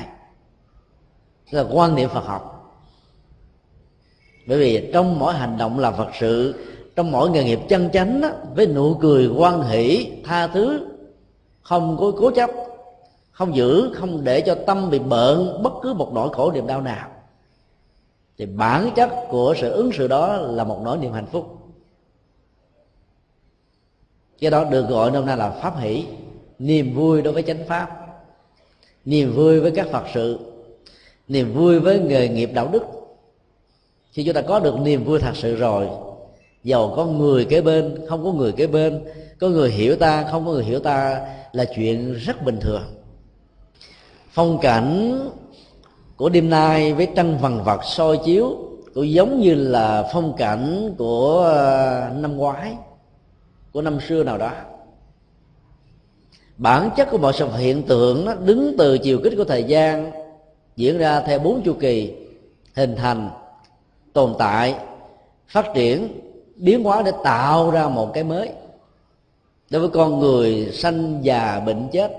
Là 1.50 1.64
quan 1.72 1.94
niệm 1.94 2.08
phật 2.08 2.24
học 2.24 2.53
bởi 4.46 4.58
vì 4.58 4.90
trong 4.92 5.18
mỗi 5.18 5.34
hành 5.34 5.58
động 5.58 5.78
làm 5.78 5.94
phật 5.96 6.08
sự 6.20 6.54
trong 6.96 7.10
mỗi 7.10 7.30
nghề 7.30 7.44
nghiệp 7.44 7.58
chân 7.68 7.90
chánh 7.92 8.20
đó, 8.20 8.30
với 8.54 8.66
nụ 8.66 8.94
cười 8.94 9.28
quan 9.28 9.62
hỷ 9.62 10.10
tha 10.24 10.46
thứ 10.46 10.86
không 11.62 11.96
có 12.00 12.12
cố 12.18 12.30
chấp 12.30 12.50
không 13.30 13.56
giữ 13.56 13.90
không 13.94 14.24
để 14.24 14.40
cho 14.40 14.54
tâm 14.66 14.90
bị 14.90 14.98
bợn 14.98 15.62
bất 15.62 15.72
cứ 15.82 15.94
một 15.94 16.10
nỗi 16.14 16.28
khổ 16.32 16.52
niềm 16.52 16.66
đau 16.66 16.80
nào. 16.80 17.08
Thì 18.38 18.46
bản 18.46 18.90
chất 18.96 19.10
của 19.28 19.54
sự 19.60 19.70
ứng 19.70 19.92
xử 19.92 20.08
đó 20.08 20.36
là 20.36 20.64
một 20.64 20.80
nỗi 20.84 20.98
niềm 20.98 21.12
hạnh 21.12 21.26
phúc. 21.26 21.58
Cái 24.40 24.50
đó 24.50 24.64
được 24.64 24.88
gọi 24.88 25.10
nôm 25.10 25.26
na 25.26 25.36
là 25.36 25.50
pháp 25.50 25.78
hỷ 25.78 26.04
niềm 26.58 26.94
vui 26.94 27.22
đối 27.22 27.32
với 27.32 27.42
chánh 27.42 27.64
pháp 27.68 28.04
niềm 29.04 29.34
vui 29.36 29.60
với 29.60 29.70
các 29.70 29.86
phật 29.92 30.04
sự 30.14 30.38
niềm 31.28 31.54
vui 31.54 31.80
với 31.80 31.98
nghề 31.98 32.28
nghiệp 32.28 32.50
đạo 32.54 32.68
đức 32.72 32.82
khi 34.14 34.24
chúng 34.24 34.34
ta 34.34 34.42
có 34.42 34.60
được 34.60 34.80
niềm 34.80 35.04
vui 35.04 35.18
thật 35.18 35.36
sự 35.36 35.56
rồi, 35.56 35.88
giàu 36.64 36.92
có 36.96 37.04
người 37.04 37.44
kế 37.44 37.60
bên, 37.60 37.98
không 38.08 38.24
có 38.24 38.32
người 38.32 38.52
kế 38.52 38.66
bên, 38.66 39.04
có 39.40 39.48
người 39.48 39.70
hiểu 39.70 39.96
ta, 39.96 40.24
không 40.30 40.46
có 40.46 40.52
người 40.52 40.64
hiểu 40.64 40.78
ta 40.78 41.26
là 41.52 41.64
chuyện 41.76 42.12
rất 42.12 42.44
bình 42.44 42.60
thường. 42.60 42.82
Phong 44.30 44.58
cảnh 44.58 45.20
của 46.16 46.28
đêm 46.28 46.50
nay 46.50 46.92
với 46.92 47.08
trăng 47.16 47.38
vằn 47.38 47.60
vặt 47.64 47.80
soi 47.84 48.18
chiếu 48.24 48.56
cũng 48.94 49.10
giống 49.10 49.40
như 49.40 49.54
là 49.54 50.10
phong 50.12 50.36
cảnh 50.36 50.94
của 50.98 51.38
ờ, 51.38 52.10
năm 52.14 52.36
ngoái, 52.36 52.76
của 53.72 53.82
năm 53.82 53.98
xưa 54.08 54.24
nào 54.24 54.38
đó. 54.38 54.50
Bản 56.56 56.90
chất 56.96 57.08
của 57.10 57.18
mọi 57.18 57.32
sự 57.32 57.48
hiện 57.56 57.82
tượng 57.82 58.24
nó 58.24 58.34
đứng 58.34 58.74
từ 58.78 58.98
chiều 58.98 59.20
kích 59.24 59.32
của 59.36 59.44
thời 59.44 59.64
gian 59.64 60.12
diễn 60.76 60.98
ra 60.98 61.20
theo 61.20 61.38
bốn 61.38 61.62
chu 61.62 61.72
kỳ 61.80 62.12
hình 62.74 62.96
thành 62.96 63.30
tồn 64.14 64.34
tại, 64.38 64.74
phát 65.48 65.66
triển, 65.74 66.20
biến 66.56 66.84
hóa 66.84 67.02
để 67.02 67.12
tạo 67.24 67.70
ra 67.70 67.88
một 67.88 68.10
cái 68.14 68.24
mới. 68.24 68.50
Đối 69.70 69.80
với 69.80 69.90
con 69.90 70.18
người 70.18 70.70
sanh 70.72 71.20
già 71.22 71.60
bệnh 71.66 71.88
chết, 71.92 72.12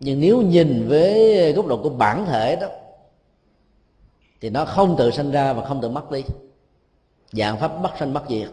nhưng 0.00 0.20
nếu 0.20 0.42
nhìn 0.42 0.88
với 0.88 1.52
góc 1.52 1.66
độ 1.66 1.76
của 1.76 1.88
bản 1.88 2.26
thể 2.26 2.56
đó, 2.56 2.66
thì 4.40 4.50
nó 4.50 4.64
không 4.64 4.96
tự 4.98 5.10
sanh 5.10 5.30
ra 5.30 5.52
và 5.52 5.64
không 5.64 5.80
tự 5.80 5.88
mất 5.88 6.10
đi. 6.10 6.22
Dạng 7.32 7.58
pháp 7.58 7.82
bất 7.82 7.90
sanh 7.98 8.12
bất 8.12 8.22
diệt, 8.28 8.48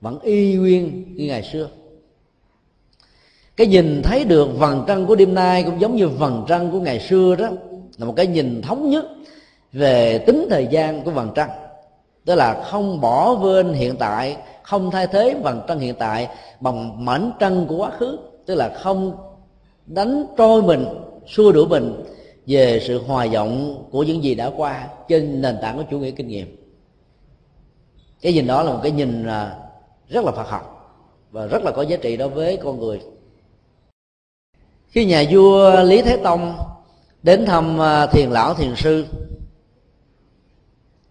vẫn 0.00 0.18
y 0.20 0.54
nguyên 0.54 1.04
như 1.16 1.26
ngày 1.26 1.42
xưa. 1.42 1.68
Cái 3.56 3.66
nhìn 3.66 4.02
thấy 4.04 4.24
được 4.24 4.58
vầng 4.58 4.84
trăng 4.86 5.06
của 5.06 5.14
đêm 5.14 5.34
nay 5.34 5.62
cũng 5.62 5.80
giống 5.80 5.96
như 5.96 6.08
vầng 6.08 6.44
trăng 6.48 6.70
của 6.70 6.80
ngày 6.80 7.00
xưa 7.00 7.36
đó, 7.36 7.48
là 7.96 8.06
một 8.06 8.14
cái 8.16 8.26
nhìn 8.26 8.62
thống 8.62 8.90
nhất 8.90 9.04
về 9.76 10.18
tính 10.18 10.46
thời 10.50 10.66
gian 10.66 11.02
của 11.04 11.10
vầng 11.10 11.32
trăng. 11.34 11.50
Tức 12.24 12.34
là 12.34 12.62
không 12.70 13.00
bỏ 13.00 13.38
quên 13.42 13.72
hiện 13.72 13.96
tại, 13.96 14.36
không 14.62 14.90
thay 14.90 15.06
thế 15.06 15.34
vầng 15.42 15.60
trăng 15.68 15.78
hiện 15.78 15.94
tại 15.98 16.28
bằng 16.60 17.04
mảnh 17.04 17.32
trăng 17.38 17.66
của 17.68 17.76
quá 17.76 17.90
khứ. 17.90 18.18
Tức 18.46 18.54
là 18.54 18.78
không 18.82 19.12
đánh 19.86 20.26
trôi 20.38 20.62
mình, 20.62 20.86
xua 21.26 21.52
đuổi 21.52 21.66
mình 21.66 22.02
về 22.46 22.80
sự 22.86 23.02
hòa 23.02 23.26
vọng 23.32 23.84
của 23.90 24.02
những 24.02 24.22
gì 24.24 24.34
đã 24.34 24.50
qua 24.56 24.88
trên 25.08 25.42
nền 25.42 25.56
tảng 25.62 25.76
của 25.76 25.84
chủ 25.90 25.98
nghĩa 25.98 26.10
kinh 26.10 26.28
nghiệm. 26.28 26.56
Cái 28.20 28.32
nhìn 28.32 28.46
đó 28.46 28.62
là 28.62 28.72
một 28.72 28.80
cái 28.82 28.92
nhìn 28.92 29.26
à, 29.26 29.56
rất 30.08 30.24
là 30.24 30.32
phật 30.32 30.48
học 30.48 30.72
và 31.30 31.46
rất 31.46 31.62
là 31.62 31.70
có 31.70 31.82
giá 31.82 31.96
trị 31.96 32.16
đối 32.16 32.28
với 32.28 32.56
con 32.56 32.80
người. 32.80 33.00
Khi 34.88 35.04
nhà 35.04 35.24
vua 35.30 35.82
lý 35.82 36.02
thế 36.02 36.16
tông 36.16 36.54
đến 37.22 37.46
thăm 37.46 37.80
à, 37.80 38.06
thiền 38.06 38.30
lão, 38.30 38.54
thiền 38.54 38.76
sư 38.76 39.04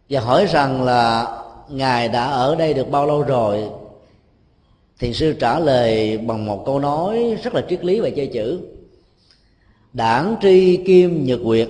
và 0.10 0.22
hỏi 0.22 0.46
rằng 0.46 0.84
là 0.84 1.28
ngài 1.70 2.10
đã 2.10 2.26
ở 2.26 2.56
đây 2.56 2.74
được 2.74 2.90
bao 2.90 3.06
lâu 3.06 3.22
rồi? 3.22 3.70
Thiền 5.00 5.14
sư 5.14 5.34
trả 5.34 5.60
lời 5.60 6.18
bằng 6.18 6.46
một 6.46 6.64
câu 6.66 6.80
nói 6.80 7.38
rất 7.44 7.54
là 7.54 7.62
triết 7.70 7.86
lý 7.86 8.00
và 8.00 8.10
chơi 8.16 8.28
chữ. 8.28 8.62
Đảng 9.94 10.36
tri 10.42 10.84
kim 10.86 11.26
nhật 11.26 11.40
nguyệt, 11.40 11.70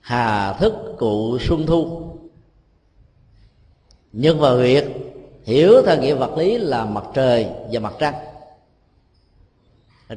hà 0.00 0.52
thức 0.52 0.72
cụ 0.98 1.38
xuân 1.38 1.66
thu. 1.66 2.02
Nhân 4.12 4.38
và 4.40 4.50
huyệt 4.50 4.84
hiểu 5.44 5.82
theo 5.86 6.00
nghĩa 6.00 6.14
vật 6.14 6.38
lý 6.38 6.58
là 6.58 6.84
mặt 6.84 7.04
trời 7.14 7.46
và 7.72 7.80
mặt 7.80 7.92
trăng. 7.98 8.14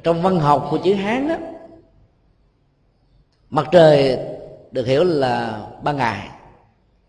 Trong 0.04 0.22
văn 0.22 0.40
học 0.40 0.68
của 0.72 0.78
chữ 0.84 0.94
hán 0.94 1.28
đó 1.28 1.36
mặt 3.50 3.68
trời 3.72 4.20
được 4.72 4.88
hiểu 4.88 5.04
là 5.04 5.68
ban 5.84 5.98
ngày 5.98 6.30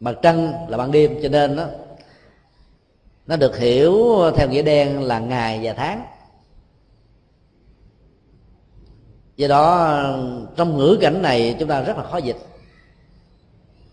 mặt 0.01 0.15
trăng 0.23 0.67
là 0.69 0.79
ban 0.79 0.93
đêm, 0.93 1.19
cho 1.23 1.29
nên 1.29 1.57
đó 1.57 1.67
nó 3.27 3.37
được 3.37 3.59
hiểu 3.59 3.97
theo 4.37 4.49
nghĩa 4.49 4.63
đen 4.63 5.03
là 5.03 5.19
ngày 5.19 5.61
và 5.63 5.73
tháng. 5.73 6.03
Do 9.37 9.49
đó, 9.49 10.01
trong 10.57 10.77
ngữ 10.77 10.99
cảnh 11.01 11.23
này 11.23 11.57
chúng 11.59 11.69
ta 11.69 11.81
rất 11.81 11.97
là 11.97 12.03
khó 12.03 12.17
dịch. 12.17 12.37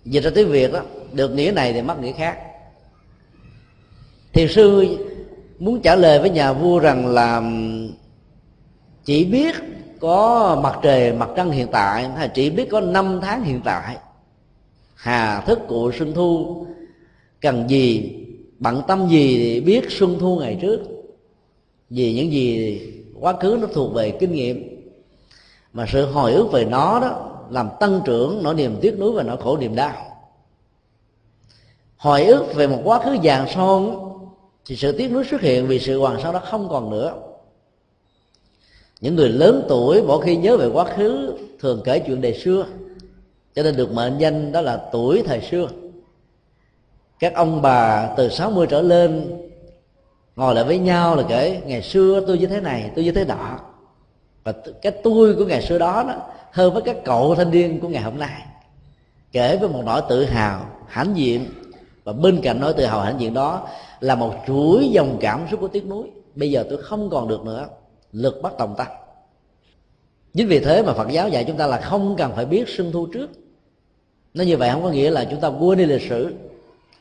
Dịch 0.05 0.23
ra 0.23 0.31
tiếng 0.35 0.51
việt 0.51 0.73
đó, 0.73 0.81
được 1.11 1.29
nghĩa 1.29 1.51
này 1.55 1.73
thì 1.73 1.81
mất 1.81 1.99
nghĩa 1.99 2.11
khác. 2.11 2.37
Thiền 4.33 4.47
sư 4.47 4.97
muốn 5.59 5.81
trả 5.81 5.95
lời 5.95 6.19
với 6.19 6.29
nhà 6.29 6.53
vua 6.53 6.79
rằng 6.79 7.07
là, 7.07 7.41
chỉ 9.05 9.25
biết 9.25 9.55
có 9.99 10.59
mặt 10.63 10.79
trời, 10.81 11.13
mặt 11.13 11.29
trăng 11.35 11.51
hiện 11.51 11.67
tại, 11.71 12.09
hay 12.09 12.29
chỉ 12.33 12.49
biết 12.49 12.67
có 12.71 12.81
năm 12.81 13.19
tháng 13.21 13.43
hiện 13.43 13.61
tại 13.65 13.97
hà 15.03 15.41
thức 15.41 15.59
của 15.67 15.91
xuân 15.99 16.13
thu. 16.13 16.65
Cần 17.41 17.69
gì, 17.69 18.15
bận 18.59 18.81
tâm 18.87 19.07
gì 19.09 19.37
thì 19.37 19.61
biết 19.61 19.85
xuân 19.89 20.17
thu 20.19 20.37
ngày 20.39 20.57
trước. 20.61 20.79
Vì 21.89 22.13
những 22.13 22.31
gì 22.31 22.81
quá 23.19 23.33
khứ 23.39 23.57
nó 23.61 23.67
thuộc 23.73 23.93
về 23.93 24.11
kinh 24.11 24.31
nghiệm. 24.31 24.85
Mà 25.73 25.85
sự 25.91 26.05
hồi 26.05 26.33
ức 26.33 26.51
về 26.51 26.65
nó 26.65 26.99
đó 26.99 27.39
làm 27.49 27.69
tăng 27.79 28.01
trưởng 28.05 28.43
nỗi 28.43 28.55
niềm 28.55 28.75
tiếc 28.81 28.99
nuối 28.99 29.11
và 29.11 29.23
nỗi 29.23 29.37
khổ 29.37 29.57
niềm 29.57 29.75
đau. 29.75 29.93
Hồi 31.97 32.25
ức 32.25 32.55
về 32.55 32.67
một 32.67 32.81
quá 32.83 32.99
khứ 33.03 33.17
vàng 33.23 33.47
son, 33.55 33.95
thì 34.65 34.75
sự 34.75 34.91
tiếc 34.91 35.11
nuối 35.11 35.23
xuất 35.31 35.41
hiện 35.41 35.67
vì 35.67 35.79
sự 35.79 35.99
hoàng 35.99 36.19
sau 36.23 36.33
đó 36.33 36.41
không 36.45 36.69
còn 36.69 36.89
nữa. 36.89 37.13
Những 39.01 39.15
người 39.15 39.29
lớn 39.29 39.65
tuổi 39.69 40.01
mỗi 40.01 40.25
khi 40.25 40.35
nhớ 40.35 40.57
về 40.57 40.67
quá 40.67 40.85
khứ 40.95 41.37
thường 41.59 41.81
kể 41.85 41.99
chuyện 41.99 42.21
đời 42.21 42.33
xưa 42.33 42.65
cho 43.55 43.63
nên 43.63 43.75
được 43.75 43.91
mệnh 43.91 44.17
danh 44.17 44.51
đó 44.51 44.61
là 44.61 44.89
tuổi 44.91 45.23
thời 45.25 45.41
xưa. 45.41 45.67
Các 47.19 47.33
ông 47.35 47.61
bà 47.61 48.09
từ 48.17 48.29
60 48.29 48.67
trở 48.69 48.81
lên 48.81 49.39
ngồi 50.35 50.55
lại 50.55 50.63
với 50.63 50.79
nhau 50.79 51.15
là 51.15 51.23
kể 51.29 51.61
ngày 51.65 51.81
xưa 51.81 52.23
tôi 52.27 52.37
như 52.37 52.47
thế 52.47 52.61
này 52.61 52.91
tôi 52.95 53.05
như 53.05 53.11
thế 53.11 53.25
đó 53.25 53.59
và 54.43 54.53
cái 54.81 54.91
tôi 55.03 55.35
của 55.35 55.45
ngày 55.45 55.61
xưa 55.61 55.77
đó, 55.77 56.03
đó 56.07 56.15
hơn 56.51 56.73
với 56.73 56.81
các 56.81 56.97
cậu 57.05 57.35
thanh 57.35 57.51
niên 57.51 57.79
của 57.79 57.87
ngày 57.87 58.03
hôm 58.03 58.19
nay. 58.19 58.41
Kể 59.31 59.57
với 59.57 59.69
một 59.69 59.81
nỗi 59.85 60.01
tự 60.09 60.25
hào 60.25 60.65
hãnh 60.87 61.17
diện. 61.17 61.45
Và 62.03 62.13
bên 62.13 62.41
cạnh 62.43 62.59
nỗi 62.59 62.73
tự 62.73 62.85
hào 62.85 63.01
hãnh 63.01 63.19
diện 63.19 63.33
đó 63.33 63.67
là 63.99 64.15
một 64.15 64.33
chuỗi 64.47 64.89
dòng 64.89 65.17
cảm 65.21 65.45
xúc 65.51 65.59
của 65.59 65.67
tiếc 65.67 65.85
nuối. 65.85 66.11
Bây 66.35 66.51
giờ 66.51 66.65
tôi 66.69 66.81
không 66.81 67.09
còn 67.09 67.27
được 67.27 67.45
nữa. 67.45 67.67
Lực 68.11 68.41
bắt 68.41 68.53
tòng 68.57 68.75
tâm 68.77 68.87
chính 70.33 70.47
vì 70.47 70.59
thế 70.59 70.83
mà 70.83 70.93
phật 70.93 71.07
giáo 71.11 71.29
dạy 71.29 71.43
chúng 71.47 71.57
ta 71.57 71.67
là 71.67 71.81
không 71.81 72.15
cần 72.17 72.31
phải 72.35 72.45
biết 72.45 72.63
xuân 72.67 72.91
thu 72.91 73.07
trước 73.13 73.29
nó 74.33 74.43
như 74.43 74.57
vậy 74.57 74.69
không 74.71 74.83
có 74.83 74.89
nghĩa 74.89 75.09
là 75.09 75.25
chúng 75.25 75.39
ta 75.39 75.47
quên 75.47 75.77
đi 75.77 75.85
lịch 75.85 76.09
sử, 76.09 76.33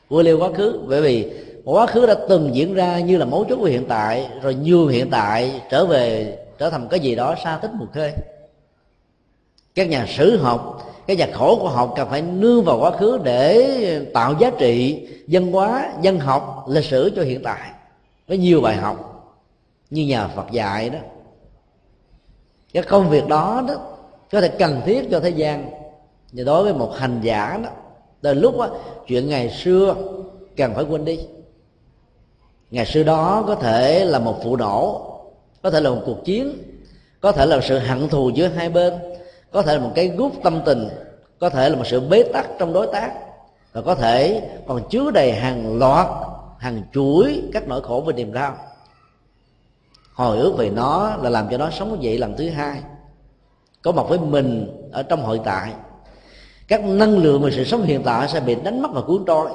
quên 0.09 0.25
đi 0.25 0.33
quá 0.33 0.49
khứ. 0.55 0.79
Bởi 0.87 1.01
vì 1.01 1.31
quá 1.65 1.85
khứ 1.85 2.05
đã 2.05 2.15
từng 2.29 2.55
diễn 2.55 2.73
ra 2.73 2.99
như 2.99 3.17
là 3.17 3.25
mấu 3.25 3.45
chốt 3.49 3.55
của 3.55 3.65
hiện 3.65 3.85
tại, 3.87 4.29
rồi 4.41 4.55
như 4.55 4.87
hiện 4.87 5.09
tại 5.09 5.61
trở 5.69 5.85
về, 5.85 6.37
trở 6.57 6.69
thành 6.69 6.87
cái 6.87 6.99
gì 6.99 7.15
đó 7.15 7.35
xa 7.43 7.59
tích 7.61 7.71
một 7.73 7.87
khơi 7.93 8.13
các 9.75 9.89
nhà 9.89 10.05
sử 10.09 10.37
học, 10.37 10.91
các 11.07 11.17
nhà 11.17 11.27
khổ 11.33 11.57
của 11.61 11.69
học 11.69 11.93
cần 11.95 12.09
phải 12.09 12.21
nương 12.21 12.63
vào 12.63 12.79
quá 12.79 12.91
khứ 12.91 13.19
để 13.23 14.05
tạo 14.13 14.35
giá 14.39 14.51
trị 14.57 15.07
dân 15.27 15.51
hóa 15.51 15.93
dân 16.01 16.19
học, 16.19 16.65
lịch 16.67 16.85
sử 16.85 17.11
cho 17.15 17.21
hiện 17.21 17.43
tại. 17.43 17.71
Với 18.27 18.37
nhiều 18.37 18.61
bài 18.61 18.75
học 18.75 19.09
như 19.89 20.05
nhà 20.05 20.27
phật 20.27 20.51
dạy 20.51 20.89
đó. 20.89 20.99
Cái 22.73 22.83
công 22.83 23.09
việc 23.09 23.27
đó 23.27 23.63
đó 23.67 23.73
có 24.31 24.41
thể 24.41 24.47
cần 24.47 24.81
thiết 24.85 25.07
cho 25.11 25.19
thế 25.19 25.29
gian 25.29 25.71
nhưng 26.33 26.45
đối 26.45 26.63
với 26.63 26.73
một 26.73 26.91
hành 26.95 27.19
giả 27.21 27.59
đó 27.63 27.69
từ 28.21 28.33
lúc 28.33 28.57
đó, 28.57 28.69
chuyện 29.07 29.29
ngày 29.29 29.49
xưa 29.49 29.95
cần 30.57 30.73
phải 30.75 30.83
quên 30.83 31.05
đi. 31.05 31.19
Ngày 32.71 32.85
xưa 32.85 33.03
đó 33.03 33.43
có 33.47 33.55
thể 33.55 34.05
là 34.05 34.19
một 34.19 34.43
vụ 34.43 34.55
nổ 34.55 35.09
có 35.61 35.71
thể 35.71 35.81
là 35.81 35.89
một 35.89 36.01
cuộc 36.05 36.25
chiến 36.25 36.57
có 37.21 37.31
thể 37.31 37.45
là 37.45 37.59
sự 37.61 37.79
hận 37.79 38.09
thù 38.09 38.29
giữa 38.29 38.47
hai 38.47 38.69
bên 38.69 38.93
có 39.51 39.61
thể 39.61 39.73
là 39.73 39.83
một 39.83 39.91
cái 39.95 40.07
gút 40.07 40.31
tâm 40.43 40.61
tình 40.65 40.89
có 41.39 41.49
thể 41.49 41.69
là 41.69 41.75
một 41.75 41.87
sự 41.87 41.99
bế 41.99 42.23
tắc 42.23 42.47
trong 42.59 42.73
đối 42.73 42.87
tác 42.87 43.13
và 43.73 43.81
có 43.81 43.95
thể 43.95 44.49
còn 44.67 44.89
chứa 44.89 45.11
đầy 45.11 45.31
hàng 45.31 45.77
loạt 45.77 46.07
hàng 46.59 46.83
chuỗi 46.93 47.41
các 47.53 47.67
nỗi 47.67 47.81
khổ 47.81 48.03
và 48.05 48.13
niềm 48.13 48.33
đau. 48.33 48.57
Hồi 50.13 50.37
ước 50.37 50.53
về 50.57 50.69
nó 50.69 51.15
là 51.15 51.29
làm 51.29 51.47
cho 51.51 51.57
nó 51.57 51.69
sống 51.69 52.03
dậy 52.03 52.17
lần 52.17 52.37
thứ 52.37 52.49
hai 52.49 52.81
có 53.81 53.91
mặt 53.91 54.03
với 54.09 54.19
mình 54.19 54.67
ở 54.91 55.03
trong 55.03 55.21
hội 55.21 55.41
tại 55.43 55.71
các 56.67 56.85
năng 56.85 57.17
lượng 57.17 57.41
và 57.41 57.49
sự 57.51 57.63
sống 57.63 57.83
hiện 57.83 58.01
tại 58.03 58.27
sẽ 58.27 58.39
bị 58.39 58.55
đánh 58.55 58.81
mất 58.81 58.89
và 58.93 59.01
cuốn 59.01 59.23
trôi. 59.27 59.49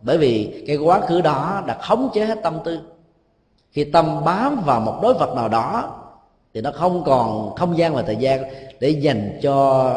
Bởi 0.00 0.18
vì 0.18 0.64
cái 0.66 0.76
quá 0.76 1.00
khứ 1.00 1.20
đó 1.20 1.62
đã 1.66 1.78
khống 1.82 2.10
chế 2.14 2.24
hết 2.24 2.38
tâm 2.42 2.58
tư. 2.64 2.80
Khi 3.72 3.84
tâm 3.84 4.24
bám 4.24 4.62
vào 4.64 4.80
một 4.80 4.98
đối 5.02 5.14
vật 5.14 5.34
nào 5.36 5.48
đó, 5.48 5.98
thì 6.54 6.60
nó 6.60 6.70
không 6.74 7.04
còn 7.04 7.54
không 7.54 7.78
gian 7.78 7.94
và 7.94 8.02
thời 8.02 8.16
gian 8.16 8.42
để 8.80 8.88
dành 8.88 9.38
cho 9.42 9.90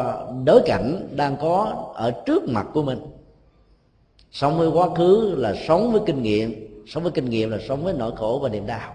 đối 0.44 0.60
cảnh 0.66 1.08
đang 1.10 1.36
có 1.36 1.72
ở 1.94 2.10
trước 2.10 2.48
mặt 2.48 2.66
của 2.72 2.82
mình. 2.82 3.00
Sống 4.32 4.58
với 4.58 4.68
quá 4.68 4.88
khứ 4.94 5.34
là 5.36 5.54
sống 5.68 5.92
với 5.92 6.00
kinh 6.06 6.22
nghiệm, 6.22 6.84
sống 6.86 7.02
với 7.02 7.12
kinh 7.12 7.30
nghiệm 7.30 7.50
là 7.50 7.58
sống 7.68 7.84
với 7.84 7.94
nỗi 7.94 8.12
khổ 8.16 8.40
và 8.42 8.48
niềm 8.48 8.66
đau. 8.66 8.94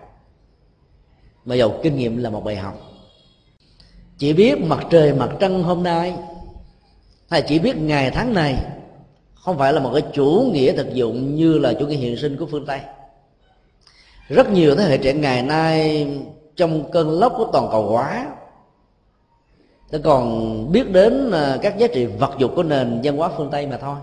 Mà 1.46 1.56
dầu 1.56 1.74
kinh 1.84 1.98
nghiệm 1.98 2.18
là 2.18 2.30
một 2.30 2.44
bài 2.44 2.56
học. 2.56 2.74
Chỉ 4.18 4.34
biết 4.34 4.60
mặt 4.60 4.86
trời, 4.90 5.14
mặt 5.14 5.30
trăng 5.40 5.64
hôm 5.64 5.84
nay 5.84 6.16
hay 7.32 7.42
chỉ 7.42 7.60
biết 7.60 7.78
ngày 7.78 8.12
tháng 8.12 8.34
này, 8.34 8.56
không 9.36 9.58
phải 9.58 9.74
là 9.74 9.80
một 9.80 9.92
cái 9.94 10.04
chủ 10.14 10.50
nghĩa 10.54 10.74
thực 10.74 10.94
dụng 10.94 11.36
như 11.36 11.58
là 11.58 11.74
chủ 11.74 11.88
nghĩa 11.88 11.96
hiện 11.96 12.18
sinh 12.18 12.38
của 12.38 12.46
phương 12.46 12.66
tây. 12.66 12.80
Rất 14.28 14.50
nhiều 14.50 14.76
thế 14.76 14.84
hệ 14.84 14.98
trẻ 14.98 15.14
ngày 15.14 15.44
nay 15.44 16.08
trong 16.56 16.92
cơn 16.92 17.20
lốc 17.20 17.34
của 17.38 17.50
toàn 17.54 17.68
cầu 17.72 17.84
hóa 17.84 18.28
nó 19.92 20.00
còn 20.04 20.72
biết 20.72 20.92
đến 20.92 21.32
à, 21.32 21.58
các 21.62 21.78
giá 21.78 21.88
trị 21.88 22.06
vật 22.06 22.32
dục 22.38 22.52
của 22.56 22.64
nền 22.64 23.02
văn 23.04 23.18
hóa 23.18 23.30
phương 23.38 23.50
tây 23.52 23.68
mà 23.68 23.78
thôi. 23.78 23.96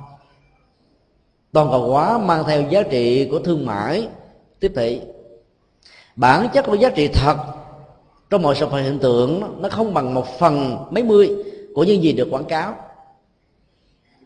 Toàn 1.53 1.69
cầu 1.71 1.81
hóa 1.81 2.19
mang 2.19 2.45
theo 2.47 2.63
giá 2.71 2.83
trị 2.83 3.29
của 3.31 3.39
thương 3.39 3.67
mại, 3.67 4.09
tiếp 4.61 4.73
thị. 4.77 5.01
Bản 6.17 6.49
chất 6.55 6.67
của 6.67 6.75
giá 6.75 6.91
trị 6.91 7.09
thật 7.09 7.37
trong 8.31 8.43
mọi 8.43 8.55
sự 8.55 8.69
hiện 8.69 8.99
tượng 8.99 9.63
nó 9.63 9.69
không 9.69 9.95
bằng 9.95 10.15
một 10.15 10.39
phần 10.39 10.77
mấy 10.91 11.03
mươi 11.05 11.37
của 11.75 11.85
những 11.85 12.03
gì 12.03 12.13
được 12.13 12.29
quảng 12.31 12.45
cáo 12.45 12.75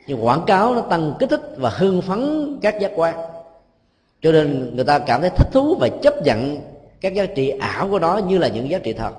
nhưng 0.06 0.24
quảng 0.24 0.44
cáo 0.46 0.74
nó 0.74 0.80
tăng 0.80 1.14
kích 1.18 1.30
thích 1.30 1.54
và 1.56 1.70
hưng 1.70 2.02
phấn 2.02 2.58
các 2.62 2.80
giác 2.80 2.92
quan. 2.96 3.14
Cho 4.22 4.32
nên 4.32 4.76
người 4.76 4.84
ta 4.84 4.98
cảm 4.98 5.20
thấy 5.20 5.30
thích 5.30 5.48
thú 5.52 5.76
và 5.80 5.88
chấp 6.02 6.14
nhận 6.24 6.58
các 7.00 7.14
giá 7.14 7.26
trị 7.26 7.48
ảo 7.48 7.88
của 7.88 7.98
nó 7.98 8.18
như 8.18 8.38
là 8.38 8.48
những 8.48 8.70
giá 8.70 8.78
trị 8.78 8.92
thật. 8.92 9.12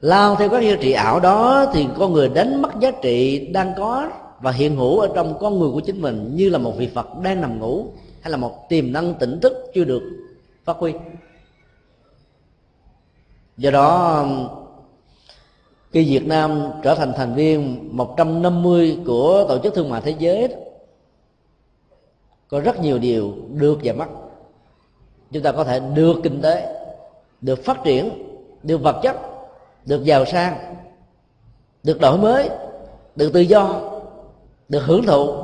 Lao 0.00 0.36
theo 0.36 0.48
các 0.48 0.60
giá 0.60 0.76
trị 0.80 0.92
ảo 0.92 1.20
đó 1.20 1.66
thì 1.72 1.86
con 1.98 2.12
người 2.12 2.28
đánh 2.28 2.62
mất 2.62 2.70
giá 2.80 2.90
trị 2.90 3.46
đang 3.52 3.72
có 3.76 4.10
và 4.40 4.50
hiện 4.50 4.76
hữu 4.76 4.98
ở 4.98 5.08
trong 5.14 5.38
con 5.40 5.58
người 5.58 5.70
của 5.72 5.80
chính 5.80 6.02
mình 6.02 6.30
như 6.34 6.48
là 6.48 6.58
một 6.58 6.72
vị 6.76 6.88
phật 6.94 7.06
đang 7.22 7.40
nằm 7.40 7.58
ngủ 7.58 7.86
hay 8.20 8.30
là 8.30 8.36
một 8.36 8.68
tiềm 8.68 8.92
năng 8.92 9.14
tỉnh 9.14 9.40
thức 9.40 9.70
chưa 9.74 9.84
được 9.84 10.02
phát 10.64 10.76
huy. 10.76 10.92
Do 13.56 13.70
đó 13.70 14.26
khi 15.92 16.04
Việt 16.04 16.26
Nam 16.26 16.70
trở 16.82 16.94
thành 16.94 17.12
thành 17.16 17.34
viên 17.34 17.88
150 17.96 18.98
của 19.06 19.44
tổ 19.48 19.58
chức 19.58 19.74
thương 19.74 19.88
mại 19.88 20.00
thế 20.00 20.14
giới 20.18 20.54
có 22.48 22.60
rất 22.60 22.80
nhiều 22.80 22.98
điều 22.98 23.32
được 23.54 23.78
và 23.84 23.92
mất 23.92 24.06
chúng 25.32 25.42
ta 25.42 25.52
có 25.52 25.64
thể 25.64 25.80
được 25.94 26.20
kinh 26.22 26.42
tế, 26.42 26.82
được 27.40 27.64
phát 27.64 27.84
triển, 27.84 28.10
được 28.62 28.82
vật 28.82 29.00
chất, 29.02 29.16
được 29.86 30.04
giàu 30.04 30.24
sang, 30.24 30.56
được 31.82 32.00
đổi 32.00 32.18
mới, 32.18 32.48
được 33.16 33.32
tự 33.32 33.40
do, 33.40 33.80
được 34.68 34.82
hưởng 34.84 35.06
thụ. 35.06 35.34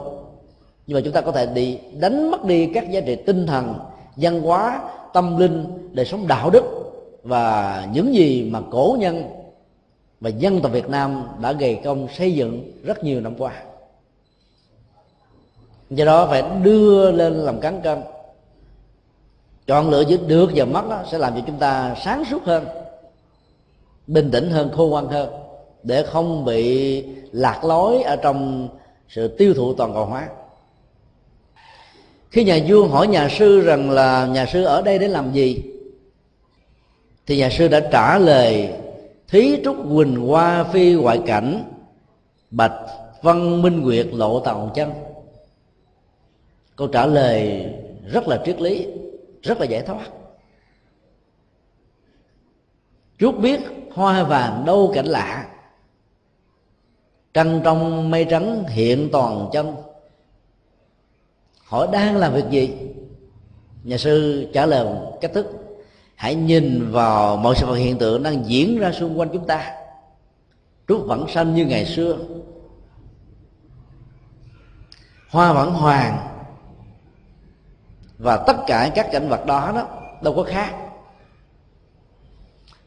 Nhưng 0.87 0.95
mà 0.95 1.01
chúng 1.05 1.13
ta 1.13 1.21
có 1.21 1.33
thể 1.33 1.47
đi 1.47 1.79
đánh 2.01 2.31
mất 2.31 2.45
đi 2.45 2.71
các 2.75 2.91
giá 2.91 3.01
trị 3.01 3.17
tinh 3.17 3.47
thần, 3.47 3.75
văn 4.17 4.41
hóa, 4.41 4.91
tâm 5.13 5.39
linh 5.39 5.65
đời 5.93 6.07
sống 6.07 6.27
đạo 6.27 6.51
đức 6.51 6.65
và 7.23 7.87
những 7.93 8.15
gì 8.15 8.49
mà 8.51 8.61
cổ 8.71 8.97
nhân 9.01 9.25
và 10.21 10.31
dân 10.31 10.61
tộc 10.61 10.73
Việt 10.73 10.89
Nam 10.89 11.25
đã 11.41 11.53
gầy 11.53 11.81
công 11.85 12.09
xây 12.19 12.35
dựng 12.35 12.73
rất 12.85 13.05
nhiều 13.05 13.21
năm 13.21 13.35
qua. 13.39 13.62
Do 15.91 16.05
đó 16.05 16.27
phải 16.27 16.43
đưa 16.62 17.11
lên 17.12 17.33
làm 17.33 17.61
cán 17.61 17.81
cân. 17.83 18.03
Chọn 19.67 19.91
lựa 19.91 20.01
giữa 20.01 20.17
được 20.17 20.51
và 20.55 20.64
mất 20.64 20.89
đó, 20.89 21.03
sẽ 21.11 21.19
làm 21.19 21.35
cho 21.35 21.41
chúng 21.47 21.59
ta 21.59 21.97
sáng 22.05 22.25
suốt 22.31 22.45
hơn 22.45 22.67
bình 24.07 24.31
tĩnh 24.31 24.51
hơn 24.51 24.71
khôn 24.77 24.91
ngoan 24.91 25.09
hơn 25.09 25.29
để 25.83 26.03
không 26.03 26.45
bị 26.45 27.05
lạc 27.33 27.64
lối 27.64 28.03
ở 28.03 28.17
trong 28.17 28.69
sự 29.09 29.29
tiêu 29.29 29.55
thụ 29.55 29.75
toàn 29.75 29.93
cầu 29.95 30.05
hóa. 30.05 30.29
Khi 32.31 32.45
nhà 32.45 32.59
vua 32.69 32.87
hỏi 32.87 33.07
nhà 33.07 33.29
sư 33.29 33.61
rằng 33.61 33.91
là 33.91 34.27
nhà 34.27 34.47
sư 34.47 34.64
ở 34.64 34.83
đây 34.83 34.99
để 34.99 35.09
làm 35.09 35.33
gì 35.33 35.62
thì 37.27 37.37
nhà 37.37 37.51
sư 37.51 37.69
đã 37.69 37.81
trả 37.81 38.19
lời 38.19 38.71
thí 39.29 39.61
trúc 39.64 39.77
quỳnh 39.77 40.16
hoa 40.16 40.64
phi 40.64 40.95
ngoại 40.95 41.22
cảnh, 41.27 41.64
bạch 42.51 42.81
văn 43.22 43.62
minh 43.62 43.81
nguyệt 43.81 44.07
lộ 44.12 44.41
tàu 44.41 44.72
chân. 44.74 44.93
Câu 46.77 46.89
trả 46.89 47.07
lời 47.07 47.66
rất 48.07 48.29
là 48.29 48.43
triết 48.45 48.61
lý, 48.61 48.87
rất 49.43 49.61
là 49.61 49.66
giải 49.66 49.83
thoát. 49.83 50.07
Chút 53.18 53.39
biết 53.39 53.61
hoa 53.93 54.22
vàng 54.24 54.64
đâu 54.66 54.91
cảnh 54.95 55.07
lạ, 55.07 55.49
trăng 57.35 57.61
trong 57.64 58.11
mây 58.11 58.27
trắng 58.31 58.64
hiện 58.68 59.09
toàn 59.12 59.49
chân. 59.53 59.74
Hỏi 61.64 61.89
đang 61.93 62.16
làm 62.16 62.35
việc 62.35 62.45
gì? 62.51 62.77
Nhà 63.85 63.99
sư 63.99 64.47
trả 64.53 64.66
lời 64.66 64.87
cách 65.20 65.31
thức 65.35 65.66
hãy 66.17 66.35
nhìn 66.35 66.91
vào 66.91 67.37
mọi 67.37 67.55
sự 67.57 67.67
vật 67.67 67.75
hiện 67.75 67.99
tượng 67.99 68.23
đang 68.23 68.47
diễn 68.47 68.79
ra 68.79 68.93
xung 68.93 69.19
quanh 69.19 69.29
chúng 69.33 69.47
ta. 69.47 69.73
Trúc 70.89 71.07
vẫn 71.07 71.27
xanh 71.29 71.55
như 71.55 71.67
ngày 71.67 71.87
xưa. 71.87 72.17
Hoa 75.31 75.53
vẫn 75.53 75.71
hoàng. 75.71 76.29
Và 78.19 78.37
tất 78.37 78.57
cả 78.67 78.91
các 78.95 79.09
cảnh 79.12 79.29
vật 79.29 79.47
đó 79.47 79.73
đó, 79.75 79.89
đâu 80.23 80.35
có 80.35 80.43
khác. 80.43 80.75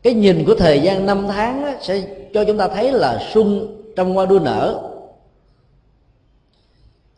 Cái 0.03 0.13
nhìn 0.13 0.45
của 0.45 0.55
thời 0.55 0.81
gian 0.81 1.05
năm 1.05 1.27
tháng 1.27 1.77
sẽ 1.81 2.01
cho 2.33 2.43
chúng 2.43 2.57
ta 2.57 2.67
thấy 2.67 2.91
là 2.91 3.19
xuân 3.33 3.75
trong 3.95 4.13
hoa 4.13 4.25
đua 4.25 4.39
nở. 4.39 4.91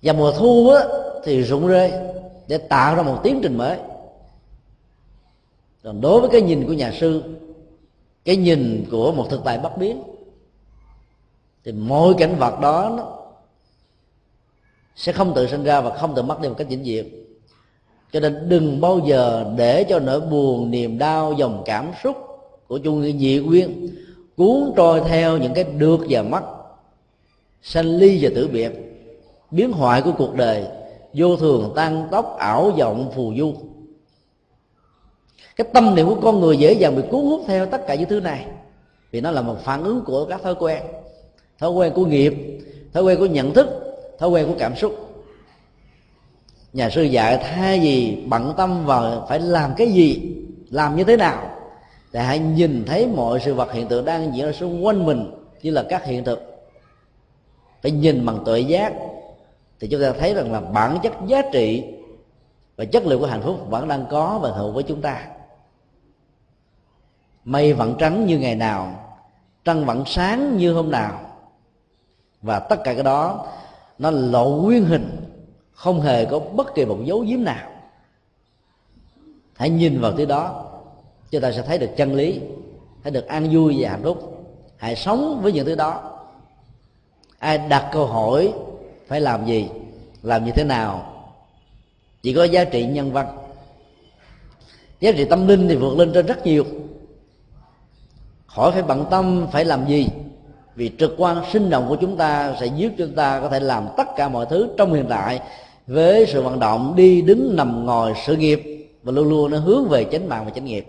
Và 0.01 0.13
mùa 0.13 0.31
thu 0.31 0.71
thì 1.23 1.41
rụng 1.43 1.67
rơi 1.67 1.91
để 2.47 2.57
tạo 2.57 2.95
ra 2.95 3.01
một 3.01 3.19
tiến 3.23 3.39
trình 3.43 3.57
mới 3.57 3.77
còn 5.83 6.01
đối 6.01 6.21
với 6.21 6.29
cái 6.29 6.41
nhìn 6.41 6.67
của 6.67 6.73
nhà 6.73 6.91
sư, 6.99 7.23
cái 8.25 8.35
nhìn 8.35 8.85
của 8.91 9.11
một 9.11 9.27
thực 9.29 9.41
tại 9.43 9.59
bất 9.59 9.77
biến, 9.77 10.03
thì 11.63 11.71
mỗi 11.71 12.13
cảnh 12.17 12.35
vật 12.39 12.59
đó 12.61 12.93
nó 12.97 13.17
sẽ 14.95 15.11
không 15.11 15.33
tự 15.35 15.47
sinh 15.47 15.63
ra 15.63 15.81
và 15.81 15.97
không 15.97 16.15
tự 16.15 16.21
mất 16.21 16.41
đi 16.41 16.49
một 16.49 16.55
cách 16.57 16.67
vĩnh 16.69 16.83
viễn. 16.83 17.09
Cho 18.11 18.19
nên 18.19 18.49
đừng 18.49 18.81
bao 18.81 18.99
giờ 19.07 19.53
để 19.57 19.83
cho 19.83 19.99
nỗi 19.99 20.21
buồn, 20.21 20.71
niềm 20.71 20.97
đau, 20.97 21.33
dòng 21.33 21.61
cảm 21.65 21.91
xúc 22.03 22.17
của 22.67 22.77
chung 22.77 23.17
nhị 23.17 23.41
quyên 23.47 23.87
cuốn 24.37 24.73
trôi 24.75 25.01
theo 25.07 25.37
những 25.37 25.53
cái 25.53 25.63
được 25.63 25.99
và 26.09 26.21
mất, 26.21 26.41
sanh 27.61 27.85
ly 27.85 28.19
và 28.21 28.29
tử 28.35 28.47
biệt, 28.47 28.71
biến 29.51 29.71
hoại 29.71 30.01
của 30.01 30.11
cuộc 30.17 30.35
đời, 30.35 30.65
vô 31.13 31.35
thường, 31.35 31.73
tăng 31.75 32.07
tốc, 32.11 32.35
ảo 32.39 32.71
vọng, 32.71 33.11
phù 33.15 33.33
du 33.37 33.53
cái 35.55 35.67
tâm 35.73 35.95
niệm 35.95 36.07
của 36.07 36.17
con 36.21 36.39
người 36.39 36.57
dễ 36.57 36.73
dàng 36.73 36.95
bị 36.95 37.01
cuốn 37.11 37.21
hút 37.21 37.41
theo 37.47 37.65
tất 37.65 37.87
cả 37.87 37.95
những 37.95 38.09
thứ 38.09 38.19
này. 38.19 38.45
Vì 39.11 39.21
nó 39.21 39.31
là 39.31 39.41
một 39.41 39.55
phản 39.63 39.83
ứng 39.83 40.03
của 40.05 40.25
các 40.25 40.41
thói 40.41 40.55
quen. 40.55 40.81
Thói 41.59 41.71
quen 41.71 41.93
của 41.95 42.05
nghiệp, 42.05 42.33
thói 42.93 43.03
quen 43.03 43.19
của 43.19 43.25
nhận 43.25 43.53
thức, 43.53 43.67
thói 44.19 44.29
quen 44.29 44.47
của 44.47 44.55
cảm 44.59 44.75
xúc. 44.75 44.95
Nhà 46.73 46.89
sư 46.89 47.03
dạy 47.03 47.37
thay 47.37 47.79
vì 47.79 48.23
bận 48.25 48.53
tâm 48.57 48.85
vào 48.85 49.25
phải 49.29 49.39
làm 49.39 49.73
cái 49.77 49.87
gì, 49.87 50.35
làm 50.69 50.95
như 50.95 51.03
thế 51.03 51.17
nào 51.17 51.51
thì 52.13 52.19
hãy 52.19 52.39
nhìn 52.39 52.83
thấy 52.87 53.07
mọi 53.07 53.39
sự 53.39 53.53
vật 53.53 53.71
hiện 53.71 53.87
tượng 53.87 54.05
đang 54.05 54.35
diễn 54.35 54.45
ra 54.45 54.51
xung 54.51 54.85
quanh 54.85 55.05
mình 55.05 55.31
như 55.61 55.71
là 55.71 55.83
các 55.89 56.05
hiện 56.05 56.23
thực. 56.23 56.69
Phải 57.81 57.91
nhìn 57.91 58.25
bằng 58.25 58.43
tuệ 58.45 58.59
giác, 58.59 58.93
thì 59.79 59.87
chúng 59.87 60.01
ta 60.01 60.13
thấy 60.19 60.33
rằng 60.33 60.51
là 60.51 60.59
bản 60.59 60.97
chất 61.03 61.13
giá 61.27 61.41
trị 61.53 61.83
và 62.75 62.85
chất 62.85 63.05
liệu 63.05 63.19
của 63.19 63.25
hạnh 63.25 63.41
phúc 63.41 63.55
vẫn 63.69 63.87
đang 63.87 64.05
có 64.11 64.39
và 64.41 64.49
hữu 64.49 64.71
với 64.71 64.83
chúng 64.83 65.01
ta 65.01 65.27
mây 67.45 67.73
vẫn 67.73 67.95
trắng 67.99 68.25
như 68.25 68.39
ngày 68.39 68.55
nào, 68.55 69.13
trăng 69.65 69.85
vẫn 69.85 70.03
sáng 70.05 70.57
như 70.57 70.73
hôm 70.73 70.91
nào. 70.91 71.21
Và 72.41 72.59
tất 72.59 72.75
cả 72.83 72.93
cái 72.93 73.03
đó, 73.03 73.45
nó 73.99 74.11
lộ 74.11 74.49
nguyên 74.49 74.85
hình, 74.85 75.17
không 75.71 76.01
hề 76.01 76.25
có 76.25 76.39
bất 76.39 76.75
kỳ 76.75 76.85
một 76.85 76.97
dấu 77.03 77.19
giếm 77.19 77.43
nào. 77.43 77.71
Hãy 79.55 79.69
nhìn 79.69 80.01
vào 80.01 80.11
thứ 80.11 80.25
đó, 80.25 80.65
chúng 81.31 81.41
ta 81.41 81.51
sẽ 81.51 81.61
thấy 81.61 81.77
được 81.77 81.89
chân 81.97 82.13
lý, 82.13 82.39
thấy 83.03 83.11
được 83.11 83.27
an 83.27 83.49
vui 83.51 83.77
và 83.79 83.89
hạnh 83.89 84.03
phúc. 84.03 84.47
Hãy 84.77 84.95
sống 84.95 85.39
với 85.41 85.51
những 85.51 85.65
thứ 85.65 85.75
đó. 85.75 86.17
Ai 87.39 87.57
đặt 87.57 87.89
câu 87.93 88.05
hỏi 88.07 88.53
phải 89.07 89.21
làm 89.21 89.45
gì, 89.45 89.69
làm 90.23 90.45
như 90.45 90.51
thế 90.51 90.63
nào, 90.63 91.13
chỉ 92.21 92.33
có 92.33 92.43
giá 92.43 92.63
trị 92.63 92.85
nhân 92.85 93.11
văn. 93.11 93.37
Giá 94.99 95.11
trị 95.11 95.25
tâm 95.25 95.47
linh 95.47 95.67
thì 95.69 95.75
vượt 95.75 95.97
lên 95.97 96.11
trên 96.13 96.25
rất 96.25 96.45
nhiều 96.45 96.65
khỏi 98.55 98.71
phải 98.71 98.83
bận 98.83 99.05
tâm 99.09 99.47
phải 99.51 99.65
làm 99.65 99.87
gì? 99.87 100.07
Vì 100.75 100.91
trực 100.97 101.13
quan 101.17 101.43
sinh 101.51 101.69
động 101.69 101.85
của 101.89 101.95
chúng 101.95 102.17
ta 102.17 102.55
sẽ 102.59 102.65
giúp 102.65 102.91
chúng 102.97 103.15
ta 103.15 103.39
có 103.39 103.49
thể 103.49 103.59
làm 103.59 103.87
tất 103.97 104.07
cả 104.15 104.29
mọi 104.29 104.45
thứ 104.49 104.69
trong 104.77 104.93
hiện 104.93 105.05
tại 105.09 105.39
với 105.87 106.25
sự 106.25 106.41
vận 106.41 106.59
động 106.59 106.93
đi 106.95 107.21
đứng 107.21 107.55
nằm 107.55 107.85
ngồi 107.85 108.13
sự 108.25 108.35
nghiệp 108.35 108.87
và 109.03 109.11
luôn 109.11 109.29
luôn 109.29 109.51
nó 109.51 109.57
hướng 109.57 109.89
về 109.89 110.05
chánh 110.11 110.29
mạng 110.29 110.45
và 110.45 110.51
chánh 110.51 110.65
nghiệp. 110.65 110.87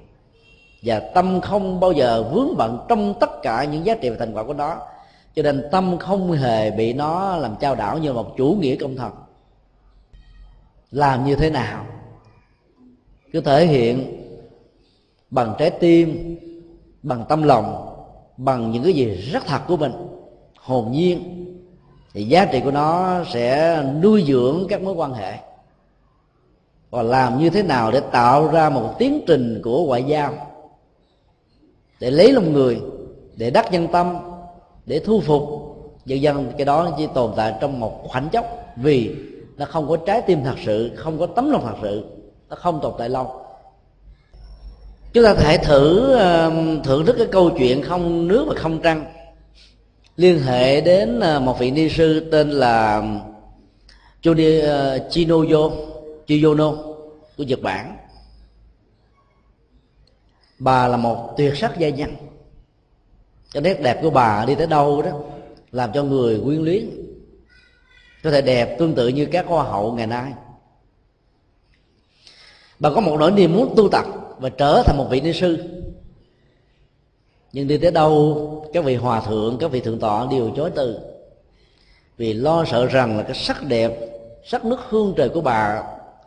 Và 0.83 1.01
tâm 1.01 1.41
không 1.41 1.81
bao 1.81 1.93
giờ 1.93 2.23
vướng 2.23 2.57
bận 2.57 2.79
trong 2.89 3.15
tất 3.21 3.31
cả 3.43 3.65
những 3.65 3.87
giá 3.87 3.95
trị 3.95 4.11
và 4.11 4.17
thành 4.19 4.35
quả 4.35 4.43
của 4.43 4.55
nó. 4.55 4.77
Cho 5.35 5.43
nên 5.43 5.69
tâm 5.73 5.99
không 5.99 6.33
hề 6.33 6.71
bị 6.71 6.93
nó 6.93 7.37
làm 7.37 7.55
trao 7.61 7.75
đảo 7.75 7.99
như 7.99 8.13
một 8.13 8.37
chủ 8.37 8.57
nghĩa 8.61 8.77
công 8.77 8.97
thần. 8.97 9.13
Làm 10.91 11.25
như 11.25 11.37
thế 11.37 11.51
nào? 11.51 11.87
Cứ 13.33 13.41
thể 13.41 13.67
hiện 13.67 14.19
bằng 15.31 15.55
trái 15.59 15.71
tim 15.71 16.37
bằng 17.03 17.25
tâm 17.29 17.43
lòng, 17.43 17.95
bằng 18.37 18.71
những 18.71 18.83
cái 18.83 18.93
gì 18.93 19.05
rất 19.05 19.47
thật 19.47 19.61
của 19.69 19.77
mình. 19.77 19.93
Hồn 20.57 20.93
nhiên, 20.93 21.47
thì 22.15 22.25
giá 22.25 22.45
trị 22.45 22.61
của 22.65 22.71
nó 22.71 23.21
sẽ 23.25 23.83
nuôi 24.03 24.25
dưỡng 24.27 24.67
các 24.69 24.83
mối 24.83 24.95
quan 24.95 25.15
hệ. 25.15 25.35
Và 26.91 27.03
làm 27.03 27.39
như 27.39 27.51
thế 27.51 27.63
nào 27.63 27.91
để 27.93 28.01
tạo 28.01 28.49
ra 28.49 28.71
một 28.71 28.95
tiến 28.99 29.21
trình 29.27 29.61
của 29.65 29.85
ngoại 29.85 30.05
giao? 30.05 30.33
Để 32.01 32.11
lấy 32.11 32.33
lòng 32.33 32.53
người, 32.53 32.81
để 33.37 33.51
đắc 33.51 33.73
nhân 33.73 33.89
tâm, 33.93 34.19
để 34.87 35.01
thu 35.05 35.21
phục. 35.21 35.43
Dân 36.05 36.23
dân 36.23 36.53
cái 36.59 36.65
đó 36.65 36.91
chỉ 36.99 37.09
tồn 37.15 37.33
tại 37.37 37.55
trong 37.61 37.81
một 37.81 38.05
khoảnh 38.09 38.29
chốc, 38.29 38.47
vì 38.77 39.17
nó 39.57 39.65
không 39.65 39.89
có 39.89 39.97
trái 39.97 40.23
tim 40.23 40.45
thật 40.45 40.57
sự, 40.65 40.93
không 40.97 41.19
có 41.19 41.27
tấm 41.27 41.51
lòng 41.51 41.63
thật 41.65 41.77
sự, 41.83 42.05
nó 42.49 42.57
không 42.57 42.81
tồn 42.81 42.93
tại 42.99 43.09
lâu 43.09 43.42
chúng 45.13 45.25
ta 45.25 45.35
thể 45.35 45.59
thử 45.59 46.17
thưởng 46.85 47.07
thức 47.07 47.15
cái 47.19 47.27
câu 47.33 47.51
chuyện 47.59 47.83
không 47.83 48.29
nước 48.29 48.45
và 48.49 48.55
không 48.57 48.83
trăng. 48.83 49.05
Liên 50.17 50.43
hệ 50.43 50.81
đến 50.81 51.21
ờ, 51.21 51.41
một 51.41 51.59
vị 51.59 51.71
ni 51.71 51.89
sư 51.89 52.29
tên 52.33 52.51
là 52.51 53.03
Juni 54.23 54.67
ờ, 54.67 55.09
Chinoyo 55.11 55.71
Chiyono 56.27 56.73
của 57.37 57.45
Nhật 57.45 57.63
Bản. 57.63 57.97
Bà 60.59 60.89
là 60.89 60.97
một 60.97 61.35
tuyệt 61.37 61.57
sắc 61.57 61.79
gia 61.79 61.89
nhân. 61.89 62.11
Cái 63.53 63.63
nét 63.63 63.81
đẹp 63.83 63.99
của 64.03 64.11
bà 64.11 64.45
đi 64.45 64.55
tới 64.55 64.67
đâu 64.67 65.03
đó 65.03 65.11
làm 65.73 65.93
cho 65.93 66.03
người 66.03 66.41
quyến 66.45 66.63
luyến. 66.63 66.91
Có 68.23 68.31
thể 68.31 68.43
đẹp 68.43 68.77
tương 68.79 68.95
tự 68.95 69.09
như 69.09 69.27
các 69.27 69.47
hoa 69.47 69.65
hậu 69.65 69.93
ngày 69.93 70.07
nay. 70.07 70.33
Bà 72.79 72.91
có 72.95 73.01
một 73.01 73.17
nỗi 73.21 73.31
niềm 73.31 73.53
muốn 73.53 73.75
tu 73.77 73.89
tập 73.89 74.07
và 74.43 74.49
trở 74.49 74.83
thành 74.87 74.97
một 74.97 75.07
vị 75.11 75.21
ni 75.21 75.33
sư. 75.33 75.59
Nhưng 77.53 77.69
đi 77.69 77.79
tới 77.79 77.91
đâu 77.91 78.69
các 78.73 78.85
vị 78.85 78.97
hòa 78.97 79.21
thượng 79.21 79.57
các 79.61 79.71
vị 79.71 79.81
thượng 79.81 79.99
tọa 79.99 80.27
đều 80.31 80.51
chối 80.57 80.71
từ. 80.75 80.99
Vì 82.17 82.35
lo 82.35 82.65
sợ 82.65 82.87
rằng 82.87 83.17
là 83.17 83.23
cái 83.23 83.35
sắc 83.35 83.63
đẹp 83.69 83.93
sắc 84.45 84.65
nước 84.65 84.81
hương 84.89 85.15
trời 85.17 85.29
của 85.29 85.41
bà 85.41 85.83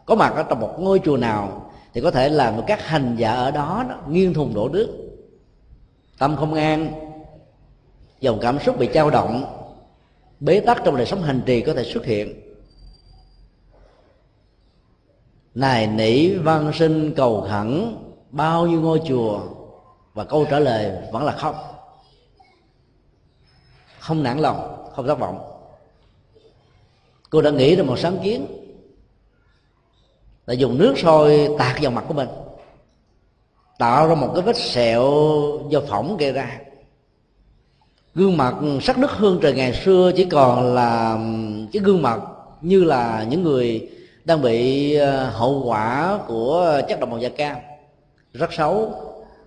có 0.05 0.15
mặt 0.15 0.33
ở 0.35 0.43
trong 0.43 0.59
một 0.59 0.75
ngôi 0.79 0.99
chùa 1.05 1.17
nào 1.17 1.71
thì 1.93 2.01
có 2.01 2.11
thể 2.11 2.29
làm 2.29 2.53
các 2.67 2.87
hành 2.87 3.15
giả 3.19 3.33
ở 3.33 3.51
đó, 3.51 3.85
đó 3.89 3.95
nghiêng 4.09 4.33
thùng 4.33 4.53
đổ 4.53 4.69
nước. 4.69 4.89
Tâm 6.19 6.35
không 6.35 6.53
an 6.53 6.91
dòng 8.19 8.39
cảm 8.41 8.59
xúc 8.59 8.79
bị 8.79 8.89
trao 8.93 9.09
động 9.09 9.45
bế 10.39 10.59
tắc 10.59 10.81
trong 10.85 10.97
đời 10.97 11.05
sống 11.05 11.21
hành 11.21 11.41
trì 11.45 11.61
có 11.61 11.73
thể 11.73 11.83
xuất 11.83 12.05
hiện. 12.05 12.41
Nài 15.55 15.87
nỉ 15.87 16.35
văn 16.35 16.71
sinh 16.73 17.13
cầu 17.15 17.45
khẩn 17.49 17.95
bao 18.35 18.65
nhiêu 18.65 18.81
ngôi 18.81 19.01
chùa 19.07 19.39
và 20.13 20.23
câu 20.23 20.45
trả 20.49 20.59
lời 20.59 20.91
vẫn 21.11 21.23
là 21.23 21.31
không. 21.31 21.55
Không 23.99 24.23
nản 24.23 24.39
lòng, 24.39 24.89
không 24.95 25.07
thất 25.07 25.19
vọng. 25.19 25.39
Cô 27.29 27.41
đã 27.41 27.51
nghĩ 27.51 27.75
ra 27.75 27.83
một 27.83 27.99
sáng 27.99 28.17
kiến 28.23 28.47
là 30.45 30.53
dùng 30.53 30.77
nước 30.77 30.93
sôi 30.97 31.49
tạt 31.57 31.75
vào 31.81 31.91
mặt 31.91 32.05
của 32.07 32.13
mình, 32.13 32.29
tạo 33.79 34.07
ra 34.07 34.15
một 34.15 34.31
cái 34.33 34.41
vết 34.41 34.57
sẹo 34.57 35.03
do 35.69 35.81
phỏng 35.87 36.17
gây 36.17 36.31
ra. 36.31 36.59
Gương 38.15 38.37
mặt 38.37 38.55
sắc 38.81 38.97
nước 38.97 39.11
hương 39.11 39.39
trời 39.41 39.53
ngày 39.53 39.73
xưa 39.73 40.11
chỉ 40.15 40.25
còn 40.25 40.75
là, 40.75 41.17
cái 41.73 41.81
gương 41.83 42.01
mặt 42.01 42.21
như 42.61 42.83
là 42.83 43.25
những 43.29 43.43
người 43.43 43.89
đang 44.25 44.41
bị 44.41 44.93
ờ, 44.95 45.29
hậu 45.29 45.63
quả 45.65 46.19
của 46.27 46.81
chất 46.89 46.99
độc 46.99 47.09
màu 47.09 47.19
da 47.19 47.29
cam 47.29 47.57
rất 48.39 48.53
xấu 48.53 48.93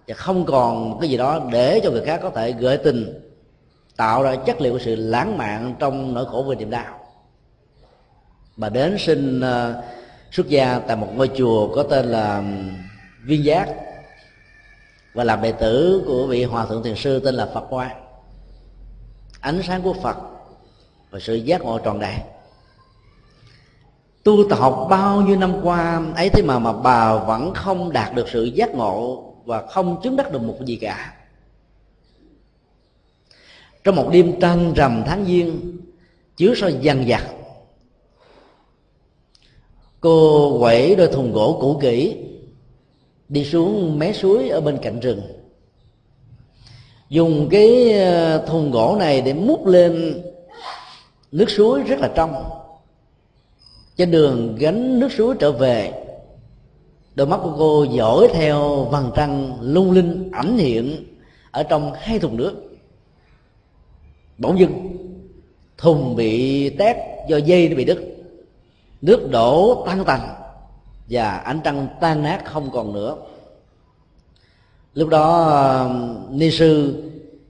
và 0.09 0.15
không 0.15 0.47
còn 0.47 1.01
cái 1.01 1.11
gì 1.11 1.17
đó 1.17 1.41
để 1.53 1.81
cho 1.85 1.91
người 1.91 2.05
khác 2.05 2.21
có 2.23 2.31
thể 2.31 2.53
gợi 2.53 2.79
tình 2.79 3.21
tạo 3.97 4.23
ra 4.23 4.37
chất 4.37 4.61
liệu 4.61 4.73
của 4.73 4.79
sự 4.79 4.97
lãng 4.97 5.39
mạn 5.39 5.75
trong 5.79 6.15
nỗi 6.15 6.27
khổ 6.27 6.43
về 6.49 6.57
niềm 6.57 6.71
đau. 6.71 7.01
Bà 8.57 8.69
đến 8.69 8.97
sinh 8.99 9.39
uh, 9.39 9.43
ờ, 9.43 9.83
xuất 10.31 10.49
gia 10.49 10.79
tại 10.79 10.97
một 10.97 11.09
ngôi 11.15 11.31
chùa 11.37 11.75
có 11.75 11.83
tên 11.83 12.07
là 12.07 12.43
viên 13.25 13.45
giác 13.45 13.69
và 15.15 15.25
làm 15.25 15.43
đệ 15.43 15.53
tử 15.53 16.03
của 16.07 16.27
vị 16.27 16.45
hòa 16.45 16.67
thượng 16.67 16.83
thiền 16.83 16.97
sư 16.97 17.21
tên 17.21 17.35
là 17.35 17.47
phật 17.55 17.65
hoa. 17.69 17.95
Ánh 19.41 19.61
sáng 19.63 19.83
của 19.83 19.95
phật 20.03 20.17
và 21.11 21.19
sự 21.21 21.35
giác 21.35 21.63
ngộ 21.63 21.79
tròn 21.79 22.01
đầy 22.01 22.15
tu 24.25 24.49
tập 24.49 24.57
học 24.57 24.87
bao 24.91 25.21
nhiêu 25.21 25.37
năm 25.37 25.61
qua, 25.63 26.03
ấy 26.17 26.29
thế 26.29 26.43
mà 26.43 26.59
mà 26.59 26.73
bà 26.73 27.15
vẫn 27.15 27.55
không 27.55 27.93
đạt 27.93 28.15
được 28.15 28.29
sự 28.29 28.45
giác 28.45 28.75
ngộ 28.75 29.25
và 29.45 29.67
không 29.67 30.01
chứng 30.03 30.17
đắc 30.17 30.33
được 30.33 30.43
một 30.43 30.57
gì 30.65 30.77
cả. 30.77 31.15
Trong 33.85 33.97
một 33.97 34.09
đêm 34.13 34.41
trăng 34.41 34.73
rằm 34.77 35.03
tháng 35.07 35.25
giêng 35.25 35.79
chứa 36.37 36.55
soi 36.57 36.75
dằn 36.81 37.05
vặt. 37.07 37.25
Cô 40.01 40.57
quẩy 40.61 40.97
đôi 40.97 41.09
thùng 41.09 41.33
gỗ 41.33 41.59
cũ 41.61 41.79
kỹ, 41.81 42.17
đi 43.29 43.45
xuống 43.45 43.99
mé 43.99 44.13
suối 44.13 44.49
ở 44.49 44.61
bên 44.61 44.79
cạnh 44.83 45.01
rừng. 45.01 45.23
Dùng 47.09 47.49
cái 47.51 47.93
ờ, 47.93 48.47
thùng 48.47 48.71
gỗ 48.71 48.97
này 48.99 49.21
để 49.21 49.35
múc 49.35 49.67
lên 49.67 50.23
nước 51.33 51.51
suối 51.51 51.83
rất 51.83 52.01
là 52.01 52.11
trong 52.15 52.58
trên 53.99 54.11
đường 54.11 54.57
gánh 54.59 55.01
nước 55.01 55.13
suối 55.13 55.35
trở 55.39 55.53
về, 55.53 55.93
đôi 57.15 57.27
mắt 57.27 57.41
của 57.43 57.55
cô 57.59 57.85
dõi 57.85 58.29
theo 58.33 58.85
vầng 58.85 59.11
trăng 59.17 59.59
lung 59.61 59.93
linh 59.93 60.31
ảnh 60.33 60.59
hiện 60.59 61.05
ở 61.51 61.63
trong 61.63 61.93
hai 61.93 62.19
thùng 62.19 62.37
nước. 62.37 62.55
Bỗng 64.39 64.59
dưng, 64.59 64.97
thùng 65.79 66.17
bị 66.17 66.71
tét 66.71 66.97
do 67.29 67.37
dây 67.37 67.69
nó 67.69 67.77
bị 67.77 67.85
đứt. 67.85 67.99
Nước 69.03 69.31
đổ 69.31 69.85
tan 69.87 70.05
tành 70.05 70.35
và 71.11 71.31
ánh 71.31 71.61
trăng 71.65 71.89
tan 72.01 72.23
nát 72.23 72.45
không 72.45 72.71
còn 72.71 72.93
nữa. 72.93 73.17
Lúc 74.95 75.09
đó, 75.09 75.91
ni 76.31 76.51
sư 76.51 77.03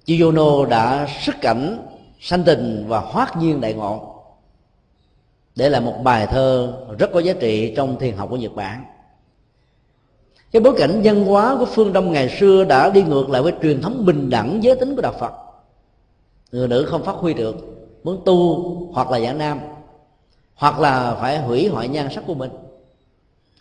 Chiyono 0.05 0.65
đã 0.65 1.09
sức 1.25 1.35
cảnh 1.41 1.87
sanh 2.21 2.45
tình 2.45 2.85
và 2.89 3.01
hoát 3.01 3.37
nhiên 3.37 3.61
đại 3.61 3.75
ngộ 3.75 4.18
để 5.59 5.69
là 5.69 5.81
một 5.81 5.95
bài 6.03 6.27
thơ 6.27 6.73
rất 6.99 7.11
có 7.13 7.21
giá 7.21 7.33
trị 7.41 7.75
trong 7.77 7.99
thiền 7.99 8.17
học 8.17 8.31
của 8.31 8.37
Nhật 8.37 8.55
Bản. 8.55 8.85
Cái 10.53 10.63
bối 10.63 10.75
cảnh 10.79 11.01
văn 11.05 11.25
hóa 11.25 11.57
của 11.59 11.65
phương 11.65 11.93
đông 11.93 12.13
ngày 12.13 12.29
xưa 12.29 12.65
đã 12.65 12.91
đi 12.91 13.03
ngược 13.03 13.31
lại 13.31 13.43
với 13.43 13.53
truyền 13.63 13.81
thống 13.81 14.07
bình 14.07 14.31
đẳng 14.31 14.63
giới 14.63 14.77
tính 14.77 14.97
của 14.97 15.03
đạo 15.03 15.15
phật. 15.21 15.33
Người 16.53 16.69
nữ 16.69 16.87
không 16.89 17.05
phát 17.05 17.15
huy 17.15 17.35
được, 17.35 17.57
muốn 18.05 18.23
tu 18.25 18.65
hoặc 18.93 19.11
là 19.11 19.21
giảng 19.21 19.39
nam, 19.39 19.61
hoặc 20.55 20.81
là 20.81 21.17
phải 21.21 21.39
hủy 21.39 21.69
hoại 21.69 21.89
nhan 21.89 22.09
sắc 22.15 22.25
của 22.27 22.35
mình. 22.35 22.51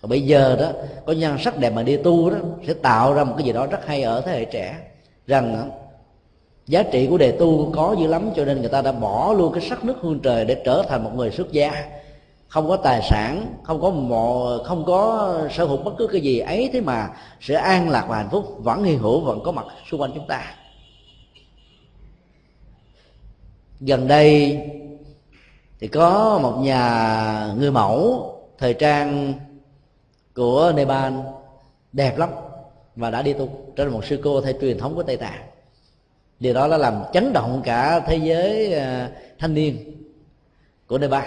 Còn 0.01 0.09
bây 0.09 0.21
giờ 0.21 0.57
đó, 0.59 0.69
có 1.05 1.13
nhan 1.13 1.37
sắc 1.39 1.59
đẹp 1.59 1.69
mà 1.69 1.83
đi 1.83 1.97
tu 1.97 2.29
đó, 2.29 2.37
sẽ 2.67 2.73
tạo 2.73 3.13
ra 3.13 3.23
một 3.23 3.33
cái 3.37 3.45
gì 3.45 3.53
đó 3.53 3.67
rất 3.67 3.85
hay 3.85 4.03
ở 4.03 4.21
thế 4.21 4.31
hệ 4.31 4.45
trẻ, 4.45 4.77
rằng 5.27 5.71
giá 6.67 6.83
trị 6.83 7.07
của 7.07 7.17
đề 7.17 7.31
tu 7.31 7.71
có 7.75 7.95
dữ 7.99 8.07
lắm, 8.07 8.29
cho 8.35 8.45
nên 8.45 8.59
người 8.59 8.69
ta 8.69 8.81
đã 8.81 8.91
bỏ 8.91 9.33
luôn 9.33 9.53
cái 9.53 9.69
sắc 9.69 9.85
nước 9.85 9.95
hương 10.01 10.19
trời 10.19 10.45
để 10.45 10.61
trở 10.65 10.83
thành 10.89 11.03
một 11.03 11.11
người 11.15 11.31
xuất 11.31 11.51
gia. 11.51 11.85
Không 12.47 12.69
có 12.69 12.77
tài 12.77 13.01
sản, 13.09 13.55
không 13.63 13.81
có 13.81 13.89
mộ, 13.89 14.57
không 14.63 14.85
có 14.85 15.33
sở 15.51 15.65
hữu 15.65 15.77
bất 15.77 15.93
cứ 15.97 16.07
cái 16.07 16.21
gì 16.21 16.39
ấy, 16.39 16.69
thế 16.73 16.81
mà 16.81 17.09
sự 17.41 17.53
an 17.53 17.89
lạc 17.89 18.05
và 18.09 18.17
hạnh 18.17 18.29
phúc 18.31 18.55
vẫn 18.57 18.83
hiện 18.83 18.99
hữu, 18.99 19.19
vẫn 19.19 19.39
có 19.43 19.51
mặt 19.51 19.65
xung 19.91 20.01
quanh 20.01 20.11
chúng 20.15 20.27
ta. 20.27 20.55
Gần 23.79 24.07
đây 24.07 24.59
thì 25.79 25.87
có 25.87 26.39
một 26.43 26.57
nhà 26.57 27.53
người 27.57 27.71
mẫu, 27.71 28.33
thời 28.57 28.73
trang 28.73 29.33
của 30.35 30.73
Nepal, 30.75 31.13
đẹp 31.93 32.17
lắm 32.17 32.29
và 32.95 33.11
đã 33.11 33.21
đi 33.21 33.33
tu, 33.33 33.49
trở 33.75 33.83
thành 33.83 33.93
một 33.93 34.05
sư 34.05 34.19
cô 34.23 34.41
theo 34.41 34.53
truyền 34.61 34.79
thống 34.79 34.95
của 34.95 35.03
Tây 35.03 35.17
Tạng 35.17 35.41
điều 36.39 36.53
đó 36.53 36.67
đã 36.67 36.77
làm 36.77 37.03
chấn 37.13 37.33
động 37.33 37.61
cả 37.65 37.99
thế 37.99 38.17
giới 38.17 38.73
à, 38.73 39.09
thanh 39.39 39.53
niên 39.53 39.77
của 40.87 40.97
Nepal 40.97 41.23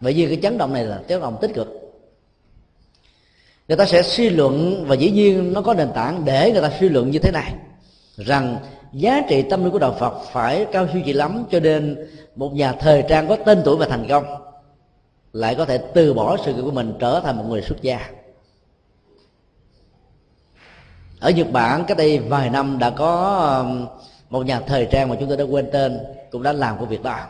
vậy 0.00 0.12
vì 0.12 0.26
cái 0.26 0.38
chấn 0.42 0.58
động 0.58 0.72
này 0.72 0.84
là 0.84 1.00
chấn 1.08 1.20
động 1.20 1.38
tích 1.40 1.50
cực. 1.54 1.68
Người 3.68 3.76
ta 3.76 3.86
sẽ 3.86 4.02
suy 4.02 4.30
luận 4.30 4.84
và 4.88 4.94
dĩ 4.94 5.10
nhiên 5.10 5.52
nó 5.52 5.62
có 5.62 5.74
nền 5.74 5.92
tảng 5.94 6.24
để 6.24 6.52
người 6.52 6.62
ta 6.62 6.70
suy 6.80 6.88
luận 6.88 7.10
như 7.10 7.18
thế 7.18 7.30
này, 7.30 7.54
rằng 8.16 8.56
giá 8.92 9.20
trị 9.28 9.42
tâm 9.42 9.64
linh 9.64 9.72
của 9.72 9.78
đạo 9.78 9.96
Phật 9.98 10.14
phải 10.32 10.66
cao 10.72 10.88
siêu 10.92 11.02
gì 11.02 11.12
lắm 11.12 11.44
cho 11.50 11.60
nên 11.60 12.06
một 12.36 12.54
nhà 12.54 12.72
thời 12.72 13.04
trang 13.08 13.28
có 13.28 13.36
tên 13.36 13.62
tuổi 13.64 13.76
và 13.76 13.86
thành 13.86 14.06
công 14.08 14.24
lại 15.32 15.54
có 15.54 15.64
thể 15.64 15.78
từ 15.94 16.14
bỏ 16.14 16.36
sự 16.44 16.54
nghiệp 16.54 16.62
của 16.62 16.70
mình 16.70 16.94
trở 17.00 17.20
thành 17.20 17.36
một 17.36 17.44
người 17.48 17.62
xuất 17.62 17.82
gia. 17.82 18.10
Ở 21.20 21.30
Nhật 21.30 21.50
Bản, 21.52 21.84
cách 21.84 21.96
đây 21.96 22.18
vài 22.18 22.50
năm 22.50 22.78
đã 22.78 22.90
có 22.90 23.36
um, 23.58 23.86
một 24.30 24.46
nhà 24.46 24.60
thời 24.60 24.86
trang 24.90 25.08
mà 25.08 25.16
chúng 25.20 25.28
tôi 25.28 25.36
đã 25.36 25.44
quên 25.44 25.68
tên 25.72 25.98
cũng 26.30 26.42
đã 26.42 26.52
làm 26.52 26.78
công 26.78 26.88
việc 26.88 27.02
đó 27.02 27.10
à. 27.10 27.28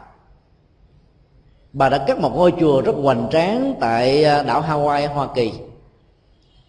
bà 1.72 1.88
đã 1.88 2.04
cắt 2.06 2.18
một 2.18 2.32
ngôi 2.34 2.52
chùa 2.60 2.80
rất 2.80 2.92
hoành 2.92 3.28
tráng 3.32 3.74
tại 3.80 4.24
à, 4.24 4.42
đảo 4.42 4.62
Hawaii, 4.62 5.08
Hoa 5.08 5.28
Kỳ, 5.34 5.52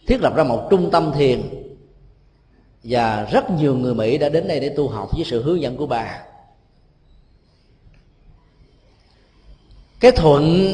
thiết 0.08 0.22
lập 0.22 0.36
ra 0.36 0.44
một 0.44 0.68
trung 0.70 0.92
tâm 0.92 1.12
thiền. 1.16 1.42
Và 2.84 3.28
rất 3.32 3.52
nhiều 3.52 3.76
người 3.76 3.94
Mỹ 3.94 4.18
đã 4.18 4.30
đến 4.30 4.48
đây 4.48 4.60
để 4.60 4.70
tu 4.70 4.88
học 4.88 5.10
với 5.16 5.26
sự 5.26 5.44
hướng 5.44 5.62
dẫn 5.62 5.78
của 5.78 5.88
bà. 5.88 6.22
Cái 10.00 10.12
thuận 10.12 10.74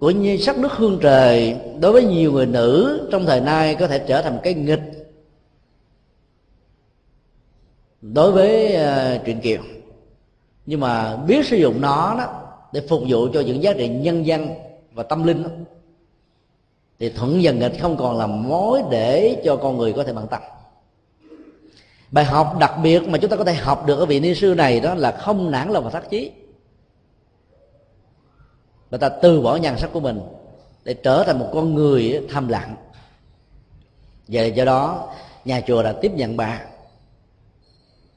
của 0.00 0.10
như 0.10 0.36
sắc 0.36 0.58
nước 0.58 0.72
hương 0.72 0.98
trời 1.02 1.56
đối 1.80 1.92
với 1.92 2.04
nhiều 2.04 2.32
người 2.32 2.46
nữ 2.46 3.08
trong 3.12 3.26
thời 3.26 3.40
nay 3.40 3.74
có 3.74 3.86
thể 3.86 3.98
trở 3.98 4.22
thành 4.22 4.38
cái 4.42 4.54
nghịch 4.54 4.95
đối 8.02 8.32
với 8.32 8.76
uh, 8.76 9.24
truyện 9.24 9.40
kiều. 9.40 9.60
Nhưng 10.66 10.80
mà 10.80 11.16
biết 11.16 11.46
sử 11.46 11.56
dụng 11.56 11.80
nó 11.80 12.14
đó 12.18 12.42
để 12.72 12.82
phục 12.88 13.02
vụ 13.08 13.28
cho 13.32 13.40
những 13.40 13.62
giá 13.62 13.72
trị 13.72 13.88
nhân 13.88 14.26
dân 14.26 14.48
và 14.92 15.02
tâm 15.02 15.24
linh 15.24 15.42
đó, 15.42 15.50
thì 16.98 17.08
thuận 17.10 17.42
dần 17.42 17.58
nghịch 17.58 17.80
không 17.80 17.96
còn 17.96 18.18
là 18.18 18.26
mối 18.26 18.82
để 18.90 19.42
cho 19.44 19.56
con 19.56 19.76
người 19.76 19.92
có 19.92 20.04
thể 20.04 20.12
bằng 20.12 20.26
tâm 20.28 20.42
bài 22.10 22.24
học 22.24 22.56
đặc 22.60 22.72
biệt 22.82 23.08
mà 23.08 23.18
chúng 23.18 23.30
ta 23.30 23.36
có 23.36 23.44
thể 23.44 23.54
học 23.54 23.86
được 23.86 23.98
ở 23.98 24.06
vị 24.06 24.20
ni 24.20 24.34
sư 24.34 24.54
này 24.54 24.80
đó 24.80 24.94
là 24.94 25.12
không 25.12 25.50
nản 25.50 25.70
lòng 25.70 25.84
và 25.84 25.90
thắc 25.90 26.10
chí. 26.10 26.32
Và 28.90 28.98
ta 28.98 29.08
từ 29.08 29.40
bỏ 29.40 29.56
nhan 29.56 29.78
sắc 29.78 29.90
của 29.92 30.00
mình 30.00 30.20
để 30.84 30.94
trở 30.94 31.24
thành 31.24 31.38
một 31.38 31.50
con 31.52 31.74
người 31.74 32.26
thầm 32.30 32.48
lặng 32.48 32.76
và 34.28 34.44
do 34.44 34.64
đó 34.64 35.08
nhà 35.44 35.60
chùa 35.60 35.82
đã 35.82 35.92
tiếp 35.92 36.12
nhận 36.14 36.36
bà 36.36 36.60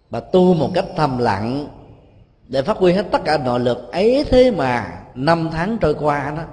bà 0.10 0.20
tu 0.20 0.53
một 0.53 0.72
cách 0.74 0.86
thầm 0.95 1.18
lặng 1.18 1.68
để 2.47 2.62
phát 2.62 2.78
huy 2.78 2.93
hết 2.93 3.05
tất 3.12 3.22
cả 3.26 3.38
nội 3.38 3.60
lực 3.60 3.91
ấy 3.91 4.26
thế 4.30 4.51
mà 4.51 5.01
năm 5.16 5.49
tháng 5.51 5.78
trôi 5.78 5.93
qua 5.93 6.34
đó, 6.38 6.43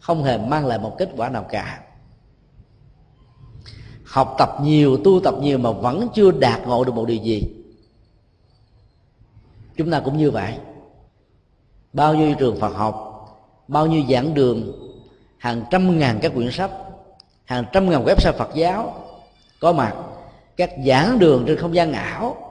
không 0.00 0.24
hề 0.24 0.38
mang 0.38 0.66
lại 0.66 0.78
một 0.78 0.94
kết 0.98 1.10
quả 1.16 1.28
nào 1.28 1.46
cả. 1.50 1.80
Học 4.04 4.34
tập 4.38 4.56
nhiều, 4.62 4.96
tu 5.04 5.20
tập 5.20 5.34
nhiều 5.40 5.58
mà 5.58 5.70
vẫn 5.70 6.08
chưa 6.14 6.30
đạt 6.30 6.66
ngộ 6.66 6.84
được 6.84 6.94
một 6.94 7.06
điều 7.06 7.16
gì. 7.16 7.44
Chúng 9.76 9.90
ta 9.90 10.00
cũng 10.00 10.16
như 10.16 10.30
vậy. 10.30 10.54
Bao 11.92 12.14
nhiêu 12.14 12.34
trường 12.38 12.60
phật 12.60 12.74
học, 12.74 13.04
bao 13.68 13.86
nhiêu 13.86 14.02
giảng 14.10 14.34
đường, 14.34 14.72
hàng 15.38 15.62
trăm 15.70 15.98
ngàn 15.98 16.18
các 16.22 16.32
quyển 16.34 16.50
sách, 16.50 16.70
hàng 17.44 17.64
trăm 17.72 17.90
ngàn 17.90 18.04
website 18.04 18.32
phật 18.32 18.50
giáo, 18.54 18.94
có 19.60 19.72
mặt 19.72 19.94
các 20.56 20.70
giảng 20.86 21.18
đường 21.18 21.44
trên 21.46 21.56
không 21.58 21.74
gian 21.74 21.92
ảo 21.92 22.47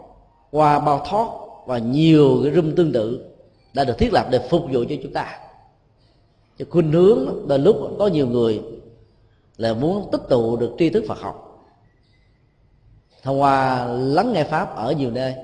qua 0.51 0.79
bao 0.79 1.05
thoát 1.09 1.27
và 1.65 1.77
nhiều 1.77 2.39
cái 2.43 2.53
room 2.53 2.75
tương 2.75 2.93
tự 2.93 3.25
đã 3.73 3.83
được 3.83 3.97
thiết 3.97 4.13
lập 4.13 4.27
để 4.31 4.39
phục 4.49 4.61
vụ 4.71 4.83
cho 4.89 4.95
chúng 5.03 5.13
ta. 5.13 5.39
Cho 6.59 6.65
khuynh 6.69 6.91
hướng 6.91 7.47
đôi 7.47 7.59
lúc 7.59 7.77
có 7.99 8.07
nhiều 8.07 8.27
người 8.27 8.61
là 9.57 9.73
muốn 9.73 10.09
tích 10.11 10.21
tụ 10.29 10.57
được 10.57 10.75
tri 10.79 10.89
thức 10.89 11.03
Phật 11.07 11.21
học. 11.21 11.43
Thông 13.23 13.41
qua 13.41 13.85
lắng 13.87 14.33
nghe 14.33 14.43
pháp 14.43 14.75
ở 14.75 14.91
nhiều 14.91 15.11
nơi, 15.11 15.35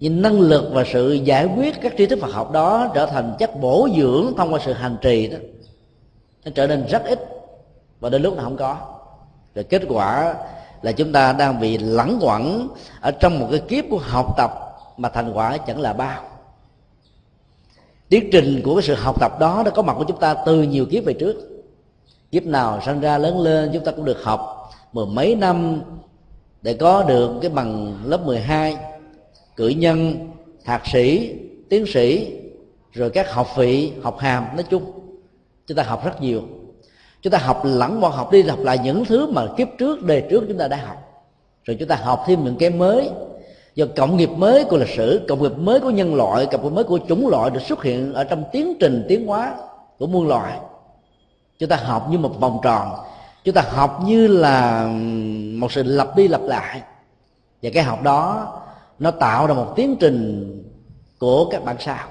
nhưng 0.00 0.22
năng 0.22 0.40
lực 0.40 0.70
và 0.72 0.84
sự 0.92 1.12
giải 1.12 1.48
quyết 1.56 1.74
các 1.80 1.94
tri 1.98 2.06
thức 2.06 2.18
Phật 2.22 2.32
học 2.32 2.52
đó 2.52 2.92
trở 2.94 3.06
thành 3.06 3.36
chất 3.38 3.60
bổ 3.60 3.88
dưỡng 3.96 4.32
thông 4.36 4.52
qua 4.52 4.60
sự 4.64 4.72
hành 4.72 4.96
trì 5.02 5.28
đó. 5.28 5.38
Nó 6.44 6.50
trở 6.54 6.66
nên 6.66 6.86
rất 6.86 7.04
ít 7.04 7.20
và 8.00 8.08
đến 8.08 8.22
lúc 8.22 8.36
nó 8.36 8.42
không 8.42 8.56
có. 8.56 8.78
Rồi 9.54 9.64
kết 9.64 9.82
quả 9.88 10.34
là 10.82 10.92
chúng 10.92 11.12
ta 11.12 11.32
đang 11.32 11.60
bị 11.60 11.78
lẳng 11.78 12.18
quẩn 12.20 12.68
ở 13.00 13.10
trong 13.10 13.40
một 13.40 13.46
cái 13.50 13.60
kiếp 13.68 13.84
của 13.90 13.98
học 13.98 14.34
tập 14.36 14.50
mà 14.96 15.08
thành 15.08 15.32
quả 15.32 15.58
chẳng 15.58 15.80
là 15.80 15.92
bao. 15.92 16.22
Tiến 18.08 18.28
trình 18.32 18.62
của 18.64 18.74
cái 18.74 18.82
sự 18.82 18.94
học 18.94 19.20
tập 19.20 19.32
đó 19.40 19.62
đã 19.64 19.70
có 19.70 19.82
mặt 19.82 19.94
của 19.98 20.04
chúng 20.04 20.20
ta 20.20 20.34
từ 20.34 20.62
nhiều 20.62 20.86
kiếp 20.86 21.04
về 21.04 21.12
trước. 21.12 21.64
Kiếp 22.30 22.44
nào 22.44 22.80
sinh 22.86 23.00
ra 23.00 23.18
lớn 23.18 23.40
lên 23.40 23.70
chúng 23.72 23.84
ta 23.84 23.92
cũng 23.92 24.04
được 24.04 24.22
học 24.22 24.70
mười 24.92 25.06
mấy 25.06 25.34
năm 25.34 25.82
để 26.62 26.74
có 26.74 27.02
được 27.02 27.38
cái 27.42 27.50
bằng 27.50 27.98
lớp 28.04 28.26
12 28.26 28.76
cử 29.56 29.68
nhân, 29.68 30.30
thạc 30.64 30.86
sĩ, 30.86 31.34
tiến 31.68 31.84
sĩ, 31.86 32.36
rồi 32.92 33.10
các 33.10 33.32
học 33.32 33.48
vị, 33.56 33.92
học 34.02 34.18
hàm, 34.18 34.44
nói 34.54 34.64
chung, 34.70 34.92
chúng 35.66 35.76
ta 35.76 35.82
học 35.82 36.04
rất 36.04 36.22
nhiều 36.22 36.42
chúng 37.22 37.30
ta 37.30 37.38
học 37.38 37.60
lẫn 37.64 38.00
vào 38.00 38.10
học 38.10 38.32
đi 38.32 38.42
học 38.42 38.58
lại 38.62 38.78
những 38.84 39.04
thứ 39.04 39.30
mà 39.30 39.42
kiếp 39.56 39.68
trước 39.78 40.02
đề 40.02 40.20
trước 40.20 40.44
chúng 40.48 40.58
ta 40.58 40.68
đã 40.68 40.76
học. 40.76 40.96
Rồi 41.64 41.76
chúng 41.80 41.88
ta 41.88 41.96
học 41.96 42.24
thêm 42.26 42.44
những 42.44 42.56
cái 42.56 42.70
mới. 42.70 43.10
Do 43.74 43.86
cộng 43.96 44.16
nghiệp 44.16 44.30
mới 44.30 44.64
của 44.64 44.76
lịch 44.76 44.96
sử, 44.96 45.24
cộng 45.28 45.42
nghiệp 45.42 45.58
mới 45.58 45.80
của 45.80 45.90
nhân 45.90 46.14
loại, 46.14 46.46
cộng 46.46 46.62
nghiệp 46.62 46.70
mới 46.70 46.84
của 46.84 46.98
chủng 47.08 47.28
loại 47.28 47.50
được 47.50 47.62
xuất 47.62 47.82
hiện 47.82 48.14
ở 48.14 48.24
trong 48.24 48.44
tiến 48.52 48.76
trình, 48.80 49.04
tiến 49.08 49.26
hóa 49.26 49.54
của 49.98 50.06
muôn 50.06 50.28
loài. 50.28 50.58
Chúng 51.58 51.68
ta 51.68 51.76
học 51.76 52.06
như 52.10 52.18
một 52.18 52.40
vòng 52.40 52.58
tròn. 52.62 52.88
Chúng 53.44 53.54
ta 53.54 53.62
học 53.62 54.00
như 54.04 54.26
là 54.26 54.88
một 55.58 55.72
sự 55.72 55.82
lặp 55.82 56.16
đi 56.16 56.28
lặp 56.28 56.40
lại. 56.42 56.82
Và 57.62 57.70
cái 57.74 57.82
học 57.82 58.02
đó, 58.02 58.52
nó 58.98 59.10
tạo 59.10 59.46
ra 59.46 59.54
một 59.54 59.72
tiến 59.76 59.96
trình 60.00 60.54
của 61.18 61.48
các 61.50 61.64
bạn 61.64 61.76
sao 61.78 62.06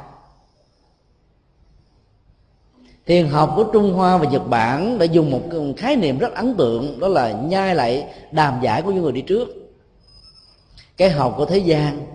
thiền 3.08 3.28
học 3.28 3.54
của 3.56 3.64
trung 3.64 3.94
hoa 3.94 4.18
và 4.18 4.26
nhật 4.26 4.48
bản 4.50 4.98
đã 4.98 5.06
dùng 5.06 5.32
một 5.32 5.42
khái 5.78 5.96
niệm 5.96 6.18
rất 6.18 6.36
ấn 6.36 6.56
tượng, 6.56 7.00
đó 7.00 7.08
là 7.08 7.32
nhai 7.32 7.76
lại 7.76 8.08
đàm 8.32 8.60
giải 8.62 8.82
của 8.82 8.92
những 8.92 9.04
người 9.04 9.12
đi 9.12 9.22
trước. 9.22 9.48
Cái 10.98 11.10
học 11.10 11.34
của 11.38 11.46
thế 11.46 11.58
gian 11.58 12.06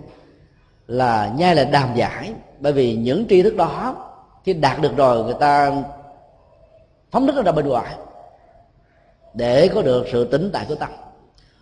là 0.87 1.33
nhai 1.37 1.55
lại 1.55 1.65
đàm 1.65 1.95
giải, 1.95 2.33
bởi 2.59 2.73
vì 2.73 2.95
những 2.95 3.25
tri 3.29 3.41
thức 3.41 3.55
đó 3.55 3.95
khi 4.43 4.53
đạt 4.53 4.81
được 4.81 4.97
rồi, 4.97 5.23
người 5.23 5.35
ta 5.39 5.71
phóng 7.11 7.25
đức 7.25 7.45
ra 7.45 7.51
bên 7.51 7.67
ngoài 7.67 7.95
để 9.33 9.67
có 9.67 9.81
được 9.81 10.05
sự 10.11 10.25
tính 10.25 10.49
tại 10.53 10.65
của 10.69 10.75
tâm 10.75 10.89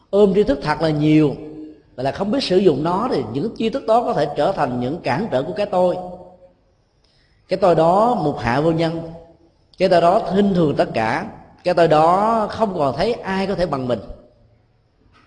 ôm 0.09 0.34
tri 0.36 0.43
thức 0.43 0.59
thật 0.61 0.82
là 0.82 0.89
nhiều 0.89 1.36
và 1.95 2.03
là 2.03 2.11
không 2.11 2.32
biết 2.32 2.43
sử 2.43 2.57
dụng 2.57 2.84
nó 2.84 3.07
thì 3.11 3.23
những 3.34 3.55
tri 3.57 3.69
thức 3.69 3.86
đó 3.88 4.03
có 4.03 4.13
thể 4.13 4.27
trở 4.36 4.51
thành 4.51 4.79
những 4.79 4.99
cản 5.03 5.27
trở 5.32 5.43
của 5.43 5.53
cái 5.53 5.65
tôi. 5.65 5.97
Cái 7.47 7.57
tôi 7.57 7.75
đó 7.75 8.15
một 8.15 8.39
hạ 8.39 8.61
vô 8.61 8.71
nhân 8.71 9.01
cái 9.82 9.89
tôi 9.89 10.01
đó 10.01 10.21
thinh 10.34 10.53
thường 10.53 10.75
tất 10.75 10.89
cả. 10.93 11.25
Cái 11.63 11.73
tôi 11.73 11.88
đó 11.88 12.47
không 12.49 12.77
còn 12.77 12.97
thấy 12.97 13.13
ai 13.13 13.47
có 13.47 13.55
thể 13.55 13.65
bằng 13.65 13.88
mình. 13.88 13.99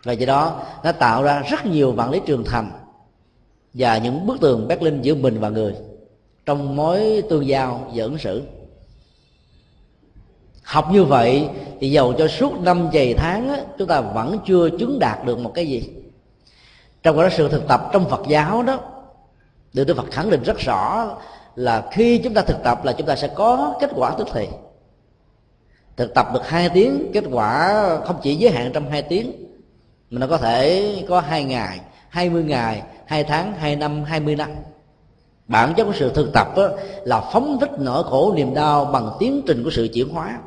Và 0.05 0.13
do 0.13 0.27
đó 0.27 0.63
nó 0.85 0.93
tạo 0.93 1.23
ra 1.23 1.43
rất 1.51 1.67
nhiều 1.67 1.93
vạn 1.93 2.11
lý 2.11 2.21
trường 2.27 2.45
thành 2.45 2.71
và 3.75 3.99
những 3.99 4.27
bức 4.27 4.41
tường 4.41 4.69
Berlin 4.69 5.03
giữa 5.03 5.15
mình 5.15 5.41
và 5.41 5.49
người 5.49 5.75
trong 6.47 6.77
mối 6.77 7.23
tương 7.31 7.47
giao 7.47 7.91
và 7.95 8.05
ứng 8.05 8.19
xử. 8.19 8.43
Học 10.63 10.89
như 10.93 11.05
vậy 11.05 11.49
thì 11.81 11.91
giàu 11.91 12.13
cho 12.19 12.29
suốt 12.29 12.53
năm 12.61 12.91
vài 12.93 13.15
tháng 13.15 13.49
á, 13.49 13.61
chúng 13.79 13.89
ta 13.89 14.01
vẫn 14.01 14.39
chưa 14.47 14.71
chứng 14.79 14.99
đạt 14.99 15.25
được 15.25 15.39
một 15.39 15.53
cái 15.55 15.67
gì. 15.67 15.91
Trong 17.03 17.17
đó 17.17 17.29
sự 17.33 17.49
thực 17.49 17.69
tập 17.69 17.91
trong 17.93 18.11
Phật 18.11 18.23
giáo 18.29 18.63
đó 18.63 18.79
được 19.73 19.85
Đức 19.85 19.97
Phật 19.97 20.11
khẳng 20.11 20.31
định 20.31 20.43
rất 20.43 20.59
rõ 20.59 21.09
là 21.57 21.85
khi 21.93 22.19
chúng 22.19 22.35
ta 22.35 22.43
thực 22.43 22.63
tập 22.63 22.85
là 22.85 22.93
chúng 22.93 23.07
ta 23.07 23.17
sẽ 23.17 23.29
có 23.29 23.75
kết 23.81 23.91
quả 23.95 24.15
tức 24.19 24.29
thì. 24.33 24.49
Thực 25.97 26.15
tập 26.15 26.29
được 26.35 26.49
hai 26.49 26.69
tiếng, 26.69 27.11
kết 27.13 27.25
quả 27.33 27.85
không 28.05 28.17
chỉ 28.23 28.37
giới 28.37 28.53
hạn 28.53 28.71
trong 28.73 28.91
hai 28.91 29.03
tiếng, 29.03 29.33
mà 30.11 30.19
nó 30.21 30.27
có 30.27 30.39
thể 30.39 30.95
có 31.09 31.21
hai 31.21 31.45
ngày, 31.45 31.81
hai 32.09 32.31
mươi 32.31 32.45
ngày, 32.45 32.83
hai 33.07 33.25
tháng, 33.25 33.55
hai 33.55 33.77
năm, 33.77 34.05
hai 34.05 34.21
mươi 34.21 34.37
năm. 34.37 34.51
Bản 35.47 35.75
chất 35.77 35.85
của 35.85 35.93
sự 35.95 36.13
thực 36.15 36.33
tập 36.33 36.49
là 37.05 37.21
phóng 37.33 37.59
thích 37.61 37.71
nỗi 37.79 38.05
khổ 38.05 38.33
niềm 38.37 38.55
đau 38.55 38.85
bằng 38.85 39.11
tiến 39.19 39.43
trình 39.47 39.65
của 39.65 39.71
sự 39.71 39.89
chuyển 39.95 40.09
hóa. 40.09 40.39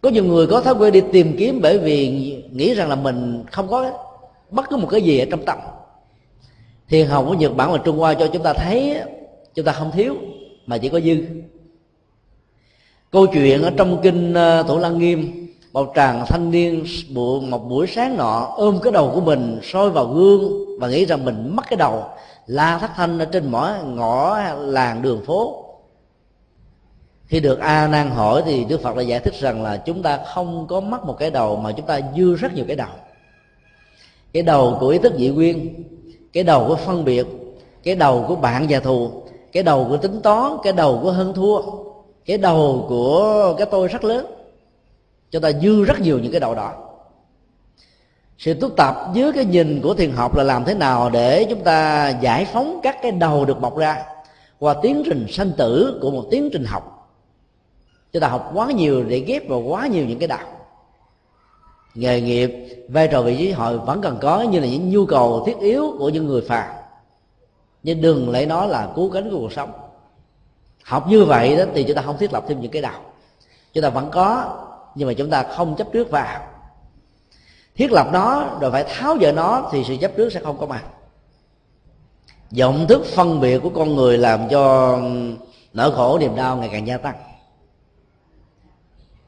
Có 0.00 0.08
nhiều 0.08 0.24
người 0.24 0.46
có 0.46 0.60
thói 0.60 0.74
quen 0.74 0.92
đi 0.92 1.02
tìm 1.12 1.36
kiếm 1.38 1.60
bởi 1.62 1.78
vì 1.78 2.08
nghĩ 2.52 2.74
rằng 2.74 2.88
là 2.88 2.96
mình 2.96 3.44
không 3.52 3.68
có 3.68 3.90
bất 4.50 4.70
cứ 4.70 4.76
một 4.76 4.88
cái 4.90 5.02
gì 5.02 5.18
ở 5.18 5.26
trong 5.30 5.44
tâm. 5.44 5.58
Thiền 6.88 7.06
học 7.06 7.24
của 7.28 7.34
nhật 7.34 7.56
bản 7.56 7.72
và 7.72 7.78
trung 7.78 7.98
hoa 7.98 8.14
cho 8.14 8.26
chúng 8.32 8.42
ta 8.42 8.52
thấy 8.52 9.00
chúng 9.58 9.64
ta 9.64 9.72
không 9.72 9.90
thiếu, 9.90 10.16
mà 10.66 10.78
chỉ 10.78 10.88
có 10.88 11.00
dư. 11.00 11.16
Câu 13.10 13.26
chuyện 13.26 13.62
ở 13.62 13.70
trong 13.76 14.00
kinh 14.02 14.34
ờ, 14.34 14.62
tổ 14.62 14.68
thủ 14.68 14.78
lăng 14.78 14.98
nghiêm 14.98 15.48
một 15.72 15.92
tràng 15.94 16.24
thanh 16.28 16.50
niên 16.50 16.84
một 17.50 17.58
buổi 17.68 17.86
sáng 17.86 18.16
nọ, 18.16 18.52
ôm 18.56 18.78
cái 18.82 18.92
đầu 18.92 19.10
của 19.14 19.20
mình, 19.20 19.60
soi 19.62 19.90
vào 19.90 20.06
gương 20.06 20.64
và 20.80 20.88
nghĩ 20.88 21.04
rằng 21.04 21.24
mình 21.24 21.56
mất 21.56 21.62
cái 21.70 21.76
đầu. 21.76 22.04
La 22.46 22.78
thất 22.78 22.90
thanh 22.96 23.18
ở 23.18 23.24
trên 23.24 23.50
mỗi 23.50 23.70
ngõ 23.84 24.38
làng 24.58 25.02
đường 25.02 25.24
phố. 25.26 25.64
Khi 27.26 27.40
được 27.40 27.58
a 27.58 27.88
nan 27.88 28.10
hỏi 28.10 28.42
thì 28.46 28.64
đức 28.64 28.82
phật 28.82 28.96
đã 28.96 29.02
giải 29.02 29.20
thích 29.20 29.34
rằng 29.34 29.62
là 29.62 29.76
chúng 29.76 30.02
ta 30.02 30.18
không 30.34 30.66
có 30.68 30.80
mất 30.80 31.04
một 31.04 31.16
cái 31.18 31.30
đầu, 31.30 31.56
mà 31.56 31.72
chúng 31.72 31.86
ta 31.86 32.00
dư 32.16 32.34
rất 32.34 32.54
nhiều 32.54 32.64
cái 32.66 32.76
đầu. 32.76 32.90
Cái 34.32 34.42
đầu 34.42 34.76
của 34.80 34.88
ý 34.88 34.98
thức 34.98 35.12
dị 35.16 35.28
nguyên, 35.28 35.84
cái 36.32 36.44
đầu 36.44 36.64
của 36.68 36.76
phân 36.76 37.04
biệt, 37.04 37.26
cái 37.82 37.94
đầu 37.94 38.24
của 38.28 38.36
bạn 38.36 38.66
và 38.68 38.80
thù 38.80 39.22
cái 39.52 39.62
đầu 39.62 39.86
của 39.88 39.96
tính 39.96 40.20
toán, 40.22 40.52
cái 40.62 40.72
đầu 40.72 41.00
của 41.02 41.12
hơn 41.12 41.32
thua. 41.34 41.62
Cái 42.24 42.38
đầu 42.38 42.86
của 42.88 43.54
cái 43.58 43.66
tôi 43.70 43.88
rất 43.88 44.04
lớn. 44.04 44.26
Cho 45.30 45.40
ta 45.40 45.52
dư 45.52 45.84
rất 45.84 46.00
nhiều 46.00 46.18
những 46.18 46.32
cái 46.32 46.40
đầu 46.40 46.54
đó. 46.54 46.72
Sự 48.38 48.54
tu 48.54 48.68
tập 48.68 48.96
dưới 49.14 49.32
cái 49.32 49.44
nhìn 49.44 49.80
của 49.82 49.94
thiền 49.94 50.10
học 50.10 50.36
là 50.36 50.44
làm 50.44 50.64
thế 50.64 50.74
nào 50.74 51.10
để 51.10 51.46
chúng 51.50 51.64
ta 51.64 52.08
giải 52.08 52.44
phóng 52.44 52.80
các 52.82 53.02
cái 53.02 53.12
đầu 53.12 53.44
được 53.44 53.60
bọc 53.60 53.76
ra 53.76 54.04
qua 54.58 54.74
tiến 54.82 55.02
trình 55.04 55.26
sanh 55.28 55.50
tử 55.56 55.98
của 56.02 56.10
một 56.10 56.24
tiến 56.30 56.48
trình 56.52 56.64
học. 56.64 57.10
Chúng 58.12 58.22
ta 58.22 58.28
học 58.28 58.50
quá 58.54 58.72
nhiều 58.72 59.04
để 59.04 59.18
ghép 59.18 59.48
vào 59.48 59.60
quá 59.60 59.86
nhiều 59.86 60.04
những 60.06 60.18
cái 60.18 60.28
đạo. 60.28 60.46
Nghề 61.94 62.20
nghiệp, 62.20 62.52
vai 62.88 63.08
trò 63.08 63.22
vị 63.22 63.36
trí 63.38 63.50
hội 63.50 63.78
vẫn 63.78 64.00
cần 64.00 64.18
có, 64.20 64.40
như 64.42 64.60
là 64.60 64.66
những 64.66 64.90
nhu 64.90 65.06
cầu 65.06 65.44
thiết 65.46 65.58
yếu 65.58 65.94
của 65.98 66.08
những 66.08 66.26
người 66.26 66.40
phàm 66.40 66.68
nhưng 67.88 68.00
đừng 68.00 68.30
lấy 68.30 68.46
nó 68.46 68.66
là 68.66 68.88
cứu 68.94 69.10
cánh 69.10 69.30
của 69.30 69.38
cuộc 69.38 69.52
sống. 69.52 69.72
Học 70.84 71.08
như 71.08 71.24
vậy 71.24 71.56
đó 71.56 71.64
thì 71.74 71.84
chúng 71.84 71.96
ta 71.96 72.02
không 72.02 72.18
thiết 72.18 72.32
lập 72.32 72.44
thêm 72.48 72.60
những 72.60 72.70
cái 72.70 72.82
đạo. 72.82 73.00
Chúng 73.72 73.82
ta 73.82 73.88
vẫn 73.88 74.08
có, 74.10 74.56
nhưng 74.94 75.08
mà 75.08 75.14
chúng 75.14 75.30
ta 75.30 75.42
không 75.42 75.76
chấp 75.76 75.86
trước 75.92 76.10
vào 76.10 76.40
thiết 77.74 77.92
lập 77.92 78.08
nó 78.12 78.58
rồi 78.60 78.70
phải 78.70 78.84
tháo 78.84 79.16
dỡ 79.20 79.32
nó 79.32 79.68
thì 79.72 79.84
sự 79.84 79.96
chấp 80.00 80.12
trước 80.16 80.32
sẽ 80.32 80.40
không 80.40 80.58
có 80.58 80.66
mặt. 80.66 80.84
Vọng 82.58 82.86
thức 82.88 83.04
phân 83.04 83.40
biệt 83.40 83.58
của 83.58 83.70
con 83.70 83.96
người 83.96 84.18
làm 84.18 84.48
cho 84.48 84.98
nỗi 85.72 85.92
khổ 85.92 86.18
niềm 86.18 86.36
đau 86.36 86.56
ngày 86.56 86.68
càng 86.72 86.86
gia 86.86 86.96
tăng. 86.96 87.16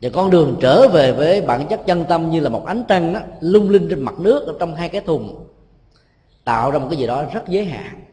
Và 0.02 0.10
con 0.12 0.30
đường 0.30 0.56
trở 0.60 0.88
về 0.88 1.12
với 1.12 1.40
bản 1.40 1.66
chất 1.66 1.80
chân 1.86 2.04
tâm 2.04 2.30
như 2.30 2.40
là 2.40 2.48
một 2.48 2.66
ánh 2.66 2.84
trăng 2.88 3.12
đó, 3.12 3.20
lung 3.40 3.70
linh 3.70 3.88
trên 3.90 4.00
mặt 4.00 4.14
nước 4.18 4.46
ở 4.46 4.54
trong 4.60 4.74
hai 4.74 4.88
cái 4.88 5.00
thùng, 5.00 5.46
tạo 6.44 6.70
ra 6.70 6.78
một 6.78 6.86
cái 6.90 6.98
gì 6.98 7.06
đó 7.06 7.24
rất 7.32 7.48
giới 7.48 7.64
hạn 7.64 8.09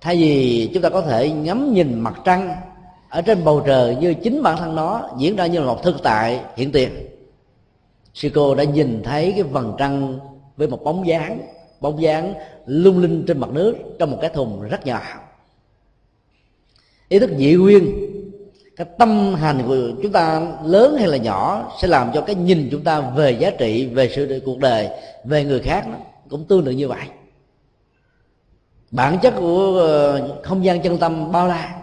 thay 0.00 0.16
vì 0.16 0.70
chúng 0.74 0.82
ta 0.82 0.88
có 0.88 1.00
thể 1.02 1.30
ngắm 1.30 1.72
nhìn 1.72 2.00
mặt 2.00 2.14
trăng 2.24 2.56
ở 3.08 3.22
trên 3.22 3.44
bầu 3.44 3.62
trời 3.66 3.96
như 3.96 4.14
chính 4.14 4.42
bản 4.42 4.56
thân 4.56 4.76
nó 4.76 5.08
diễn 5.18 5.36
ra 5.36 5.46
như 5.46 5.60
là 5.60 5.66
một 5.66 5.82
thực 5.82 6.02
tại 6.02 6.40
hiện 6.56 6.72
tiền 6.72 6.90
sư 8.14 8.30
cô 8.34 8.54
đã 8.54 8.64
nhìn 8.64 9.02
thấy 9.02 9.32
cái 9.32 9.42
vầng 9.42 9.74
trăng 9.78 10.18
với 10.56 10.68
một 10.68 10.84
bóng 10.84 11.06
dáng 11.06 11.40
bóng 11.80 12.02
dáng 12.02 12.34
lung 12.66 12.98
linh 12.98 13.24
trên 13.26 13.38
mặt 13.38 13.50
nước 13.50 13.76
trong 13.98 14.10
một 14.10 14.18
cái 14.20 14.30
thùng 14.30 14.62
rất 14.62 14.86
nhỏ 14.86 15.00
ý 17.08 17.18
thức 17.18 17.30
dị 17.38 17.54
nguyên, 17.54 17.92
cái 18.76 18.86
tâm 18.98 19.34
hành 19.34 19.62
của 19.66 19.76
chúng 20.02 20.12
ta 20.12 20.52
lớn 20.64 20.96
hay 20.98 21.08
là 21.08 21.16
nhỏ 21.16 21.72
sẽ 21.82 21.88
làm 21.88 22.10
cho 22.14 22.20
cái 22.20 22.34
nhìn 22.34 22.68
chúng 22.70 22.84
ta 22.84 23.00
về 23.00 23.30
giá 23.30 23.50
trị, 23.50 23.86
về 23.86 24.10
sự 24.14 24.26
đời, 24.26 24.40
cuộc 24.44 24.58
đời, 24.58 24.88
về 25.24 25.44
người 25.44 25.60
khác 25.60 25.88
nó 25.88 25.96
cũng 26.30 26.44
tương 26.44 26.64
tự 26.64 26.70
như 26.70 26.88
vậy 26.88 27.06
bản 28.90 29.18
chất 29.22 29.34
của 29.38 29.78
ờ, 29.78 30.40
không 30.42 30.64
gian 30.64 30.82
chân 30.82 30.98
tâm 30.98 31.32
bao 31.32 31.46
la. 31.46 31.74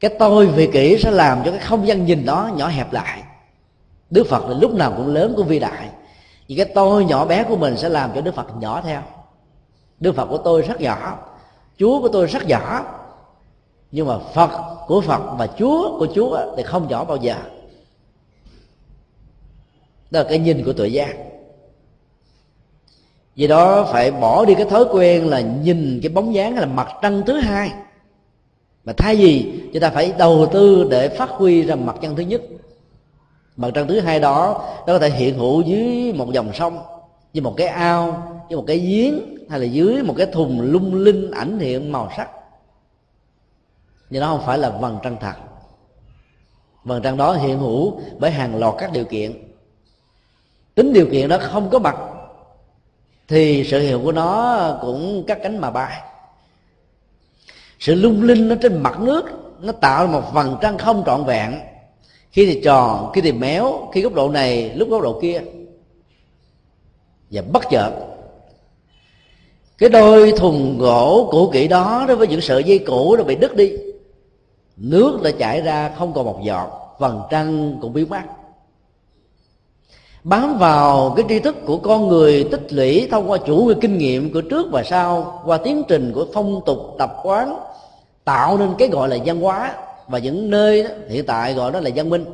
Cái 0.00 0.10
tôi 0.18 0.46
vị 0.46 0.70
kỷ 0.72 0.98
sẽ 0.98 1.10
làm 1.10 1.42
cho 1.44 1.50
cái 1.50 1.60
không 1.60 1.86
gian 1.86 2.06
nhìn 2.06 2.26
đó 2.26 2.50
nhỏ 2.56 2.68
hẹp 2.68 2.92
lại. 2.92 3.22
Đức 4.10 4.26
phật 4.26 4.48
là 4.48 4.58
lúc 4.58 4.74
nào 4.74 4.94
cũng 4.96 5.14
lớn 5.14 5.34
cũng 5.36 5.46
vĩ 5.46 5.58
đại. 5.58 5.88
Vì 6.48 6.56
cái 6.56 6.66
tôi 6.74 7.04
nhỏ 7.04 7.24
bé 7.24 7.44
của 7.44 7.56
mình 7.56 7.76
sẽ 7.76 7.88
làm 7.88 8.10
cho 8.14 8.20
đức 8.20 8.34
phật 8.34 8.56
nhỏ 8.60 8.82
theo. 8.84 9.02
Đức 10.00 10.12
phật 10.12 10.26
của 10.26 10.38
tôi 10.38 10.62
rất 10.62 10.80
nhỏ, 10.80 11.18
chúa 11.78 12.00
của 12.00 12.08
tôi 12.08 12.26
rất 12.26 12.46
nhỏ. 12.46 12.84
Nhưng 13.90 14.06
mà 14.06 14.18
phật 14.18 14.50
của 14.86 15.00
phật 15.00 15.22
và 15.38 15.46
chúa 15.58 15.98
của 15.98 16.06
chúa 16.14 16.56
thì 16.56 16.62
không 16.62 16.88
nhỏ 16.88 17.04
bao 17.04 17.16
giờ. 17.16 17.36
Đó 20.10 20.20
là 20.20 20.26
cái 20.28 20.38
nhìn 20.38 20.64
của 20.64 20.72
tuổi 20.72 20.92
giác 20.92 21.16
vì 23.36 23.46
đó 23.46 23.88
phải 23.92 24.10
bỏ 24.10 24.44
đi 24.44 24.54
cái 24.54 24.64
thói 24.64 24.84
quen 24.90 25.26
là 25.26 25.40
nhìn 25.40 26.00
cái 26.02 26.08
bóng 26.08 26.34
dáng 26.34 26.58
là 26.58 26.66
mặt 26.66 26.88
trăng 27.02 27.22
thứ 27.26 27.32
hai. 27.40 27.72
Mà 28.84 28.92
thay 28.96 29.16
vì 29.16 29.60
chúng 29.72 29.82
ta 29.82 29.90
phải 29.90 30.12
đầu 30.18 30.46
tư 30.52 30.86
để 30.90 31.08
phát 31.08 31.30
huy 31.30 31.62
ra 31.62 31.74
mặt 31.74 31.96
trăng 32.02 32.16
thứ 32.16 32.22
nhất. 32.22 32.42
Mặt 33.56 33.70
trăng 33.74 33.88
thứ 33.88 34.00
hai 34.00 34.20
đó, 34.20 34.64
nó 34.78 34.92
có 34.92 34.98
thể 34.98 35.10
hiện 35.10 35.38
hữu 35.38 35.62
dưới 35.62 36.12
một 36.12 36.32
dòng 36.32 36.52
sông, 36.54 36.78
như 37.32 37.42
một 37.42 37.54
cái 37.56 37.66
ao, 37.66 38.32
như 38.48 38.56
một 38.56 38.64
cái 38.66 38.78
giếng, 38.78 39.20
hay 39.50 39.60
là 39.60 39.66
dưới 39.66 40.02
một 40.02 40.14
cái 40.16 40.26
thùng 40.26 40.60
lung 40.60 40.94
linh 40.94 41.30
ảnh 41.30 41.58
hiện 41.58 41.92
màu 41.92 42.10
sắc. 42.16 42.30
Nhưng 44.10 44.20
nó 44.20 44.26
không 44.26 44.46
phải 44.46 44.58
là 44.58 44.70
vầng 44.70 44.98
trăng 45.02 45.16
thật. 45.20 45.34
Vầng 46.84 47.02
trăng 47.02 47.16
đó 47.16 47.32
hiện 47.32 47.58
hữu 47.58 48.00
bởi 48.18 48.30
hàng 48.30 48.58
loạt 48.58 48.74
các 48.78 48.92
điều 48.92 49.04
kiện. 49.04 49.32
Tính 50.74 50.92
điều 50.92 51.06
kiện 51.06 51.28
đó 51.28 51.38
không 51.40 51.70
có 51.70 51.78
mặt 51.78 51.96
thì 53.28 53.64
sự 53.64 53.80
hiệu 53.80 54.00
của 54.04 54.12
nó 54.12 54.78
cũng 54.80 55.24
cắt 55.26 55.38
cánh 55.42 55.58
mà 55.58 55.70
bay. 55.70 56.00
Sự 57.78 57.94
lung 57.94 58.22
linh 58.22 58.48
nó 58.48 58.54
trên 58.54 58.82
mặt 58.82 59.00
nước, 59.00 59.24
nó 59.60 59.72
tạo 59.72 60.06
ra 60.06 60.12
một 60.12 60.32
vầng 60.32 60.56
trăng 60.60 60.78
không 60.78 61.02
trọn 61.06 61.24
vẹn. 61.24 61.54
Khi 62.30 62.46
thì 62.46 62.60
tròn, 62.64 63.10
khi 63.14 63.20
thì 63.20 63.32
méo, 63.32 63.88
khi 63.92 64.02
góc 64.02 64.14
độ 64.14 64.28
này, 64.28 64.70
lúc 64.74 64.88
góc 64.88 65.02
độ 65.02 65.18
kia. 65.22 65.42
Và 67.30 67.42
bất 67.52 67.70
chợt, 67.70 67.92
cái 69.78 69.88
đôi 69.88 70.32
thùng 70.32 70.78
gỗ 70.78 71.28
cũ 71.30 71.50
kỹ 71.52 71.68
đó 71.68 72.04
đối 72.08 72.16
với 72.16 72.28
những 72.28 72.40
sợi 72.40 72.64
dây 72.64 72.78
cũ 72.78 73.16
nó 73.16 73.24
bị 73.24 73.36
đứt 73.36 73.56
đi. 73.56 73.72
Nước 74.76 75.20
đã 75.22 75.30
chảy 75.38 75.60
ra 75.60 75.90
không 75.98 76.12
còn 76.12 76.24
một 76.24 76.40
giọt, 76.42 76.96
vầng 76.98 77.22
trăng 77.30 77.78
cũng 77.80 77.92
biến 77.92 78.08
mất 78.08 78.22
bám 80.26 80.58
vào 80.58 81.14
cái 81.16 81.26
tri 81.28 81.38
thức 81.38 81.56
của 81.66 81.78
con 81.78 82.08
người 82.08 82.48
tích 82.50 82.72
lũy 82.72 83.08
thông 83.10 83.30
qua 83.30 83.38
chủ 83.46 83.56
nghĩa 83.56 83.74
kinh 83.80 83.98
nghiệm 83.98 84.32
của 84.32 84.40
trước 84.40 84.66
và 84.70 84.82
sau 84.82 85.42
qua 85.44 85.56
tiến 85.56 85.82
trình 85.88 86.12
của 86.14 86.26
phong 86.34 86.60
tục 86.66 86.78
tập 86.98 87.16
quán 87.22 87.58
tạo 88.24 88.58
nên 88.58 88.74
cái 88.78 88.88
gọi 88.88 89.08
là 89.08 89.16
văn 89.24 89.40
hóa. 89.40 89.74
Và 90.08 90.18
những 90.18 90.50
nơi 90.50 90.82
đó, 90.82 90.88
hiện 91.08 91.26
tại 91.26 91.54
gọi 91.54 91.72
đó 91.72 91.80
là 91.80 91.90
văn 91.94 92.10
minh. 92.10 92.24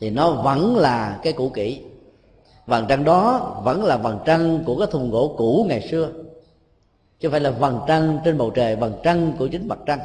Thì 0.00 0.10
nó 0.10 0.30
vẫn 0.30 0.76
là 0.76 1.18
cái 1.22 1.32
cũ 1.32 1.48
kỹ. 1.54 1.80
Vầng 2.66 2.84
trăng 2.88 3.04
đó 3.04 3.56
vẫn 3.64 3.84
là 3.84 3.96
vầng 3.96 4.18
trăng 4.24 4.64
của 4.66 4.78
cái 4.78 4.86
thùng 4.90 5.10
gỗ 5.10 5.34
cũ 5.36 5.66
ngày 5.68 5.88
xưa. 5.90 6.08
Chứ 7.20 7.28
không 7.28 7.30
phải 7.30 7.40
là 7.40 7.50
vầng 7.50 7.80
trăng 7.86 8.18
trên 8.24 8.38
bầu 8.38 8.50
trời 8.50 8.76
vầng 8.76 8.92
trăng 9.02 9.32
của 9.38 9.46
chính 9.46 9.68
mặt 9.68 9.78
trăng 9.86 9.98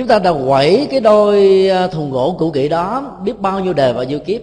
chúng 0.00 0.08
ta 0.08 0.18
đã 0.18 0.32
quẩy 0.46 0.86
cái 0.90 1.00
đôi 1.00 1.68
à, 1.68 1.86
thùng 1.86 2.10
gỗ 2.10 2.36
cũ 2.38 2.50
kỹ 2.50 2.68
đó 2.68 3.18
biết 3.24 3.40
bao 3.40 3.60
nhiêu 3.60 3.72
đời 3.72 3.92
và 3.92 4.04
nhiêu 4.04 4.18
kiếp. 4.18 4.40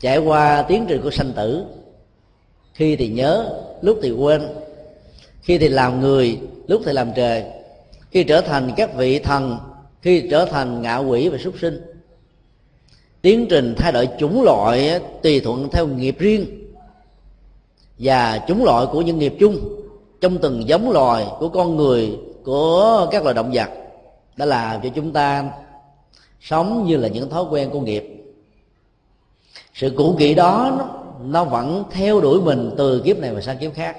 Trải 0.00 0.18
qua 0.18 0.62
tiến 0.62 0.84
trình 0.88 1.00
của 1.02 1.10
sanh 1.10 1.32
tử, 1.32 1.64
khi 2.74 2.96
thì 2.96 3.08
nhớ, 3.08 3.60
lúc 3.82 3.98
thì 4.02 4.10
quên. 4.10 4.48
Khi 5.42 5.58
thì 5.58 5.68
làm 5.68 6.00
người, 6.00 6.38
lúc 6.66 6.82
thì 6.84 6.92
làm 6.92 7.12
trời. 7.16 7.44
Khi 8.10 8.24
trở 8.24 8.40
thành 8.40 8.70
các 8.76 8.96
vị 8.96 9.18
thần, 9.18 9.58
khi 10.02 10.28
trở 10.30 10.44
thành 10.44 10.82
ngạ 10.82 10.96
quỷ 10.96 11.28
và 11.28 11.38
súc 11.38 11.54
sinh. 11.60 11.80
Tiến 13.22 13.46
trình 13.50 13.74
thay 13.76 13.92
đổi 13.92 14.08
chủng 14.18 14.42
loại 14.42 15.00
tùy 15.22 15.40
thuận 15.40 15.68
theo 15.68 15.86
nghiệp 15.86 16.16
riêng. 16.18 16.46
Và 17.98 18.40
chủng 18.48 18.64
loại 18.64 18.86
của 18.92 19.02
những 19.02 19.18
nghiệp 19.18 19.34
chung, 19.40 19.58
trong 20.20 20.38
từng 20.38 20.68
giống 20.68 20.90
loài 20.90 21.26
của 21.38 21.48
con 21.48 21.76
người, 21.76 22.18
của 22.44 23.08
các 23.10 23.22
loài 23.22 23.34
động 23.34 23.50
vật 23.54 23.79
đã 24.40 24.46
làm 24.46 24.80
cho 24.82 24.88
chúng 24.88 25.12
ta 25.12 25.50
sống 26.40 26.84
như 26.86 26.96
là 26.96 27.08
những 27.08 27.30
thói 27.30 27.44
quen 27.50 27.70
của 27.70 27.80
nghiệp. 27.80 28.04
Sự 29.74 29.94
cũ 29.96 30.16
kỹ 30.18 30.34
đó 30.34 30.76
nó, 30.78 30.88
nó 31.24 31.44
vẫn 31.44 31.84
theo 31.90 32.20
đuổi 32.20 32.40
mình 32.40 32.70
từ 32.78 33.02
kiếp 33.04 33.18
này 33.18 33.34
và 33.34 33.40
sang 33.40 33.58
kiếp 33.58 33.74
khác. 33.74 33.96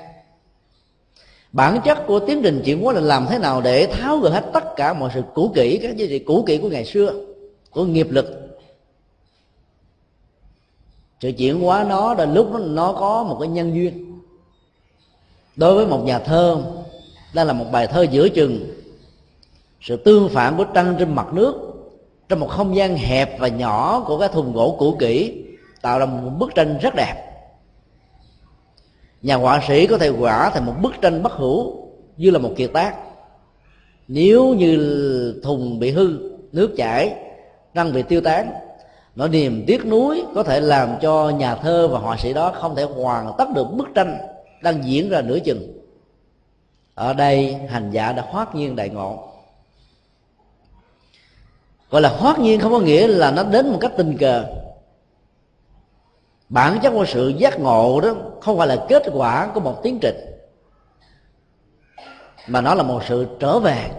Bản 1.51 1.79
chất 1.85 2.07
của 2.07 2.19
tiến 2.19 2.41
trình 2.43 2.61
chuyển 2.65 2.81
hóa 2.81 2.93
là 2.93 3.01
làm 3.01 3.25
thế 3.29 3.37
nào 3.37 3.61
để 3.61 3.85
tháo 3.85 4.17
gỡ 4.17 4.29
hết 4.29 4.45
tất 4.53 4.75
cả 4.75 4.93
mọi 4.93 5.11
sự 5.13 5.23
cũ 5.33 5.51
kỹ 5.55 5.79
các 5.81 5.97
giá 5.97 6.05
trị 6.09 6.19
cũ 6.19 6.43
kỹ 6.47 6.57
của 6.57 6.69
ngày 6.69 6.85
xưa 6.85 7.13
của 7.71 7.85
nghiệp 7.85 8.07
lực. 8.09 8.59
Sự 11.19 11.31
chuyển 11.31 11.61
hóa 11.61 11.85
nó 11.89 12.13
là 12.13 12.25
lúc 12.25 12.51
nó, 12.51 12.59
nó 12.59 12.93
có 12.93 13.23
một 13.23 13.37
cái 13.39 13.47
nhân 13.47 13.75
duyên. 13.75 14.21
Đối 15.55 15.75
với 15.75 15.85
một 15.85 16.03
nhà 16.05 16.19
thơ 16.19 16.63
đây 17.33 17.45
là 17.45 17.53
một 17.53 17.65
bài 17.71 17.87
thơ 17.87 18.05
giữa 18.11 18.29
chừng 18.29 18.80
sự 19.81 19.95
tương 19.97 20.29
phản 20.29 20.57
của 20.57 20.63
trăng 20.63 20.95
trên 20.99 21.15
mặt 21.15 21.33
nước, 21.33 21.55
trong 22.29 22.39
một 22.39 22.47
không 22.47 22.75
gian 22.75 22.95
hẹp 22.97 23.39
và 23.39 23.47
nhỏ 23.47 24.03
của 24.07 24.19
cái 24.19 24.29
thùng 24.29 24.53
gỗ 24.53 24.75
cũ 24.79 24.95
kỹ, 24.99 25.43
tạo 25.81 25.99
ra 25.99 26.05
một 26.05 26.29
bức 26.39 26.55
tranh 26.55 26.77
rất 26.81 26.95
đẹp. 26.95 27.15
Nhà 29.21 29.35
họa 29.35 29.61
sĩ 29.67 29.87
có 29.87 29.97
thể 29.97 30.09
quả 30.09 30.49
thành 30.49 30.65
một 30.65 30.73
bức 30.81 30.93
tranh 31.01 31.23
bất 31.23 31.31
hủ 31.31 31.87
như 32.17 32.31
là 32.31 32.39
một 32.39 32.51
kiệt 32.57 32.69
tác. 32.73 32.95
Nếu 34.07 34.53
như 34.53 35.41
thùng 35.43 35.79
bị 35.79 35.91
hư, 35.91 36.31
nước 36.51 36.73
chảy, 36.77 37.13
răng 37.73 37.93
bị 37.93 38.01
tiêu 38.01 38.21
tán, 38.21 38.51
nỗi 39.15 39.29
niềm 39.29 39.63
tiếc 39.67 39.85
nuối 39.85 40.23
có 40.35 40.43
thể 40.43 40.59
làm 40.59 40.89
cho 41.01 41.29
nhà 41.29 41.55
thơ 41.55 41.87
và 41.87 41.99
họa 41.99 42.17
sĩ 42.17 42.33
đó 42.33 42.51
không 42.55 42.75
thể 42.75 42.83
hoàn 42.83 43.31
tất 43.37 43.45
được 43.55 43.67
bức 43.73 43.87
tranh 43.95 44.17
đang 44.63 44.85
diễn 44.85 45.09
ra 45.09 45.21
nửa 45.21 45.39
chừng. 45.39 45.73
Ở 46.95 47.13
đây, 47.13 47.53
hành 47.53 47.91
giả 47.91 48.11
đã 48.11 48.25
hoát 48.29 48.55
nhiên 48.55 48.75
đại 48.75 48.89
ngộ 48.89 49.30
gọi 51.91 52.01
là 52.01 52.09
hoát 52.09 52.39
nhiên 52.39 52.59
không 52.59 52.71
có 52.71 52.79
nghĩa 52.79 53.07
là 53.07 53.31
nó 53.31 53.43
đến 53.43 53.71
một 53.71 53.77
cách 53.81 53.91
tình 53.97 54.17
cờ. 54.17 54.45
Bản 56.49 56.79
chất 56.83 56.91
của 56.91 57.05
sự 57.05 57.27
giác 57.37 57.59
ngộ 57.59 58.01
đó 58.01 58.15
không 58.41 58.57
phải 58.57 58.67
là 58.67 58.85
kết 58.89 59.03
quả 59.13 59.51
của 59.53 59.59
một 59.59 59.83
tiến 59.83 59.99
trình, 60.01 60.15
mà 62.47 62.61
nó 62.61 62.75
là 62.75 62.83
một 62.83 63.01
sự 63.07 63.27
trở 63.39 63.59
về 63.59 63.89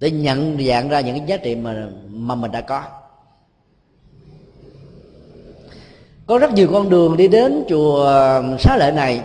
để 0.00 0.10
nhận 0.10 0.66
dạng 0.68 0.88
ra 0.88 1.00
những 1.00 1.18
cái 1.18 1.26
giá 1.26 1.36
trị 1.36 1.54
mà 1.54 1.88
mà 2.08 2.34
mình 2.34 2.50
đã 2.50 2.60
có. 2.60 2.82
Có 6.26 6.38
rất 6.38 6.52
nhiều 6.52 6.68
con 6.72 6.88
đường 6.88 7.16
đi 7.16 7.28
đến 7.28 7.64
chùa 7.68 8.12
xá 8.58 8.76
lợi 8.76 8.92
này. 8.92 9.20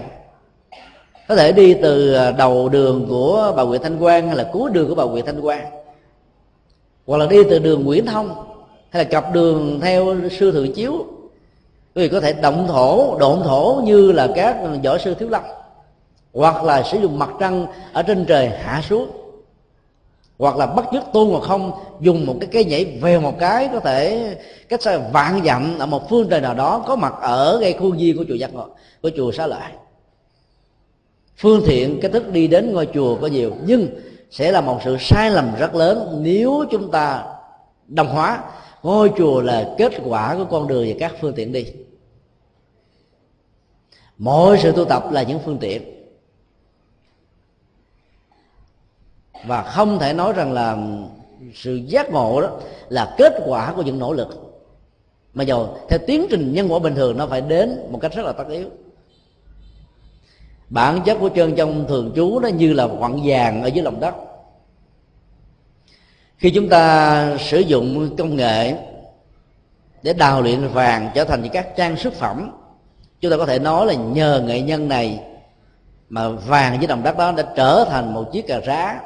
Có 1.28 1.36
thể 1.36 1.52
đi 1.52 1.74
từ 1.74 2.18
đầu 2.38 2.70
đường 2.70 3.06
của 3.10 3.54
bà 3.58 3.64
Nguyễn 3.64 3.82
Thanh 3.82 4.00
Quang 4.00 4.28
hay 4.28 4.36
là 4.36 4.50
cuối 4.54 4.70
đường 4.74 4.90
của 4.90 4.96
bà 4.96 5.04
Nguyễn 5.04 5.26
Thanh 5.26 5.42
Quang 5.42 5.83
hoặc 7.06 7.18
là 7.18 7.26
đi 7.26 7.38
từ 7.50 7.60
đường 7.60 7.84
Nguyễn 7.84 8.06
Thông, 8.06 8.36
hay 8.90 9.04
là 9.04 9.10
cặp 9.10 9.34
đường 9.34 9.80
theo 9.82 10.16
sư 10.40 10.52
thượng 10.52 10.74
chiếu, 10.74 10.92
quý 11.96 12.02
vị 12.02 12.10
có 12.10 12.20
thể 12.20 12.34
động 12.34 12.68
thổ, 12.68 13.18
độn 13.20 13.40
thổ 13.44 13.82
như 13.86 14.12
là 14.12 14.28
các 14.36 14.58
võ 14.84 14.98
sư 14.98 15.14
thiếu 15.14 15.30
lâm, 15.30 15.44
hoặc 16.34 16.64
là 16.64 16.84
sử 16.84 17.00
dụng 17.00 17.20
mặt 17.20 17.30
trăng 17.40 17.68
ở 17.94 18.04
trên 18.04 18.26
trời 18.26 18.50
hạ 18.50 18.82
xuống, 18.90 19.08
hoặc 20.38 20.58
là 20.58 20.66
bắt 20.66 20.86
chước 20.92 21.04
tôn 21.14 21.30
hoặc 21.30 21.44
không, 21.44 21.72
dùng 22.02 22.26
một 22.26 22.36
cái 22.40 22.50
cây 22.52 22.66
nhảy 22.66 22.86
về 23.02 23.20
một 23.20 23.34
cái 23.40 23.70
có 23.74 23.80
thể 23.80 24.36
cách 24.70 24.82
xa 24.82 24.98
vạn 24.98 25.42
dặm 25.46 25.80
ở 25.80 25.86
một 25.86 26.10
phương 26.10 26.28
trời 26.30 26.42
nào 26.42 26.54
đó 26.54 26.84
có 26.88 26.96
mặt 26.96 27.14
ở 27.22 27.60
gây 27.60 27.74
khuôn 27.74 27.98
viên 27.98 28.18
của 28.18 28.26
chùa 28.28 28.36
giác 28.36 28.54
ngộ, 28.54 28.68
của 29.02 29.12
chùa 29.16 29.32
xá 29.32 29.48
lợi. 29.48 29.72
Phương 31.38 31.62
tiện 31.68 32.00
cái 32.02 32.12
thức 32.12 32.32
đi 32.32 32.48
đến 32.48 32.74
ngôi 32.74 32.88
chùa 32.94 33.16
có 33.22 33.28
nhiều, 33.28 33.52
nhưng 33.66 33.88
sẽ 34.34 34.52
là 34.52 34.62
một 34.62 34.80
sự 34.84 34.98
sai 35.00 35.32
lầm 35.32 35.56
rất 35.56 35.76
lớn 35.76 36.20
nếu 36.22 36.66
chúng 36.72 36.92
ta 36.92 37.26
đồng 37.88 38.08
hóa. 38.08 38.44
Ngôi 38.84 39.12
chùa 39.18 39.42
là 39.42 39.76
kết 39.78 39.94
quả 40.06 40.36
của 40.36 40.46
con 40.46 40.68
đường 40.68 40.86
và 40.88 40.94
các 41.00 41.16
phương 41.22 41.34
tiện 41.34 41.52
đi. 41.52 41.66
Mọi 44.18 44.58
sự 44.58 44.72
tu 44.72 44.86
tập 44.86 45.04
là 45.12 45.24
những 45.24 45.40
phương 45.46 45.58
tiện. 45.58 45.82
Và 49.46 49.62
không 49.62 50.00
thể 50.00 50.14
nói 50.14 50.34
rằng 50.34 50.52
là 50.52 50.78
sự 51.54 51.76
giác 51.76 52.12
ngộ 52.12 52.42
đó 52.42 52.50
là 52.90 53.16
kết 53.18 53.34
quả 53.46 53.74
của 53.76 53.82
những 53.82 54.00
nỗ 54.00 54.14
lực. 54.14 54.60
Mà 55.34 55.44
dù 55.44 55.66
theo 55.90 56.00
tiến 56.08 56.28
trình 56.30 56.54
nhân 56.54 56.74
quả 56.74 56.80
bình 56.80 56.96
thường, 56.96 57.18
nó 57.18 57.28
phải 57.28 57.42
đến 57.42 57.80
một 57.92 58.00
cách 58.02 58.14
rất 58.14 58.26
là 58.26 58.32
tất 58.32 58.48
yếu 58.50 58.70
bản 60.74 61.02
chất 61.06 61.18
của 61.20 61.30
chân 61.30 61.56
trong 61.56 61.86
thường 61.88 62.12
trú 62.16 62.40
nó 62.40 62.48
như 62.48 62.74
là 62.74 62.88
quặng 63.00 63.20
vàng 63.24 63.64
ở 63.64 63.68
dưới 63.68 63.84
lòng 63.84 64.00
đất. 64.00 64.16
Khi 66.38 66.52
chúng 66.52 66.70
ta 66.70 67.38
sử 67.40 67.60
dụng 67.60 68.16
công 68.18 68.36
nghệ 68.36 68.76
để 70.04 70.14
đào 70.14 70.42
luyện 70.42 70.68
vàng 70.68 71.12
trở 71.16 71.24
thành 71.24 71.42
những 71.42 71.52
các 71.52 71.76
trang 71.76 71.98
sức 71.98 72.14
phẩm, 72.14 72.52
chúng 73.22 73.32
ta 73.32 73.38
có 73.38 73.46
thể 73.46 73.60
nói 73.60 73.86
là 73.86 73.94
nhờ 73.94 74.44
nghệ 74.46 74.62
nhân 74.62 74.88
này 74.88 75.20
mà 76.10 76.30
vàng 76.30 76.78
dưới 76.80 76.88
đồng 76.88 77.04
đất 77.04 77.18
đó 77.18 77.32
đã 77.32 77.54
trở 77.56 77.86
thành 77.90 78.14
một 78.14 78.32
chiếc 78.32 78.48
cà 78.48 78.60
rá 78.60 79.00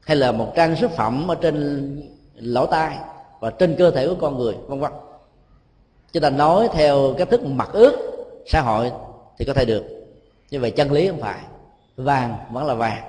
hay 0.00 0.16
là 0.16 0.32
một 0.32 0.52
trang 0.56 0.76
sức 0.76 0.90
phẩm 0.90 1.30
ở 1.30 1.34
trên 1.34 1.96
lỗ 2.34 2.66
tai 2.66 2.96
và 3.40 3.50
trên 3.50 3.76
cơ 3.78 3.90
thể 3.90 4.08
của 4.08 4.16
con 4.20 4.38
người, 4.38 4.54
vân 4.66 4.80
vân. 4.80 4.92
Chúng 6.12 6.22
ta 6.22 6.30
nói 6.30 6.68
theo 6.72 7.14
cách 7.18 7.30
thức 7.30 7.44
mặt 7.46 7.68
ước 7.72 7.92
xã 8.46 8.60
hội 8.60 8.92
thì 9.38 9.44
có 9.44 9.54
thể 9.54 9.64
được 9.64 10.01
như 10.52 10.60
vậy 10.60 10.70
chân 10.70 10.92
lý 10.92 11.08
không 11.08 11.20
phải. 11.20 11.40
Vàng 11.96 12.36
vẫn 12.50 12.66
là 12.66 12.74
vàng. 12.74 13.02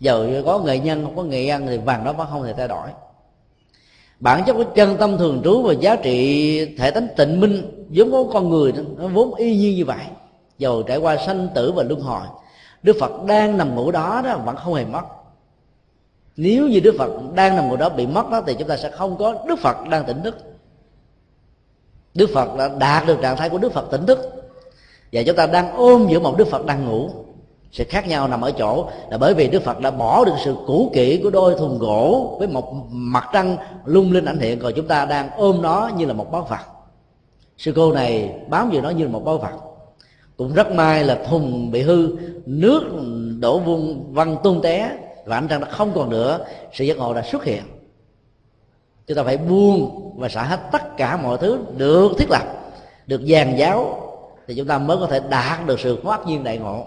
Giờ 0.00 0.42
có 0.46 0.58
nghệ 0.58 0.78
nhân, 0.78 1.04
không 1.04 1.16
có 1.16 1.22
nghệ 1.22 1.48
ăn 1.48 1.66
thì 1.66 1.78
vàng 1.78 2.04
đó 2.04 2.12
vẫn 2.12 2.26
không 2.30 2.44
thể 2.44 2.52
thay 2.52 2.68
đổi. 2.68 2.88
Bản 4.20 4.42
chất 4.46 4.54
của 4.54 4.64
chân 4.74 4.96
tâm 4.96 5.18
thường 5.18 5.40
trú 5.44 5.62
và 5.62 5.72
giá 5.72 5.96
trị 5.96 6.76
thể 6.78 6.90
tánh 6.90 7.08
tịnh 7.16 7.40
minh 7.40 7.86
vốn 7.88 8.12
có 8.12 8.24
con 8.32 8.50
người, 8.50 8.72
nó 8.96 9.08
vốn 9.08 9.34
y 9.34 9.56
như 9.56 9.76
như 9.76 9.84
vậy. 9.84 10.04
Dầu 10.58 10.82
trải 10.82 10.98
qua 10.98 11.16
sanh 11.16 11.48
tử 11.54 11.72
và 11.72 11.82
luân 11.82 12.00
hồi, 12.00 12.26
đức 12.82 12.96
phật 13.00 13.24
đang 13.26 13.58
nằm 13.58 13.74
ngủ 13.74 13.90
đó 13.90 14.22
đó 14.24 14.38
vẫn 14.38 14.56
không 14.56 14.74
hề 14.74 14.84
mất. 14.84 15.02
Nếu 16.36 16.68
như 16.68 16.80
đức 16.80 16.94
phật 16.98 17.10
đang 17.34 17.56
nằm 17.56 17.68
ngủ 17.68 17.76
đó 17.76 17.88
bị 17.88 18.06
mất 18.06 18.30
đó, 18.30 18.42
thì 18.46 18.54
chúng 18.58 18.68
ta 18.68 18.76
sẽ 18.76 18.90
không 18.90 19.16
có 19.18 19.44
đức 19.48 19.58
phật 19.58 19.76
đang 19.88 20.04
tỉnh 20.04 20.22
thức. 20.22 20.36
Đức 22.14 22.30
phật 22.34 22.56
đã 22.58 22.68
đạt 22.78 23.06
được 23.06 23.18
trạng 23.22 23.36
thái 23.36 23.48
của 23.48 23.58
đức 23.58 23.72
phật 23.72 23.90
tỉnh 23.90 24.06
thức 24.06 24.35
và 25.12 25.22
chúng 25.26 25.36
ta 25.36 25.46
đang 25.46 25.76
ôm 25.76 26.06
giữa 26.10 26.20
một 26.20 26.36
đức 26.36 26.48
phật 26.48 26.66
đang 26.66 26.84
ngủ. 26.84 27.10
Sự 27.72 27.84
khác 27.88 28.08
nhau 28.08 28.28
nằm 28.28 28.40
ở 28.40 28.50
chỗ 28.50 28.88
là 29.10 29.18
bởi 29.18 29.34
vì 29.34 29.48
đức 29.48 29.62
phật 29.62 29.80
đã 29.80 29.90
bỏ 29.90 30.24
được 30.24 30.34
sự 30.44 30.56
cũ 30.66 30.90
kỹ 30.94 31.20
của 31.22 31.30
đôi 31.30 31.54
thùng 31.54 31.78
gỗ 31.78 32.36
với 32.38 32.48
một 32.48 32.74
mặt 32.90 33.28
trăng 33.32 33.56
lung 33.84 34.12
linh 34.12 34.24
ảnh 34.24 34.38
hiện, 34.38 34.58
còn 34.58 34.72
chúng 34.76 34.86
ta 34.86 35.04
đang 35.04 35.30
ôm 35.36 35.62
nó 35.62 35.90
như 35.96 36.06
là 36.06 36.12
một 36.12 36.32
báu 36.32 36.42
vật. 36.42 36.60
Sư 37.58 37.72
cô 37.76 37.92
này 37.92 38.34
bám 38.48 38.70
vào 38.70 38.82
nó 38.82 38.90
như 38.90 39.04
là 39.04 39.10
một 39.10 39.24
báu 39.24 39.38
vật. 39.38 39.52
Cũng 40.36 40.54
rất 40.54 40.70
may 40.70 41.04
là 41.04 41.18
thùng 41.28 41.70
bị 41.70 41.82
hư, 41.82 42.08
nước 42.46 42.82
đổ 43.40 43.58
vung, 43.58 44.04
văng 44.12 44.36
tung 44.42 44.62
té 44.62 44.90
và 45.24 45.36
ánh 45.36 45.48
trăng 45.48 45.60
đã 45.60 45.70
không 45.70 45.92
còn 45.94 46.10
nữa. 46.10 46.38
Sự 46.72 46.84
giác 46.84 46.96
ngộ 46.96 47.14
đã 47.14 47.22
xuất 47.22 47.44
hiện. 47.44 47.62
Chúng 49.06 49.16
ta 49.16 49.22
phải 49.22 49.36
buông 49.36 50.12
và 50.16 50.28
xả 50.28 50.42
hết 50.42 50.60
tất 50.72 50.96
cả 50.96 51.16
mọi 51.16 51.38
thứ 51.38 51.58
được 51.76 52.12
thiết 52.18 52.30
lập, 52.30 52.42
được 53.06 53.20
dàn 53.28 53.56
giáo 53.56 54.02
thì 54.46 54.54
chúng 54.54 54.66
ta 54.66 54.78
mới 54.78 54.96
có 54.96 55.06
thể 55.06 55.20
đạt 55.30 55.66
được 55.66 55.80
sự 55.80 55.98
thoát 56.02 56.26
nhiên 56.26 56.44
đại 56.44 56.58
ngộ. 56.58 56.86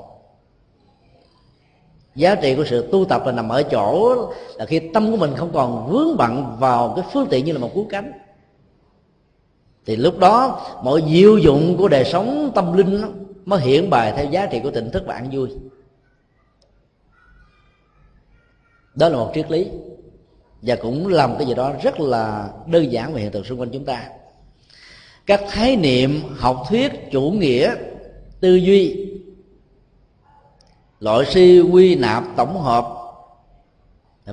Giá 2.15 2.36
trị 2.36 2.56
của 2.56 2.65
sự 2.65 2.90
tu 2.91 3.06
tập 3.06 3.22
là 3.26 3.31
nằm 3.31 3.49
ở 3.49 3.64
chỗ 3.64 4.15
là 4.56 4.65
khi 4.65 4.80
tâm 4.94 5.11
của 5.11 5.18
mình 5.18 5.34
không 5.36 5.53
còn 5.53 5.88
vướng 5.91 6.18
bận 6.18 6.56
vào 6.60 6.94
cái 6.95 7.06
phương 7.14 7.27
tiện 7.30 7.45
như 7.45 7.53
là 7.53 7.60
một 7.60 7.72
cú 7.73 7.86
cánh. 7.90 8.11
Thì 9.86 9.95
lúc 9.95 10.19
đó, 10.19 10.61
mọi 10.84 11.03
diệu 11.10 11.38
dụng 11.38 11.76
của 11.77 11.88
đời 11.88 12.06
sống 12.06 12.52
tâm 12.56 12.73
linh 12.73 13.02
mới 13.45 13.60
hiện 13.60 13.90
bài 13.90 14.14
theo 14.15 14.26
giá 14.26 14.45
trị 14.45 14.60
của 14.64 14.72
tỉnh 14.72 14.91
thức 14.91 15.03
và 15.06 15.14
an 15.14 15.30
vui. 15.31 15.49
Đó 18.95 19.10
là 19.10 19.18
một 19.18 19.31
triết 19.34 19.52
lý 19.52 19.68
và 20.61 20.76
cũng 20.76 21.07
làm 21.07 21.38
cái 21.38 21.48
gì 21.48 21.53
đó 21.53 21.73
rất 21.84 21.99
là 21.99 22.49
đơn 22.68 22.91
giản 22.91 23.14
về 23.14 23.22
hiện 23.22 23.31
tượng 23.31 23.44
xung 23.44 23.60
quanh 23.60 23.69
chúng 23.73 23.86
ta 23.86 24.10
các 25.30 25.41
khái 25.47 25.76
niệm 25.76 26.22
học 26.38 26.64
thuyết 26.69 27.11
chủ 27.11 27.22
nghĩa, 27.22 27.76
tư 28.39 28.56
duy, 28.56 29.10
loại 30.99 31.26
suy 31.26 31.61
quy 31.61 31.95
nạp 31.95 32.23
tổng 32.35 32.61
hợp 32.61 32.88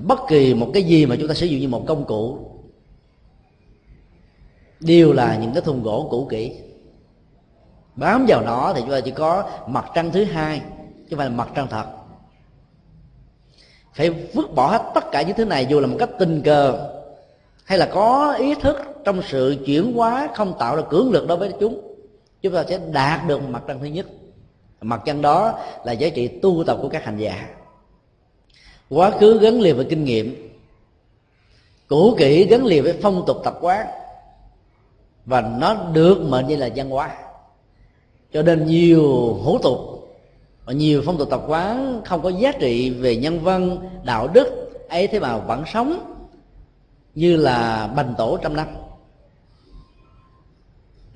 bất 0.03 0.19
kỳ 0.29 0.55
một 0.55 0.71
cái 0.75 0.83
gì 0.83 1.07
mà 1.07 1.17
chúng 1.19 1.29
ta 1.29 1.35
sử 1.35 1.47
dụng 1.47 1.61
như 1.61 1.69
một 1.69 1.85
công 1.87 2.05
cụ, 2.05 2.39
đều 4.81 5.13
là 5.13 5.37
những 5.37 5.53
cái 5.53 5.63
thùng 5.63 5.83
gỗ 5.83 6.09
cũ 6.11 6.27
kỹ. 6.31 6.53
Bám 7.95 8.27
vào 8.29 8.43
nó 8.43 8.73
thì 8.75 8.81
chúng 8.81 8.91
ta 8.91 9.01
chỉ 9.01 9.11
có 9.11 9.51
mặt 9.67 9.85
trăng 9.95 10.11
thứ 10.13 10.25
hai, 10.25 10.61
chứ 10.87 11.07
không 11.11 11.19
phải 11.19 11.29
là 11.29 11.37
mặt 11.37 11.49
trăng 11.55 11.67
thật. 11.71 11.87
Phải 13.95 14.11
vứt 14.11 14.55
bỏ 14.55 14.71
hết 14.71 14.91
tất 14.95 15.05
cả 15.13 15.23
những 15.23 15.37
thứ 15.37 15.45
này 15.45 15.67
dù 15.67 15.81
là 15.81 15.87
một 15.87 15.97
cách 15.99 16.11
tình 16.19 16.43
cờ, 16.43 16.93
hay 17.65 17.79
là 17.79 17.89
có 17.93 18.33
ý 18.39 18.55
thức 18.55 18.77
trong 19.07 19.23
sự 19.23 19.57
chuyển 19.67 19.93
hóa 19.93 20.29
không 20.35 20.55
tạo 20.59 20.77
ra 20.77 20.83
cưỡng 20.91 21.11
lực 21.11 21.27
đối 21.29 21.37
với 21.37 21.53
chúng 21.61 21.81
chúng 22.43 22.55
ta 22.55 22.65
sẽ 22.69 22.81
đạt 22.93 23.29
được 23.29 23.49
mặt 23.49 23.63
trăng 23.69 23.79
thứ 23.81 23.87
nhất. 23.87 24.07
Mặt 24.81 25.03
trăng 25.05 25.23
đó 25.23 25.59
là 25.85 25.93
giá 25.93 26.09
trị 26.09 26.29
tu 26.29 26.65
tập 26.67 26.79
của 26.83 26.89
các 26.89 27.05
hành 27.05 27.19
giả. 27.19 27.49
Quá 28.91 29.11
khứ 29.11 29.39
gắn 29.39 29.61
liền 29.61 29.77
với 29.77 29.85
kinh 29.85 30.05
nghiệm. 30.05 30.51
Cũ 31.89 32.15
kỹ 32.19 32.45
gắn 32.45 32.65
liền 32.65 32.83
với 32.83 32.95
phong 33.03 33.25
tục 33.27 33.37
tập 33.45 33.59
quán. 33.61 33.87
Và 35.27 35.41
nó 35.41 35.75
được 35.93 36.21
mệnh 36.29 36.47
như 36.47 36.57
là 36.57 36.69
văn 36.77 36.91
hóa. 36.91 37.17
Cho 38.33 38.43
nên 38.43 38.67
nhiều 38.67 39.35
hủ 39.35 39.59
tục 39.59 39.79
và 40.65 40.73
nhiều 40.73 41.03
phong 41.07 41.19
tục 41.19 41.31
tập 41.31 41.43
quán 41.47 42.01
không 42.05 42.23
có 42.23 42.29
giá 42.29 42.53
trị 42.53 42.91
về 42.91 43.17
nhân 43.17 43.41
văn, 43.41 43.79
đạo 44.05 44.29
đức 44.29 44.71
ấy 44.89 45.07
thế 45.07 45.21
mà 45.21 45.39
vẫn 45.39 45.65
sống 45.73 46.15
như 47.15 47.37
là 47.37 47.87
bành 47.97 48.15
tổ 48.19 48.39
trăm 48.43 48.57
năm 48.57 48.67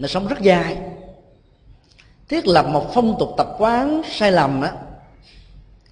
nó 0.01 0.09
sống 0.09 0.27
rất 0.27 0.41
dài 0.41 0.77
thiết 2.29 2.47
lập 2.47 2.67
một 2.69 2.95
phong 2.95 3.17
tục 3.19 3.29
tập 3.37 3.49
quán 3.59 4.03
sai 4.11 4.33
lầm 4.33 4.61
á, 4.61 4.73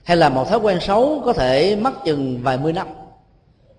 hay 0.05 0.17
là 0.17 0.29
một 0.29 0.49
thói 0.49 0.59
quen 0.59 0.79
xấu 0.81 1.23
có 1.25 1.33
thể 1.33 1.77
mất 1.77 2.05
chừng 2.05 2.43
vài 2.43 2.59
mươi 2.59 2.73
năm. 2.73 2.87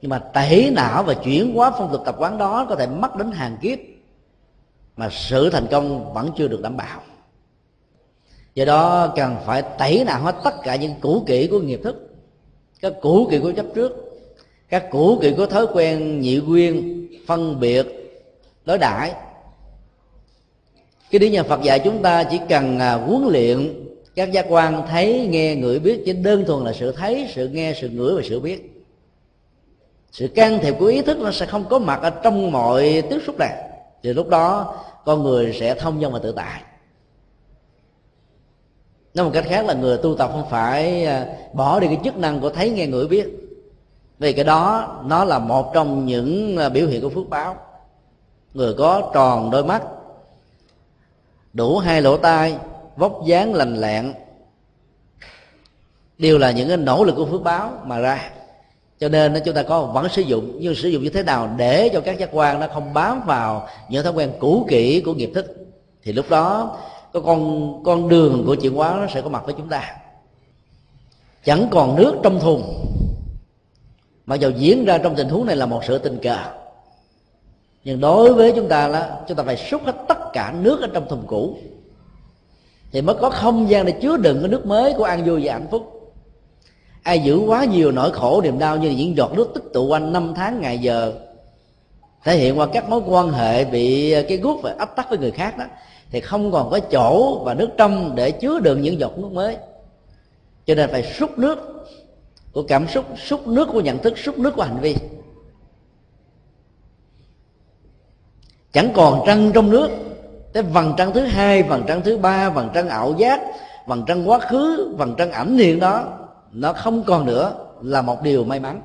Nhưng 0.02 0.10
mà 0.10 0.20
tẩy 0.20 0.72
não 0.76 1.04
và 1.04 1.14
chuyển 1.14 1.56
hóa 1.56 1.72
phong 1.78 1.92
tục 1.92 2.02
tập 2.06 2.16
quán 2.18 2.38
đó 2.38 2.66
có 2.70 2.76
thể 2.76 2.88
mất 2.88 3.16
đến 3.16 3.32
hàng 3.32 3.58
kiếp, 3.62 3.80
mà 4.98 5.10
sự 5.12 5.50
thành 5.50 5.68
công 5.72 6.14
vẫn 6.14 6.32
chưa 6.38 6.48
được 6.48 6.62
đảm 6.62 6.78
bảo. 6.78 7.02
Do 8.56 8.66
đó 8.66 9.14
cần 9.16 9.36
phải 9.46 9.62
tẩy 9.62 10.04
não 10.06 10.22
hết 10.22 10.36
tất 10.44 10.54
cả 10.64 10.76
những 10.76 10.94
cũ 11.02 11.24
kỹ 11.28 11.48
của 11.48 11.60
nghiệp 11.60 11.82
thức, 11.84 12.16
các 12.82 12.94
cũ 13.02 13.28
kỹ 13.32 13.40
của 13.40 13.52
chấp 13.52 13.66
trước, 13.76 14.22
các 14.70 14.86
cũ 14.92 15.20
kỹ 15.22 15.34
của 15.38 15.46
thói 15.46 15.68
quen 15.74 16.22
nhị 16.22 16.40
quyên 16.40 17.08
phân 17.28 17.60
biệt, 17.60 17.88
đối 18.66 18.78
đãi 18.78 19.14
cái 21.12 21.20
lý 21.20 21.30
nhà 21.30 21.44
phật 21.44 21.62
dạy 21.62 21.80
chúng 21.80 22.02
ta 22.02 22.24
chỉ 22.24 22.40
cần 22.50 22.80
à, 22.80 22.94
huấn 22.94 23.28
luyện, 23.32 23.86
các 24.16 24.32
giác 24.32 24.46
quan 24.50 24.88
thấy, 24.90 25.28
nghe, 25.30 25.56
ngửi, 25.56 25.80
biết 25.80 26.02
chỉ 26.06 26.14
đơn 26.14 26.46
thuần 26.46 26.64
là 26.66 26.74
sự 26.74 26.92
thấy, 26.92 27.28
sự 27.36 27.48
nghe, 27.48 27.74
sự 27.82 27.90
ngửi 27.90 28.16
và 28.16 28.22
sự 28.30 28.40
biết. 28.40 28.86
Sự 30.12 30.28
can 30.28 30.60
thiệp 30.62 30.76
của 30.80 30.86
ý 30.86 31.02
thức 31.02 31.20
nó 31.20 31.32
sẽ 31.32 31.46
không 31.46 31.66
có 31.70 31.80
mặt 31.80 32.00
ở 32.02 32.10
trong 32.10 32.52
mọi 32.52 33.04
tiếp 33.10 33.20
xúc 33.26 33.36
này. 33.40 33.54
Thì 34.04 34.14
lúc 34.14 34.28
đó, 34.28 34.76
con 35.06 35.24
người 35.24 35.58
sẽ 35.60 35.76
thông 35.76 36.02
dong 36.02 36.14
và 36.14 36.20
tự 36.20 36.32
tại. 36.32 36.62
Nói 39.14 39.26
một 39.26 39.32
cách 39.34 39.46
khác 39.48 39.66
là 39.66 39.74
người 39.74 39.98
tu 39.98 40.16
tập 40.16 40.30
không 40.34 40.50
phải 40.50 41.06
à, 41.06 41.26
bỏ 41.54 41.80
đi 41.80 41.88
cái 41.88 42.00
chức 42.04 42.18
năng 42.18 42.40
của 42.42 42.50
thấy, 42.50 42.70
nghe, 42.70 42.88
ngửi, 42.88 43.08
biết. 43.08 43.28
Vì 44.20 44.34
cái 44.34 44.46
đó, 44.46 44.96
nó 45.06 45.26
là 45.26 45.40
một 45.40 45.74
trong 45.74 46.06
những 46.06 46.58
à, 46.58 46.70
biểu 46.70 46.88
hiện 46.88 47.02
của 47.02 47.10
phước 47.10 47.30
báo. 47.30 47.56
Người 48.54 48.74
có 48.74 49.12
tròn 49.14 49.52
đôi 49.52 49.64
mắt 49.64 49.82
đủ 51.54 51.78
hai 51.78 52.02
lỗ 52.02 52.18
tai, 52.18 52.56
vóc 52.96 53.26
dáng 53.26 53.54
lành 53.54 53.76
lẹn. 53.76 54.14
Đều 56.18 56.38
là 56.38 56.52
những 56.52 56.68
cái 56.68 56.78
nỗ 56.78 57.04
lực 57.04 57.16
của 57.16 57.26
phước 57.26 57.44
báo 57.44 57.72
mà 57.86 58.00
ra. 58.00 58.32
Cho 59.00 59.10
nên 59.10 59.42
chúng 59.46 59.56
ta 59.56 59.64
có, 59.64 59.82
vẫn 59.82 60.10
sử 60.10 60.22
dụng, 60.22 60.58
nhưng 60.60 60.76
sử 60.76 60.90
dụng 60.90 61.04
như 61.04 61.10
thế 61.10 61.24
nào 61.24 61.50
để 61.58 61.90
cho 61.94 62.02
các 62.02 62.20
giác 62.20 62.30
quan 62.32 62.60
nó 62.60 62.68
không 62.74 62.94
bám 62.94 63.22
vào 63.26 63.68
những 63.90 64.04
thói 64.04 64.14
quen 64.14 64.32
cũ 64.40 64.66
kỹ 64.70 65.02
của 65.02 65.14
nghiệp 65.14 65.32
thức. 65.36 65.56
Thì 66.04 66.14
lúc 66.14 66.30
đó 66.30 66.78
có 67.14 67.20
con 67.20 67.84
con 67.84 68.10
đường 68.10 68.44
của 68.46 68.56
chuyển 68.56 68.76
hóa 68.76 68.98
nó 69.02 69.08
sẽ 69.14 69.22
có 69.22 69.30
mặt 69.30 69.44
với 69.46 69.56
chúng 69.58 69.70
ta. 69.70 69.96
Chẳng 71.44 71.68
còn 71.72 71.96
nước 71.96 72.16
trong 72.24 72.40
thùng. 72.40 72.86
Mà 74.26 74.36
dù 74.36 74.50
diễn 74.58 74.86
ra 74.86 74.98
trong 74.98 75.16
tình 75.16 75.30
huống 75.30 75.46
này 75.46 75.56
là 75.56 75.66
một 75.66 75.84
sự 75.84 75.98
tình 75.98 76.20
cờ. 76.22 76.38
Nhưng 77.84 78.00
đối 78.00 78.34
với 78.34 78.54
chúng 78.56 78.68
ta 78.68 78.88
là, 78.88 79.20
chúng 79.28 79.38
ta 79.38 79.44
phải 79.44 79.58
xúc 79.58 79.82
hết 79.86 79.96
tất 80.08 80.19
cả 80.34 80.54
nước 80.62 80.82
ở 80.82 80.88
trong 80.94 81.10
thùng 81.10 81.24
cũ. 81.28 81.58
Thì 82.92 83.02
mới 83.02 83.16
có 83.16 83.30
không 83.30 83.70
gian 83.70 83.86
để 83.86 83.92
chứa 83.92 84.18
đựng 84.18 84.40
cái 84.42 84.50
nước 84.50 84.66
mới 84.66 84.94
của 84.94 85.04
an 85.04 85.26
vui 85.26 85.42
và 85.44 85.54
hạnh 85.54 85.68
phúc. 85.72 86.14
Ai 87.04 87.20
giữ 87.20 87.38
quá 87.38 87.66
nhiều 87.66 87.92
nỗi 87.92 88.12
khổ 88.12 88.42
niềm 88.42 88.60
đau 88.60 88.78
như 88.78 88.90
những 88.90 89.18
giọt 89.18 89.32
nước 89.34 89.52
tích 89.54 89.64
tụ 89.74 89.88
quanh 89.88 90.14
năm 90.14 90.34
tháng 90.36 90.62
ngày 90.62 90.78
giờ, 90.78 91.14
thể 92.24 92.38
hiện 92.38 92.60
qua 92.60 92.68
các 92.74 92.90
mối 92.90 93.02
quan 93.08 93.32
hệ 93.32 93.66
bị 93.66 94.12
ờ, 94.12 94.24
cái 94.28 94.38
gút 94.38 94.62
và 94.62 94.76
ấp 94.80 94.96
tắc 94.96 95.10
với 95.10 95.20
người 95.20 95.32
khác 95.32 95.58
đó, 95.58 95.66
thì 96.12 96.20
không 96.20 96.52
còn 96.52 96.70
có 96.70 96.80
chỗ 96.80 97.40
và 97.44 97.54
nước 97.54 97.70
trong 97.78 98.16
để 98.16 98.32
chứa 98.32 98.60
đựng 98.60 98.82
những 98.82 99.00
giọt 99.00 99.18
nước 99.18 99.32
mới. 99.32 99.58
Cho 100.66 100.76
nên 100.76 100.90
phải 100.92 101.04
xúc 101.04 101.40
nước 101.40 101.86
của 102.52 102.64
cảm 102.64 102.88
xúc 102.88 103.06
xúc 103.18 103.48
nước 103.48 103.70
của 103.72 103.82
nhận 103.82 103.98
thức 103.98 104.18
xúc 104.18 104.38
nước 104.38 104.56
của 104.56 104.64
hành 104.64 104.80
vi. 104.82 104.96
Chẳng 108.72 108.92
còn 108.94 109.24
trăng 109.28 109.52
trong 109.54 109.70
nước 109.70 109.90
cái 110.54 110.64
vầng 110.64 110.94
trăng 110.98 111.14
thứ 111.14 111.22
hai, 111.22 111.64
vầng 111.64 111.84
trăng 111.88 112.02
thứ 112.02 112.18
ba, 112.18 112.50
vầng 112.50 112.70
trăng 112.74 112.90
ảo 112.90 113.16
giác, 113.18 113.42
vầng 113.86 114.04
trăng 114.08 114.30
quá 114.30 114.40
khứ, 114.40 114.96
vầng 114.98 115.16
trăng 115.18 115.32
ảnh 115.32 115.58
niệm 115.58 115.80
đó, 115.80 116.18
nó 116.52 116.74
không 116.74 117.04
còn 117.04 117.26
nữa, 117.26 117.54
là 117.82 118.02
một 118.02 118.22
điều 118.22 118.44
may 118.44 118.60
mắn. 118.60 118.82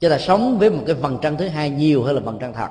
Cho 0.00 0.08
ta 0.08 0.18
sống 0.18 0.58
với 0.58 0.70
một 0.70 0.82
cái 0.86 0.94
vầng 0.94 1.18
trăng 1.22 1.36
thứ 1.36 1.48
hai 1.48 1.70
nhiều 1.70 2.02
hơn 2.02 2.14
là 2.14 2.20
vầng 2.20 2.38
trăng 2.40 2.52
thật. 2.52 2.68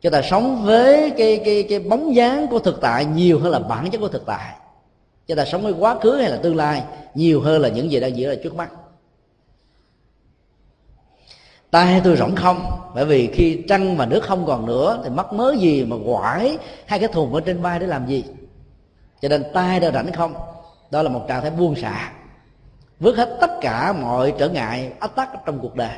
Cho 0.00 0.10
ta 0.10 0.22
sống 0.22 0.64
với 0.64 1.10
cái 1.10 1.40
cái 1.44 1.66
cái 1.68 1.78
bóng 1.78 2.14
dáng 2.14 2.46
của 2.46 2.58
thực 2.58 2.80
tại 2.80 3.04
nhiều 3.04 3.40
hơn 3.40 3.52
là 3.52 3.58
bản 3.58 3.90
chất 3.90 3.98
của 3.98 4.08
thực 4.08 4.26
tại. 4.26 4.54
Cho 5.26 5.34
ta 5.34 5.44
sống 5.44 5.62
với 5.62 5.72
quá 5.72 5.98
khứ 6.00 6.16
hay 6.16 6.30
là 6.30 6.36
tương 6.36 6.56
lai 6.56 6.82
nhiều 7.14 7.40
hơn 7.40 7.62
là 7.62 7.68
những 7.68 7.90
gì 7.90 8.00
đang 8.00 8.16
diễn 8.16 8.28
ra 8.28 8.34
trước 8.42 8.54
mắt 8.54 8.70
tay 11.70 12.00
tôi 12.04 12.16
rỗng 12.16 12.36
không? 12.36 12.80
Bởi 12.94 13.04
vì 13.04 13.26
khi 13.32 13.64
trăng 13.68 13.96
và 13.96 14.06
nước 14.06 14.22
không 14.22 14.46
còn 14.46 14.66
nữa, 14.66 15.00
thì 15.04 15.10
mắc 15.10 15.32
mớ 15.32 15.54
gì 15.58 15.84
mà 15.84 15.96
quải 16.06 16.58
hai 16.86 16.98
cái 16.98 17.08
thùng 17.08 17.34
ở 17.34 17.40
trên 17.40 17.62
vai 17.62 17.78
để 17.78 17.86
làm 17.86 18.06
gì? 18.06 18.24
Cho 19.22 19.28
nên 19.28 19.44
tay 19.54 19.80
đã 19.80 19.90
rảnh 19.90 20.12
không? 20.12 20.34
Đó 20.90 21.02
là 21.02 21.10
một 21.10 21.24
trạng 21.28 21.42
thái 21.42 21.50
buông 21.50 21.76
xả, 21.76 22.12
vứt 23.00 23.16
hết 23.16 23.36
tất 23.40 23.50
cả 23.60 23.92
mọi 23.92 24.34
trở 24.38 24.48
ngại, 24.48 24.92
ách 25.00 25.16
tắc 25.16 25.28
trong 25.46 25.58
cuộc 25.58 25.74
đời. 25.74 25.96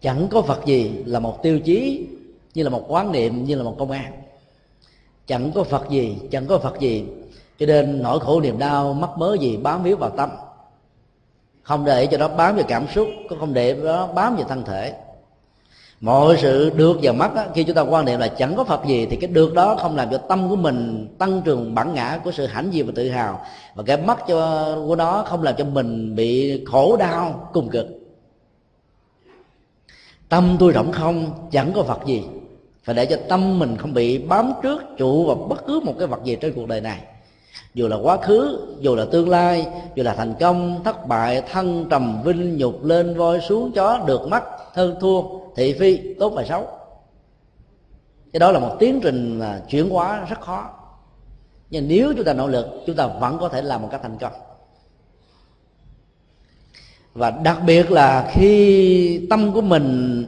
Chẳng 0.00 0.28
có 0.30 0.40
vật 0.40 0.60
gì 0.66 0.90
là 1.06 1.18
một 1.18 1.42
tiêu 1.42 1.60
chí, 1.60 2.08
như 2.54 2.62
là 2.62 2.70
một 2.70 2.84
quán 2.88 3.12
niệm, 3.12 3.44
như 3.44 3.54
là 3.54 3.62
một 3.62 3.76
công 3.78 3.90
an. 3.90 4.12
Chẳng 5.26 5.52
có 5.54 5.64
phật 5.64 5.90
gì, 5.90 6.18
chẳng 6.30 6.46
có 6.46 6.58
phật 6.58 6.80
gì. 6.80 7.04
Cho 7.58 7.66
nên 7.66 8.02
nỗi 8.02 8.20
khổ 8.20 8.40
niềm 8.40 8.58
đau 8.58 8.94
mắc 8.94 9.10
mớ 9.16 9.36
gì 9.40 9.56
bám 9.56 9.82
víu 9.82 9.96
vào 9.96 10.10
tâm 10.10 10.30
không 11.64 11.84
để 11.84 12.06
cho 12.06 12.18
nó 12.18 12.28
bám 12.28 12.56
vào 12.56 12.64
cảm 12.68 12.86
xúc 12.94 13.08
không 13.40 13.54
để 13.54 13.74
nó 13.74 14.06
bám 14.06 14.36
vào 14.36 14.44
thân 14.48 14.64
thể. 14.64 14.94
Mọi 16.00 16.36
sự 16.36 16.70
được 16.70 16.98
và 17.02 17.12
mất 17.12 17.34
á, 17.36 17.46
khi 17.54 17.64
chúng 17.64 17.76
ta 17.76 17.82
quan 17.82 18.04
niệm 18.04 18.20
là 18.20 18.28
chẳng 18.28 18.56
có 18.56 18.64
phật 18.64 18.86
gì 18.86 19.06
thì 19.06 19.16
cái 19.16 19.30
được 19.30 19.54
đó 19.54 19.76
không 19.80 19.96
làm 19.96 20.10
cho 20.10 20.18
tâm 20.18 20.48
của 20.48 20.56
mình 20.56 21.08
tăng 21.18 21.42
trưởng 21.44 21.74
bản 21.74 21.94
ngã 21.94 22.20
của 22.24 22.32
sự 22.32 22.46
hãnh 22.46 22.72
diện 22.72 22.86
và 22.86 22.92
tự 22.96 23.10
hào. 23.10 23.46
Và 23.74 23.82
cái 23.82 23.96
mất 23.96 24.18
cho 24.28 24.74
của 24.86 24.96
nó 24.96 25.24
không 25.26 25.42
làm 25.42 25.54
cho 25.58 25.64
mình 25.64 26.14
bị 26.14 26.64
khổ 26.66 26.96
đau 26.96 27.50
cùng 27.52 27.68
cực. 27.68 27.86
Tâm 30.28 30.56
tôi 30.60 30.72
rộng 30.72 30.92
không 30.92 31.30
chẳng 31.50 31.72
có 31.74 31.82
phật 31.82 32.06
gì. 32.06 32.22
Phải 32.84 32.94
để 32.94 33.06
cho 33.06 33.16
tâm 33.28 33.58
mình 33.58 33.76
không 33.76 33.94
bị 33.94 34.18
bám 34.18 34.52
trước 34.62 34.82
trụ 34.96 35.26
vào 35.26 35.34
bất 35.34 35.66
cứ 35.66 35.80
một 35.84 35.94
cái 35.98 36.08
vật 36.08 36.24
gì 36.24 36.36
trên 36.40 36.52
cuộc 36.52 36.68
đời 36.68 36.80
này 36.80 36.98
dù 37.74 37.88
là 37.88 37.96
quá 37.96 38.16
khứ, 38.16 38.66
dù 38.80 38.94
là 38.94 39.04
tương 39.12 39.28
lai, 39.28 39.66
dù 39.94 40.02
là 40.02 40.14
thành 40.14 40.34
công, 40.40 40.84
thất 40.84 41.06
bại 41.06 41.42
thân 41.52 41.86
trầm, 41.90 42.22
vinh 42.24 42.56
nhục, 42.56 42.84
lên 42.84 43.16
voi 43.16 43.40
xuống 43.40 43.72
chó, 43.72 44.04
được 44.06 44.28
mắt, 44.28 44.44
hơn 44.72 44.96
thua, 45.00 45.22
thị 45.56 45.76
phi, 45.78 46.14
tốt 46.14 46.28
và 46.28 46.44
xấu. 46.44 46.68
Cái 48.32 48.40
đó 48.40 48.52
là 48.52 48.58
một 48.58 48.76
tiến 48.78 49.00
trình 49.02 49.40
chuyển 49.68 49.90
hóa 49.90 50.26
rất 50.30 50.40
khó. 50.40 50.70
Nhưng 51.70 51.88
nếu 51.88 52.12
chúng 52.16 52.24
ta 52.24 52.32
nỗ 52.32 52.46
lực, 52.46 52.66
chúng 52.86 52.96
ta 52.96 53.06
vẫn 53.06 53.38
có 53.40 53.48
thể 53.48 53.62
làm 53.62 53.82
một 53.82 53.88
cách 53.90 54.00
thành 54.02 54.18
công. 54.20 54.32
Và 57.14 57.30
đặc 57.30 57.58
biệt 57.66 57.90
là 57.90 58.30
khi 58.32 59.26
tâm 59.30 59.52
của 59.52 59.60
mình 59.60 60.24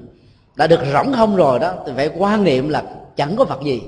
đã 0.57 0.67
được 0.67 0.81
rỗng 0.93 1.13
không 1.13 1.37
rồi 1.37 1.59
đó, 1.59 1.75
thì 1.87 1.93
phải 1.97 2.11
quan 2.19 2.45
niệm 2.45 2.69
là 2.69 2.85
chẳng 3.17 3.37
có 3.37 3.45
phật 3.45 3.63
gì 3.63 3.83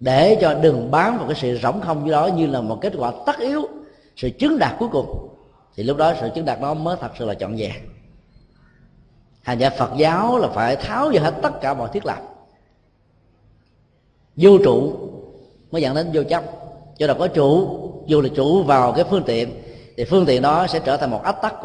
để 0.00 0.38
cho 0.40 0.54
đừng 0.54 0.90
bám 0.90 1.18
vào 1.18 1.26
cái 1.26 1.36
sự 1.40 1.58
rỗng 1.62 1.80
không 1.80 2.04
như 2.04 2.12
đó 2.12 2.26
như 2.26 2.46
là 2.46 2.60
một 2.60 2.78
kết 2.80 2.92
quả 2.98 3.12
tất 3.26 3.38
yếu, 3.38 3.68
sự 4.16 4.30
chứng 4.30 4.58
đạt 4.58 4.72
cuối 4.78 4.88
cùng. 4.92 5.28
Thì 5.76 5.82
lúc 5.82 5.96
đó 5.96 6.14
sự 6.20 6.28
chứng 6.34 6.44
đạt 6.44 6.60
đó 6.60 6.74
mới 6.74 6.96
thật 7.00 7.10
sự 7.18 7.24
là 7.24 7.34
trọn 7.34 7.56
vẹn. 7.56 7.72
Hành 9.42 9.58
giả 9.58 9.70
phật 9.70 9.90
giáo 9.96 10.38
là 10.38 10.48
phải 10.48 10.76
tháo 10.76 11.10
ra 11.10 11.20
hết 11.22 11.34
tất 11.42 11.60
cả 11.60 11.74
mọi 11.74 11.88
thiết 11.92 12.06
lập. 12.06 12.18
Vô 14.36 14.58
trụ 14.64 14.92
mới 15.70 15.82
dẫn 15.82 15.94
đến 15.94 16.10
vô 16.12 16.22
chấp. 16.22 16.44
Cho 16.98 17.06
là 17.06 17.14
có 17.14 17.28
trụ, 17.28 17.78
dù 18.06 18.20
là 18.20 18.28
trụ 18.36 18.62
vào 18.62 18.92
cái 18.92 19.04
phương 19.10 19.22
tiện, 19.26 19.62
thì 19.96 20.04
phương 20.04 20.26
tiện 20.26 20.42
đó 20.42 20.66
sẽ 20.66 20.78
trở 20.84 20.96
thành 20.96 21.10
một 21.10 21.22
ách 21.22 21.42
tắc 21.42 21.54